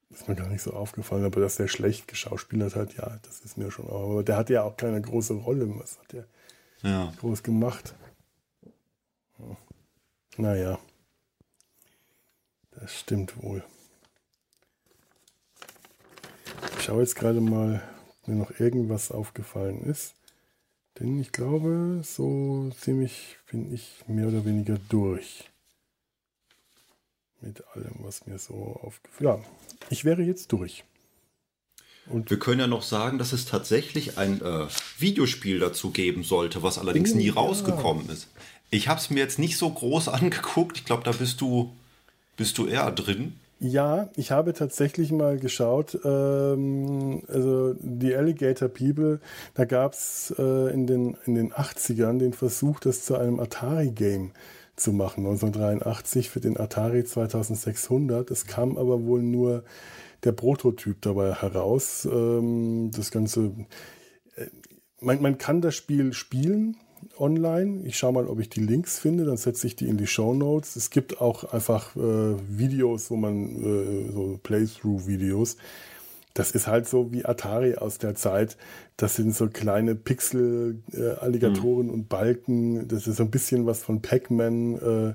Ist 0.09 0.27
mir 0.27 0.35
gar 0.35 0.47
nicht 0.47 0.61
so 0.61 0.71
aufgefallen, 0.73 1.25
aber 1.25 1.41
dass 1.41 1.57
der 1.57 1.67
schlecht 1.67 2.07
geschauspielert 2.07 2.75
hat, 2.75 2.95
ja, 2.95 3.19
das 3.23 3.41
ist 3.41 3.57
mir 3.57 3.71
schon. 3.71 3.87
Aber 3.87 4.23
der 4.23 4.37
hat 4.37 4.49
ja 4.49 4.63
auch 4.63 4.77
keine 4.77 5.01
große 5.01 5.33
Rolle. 5.33 5.67
Was 5.79 5.99
hat 5.99 6.13
der 6.13 6.25
ja. 6.83 7.13
groß 7.19 7.43
gemacht? 7.43 7.95
Naja, 10.37 10.79
das 12.71 12.99
stimmt 12.99 13.41
wohl. 13.41 13.63
Ich 16.77 16.83
schaue 16.83 17.01
jetzt 17.01 17.15
gerade 17.15 17.41
mal, 17.41 17.81
ob 18.21 18.27
mir 18.27 18.35
noch 18.35 18.59
irgendwas 18.59 19.11
aufgefallen 19.11 19.83
ist. 19.83 20.15
Denn 20.99 21.19
ich 21.19 21.31
glaube, 21.31 22.01
so 22.03 22.71
ziemlich 22.79 23.37
bin 23.51 23.73
ich 23.73 24.03
mehr 24.07 24.27
oder 24.27 24.45
weniger 24.45 24.77
durch 24.89 25.45
mit 27.41 27.63
allem, 27.73 27.95
was 27.99 28.25
mir 28.25 28.39
so 28.39 28.79
aufgefallen 28.81 29.41
Ja, 29.41 29.45
ich 29.89 30.05
wäre 30.05 30.23
jetzt 30.23 30.51
durch. 30.51 30.83
Und 32.07 32.29
wir 32.29 32.37
können 32.37 32.59
ja 32.59 32.67
noch 32.67 32.83
sagen, 32.83 33.17
dass 33.17 33.33
es 33.33 33.45
tatsächlich 33.45 34.17
ein 34.17 34.41
äh, 34.41 34.67
Videospiel 34.99 35.59
dazu 35.59 35.89
geben 35.89 36.23
sollte, 36.23 36.61
was 36.61 36.77
allerdings 36.77 37.13
oh, 37.13 37.17
nie 37.17 37.29
rausgekommen 37.29 38.07
ja. 38.07 38.13
ist. 38.13 38.27
Ich 38.69 38.87
habe 38.87 38.99
es 38.99 39.09
mir 39.09 39.19
jetzt 39.19 39.39
nicht 39.39 39.57
so 39.57 39.69
groß 39.69 40.07
angeguckt. 40.09 40.77
Ich 40.77 40.85
glaube, 40.85 41.03
da 41.03 41.11
bist 41.11 41.41
du, 41.41 41.75
bist 42.37 42.57
du 42.57 42.67
eher 42.67 42.91
drin. 42.91 43.39
Ja, 43.59 44.09
ich 44.17 44.31
habe 44.31 44.53
tatsächlich 44.53 45.13
mal 45.13 45.37
geschaut, 45.39 45.97
ähm, 46.03 47.23
also 47.27 47.73
die 47.79 48.13
Alligator 48.13 48.67
People, 48.67 49.21
da 49.53 49.63
gab 49.63 49.93
es 49.93 50.33
äh, 50.37 50.73
in, 50.73 50.87
den, 50.87 51.17
in 51.25 51.35
den 51.35 51.53
80ern 51.53 52.17
den 52.19 52.33
Versuch, 52.33 52.81
das 52.81 53.05
zu 53.05 53.15
einem 53.15 53.39
Atari-Game 53.39 54.31
zu 54.75 54.91
machen, 54.91 55.25
1983 55.25 56.29
für 56.29 56.41
den 56.41 56.59
Atari 56.59 57.05
2600. 57.05 58.29
Es 58.29 58.45
kam 58.45 58.77
aber 58.77 59.05
wohl 59.05 59.23
nur 59.23 59.63
der 60.25 60.33
Prototyp 60.33 61.01
dabei 61.01 61.33
heraus. 61.33 62.05
Ähm, 62.11 62.91
das 62.93 63.09
Ganze, 63.09 63.53
äh, 64.35 64.47
man, 64.99 65.21
man 65.21 65.37
kann 65.37 65.61
das 65.61 65.75
Spiel 65.75 66.11
spielen 66.11 66.75
online. 67.19 67.81
Ich 67.85 67.97
schaue 67.97 68.13
mal, 68.13 68.27
ob 68.27 68.39
ich 68.39 68.49
die 68.49 68.61
Links 68.61 68.99
finde, 68.99 69.25
dann 69.25 69.37
setze 69.37 69.67
ich 69.67 69.75
die 69.75 69.87
in 69.87 69.97
die 69.97 70.07
Show 70.07 70.33
Notes. 70.33 70.75
Es 70.75 70.89
gibt 70.89 71.21
auch 71.21 71.43
einfach 71.53 71.95
äh, 71.95 72.35
Videos, 72.47 73.09
wo 73.11 73.15
man, 73.15 73.55
äh, 73.63 74.11
so 74.11 74.39
Playthrough-Videos, 74.43 75.57
das 76.35 76.51
ist 76.51 76.67
halt 76.67 76.87
so 76.87 77.13
wie 77.13 77.25
Atari 77.25 77.75
aus 77.75 77.97
der 77.97 78.13
Zeit. 78.13 78.57
Das 78.97 79.15
sind 79.15 79.33
so 79.33 79.47
kleine 79.47 79.95
Pixel-Alligatoren 79.95 81.87
äh, 81.87 81.89
mhm. 81.89 81.93
und 81.93 82.09
Balken. 82.09 82.87
Das 82.89 83.07
ist 83.07 83.15
so 83.17 83.23
ein 83.23 83.31
bisschen 83.31 83.65
was 83.65 83.81
von 83.81 84.01
Pac-Man, 84.01 84.75
äh, 84.75 85.13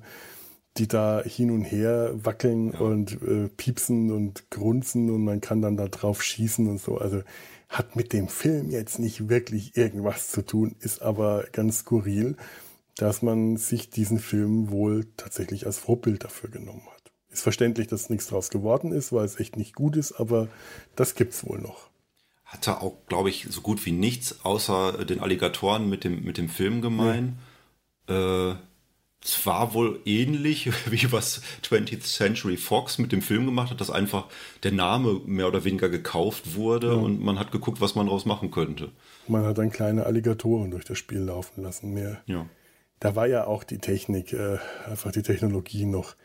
die 0.79 0.89
da 0.89 1.23
hin 1.23 1.51
und 1.51 1.65
her 1.65 2.13
wackeln 2.15 2.73
ja. 2.73 2.81
und 2.81 3.21
äh, 3.21 3.49
piepsen 3.55 4.11
und 4.11 4.51
grunzen 4.51 5.11
und 5.11 5.23
man 5.23 5.43
kann 5.43 5.61
dann 5.61 5.77
da 5.77 5.89
drauf 5.89 6.23
schießen 6.23 6.67
und 6.67 6.81
so. 6.81 6.97
Also 6.97 7.23
hat 7.71 7.95
mit 7.95 8.13
dem 8.13 8.29
Film 8.29 8.71
jetzt 8.71 8.99
nicht 8.99 9.29
wirklich 9.29 9.77
irgendwas 9.77 10.29
zu 10.31 10.43
tun, 10.43 10.75
ist 10.81 11.01
aber 11.01 11.45
ganz 11.53 11.79
skurril, 11.79 12.37
dass 12.97 13.23
man 13.23 13.57
sich 13.57 13.91
diesen 13.91 14.19
Film 14.19 14.71
wohl 14.71 15.07
tatsächlich 15.17 15.67
als 15.67 15.79
Vorbild 15.79 16.25
dafür 16.25 16.51
genommen 16.51 16.83
hat. 16.93 17.13
Ist 17.31 17.43
verständlich, 17.43 17.87
dass 17.87 18.11
nichts 18.11 18.27
draus 18.27 18.51
geworden 18.51 18.91
ist, 18.93 19.13
weil 19.13 19.25
es 19.25 19.39
echt 19.39 19.57
nicht 19.57 19.77
gut 19.77 19.97
ist, 19.97 20.13
aber 20.13 20.49
das 20.97 21.15
gibt's 21.15 21.47
wohl 21.47 21.61
noch. 21.61 21.89
Hatte 22.45 22.81
auch, 22.81 23.07
glaube 23.07 23.31
ich, 23.31 23.47
so 23.49 23.61
gut 23.61 23.87
wie 23.87 23.93
nichts 23.93 24.45
außer 24.45 25.05
den 25.05 25.21
Alligatoren 25.21 25.89
mit 25.89 26.03
dem, 26.03 26.25
mit 26.25 26.39
dem 26.39 26.49
Film 26.49 26.83
gemein. 26.83 27.39
Ja. 28.09 28.51
Äh, 28.51 28.57
es 29.23 29.45
war 29.45 29.75
wohl 29.75 30.01
ähnlich 30.05 30.71
wie 30.91 31.13
was 31.13 31.43
20th 31.63 32.03
Century 32.03 32.57
Fox 32.57 32.99
mit 32.99 33.13
dem 33.13 33.23
Film 33.23 33.47
gemacht 33.47 33.71
hat, 33.71 33.81
dass 33.81 33.91
einfach 33.91 34.27
der 34.63 34.73
Name 34.73 35.21
mehr 35.27 35.49
oder 35.49 35.65
weniger 35.65 35.89
gekauft 35.89 36.55
wurde 36.55 36.89
ja. 36.89 36.95
und 36.95 37.21
man 37.21 37.39
hat 37.39 37.53
geguckt, 37.53 37.81
was 37.81 37.95
man 37.95 38.07
daraus 38.07 38.25
machen 38.25 38.51
könnte. 38.51 38.91
Man 39.29 39.45
hat 39.45 39.59
dann 39.59 39.71
kleine 39.71 40.07
Alligatoren 40.07 40.71
durch 40.71 40.85
das 40.85 40.99
Spiel 40.99 41.21
laufen 41.21 41.63
lassen. 41.63 41.93
Mehr. 41.93 42.23
Ja. 42.27 42.47
Da 42.99 43.17
war 43.17 43.27
ja 43.27 43.47
auch 43.47 43.65
die 43.65 43.79
Technik, 43.79 44.33
äh, 44.33 44.59
einfach 44.87 45.13
die 45.13 45.23
Technologie 45.23 45.87
noch 45.87 46.17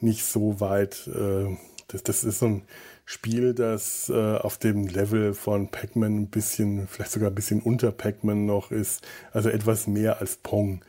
nicht 0.00 0.24
so 0.24 0.60
weit. 0.60 1.06
Äh, 1.08 1.56
das, 1.88 2.02
das 2.02 2.24
ist 2.24 2.38
so 2.38 2.46
ein 2.46 2.62
Spiel, 3.04 3.52
das 3.54 4.08
äh, 4.08 4.36
auf 4.36 4.58
dem 4.58 4.86
Level 4.86 5.34
von 5.34 5.70
Pac-Man 5.70 6.22
ein 6.22 6.26
bisschen, 6.28 6.86
vielleicht 6.88 7.10
sogar 7.10 7.30
ein 7.30 7.34
bisschen 7.34 7.60
unter 7.60 7.92
Pac-Man 7.92 8.46
noch 8.46 8.70
ist. 8.70 9.06
Also 9.32 9.48
etwas 9.48 9.86
mehr 9.86 10.20
als 10.20 10.36
Pong. 10.36 10.84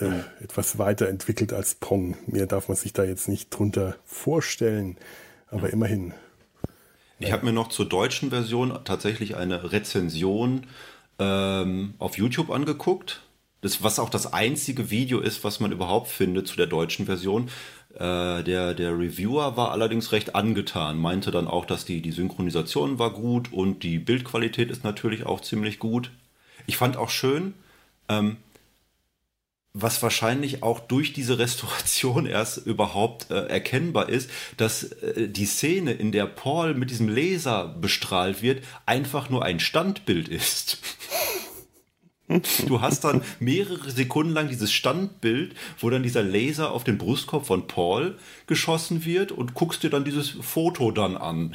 Äh. 0.00 0.20
Etwas 0.42 0.78
weiterentwickelt 0.78 1.52
als 1.52 1.74
Pong. 1.74 2.16
Mehr 2.26 2.46
darf 2.46 2.68
man 2.68 2.76
sich 2.76 2.92
da 2.92 3.04
jetzt 3.04 3.28
nicht 3.28 3.50
drunter 3.50 3.96
vorstellen. 4.04 4.96
Aber 5.48 5.70
immerhin. 5.70 6.12
Ich 7.18 7.32
habe 7.32 7.46
mir 7.46 7.52
noch 7.52 7.68
zur 7.68 7.88
deutschen 7.88 8.30
Version 8.30 8.78
tatsächlich 8.84 9.36
eine 9.36 9.72
Rezension 9.72 10.66
ähm, 11.18 11.94
auf 11.98 12.18
YouTube 12.18 12.50
angeguckt. 12.50 13.22
Das, 13.62 13.82
was 13.82 13.98
auch 13.98 14.10
das 14.10 14.32
einzige 14.32 14.90
Video 14.90 15.20
ist, 15.20 15.42
was 15.42 15.60
man 15.60 15.72
überhaupt 15.72 16.08
findet 16.08 16.46
zu 16.46 16.56
der 16.56 16.66
deutschen 16.66 17.06
Version. 17.06 17.48
Äh, 17.94 18.44
der, 18.44 18.74
der 18.74 18.98
Reviewer 18.98 19.56
war 19.56 19.70
allerdings 19.70 20.12
recht 20.12 20.34
angetan, 20.34 20.98
meinte 20.98 21.30
dann 21.30 21.48
auch, 21.48 21.64
dass 21.64 21.86
die, 21.86 22.02
die 22.02 22.12
Synchronisation 22.12 22.98
war 22.98 23.10
gut 23.10 23.52
und 23.52 23.82
die 23.82 23.98
Bildqualität 23.98 24.70
ist 24.70 24.84
natürlich 24.84 25.24
auch 25.24 25.40
ziemlich 25.40 25.78
gut. 25.78 26.10
Ich 26.66 26.76
fand 26.76 26.98
auch 26.98 27.08
schön, 27.08 27.54
ähm, 28.10 28.36
was 29.78 30.02
wahrscheinlich 30.02 30.62
auch 30.62 30.80
durch 30.80 31.12
diese 31.12 31.38
Restauration 31.38 32.26
erst 32.26 32.58
überhaupt 32.58 33.30
äh, 33.30 33.46
erkennbar 33.46 34.08
ist, 34.08 34.30
dass 34.56 34.84
äh, 34.84 35.28
die 35.28 35.46
Szene, 35.46 35.92
in 35.92 36.12
der 36.12 36.26
Paul 36.26 36.74
mit 36.74 36.90
diesem 36.90 37.08
Laser 37.08 37.68
bestrahlt 37.68 38.42
wird, 38.42 38.64
einfach 38.86 39.28
nur 39.28 39.44
ein 39.44 39.60
Standbild 39.60 40.28
ist. 40.28 40.78
Du 42.66 42.80
hast 42.80 43.04
dann 43.04 43.22
mehrere 43.38 43.88
Sekunden 43.88 44.32
lang 44.32 44.48
dieses 44.48 44.72
Standbild, 44.72 45.54
wo 45.78 45.90
dann 45.90 46.02
dieser 46.02 46.24
Laser 46.24 46.72
auf 46.72 46.82
den 46.82 46.98
Brustkorb 46.98 47.46
von 47.46 47.68
Paul 47.68 48.18
geschossen 48.48 49.04
wird 49.04 49.30
und 49.30 49.54
guckst 49.54 49.84
dir 49.84 49.90
dann 49.90 50.04
dieses 50.04 50.30
Foto 50.30 50.90
dann 50.90 51.16
an. 51.16 51.54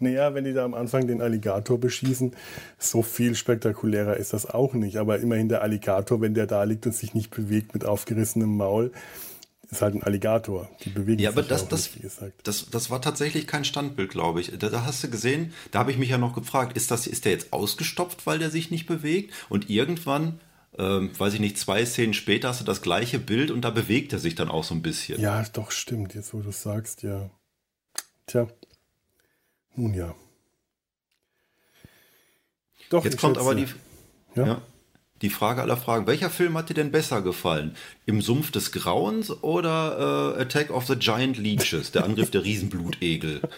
Naja, 0.00 0.34
wenn 0.34 0.44
die 0.44 0.52
da 0.52 0.64
am 0.64 0.74
Anfang 0.74 1.06
den 1.06 1.20
Alligator 1.20 1.78
beschießen, 1.78 2.34
so 2.78 3.02
viel 3.02 3.34
spektakulärer 3.34 4.16
ist 4.16 4.32
das 4.32 4.46
auch 4.46 4.74
nicht. 4.74 4.96
Aber 4.96 5.18
immerhin 5.18 5.48
der 5.48 5.62
Alligator, 5.62 6.20
wenn 6.20 6.34
der 6.34 6.46
da 6.46 6.62
liegt 6.64 6.86
und 6.86 6.94
sich 6.94 7.14
nicht 7.14 7.30
bewegt 7.30 7.74
mit 7.74 7.84
aufgerissenem 7.84 8.56
Maul, 8.56 8.92
ist 9.70 9.82
halt 9.82 9.94
ein 9.94 10.02
Alligator. 10.02 10.68
Die 10.84 10.90
bewegen 10.90 11.20
ja, 11.20 11.30
aber 11.30 11.42
sich 11.42 11.48
das, 11.48 11.64
auch 11.64 11.68
das, 11.68 11.82
nicht, 11.84 11.96
wie 11.96 12.02
gesagt. 12.02 12.34
das, 12.44 12.70
das 12.70 12.90
war 12.90 13.02
tatsächlich 13.02 13.46
kein 13.46 13.64
Standbild, 13.64 14.10
glaube 14.10 14.40
ich. 14.40 14.56
Da, 14.58 14.68
da 14.68 14.84
hast 14.84 15.02
du 15.02 15.10
gesehen, 15.10 15.52
da 15.70 15.80
habe 15.80 15.90
ich 15.90 15.98
mich 15.98 16.10
ja 16.10 16.18
noch 16.18 16.34
gefragt, 16.34 16.76
ist, 16.76 16.90
das, 16.90 17.06
ist 17.06 17.24
der 17.24 17.32
jetzt 17.32 17.52
ausgestopft, 17.52 18.26
weil 18.26 18.38
der 18.38 18.50
sich 18.50 18.70
nicht 18.70 18.86
bewegt? 18.86 19.32
Und 19.48 19.68
irgendwann, 19.68 20.40
ähm, 20.78 21.10
weiß 21.18 21.34
ich 21.34 21.40
nicht, 21.40 21.58
zwei 21.58 21.84
Szenen 21.84 22.14
später 22.14 22.48
hast 22.48 22.60
du 22.60 22.64
das 22.64 22.82
gleiche 22.82 23.18
Bild 23.18 23.50
und 23.50 23.62
da 23.62 23.70
bewegt 23.70 24.12
er 24.12 24.18
sich 24.18 24.34
dann 24.34 24.50
auch 24.50 24.64
so 24.64 24.74
ein 24.74 24.82
bisschen. 24.82 25.20
Ja, 25.20 25.42
doch, 25.52 25.70
stimmt, 25.70 26.14
jetzt 26.14 26.32
wo 26.32 26.40
du 26.40 26.52
sagst, 26.52 27.02
ja. 27.02 27.30
Tja. 28.26 28.48
Nun 29.76 29.94
ja. 29.94 30.14
Doch, 32.90 33.04
Jetzt 33.04 33.18
kommt 33.18 33.36
schätze- 33.36 33.40
aber 33.44 33.54
die, 33.54 33.66
Ja? 34.36 34.46
ja, 34.46 34.62
die 35.22 35.30
Frage 35.30 35.62
aller 35.62 35.76
Fragen. 35.76 36.06
Welcher 36.06 36.30
Film 36.30 36.56
hat 36.56 36.68
dir 36.68 36.74
denn 36.74 36.92
besser 36.92 37.20
gefallen? 37.22 37.74
Im 38.04 38.20
Sumpf 38.22 38.50
des 38.52 38.70
Grauens 38.70 39.30
oder 39.42 40.34
äh, 40.36 40.42
Attack 40.42 40.70
of 40.70 40.86
the 40.86 40.94
Giant 40.96 41.36
Leeches, 41.38 41.90
der 41.90 42.04
Angriff 42.04 42.30
der 42.30 42.44
Riesenblutegel? 42.44 43.40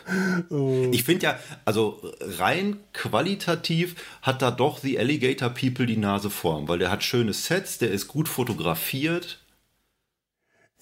Oh. 0.50 0.88
Ich 0.92 1.02
finde 1.04 1.24
ja, 1.26 1.38
also 1.66 2.00
rein 2.20 2.78
qualitativ 2.94 3.96
hat 4.22 4.40
da 4.40 4.50
doch 4.50 4.78
The 4.78 4.98
Alligator 4.98 5.50
People 5.50 5.84
die 5.84 5.96
Nase 5.96 6.30
vorn, 6.30 6.68
weil 6.68 6.78
der 6.78 6.90
hat 6.90 7.02
schöne 7.04 7.32
Sets, 7.34 7.76
der 7.78 7.90
ist 7.90 8.08
gut 8.08 8.28
fotografiert. 8.28 9.40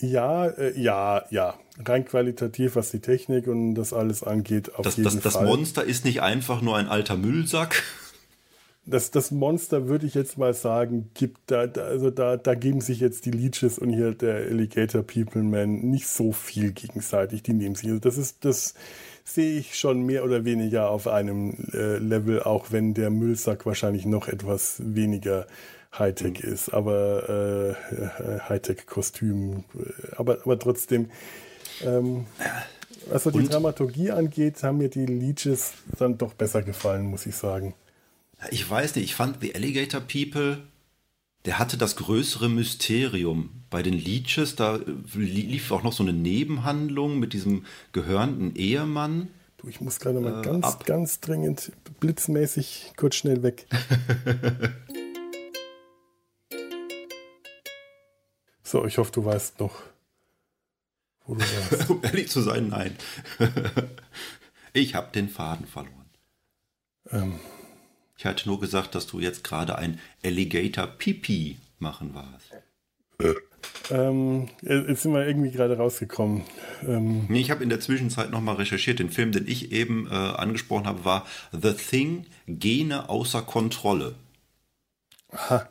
Ja, 0.00 0.46
äh, 0.46 0.78
ja, 0.80 1.24
ja. 1.30 1.54
Rein 1.84 2.04
qualitativ, 2.04 2.76
was 2.76 2.90
die 2.90 3.00
Technik 3.00 3.46
und 3.46 3.74
das 3.74 3.92
alles 3.92 4.22
angeht, 4.22 4.74
auf 4.74 4.84
Das, 4.84 4.96
jeden 4.96 5.04
das, 5.04 5.20
das 5.20 5.32
Fall. 5.34 5.46
Monster 5.46 5.84
ist 5.84 6.04
nicht 6.04 6.22
einfach 6.22 6.62
nur 6.62 6.76
ein 6.76 6.88
alter 6.88 7.16
Müllsack. 7.16 7.82
das, 8.84 9.10
das 9.10 9.30
Monster, 9.30 9.88
würde 9.88 10.06
ich 10.06 10.14
jetzt 10.14 10.38
mal 10.38 10.54
sagen, 10.54 11.10
gibt 11.14 11.38
da, 11.46 11.66
da 11.66 11.82
also 11.82 12.10
da, 12.10 12.36
da 12.36 12.54
geben 12.54 12.80
sich 12.80 13.00
jetzt 13.00 13.26
die 13.26 13.30
Leeches 13.30 13.78
und 13.78 13.90
hier 13.90 14.12
der 14.14 14.36
Alligator 14.36 15.02
People 15.02 15.42
Man 15.42 15.80
nicht 15.90 16.06
so 16.08 16.32
viel 16.32 16.72
gegenseitig. 16.72 17.42
Die 17.42 17.52
nehmen 17.52 17.74
sich. 17.74 17.88
Also 17.88 18.00
das 18.00 18.16
ist, 18.16 18.44
das 18.44 18.74
sehe 19.24 19.58
ich 19.58 19.76
schon 19.78 20.02
mehr 20.02 20.24
oder 20.24 20.44
weniger 20.44 20.88
auf 20.90 21.08
einem 21.08 21.56
äh, 21.72 21.98
Level, 21.98 22.42
auch 22.42 22.70
wenn 22.70 22.94
der 22.94 23.10
Müllsack 23.10 23.66
wahrscheinlich 23.66 24.06
noch 24.06 24.28
etwas 24.28 24.76
weniger 24.84 25.46
Hightech 25.98 26.42
Mhm. 26.42 26.52
ist, 26.52 26.68
aber 26.70 27.74
äh, 27.78 28.38
Hightech-Kostüm. 28.48 29.64
Aber, 30.16 30.38
aber 30.44 30.58
trotzdem, 30.58 31.10
ähm, 31.84 32.26
was 33.10 33.24
so 33.24 33.30
die 33.30 33.38
Und- 33.38 33.52
Dramaturgie 33.52 34.10
angeht, 34.10 34.62
haben 34.62 34.78
mir 34.78 34.88
die 34.88 35.06
Leeches 35.06 35.72
dann 35.98 36.18
doch 36.18 36.34
besser 36.34 36.62
gefallen, 36.62 37.06
muss 37.06 37.26
ich 37.26 37.36
sagen. 37.36 37.74
Ich 38.50 38.68
weiß 38.68 38.96
nicht, 38.96 39.04
ich 39.04 39.14
fand 39.14 39.38
The 39.40 39.54
Alligator 39.54 40.00
People, 40.00 40.58
der 41.46 41.58
hatte 41.58 41.76
das 41.78 41.96
größere 41.96 42.48
Mysterium. 42.48 43.50
Bei 43.70 43.82
den 43.82 43.94
Leeches, 43.94 44.56
da 44.56 44.76
äh, 44.76 44.80
li- 45.14 45.42
lief 45.42 45.70
auch 45.72 45.82
noch 45.82 45.92
so 45.92 46.02
eine 46.02 46.12
Nebenhandlung 46.12 47.18
mit 47.18 47.32
diesem 47.32 47.64
gehörnten 47.92 48.54
Ehemann. 48.56 49.28
Du, 49.58 49.68
ich 49.68 49.80
muss 49.80 49.98
gerade 50.00 50.20
mal 50.20 50.40
Äh, 50.40 50.42
ganz, 50.44 50.66
ab. 50.66 50.84
ganz 50.84 51.20
dringend, 51.20 51.72
blitzmäßig, 52.00 52.92
kurz 52.96 53.14
schnell 53.16 53.42
weg. 53.42 53.66
so, 58.66 58.84
ich 58.84 58.98
hoffe, 58.98 59.12
du 59.12 59.24
weißt 59.24 59.60
noch, 59.60 59.74
wo 61.24 61.34
du 61.34 61.40
warst. 61.40 61.90
Um 61.90 62.02
ehrlich 62.02 62.28
zu 62.28 62.40
sein, 62.40 62.68
nein. 62.68 62.96
ich 64.72 64.94
habe 64.94 65.12
den 65.12 65.28
Faden 65.28 65.66
verloren. 65.66 66.10
ähm, 67.10 67.40
Ich 68.18 68.26
hatte 68.26 68.48
nur 68.48 68.60
gesagt, 68.60 68.94
dass 68.94 69.06
du 69.06 69.20
jetzt 69.20 69.44
gerade 69.44 69.76
ein 69.76 70.00
Alligator 70.24 70.86
Pipi 70.86 71.58
machen 71.78 72.14
warst. 72.14 72.50
ähm, 73.90 74.48
jetzt 74.62 75.02
sind 75.02 75.12
wir 75.12 75.26
irgendwie 75.26 75.50
gerade 75.50 75.76
rausgekommen. 75.76 76.42
Ähm, 76.86 77.26
ich 77.32 77.50
habe 77.50 77.62
in 77.62 77.68
der 77.68 77.80
Zwischenzeit 77.80 78.30
nochmal 78.30 78.56
recherchiert. 78.56 78.98
Den 78.98 79.10
Film, 79.10 79.32
den 79.32 79.46
ich 79.46 79.72
eben 79.72 80.06
äh, 80.08 80.14
angesprochen 80.14 80.86
habe, 80.86 81.04
war 81.04 81.26
The 81.52 81.72
Thing, 81.74 82.26
Gene 82.46 83.08
außer 83.08 83.42
Kontrolle. 83.42 84.14
aha, 85.30 85.68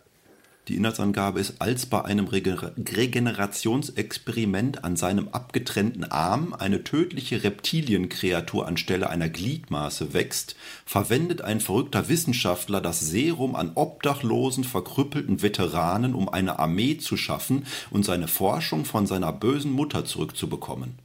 Die 0.68 0.78
Inhaltsangabe 0.78 1.40
ist, 1.40 1.62
als 1.62 1.86
bei 1.86 2.04
einem 2.04 2.26
Rege- 2.26 2.74
Regenerationsexperiment 2.76 4.84
an 4.84 4.96
seinem 4.96 5.28
abgetrennten 5.28 6.06
Arm 6.06 6.56
eine 6.58 6.84
tödliche 6.84 7.44
Reptilienkreatur 7.44 8.68
anstelle 8.68 9.12
einer 9.12 9.30
Gliedmaße 9.30 10.14
wächst, 10.14 10.56
verwendet 10.84 11.42
ein 11.42 11.60
verrückter 11.60 12.10
Wissenschaftler 12.10 12.82
das 12.82 13.00
Serum 13.00 13.56
an 13.56 13.74
obdachlosen, 13.76 14.64
verkrüppelten 14.64 15.44
Veteranen, 15.44 16.16
um 16.16 16.30
eine 16.30 16.58
Armee 16.58 16.98
zu 16.98 17.16
schaffen 17.16 17.68
und 17.92 18.04
seine 18.04 18.28
Forschung 18.28 18.86
von 18.86 19.06
seiner 19.06 19.34
bösen 19.34 19.72
Mutter 19.72 20.04
zurückzubekommen. 20.04 20.98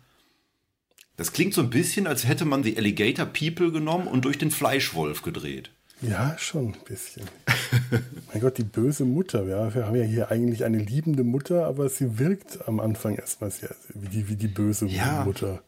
Das 1.18 1.32
klingt 1.32 1.52
so 1.52 1.60
ein 1.60 1.68
bisschen, 1.68 2.06
als 2.06 2.26
hätte 2.26 2.46
man 2.46 2.62
die 2.62 2.78
Alligator 2.78 3.26
People 3.26 3.72
genommen 3.72 4.06
und 4.06 4.24
durch 4.24 4.38
den 4.38 4.50
Fleischwolf 4.50 5.20
gedreht. 5.20 5.70
Ja, 6.02 6.36
schon 6.38 6.68
ein 6.68 6.76
bisschen. 6.86 7.24
mein 8.32 8.40
Gott, 8.40 8.58
die 8.58 8.64
böse 8.64 9.04
Mutter. 9.04 9.44
Ja, 9.44 9.74
wir 9.74 9.86
haben 9.86 9.96
ja 9.96 10.04
hier 10.04 10.30
eigentlich 10.30 10.64
eine 10.64 10.78
liebende 10.78 11.24
Mutter, 11.24 11.66
aber 11.66 11.88
sie 11.88 12.18
wirkt 12.18 12.66
am 12.66 12.80
Anfang 12.80 13.16
erstmal 13.16 13.50
sehr 13.50 13.74
wie 13.94 14.08
die, 14.08 14.28
wie 14.28 14.36
die 14.36 14.48
böse 14.48 14.86
Ja. 14.86 15.24
Mutter. 15.24 15.62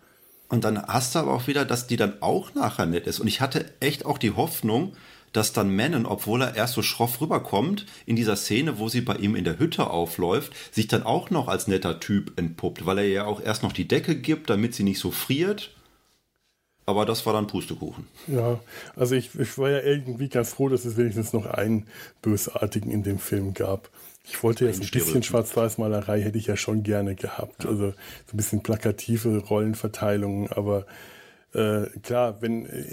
Und 0.48 0.64
dann 0.64 0.82
hast 0.82 1.14
du 1.14 1.18
aber 1.18 1.32
auch 1.32 1.46
wieder, 1.46 1.64
dass 1.64 1.86
die 1.86 1.96
dann 1.96 2.20
auch 2.20 2.54
nachher 2.54 2.86
nett 2.86 3.06
ist. 3.06 3.20
Und 3.20 3.26
ich 3.26 3.40
hatte 3.40 3.64
echt 3.80 4.04
auch 4.04 4.18
die 4.18 4.32
Hoffnung, 4.32 4.94
dass 5.32 5.52
dann 5.54 5.70
Menon, 5.70 6.04
obwohl 6.04 6.42
er 6.42 6.54
erst 6.54 6.74
so 6.74 6.82
schroff 6.82 7.20
rüberkommt, 7.20 7.86
in 8.04 8.16
dieser 8.16 8.36
Szene, 8.36 8.78
wo 8.78 8.88
sie 8.88 9.00
bei 9.00 9.16
ihm 9.16 9.34
in 9.34 9.44
der 9.44 9.58
Hütte 9.58 9.88
aufläuft, 9.88 10.52
sich 10.70 10.88
dann 10.88 11.04
auch 11.04 11.30
noch 11.30 11.48
als 11.48 11.68
netter 11.68 12.00
Typ 12.00 12.38
entpuppt, 12.38 12.84
weil 12.84 12.98
er 12.98 13.08
ja 13.08 13.24
auch 13.24 13.40
erst 13.40 13.62
noch 13.62 13.72
die 13.72 13.88
Decke 13.88 14.14
gibt, 14.14 14.50
damit 14.50 14.74
sie 14.74 14.82
nicht 14.82 14.98
so 14.98 15.10
friert. 15.10 15.70
Aber 16.84 17.06
das 17.06 17.24
war 17.26 17.32
dann 17.32 17.46
Pustekuchen. 17.46 18.08
Ja, 18.26 18.58
also 18.96 19.14
ich, 19.14 19.38
ich 19.38 19.56
war 19.58 19.70
ja 19.70 19.80
irgendwie 19.80 20.28
ganz 20.28 20.50
froh, 20.50 20.68
dass 20.68 20.84
es 20.84 20.96
wenigstens 20.96 21.32
noch 21.32 21.46
einen 21.46 21.86
Bösartigen 22.22 22.90
in 22.90 23.02
dem 23.02 23.18
Film 23.18 23.54
gab. 23.54 23.88
Ich 24.24 24.42
wollte 24.42 24.66
ja 24.66 24.72
so 24.72 24.82
ein 24.82 24.88
bisschen. 24.90 25.22
Schwarz-Weiß-Malerei 25.22 26.20
hätte 26.22 26.38
ich 26.38 26.46
ja 26.46 26.56
schon 26.56 26.82
gerne 26.82 27.14
gehabt. 27.14 27.66
Also 27.66 27.90
so 27.90 27.94
ein 28.32 28.36
bisschen 28.36 28.62
plakative 28.62 29.38
Rollenverteilung, 29.38 30.50
aber 30.50 30.86
äh, 31.54 31.86
klar, 32.02 32.40
wenn 32.40 32.66
äh, 32.66 32.84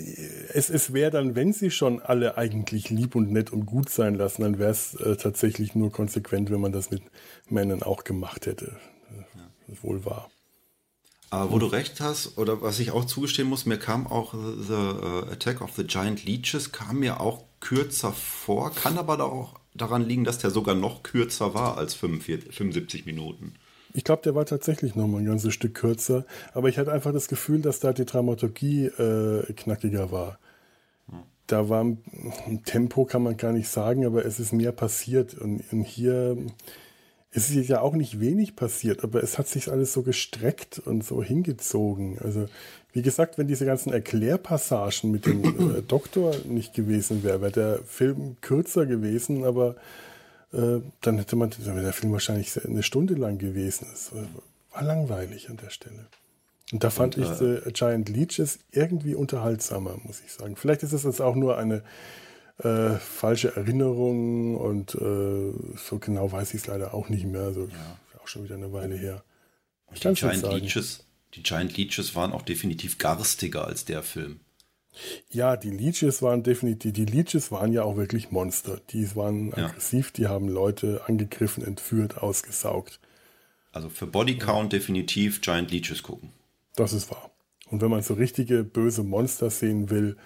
es, 0.54 0.70
es 0.70 0.92
wäre 0.94 1.12
dann, 1.12 1.36
wenn 1.36 1.54
sie 1.54 1.72
schon 1.72 2.02
alle 2.02 2.38
eigentlich 2.38 2.90
lieb 2.90 3.16
und 3.16 3.32
nett 3.32 3.52
und 3.52 3.66
gut 3.66 3.90
sein 3.90 4.16
lassen, 4.16 4.42
dann 4.42 4.60
wäre 4.60 4.72
es 4.72 4.96
äh, 4.96 5.16
tatsächlich 5.16 5.76
nur 5.76 5.92
konsequent, 5.92 6.52
wenn 6.52 6.60
man 6.60 6.72
das 6.72 6.92
mit 6.92 7.02
Männern 7.50 7.84
auch 7.84 8.04
gemacht 8.04 8.46
hätte. 8.46 8.78
Äh, 9.12 9.24
Das 9.68 9.78
ist 9.78 9.84
wohl 9.84 10.04
wahr. 10.06 10.30
Aber 11.32 11.52
wo 11.52 11.60
du 11.60 11.68
recht 11.68 12.02
hast, 12.02 12.38
oder 12.38 12.62
was 12.62 12.80
ich 12.80 12.92
auch 12.92 13.06
zugestehen 13.06 13.48
muss, 13.48 13.66
mir 13.66 13.78
kam 13.78 14.08
auch 14.08 14.34
The 14.34 14.74
äh, 14.74 15.32
Attack 15.34 15.62
of 15.62 15.72
the 15.76 15.84
Giant 15.84 16.26
Leeches, 16.26 16.72
kam 16.72 17.00
mir 17.00 17.20
auch 17.20 17.44
kürzer 17.60 18.12
vor, 18.14 18.72
kann 18.74 18.98
aber 18.98 19.24
auch 19.24 19.60
daran 19.76 20.08
liegen, 20.08 20.24
dass 20.24 20.40
der 20.40 20.50
sogar 20.50 20.76
noch 20.76 21.04
kürzer 21.04 21.54
war 21.54 21.78
als 21.78 21.94
45, 21.94 22.54
75 22.54 23.06
Minuten. 23.06 23.54
Ich 23.94 24.04
glaube, 24.04 24.22
der 24.24 24.36
war 24.36 24.46
tatsächlich 24.46 24.96
noch 24.96 25.08
mal 25.08 25.20
ein 25.20 25.26
ganzes 25.26 25.54
Stück 25.54 25.76
kürzer, 25.76 26.26
aber 26.54 26.70
ich 26.70 26.78
hatte 26.78 26.92
einfach 26.92 27.14
das 27.14 27.28
Gefühl, 27.28 27.62
dass 27.62 27.80
da 27.80 27.94
die 27.94 28.06
Dramaturgie 28.06 28.86
äh, 28.86 29.52
knackiger 29.54 30.12
war. 30.12 30.40
Da 31.48 31.68
war 31.68 31.84
ein 31.84 32.62
Tempo, 32.64 33.06
kann 33.06 33.24
man 33.24 33.36
gar 33.36 33.52
nicht 33.52 33.70
sagen, 33.70 34.06
aber 34.06 34.24
es 34.24 34.40
ist 34.40 34.54
mehr 34.54 34.72
passiert. 34.72 35.34
Und, 35.34 35.64
und 35.72 35.84
hier 35.84 36.38
ist 37.32 37.56
es 37.56 37.68
ja 37.68 37.82
auch 37.82 37.94
nicht 37.94 38.20
wenig 38.20 38.56
passiert, 38.56 39.04
aber 39.04 39.24
es 39.24 39.38
hat 39.38 39.48
sich 39.48 39.72
alles 39.72 39.94
so 39.94 40.02
gestreckt 40.02 40.80
und 40.80 41.04
so 41.04 41.24
hingezogen. 41.24 42.18
Also, 42.20 42.48
wie 42.92 43.04
gesagt, 43.04 43.38
wenn 43.38 43.48
diese 43.48 43.66
ganzen 43.66 43.94
Erklärpassagen 43.94 45.12
mit 45.12 45.26
dem 45.28 45.44
äh, 45.44 45.82
Doktor 45.88 46.36
nicht 46.46 46.74
gewesen 46.74 47.24
wäre, 47.24 47.42
wäre 47.42 47.52
der 47.52 47.80
Film 47.86 48.38
kürzer 48.42 48.88
gewesen, 48.88 49.44
aber 49.44 49.76
äh, 50.54 50.80
dann 51.02 51.18
hätte 51.20 51.36
man, 51.36 51.52
dann 51.52 51.76
wäre 51.76 51.84
der 51.84 51.94
Film 51.94 52.14
wahrscheinlich 52.14 52.66
eine 52.66 52.82
Stunde 52.82 53.14
lang 53.14 53.38
gewesen. 53.38 53.88
Es 53.94 54.14
war, 54.14 54.24
war 54.72 54.84
langweilig 54.84 55.50
an 55.52 55.58
der 55.58 55.70
Stelle. 55.70 56.08
Und 56.72 56.84
da 56.84 56.90
fand 56.90 57.18
Und, 57.18 57.24
ich 57.24 57.30
The 57.30 57.72
Giant 57.74 58.10
Leeches 58.10 58.60
irgendwie 58.72 59.14
unterhaltsamer, 59.16 59.98
muss 60.04 60.22
ich 60.26 60.32
sagen. 60.34 60.56
Vielleicht 60.56 60.82
ist 60.84 60.94
es 60.94 61.04
jetzt 61.04 61.22
auch 61.22 61.36
nur 61.36 61.58
eine, 61.58 61.84
äh, 62.60 62.96
falsche 62.98 63.56
Erinnerungen 63.56 64.56
und 64.56 64.96
äh, 64.96 65.78
so 65.78 66.00
genau 66.00 66.32
weiß 66.32 66.54
ich 66.54 66.62
es 66.62 66.68
leider 66.68 66.94
auch 66.94 67.10
nicht 67.10 67.26
mehr. 67.26 67.42
Also 67.42 67.66
ja. 67.66 68.20
auch 68.22 68.28
schon 68.28 68.44
wieder 68.44 68.56
eine 68.56 68.74
Weile 68.74 68.96
her. 68.96 69.24
Ich 69.94 70.02
die, 70.02 70.14
Giant 70.14 70.44
Leeches, 70.44 71.06
die 71.34 71.44
Giant 71.44 71.76
Leeches 71.78 72.16
waren 72.16 72.32
auch 72.32 72.42
definitiv 72.42 72.98
garstiger 72.98 73.66
als 73.66 73.86
der 73.86 74.04
Film. 74.04 74.40
Ja, 75.30 75.56
die 75.56 75.70
Leeches 75.70 76.22
waren 76.22 76.44
definitiv, 76.44 76.94
die 76.94 77.06
Leeches 77.06 77.52
waren 77.52 77.72
ja 77.72 77.84
auch 77.84 77.96
wirklich 77.96 78.32
Monster. 78.32 78.82
Die 78.90 79.16
waren 79.16 79.52
ja. 79.56 79.68
aggressiv, 79.68 80.12
die 80.12 80.28
haben 80.28 80.50
Leute 80.50 81.02
angegriffen, 81.08 81.64
entführt, 81.64 82.18
ausgesaugt. 82.18 83.00
Also 83.72 83.90
für 83.90 84.08
Bodycount 84.08 84.74
definitiv 84.74 85.42
Giant 85.42 85.72
Leeches 85.72 86.04
gucken. 86.04 86.32
Das 86.76 86.94
ist 86.94 87.10
wahr. 87.12 87.32
Und 87.70 87.82
wenn 87.82 87.92
man 87.92 88.02
so 88.02 88.16
richtige 88.16 88.64
böse 88.64 89.04
Monster 89.04 89.50
sehen 89.50 89.90
will, 89.90 90.18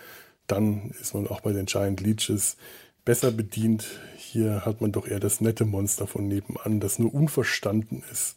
dann 0.47 0.91
ist 1.01 1.13
man 1.13 1.27
auch 1.27 1.41
bei 1.41 1.53
den 1.53 1.65
Giant 1.65 2.01
Leeches 2.01 2.57
besser 3.05 3.31
bedient. 3.31 3.85
Hier 4.17 4.65
hat 4.65 4.81
man 4.81 4.91
doch 4.91 5.07
eher 5.07 5.19
das 5.19 5.41
nette 5.41 5.65
Monster 5.65 6.07
von 6.07 6.27
nebenan, 6.27 6.79
das 6.79 6.99
nur 6.99 7.13
unverstanden 7.13 8.03
ist. 8.11 8.35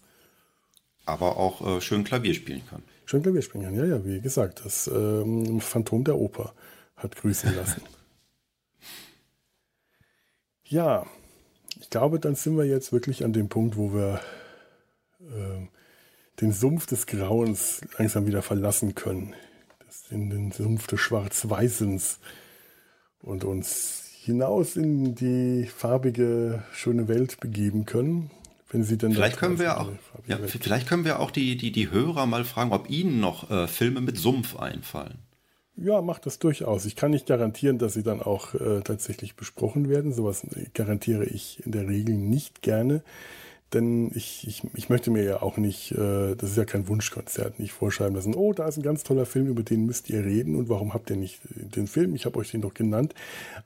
Aber 1.05 1.37
auch 1.37 1.77
äh, 1.77 1.81
schön 1.81 2.05
Klavier 2.05 2.35
spielen 2.35 2.63
kann. 2.69 2.83
Schön 3.05 3.23
Klavier 3.23 3.43
spielen 3.43 3.65
kann, 3.65 3.75
ja, 3.75 3.85
ja, 3.85 4.05
wie 4.05 4.21
gesagt, 4.21 4.65
das 4.65 4.89
ähm, 4.89 5.61
Phantom 5.61 6.03
der 6.03 6.17
Oper 6.17 6.53
hat 6.97 7.15
grüßen 7.15 7.55
lassen. 7.55 7.83
ja, 10.65 11.07
ich 11.81 11.91
glaube, 11.91 12.19
dann 12.19 12.35
sind 12.35 12.57
wir 12.57 12.65
jetzt 12.65 12.93
wirklich 12.93 13.25
an 13.25 13.33
dem 13.33 13.49
Punkt, 13.49 13.77
wo 13.77 13.93
wir 13.93 14.21
äh, 15.21 15.67
den 16.41 16.53
Sumpf 16.53 16.87
des 16.87 17.07
Grauens 17.07 17.81
langsam 17.99 18.27
wieder 18.27 18.43
verlassen 18.43 18.95
können 18.97 19.35
in 20.11 20.31
den 20.31 20.53
Sumpf 20.53 20.87
des 20.87 21.01
Schwarz-Weißens 21.01 22.19
und 23.23 23.45
uns 23.45 24.05
hinaus 24.25 24.77
in 24.77 25.15
die 25.15 25.67
farbige, 25.67 26.65
schöne 26.73 27.09
Welt 27.09 27.41
begeben 27.41 27.85
können. 27.87 28.31
Wenn 28.71 28.83
Sie 28.83 28.99
denn 28.99 29.13
vielleicht 29.13 29.39
können 29.39 29.61
wir 29.61 29.81
auch, 29.81 29.91
ja, 30.27 30.39
vielleicht 30.39 30.89
können 30.89 31.05
wir 31.05 31.21
auch 31.21 31.31
die, 31.31 31.57
die, 31.57 31.71
die 31.71 31.91
Hörer 31.91 32.27
mal 32.27 32.45
fragen, 32.45 32.73
ob 32.73 32.91
Ihnen 32.91 33.21
noch 33.21 33.51
äh, 33.51 33.69
Filme 33.69 34.01
mit 34.01 34.19
Sumpf 34.19 34.57
einfallen. 34.57 35.19
Ja, 35.77 36.01
macht 36.01 36.25
das 36.25 36.39
durchaus. 36.39 36.87
Ich 36.87 36.97
kann 36.97 37.11
nicht 37.11 37.27
garantieren, 37.27 37.79
dass 37.79 37.93
sie 37.93 38.03
dann 38.03 38.23
auch 38.23 38.55
äh, 38.55 38.81
tatsächlich 38.83 39.37
besprochen 39.37 39.91
werden. 39.91 40.13
Sowas 40.13 40.47
garantiere 40.73 41.27
ich 41.27 41.65
in 41.67 41.73
der 41.73 41.87
Regel 41.87 42.15
nicht 42.15 42.63
gerne. 42.63 43.03
Denn 43.73 44.13
ich, 44.15 44.47
ich, 44.47 44.63
ich 44.75 44.89
möchte 44.89 45.11
mir 45.11 45.25
ja 45.25 45.43
auch 45.43 45.57
nicht, 45.57 45.91
äh, 45.91 46.37
das 46.37 46.51
ist 46.51 46.57
ja 46.57 46.65
kein 46.65 46.87
Wunschkonzert, 46.87 47.59
nicht 47.59 47.73
vorschreiben 47.73 48.15
lassen, 48.15 48.35
oh, 48.35 48.53
da 48.53 48.69
ist 48.69 48.77
ein 48.77 48.83
ganz 48.83 49.03
toller 49.03 49.27
Film, 49.27 49.49
über 49.49 49.65
den 49.65 49.87
müsst 49.87 50.09
ihr 50.09 50.25
reden 50.25 50.55
und 50.55 50.69
warum 50.69 50.95
habt 50.95 51.11
ihr 51.11 51.17
nicht 51.17 51.41
den 51.51 51.89
Film? 51.89 52.15
Ich 52.15 52.27
habe 52.27 52.39
euch 52.39 52.53
den 52.53 52.61
doch 52.61 52.75
genannt. 52.75 53.15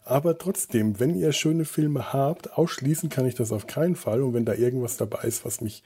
Aber 0.04 0.38
trotzdem, 0.38 0.98
wenn 0.98 1.14
ihr 1.14 1.32
schöne 1.32 1.66
Filme 1.66 2.14
habt, 2.14 2.56
ausschließen 2.56 3.10
kann 3.10 3.26
ich 3.26 3.34
das 3.34 3.52
auf 3.52 3.66
keinen 3.66 3.94
Fall. 3.94 4.22
Und 4.22 4.32
wenn 4.32 4.46
da 4.46 4.54
irgendwas 4.54 4.96
dabei 4.96 5.24
ist, 5.24 5.44
was 5.44 5.60
mich 5.60 5.82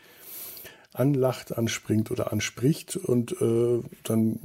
anlacht, 0.93 1.59
anspringt 1.59 2.13
oder 2.13 2.33
anspricht, 2.33 2.97
und 2.97 3.33
äh, 3.41 3.83
dann 4.05 4.39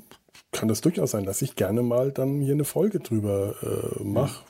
kann 0.51 0.67
das 0.67 0.81
durchaus 0.81 1.11
sein, 1.11 1.25
dass 1.25 1.43
ich 1.43 1.55
gerne 1.55 1.83
mal 1.83 2.11
dann 2.11 2.41
hier 2.41 2.53
eine 2.53 2.65
Folge 2.65 2.99
drüber 2.99 3.55
äh, 3.61 4.03
mache. 4.03 4.43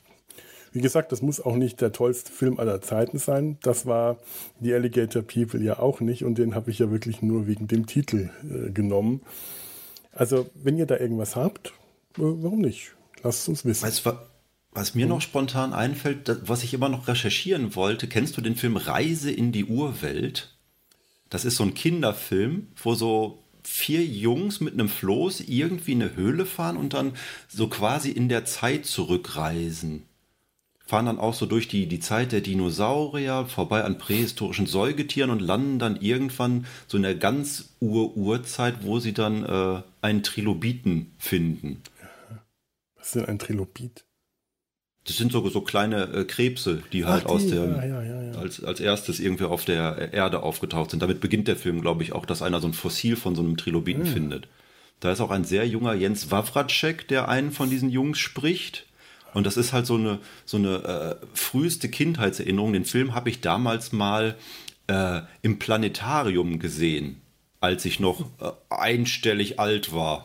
Wie 0.72 0.80
gesagt, 0.80 1.10
das 1.10 1.20
muss 1.20 1.40
auch 1.40 1.56
nicht 1.56 1.80
der 1.80 1.92
tollste 1.92 2.30
Film 2.30 2.60
aller 2.60 2.80
Zeiten 2.80 3.18
sein. 3.18 3.58
Das 3.62 3.86
war 3.86 4.18
The 4.60 4.74
Alligator 4.74 5.22
People 5.22 5.60
ja 5.62 5.80
auch 5.80 6.00
nicht 6.00 6.24
und 6.24 6.38
den 6.38 6.54
habe 6.54 6.70
ich 6.70 6.78
ja 6.78 6.90
wirklich 6.90 7.22
nur 7.22 7.46
wegen 7.46 7.66
dem 7.66 7.86
Titel 7.86 8.30
äh, 8.44 8.70
genommen. 8.70 9.22
Also, 10.12 10.48
wenn 10.54 10.78
ihr 10.78 10.86
da 10.86 10.96
irgendwas 10.96 11.34
habt, 11.34 11.68
äh, 12.18 12.22
warum 12.22 12.60
nicht? 12.60 12.92
Lasst 13.22 13.48
uns 13.48 13.64
wissen. 13.64 13.84
Weißt, 13.84 14.04
was 14.72 14.94
mir 14.94 15.02
hm. 15.02 15.08
noch 15.08 15.20
spontan 15.20 15.72
einfällt, 15.72 16.40
was 16.46 16.62
ich 16.62 16.72
immer 16.72 16.88
noch 16.88 17.08
recherchieren 17.08 17.74
wollte, 17.74 18.06
kennst 18.06 18.36
du 18.36 18.40
den 18.40 18.54
Film 18.54 18.76
Reise 18.76 19.32
in 19.32 19.50
die 19.50 19.64
Urwelt? 19.64 20.56
Das 21.30 21.44
ist 21.44 21.56
so 21.56 21.64
ein 21.64 21.74
Kinderfilm, 21.74 22.68
wo 22.82 22.94
so 22.94 23.42
vier 23.64 24.04
Jungs 24.04 24.60
mit 24.60 24.74
einem 24.74 24.88
Floß 24.88 25.40
irgendwie 25.40 25.92
in 25.92 26.02
eine 26.02 26.14
Höhle 26.14 26.46
fahren 26.46 26.76
und 26.76 26.94
dann 26.94 27.12
so 27.48 27.68
quasi 27.68 28.10
in 28.10 28.28
der 28.28 28.44
Zeit 28.44 28.86
zurückreisen 28.86 30.06
fahren 30.90 31.06
dann 31.06 31.20
auch 31.20 31.34
so 31.34 31.46
durch 31.46 31.68
die, 31.68 31.86
die 31.86 32.00
Zeit 32.00 32.32
der 32.32 32.40
Dinosaurier, 32.40 33.46
vorbei 33.46 33.84
an 33.84 33.96
prähistorischen 33.96 34.66
Säugetieren 34.66 35.30
und 35.30 35.40
landen 35.40 35.78
dann 35.78 36.00
irgendwann 36.00 36.66
so 36.88 36.96
in 36.96 37.04
der 37.04 37.14
ganz 37.14 37.76
Ur-Urzeit, 37.78 38.82
wo 38.82 38.98
sie 38.98 39.14
dann 39.14 39.44
äh, 39.44 39.82
einen 40.02 40.24
Trilobiten 40.24 41.12
finden. 41.16 41.82
Was 42.96 43.06
ist 43.06 43.14
denn 43.14 43.26
ein 43.26 43.38
Trilobit? 43.38 44.04
Das 45.04 45.16
sind 45.16 45.30
so, 45.30 45.48
so 45.48 45.60
kleine 45.60 46.12
äh, 46.12 46.24
Krebse, 46.24 46.82
die 46.92 47.04
halt 47.04 47.22
Ach, 47.24 47.28
die, 47.28 47.34
aus 47.34 47.46
der 47.46 47.66
ja, 47.66 48.02
ja, 48.02 48.22
ja, 48.32 48.38
als, 48.38 48.62
als 48.64 48.80
erstes 48.80 49.20
irgendwie 49.20 49.44
auf 49.44 49.64
der 49.64 50.12
Erde 50.12 50.42
aufgetaucht 50.42 50.90
sind. 50.90 51.00
Damit 51.04 51.20
beginnt 51.20 51.46
der 51.46 51.56
Film, 51.56 51.82
glaube 51.82 52.02
ich, 52.02 52.12
auch, 52.14 52.26
dass 52.26 52.42
einer 52.42 52.60
so 52.60 52.66
ein 52.66 52.74
Fossil 52.74 53.14
von 53.14 53.36
so 53.36 53.42
einem 53.42 53.56
Trilobiten 53.56 54.06
hm. 54.06 54.12
findet. 54.12 54.48
Da 54.98 55.12
ist 55.12 55.20
auch 55.20 55.30
ein 55.30 55.44
sehr 55.44 55.68
junger 55.68 55.94
Jens 55.94 56.32
Wawracek, 56.32 57.06
der 57.06 57.28
einen 57.28 57.52
von 57.52 57.70
diesen 57.70 57.90
Jungs 57.90 58.18
spricht. 58.18 58.86
Und 59.34 59.46
das 59.46 59.56
ist 59.56 59.72
halt 59.72 59.86
so 59.86 59.94
eine, 59.96 60.18
so 60.44 60.56
eine 60.56 61.18
äh, 61.22 61.26
früheste 61.34 61.88
Kindheitserinnerung. 61.88 62.72
Den 62.72 62.84
Film 62.84 63.14
habe 63.14 63.30
ich 63.30 63.40
damals 63.40 63.92
mal 63.92 64.36
äh, 64.86 65.22
im 65.42 65.58
Planetarium 65.58 66.58
gesehen, 66.58 67.20
als 67.60 67.84
ich 67.84 68.00
noch 68.00 68.20
äh, 68.40 68.50
einstellig 68.70 69.58
alt 69.60 69.92
war. 69.92 70.24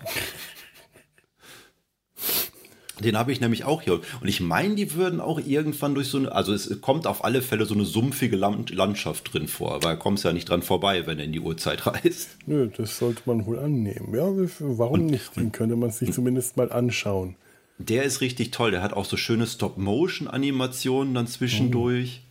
Den 3.04 3.18
habe 3.18 3.32
ich 3.32 3.42
nämlich 3.42 3.66
auch 3.66 3.82
hier. 3.82 4.00
Und 4.22 4.28
ich 4.28 4.40
meine, 4.40 4.76
die 4.76 4.94
würden 4.94 5.20
auch 5.20 5.40
irgendwann 5.40 5.96
durch 5.96 6.08
so 6.08 6.18
eine, 6.18 6.32
also 6.32 6.54
es 6.54 6.80
kommt 6.80 7.08
auf 7.08 7.26
alle 7.26 7.42
Fälle 7.42 7.66
so 7.66 7.74
eine 7.74 7.84
sumpfige 7.84 8.38
Land 8.38 8.70
Landschaft 8.70 9.34
drin 9.34 9.50
vor, 9.50 9.84
weil 9.84 9.98
kommst 9.98 10.24
ja 10.24 10.32
nicht 10.32 10.48
dran 10.48 10.62
vorbei, 10.62 11.06
wenn 11.06 11.20
er 11.20 11.26
in 11.26 11.34
die 11.34 11.42
Uhrzeit 11.42 11.86
reist. 11.86 12.38
Nö, 12.46 12.70
das 12.76 12.98
sollte 12.98 13.24
man 13.26 13.46
wohl 13.46 13.60
annehmen. 13.60 14.14
Ja, 14.14 14.24
warum 14.60 15.02
und, 15.02 15.06
nicht? 15.08 15.36
Den 15.36 15.52
könnte 15.52 15.76
man 15.76 15.92
sich 15.92 16.14
zumindest 16.14 16.56
mal 16.56 16.72
anschauen. 16.72 17.36
Der 17.78 18.04
ist 18.04 18.22
richtig 18.22 18.52
toll. 18.52 18.72
Der 18.72 18.82
hat 18.82 18.94
auch 18.94 19.06
so 19.06 19.18
schöne 19.18 19.48
Stop-Motion-Animationen 19.48 21.14
dann 21.14 21.28
zwischendurch. 21.28 22.24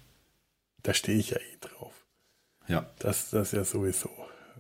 Da 0.83 0.95
stehe 0.95 1.19
ich 1.19 1.31
ja 1.31 1.37
eh 1.37 1.59
drauf. 1.61 2.07
Ja. 2.69 2.91
Das, 2.99 3.31
das 3.31 3.49
ist 3.49 3.53
ja 3.53 3.65
sowieso 3.65 4.11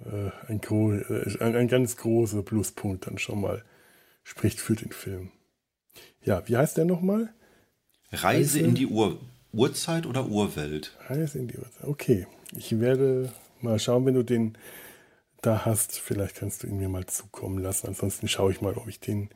äh, 0.05 0.31
ein, 0.49 0.61
äh, 0.63 1.43
ein, 1.43 1.57
ein, 1.57 1.69
ganz 1.69 1.97
großer 1.97 2.43
Pluspunkt 2.43 3.07
dann 3.07 3.19
schon 3.19 3.41
mal. 3.41 3.65
Spricht 4.23 4.61
für 4.61 4.75
den 4.75 4.93
Film. 4.93 5.31
Ja, 6.23 6.47
wie 6.49 6.57
heißt 6.57 6.77
der 6.77 6.87
nochmal? 6.87 7.33
Reise, 8.11 8.25
Reise 8.25 8.61
in 8.61 8.75
die 8.75 8.87
Ur 8.87 9.21
Urzeit 9.53 10.07
oder 10.07 10.27
Urwelt? 10.27 10.97
Reise 11.09 11.39
in 11.39 11.49
die 11.49 11.59
Urzeit. 11.59 11.85
Okay. 11.85 12.27
Ich 12.57 12.81
werde 12.81 13.33
mal 13.61 13.79
schauen, 13.79 14.07
wenn 14.07 14.15
du 14.15 14.23
den 14.23 14.57
da 15.43 15.65
hast. 15.65 15.99
Vielleicht 15.99 16.37
kannst 16.37 16.63
du 16.63 16.67
ihn 16.67 16.79
mir 16.79 16.89
mal 16.89 17.07
zukommen 17.07 17.59
lassen. 17.59 17.89
Ansonsten 17.89 18.29
schaue 18.29 18.53
ich 18.53 18.61
mal, 18.61 18.75
ob 18.75 18.89
ich 18.89 19.01
den 19.01 19.31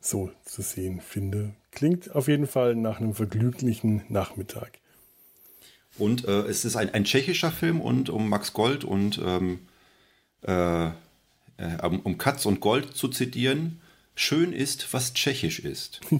so 0.00 0.30
zu 0.44 0.62
sehen 0.62 1.00
finde. 1.00 1.54
Klingt 1.70 2.14
auf 2.14 2.28
jeden 2.28 2.46
Fall 2.46 2.74
nach 2.74 3.00
einem 3.00 3.14
vergnüglichen 3.14 4.02
Nachmittag. 4.08 4.78
Und 5.98 6.24
äh, 6.26 6.42
es 6.42 6.64
ist 6.64 6.76
ein, 6.76 6.94
ein 6.94 7.04
tschechischer 7.04 7.52
Film 7.52 7.80
und 7.80 8.08
um 8.08 8.28
Max 8.28 8.52
Gold 8.52 8.84
und 8.84 9.20
ähm, 9.24 9.60
äh, 10.42 10.86
äh, 10.86 11.86
um 11.86 12.16
Katz 12.18 12.46
und 12.46 12.60
Gold 12.60 12.96
zu 12.96 13.08
zitieren, 13.08 13.80
schön 14.14 14.52
ist, 14.52 14.92
was 14.92 15.12
tschechisch 15.12 15.60
ist. 15.60 16.00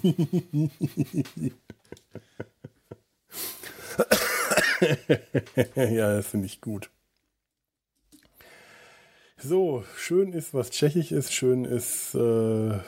ja, 5.75 6.15
das 6.15 6.27
finde 6.27 6.45
ich 6.45 6.61
gut. 6.61 6.89
So, 9.37 9.83
schön 9.97 10.33
ist, 10.33 10.53
was 10.53 10.69
tschechisch 10.69 11.11
ist, 11.11 11.33
schön 11.33 11.65
ist, 11.65 12.13
äh, 12.13 12.79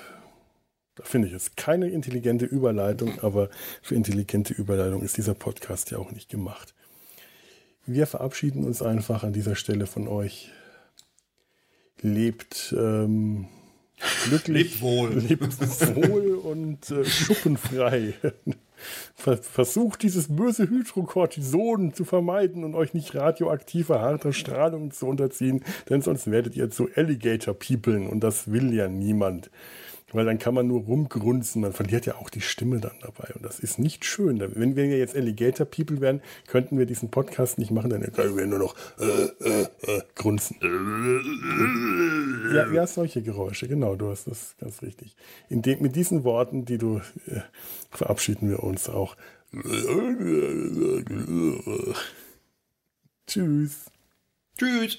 da 0.96 1.04
finde 1.04 1.28
ich 1.28 1.34
es 1.34 1.56
keine 1.56 1.90
intelligente 1.90 2.46
Überleitung, 2.46 3.20
aber 3.22 3.50
für 3.82 3.96
intelligente 3.96 4.54
Überleitung 4.54 5.02
ist 5.02 5.18
dieser 5.18 5.34
Podcast 5.34 5.92
ja 5.92 5.98
auch 5.98 6.12
nicht 6.12 6.30
gemacht. 6.30 6.74
Wir 7.86 8.08
verabschieden 8.08 8.64
uns 8.64 8.82
einfach 8.82 9.24
an 9.24 9.34
dieser 9.34 9.56
Stelle 9.56 9.88
von 9.88 10.08
euch. 10.08 10.52
Lebt 12.02 12.76
ähm, 12.78 13.48
glücklich, 14.26 14.72
lebt 14.72 14.82
wohl, 14.82 15.14
lebt 15.28 15.96
wohl 15.96 16.36
und 16.36 16.92
äh, 16.92 17.06
schuppenfrei. 17.06 18.14
Versucht 19.16 20.04
dieses 20.04 20.36
böse 20.36 20.70
Hydrocortison 20.70 21.94
zu 21.94 22.04
vermeiden 22.04 22.66
und 22.66 22.76
euch 22.76 22.94
nicht 22.94 23.16
radioaktiver, 23.16 24.02
harter 24.02 24.34
Strahlung 24.34 24.92
zu 24.92 25.08
unterziehen, 25.08 25.64
denn 25.90 26.02
sonst 26.02 26.30
werdet 26.30 26.56
ihr 26.58 26.70
zu 26.70 26.90
Alligator-Peoplen 26.94 28.08
und 28.08 28.22
das 28.22 28.52
will 28.52 28.74
ja 28.74 28.90
niemand. 28.90 29.50
Weil 30.14 30.26
dann 30.26 30.40
kann 30.40 30.54
man 30.54 30.68
nur 30.68 30.82
rumgrunzen. 30.82 31.62
Man 31.62 31.74
verliert 31.74 32.06
ja 32.06 32.16
auch 32.16 32.30
die 32.30 32.42
Stimme 32.42 32.80
dann 32.80 32.94
dabei. 33.02 33.34
Und 33.36 33.44
das 33.44 33.60
ist 33.60 33.80
nicht 33.80 34.06
schön. 34.06 34.40
Wenn 34.56 34.76
wir 34.76 34.86
jetzt 34.86 35.16
Alligator 35.16 35.66
People 35.66 36.02
wären, 36.02 36.22
könnten 36.48 36.78
wir 36.78 36.86
diesen 36.86 37.10
Podcast 37.10 37.58
nicht 37.58 37.72
machen, 37.72 37.90
dann 37.90 38.02
können 38.14 38.38
wir 38.38 38.46
nur 38.46 38.60
noch 38.60 38.76
äh, 39.00 39.06
äh, 39.44 39.68
äh, 39.82 40.02
grunzen. 40.16 40.58
ja, 42.54 42.72
ja, 42.72 42.88
solche 42.88 43.22
Geräusche, 43.22 43.68
genau, 43.68 43.96
du 43.96 44.10
hast 44.10 44.28
das 44.28 44.56
ganz 44.60 44.82
richtig. 44.82 45.16
De 45.50 45.78
mit 45.80 45.96
diesen 45.96 46.24
Worten, 46.24 46.66
die 46.66 46.78
du 46.78 47.02
äh, 47.28 47.42
verabschieden 47.90 48.50
wir 48.50 48.64
uns 48.64 48.90
auch. 48.90 49.16
Tschüss. 53.28 53.86
Tschüss. 54.58 54.98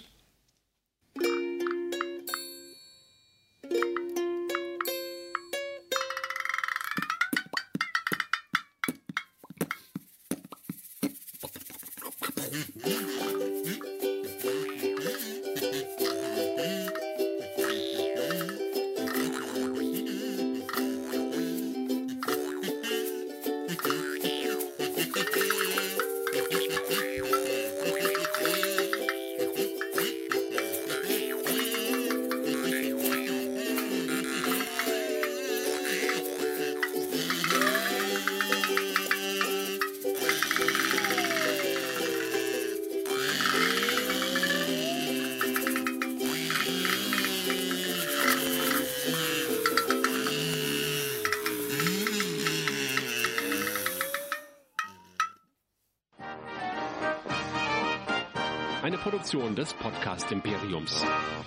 Produktion 60.04 60.04
des 60.04 60.04
Podcast 60.04 60.32
Imperiums. 60.32 61.43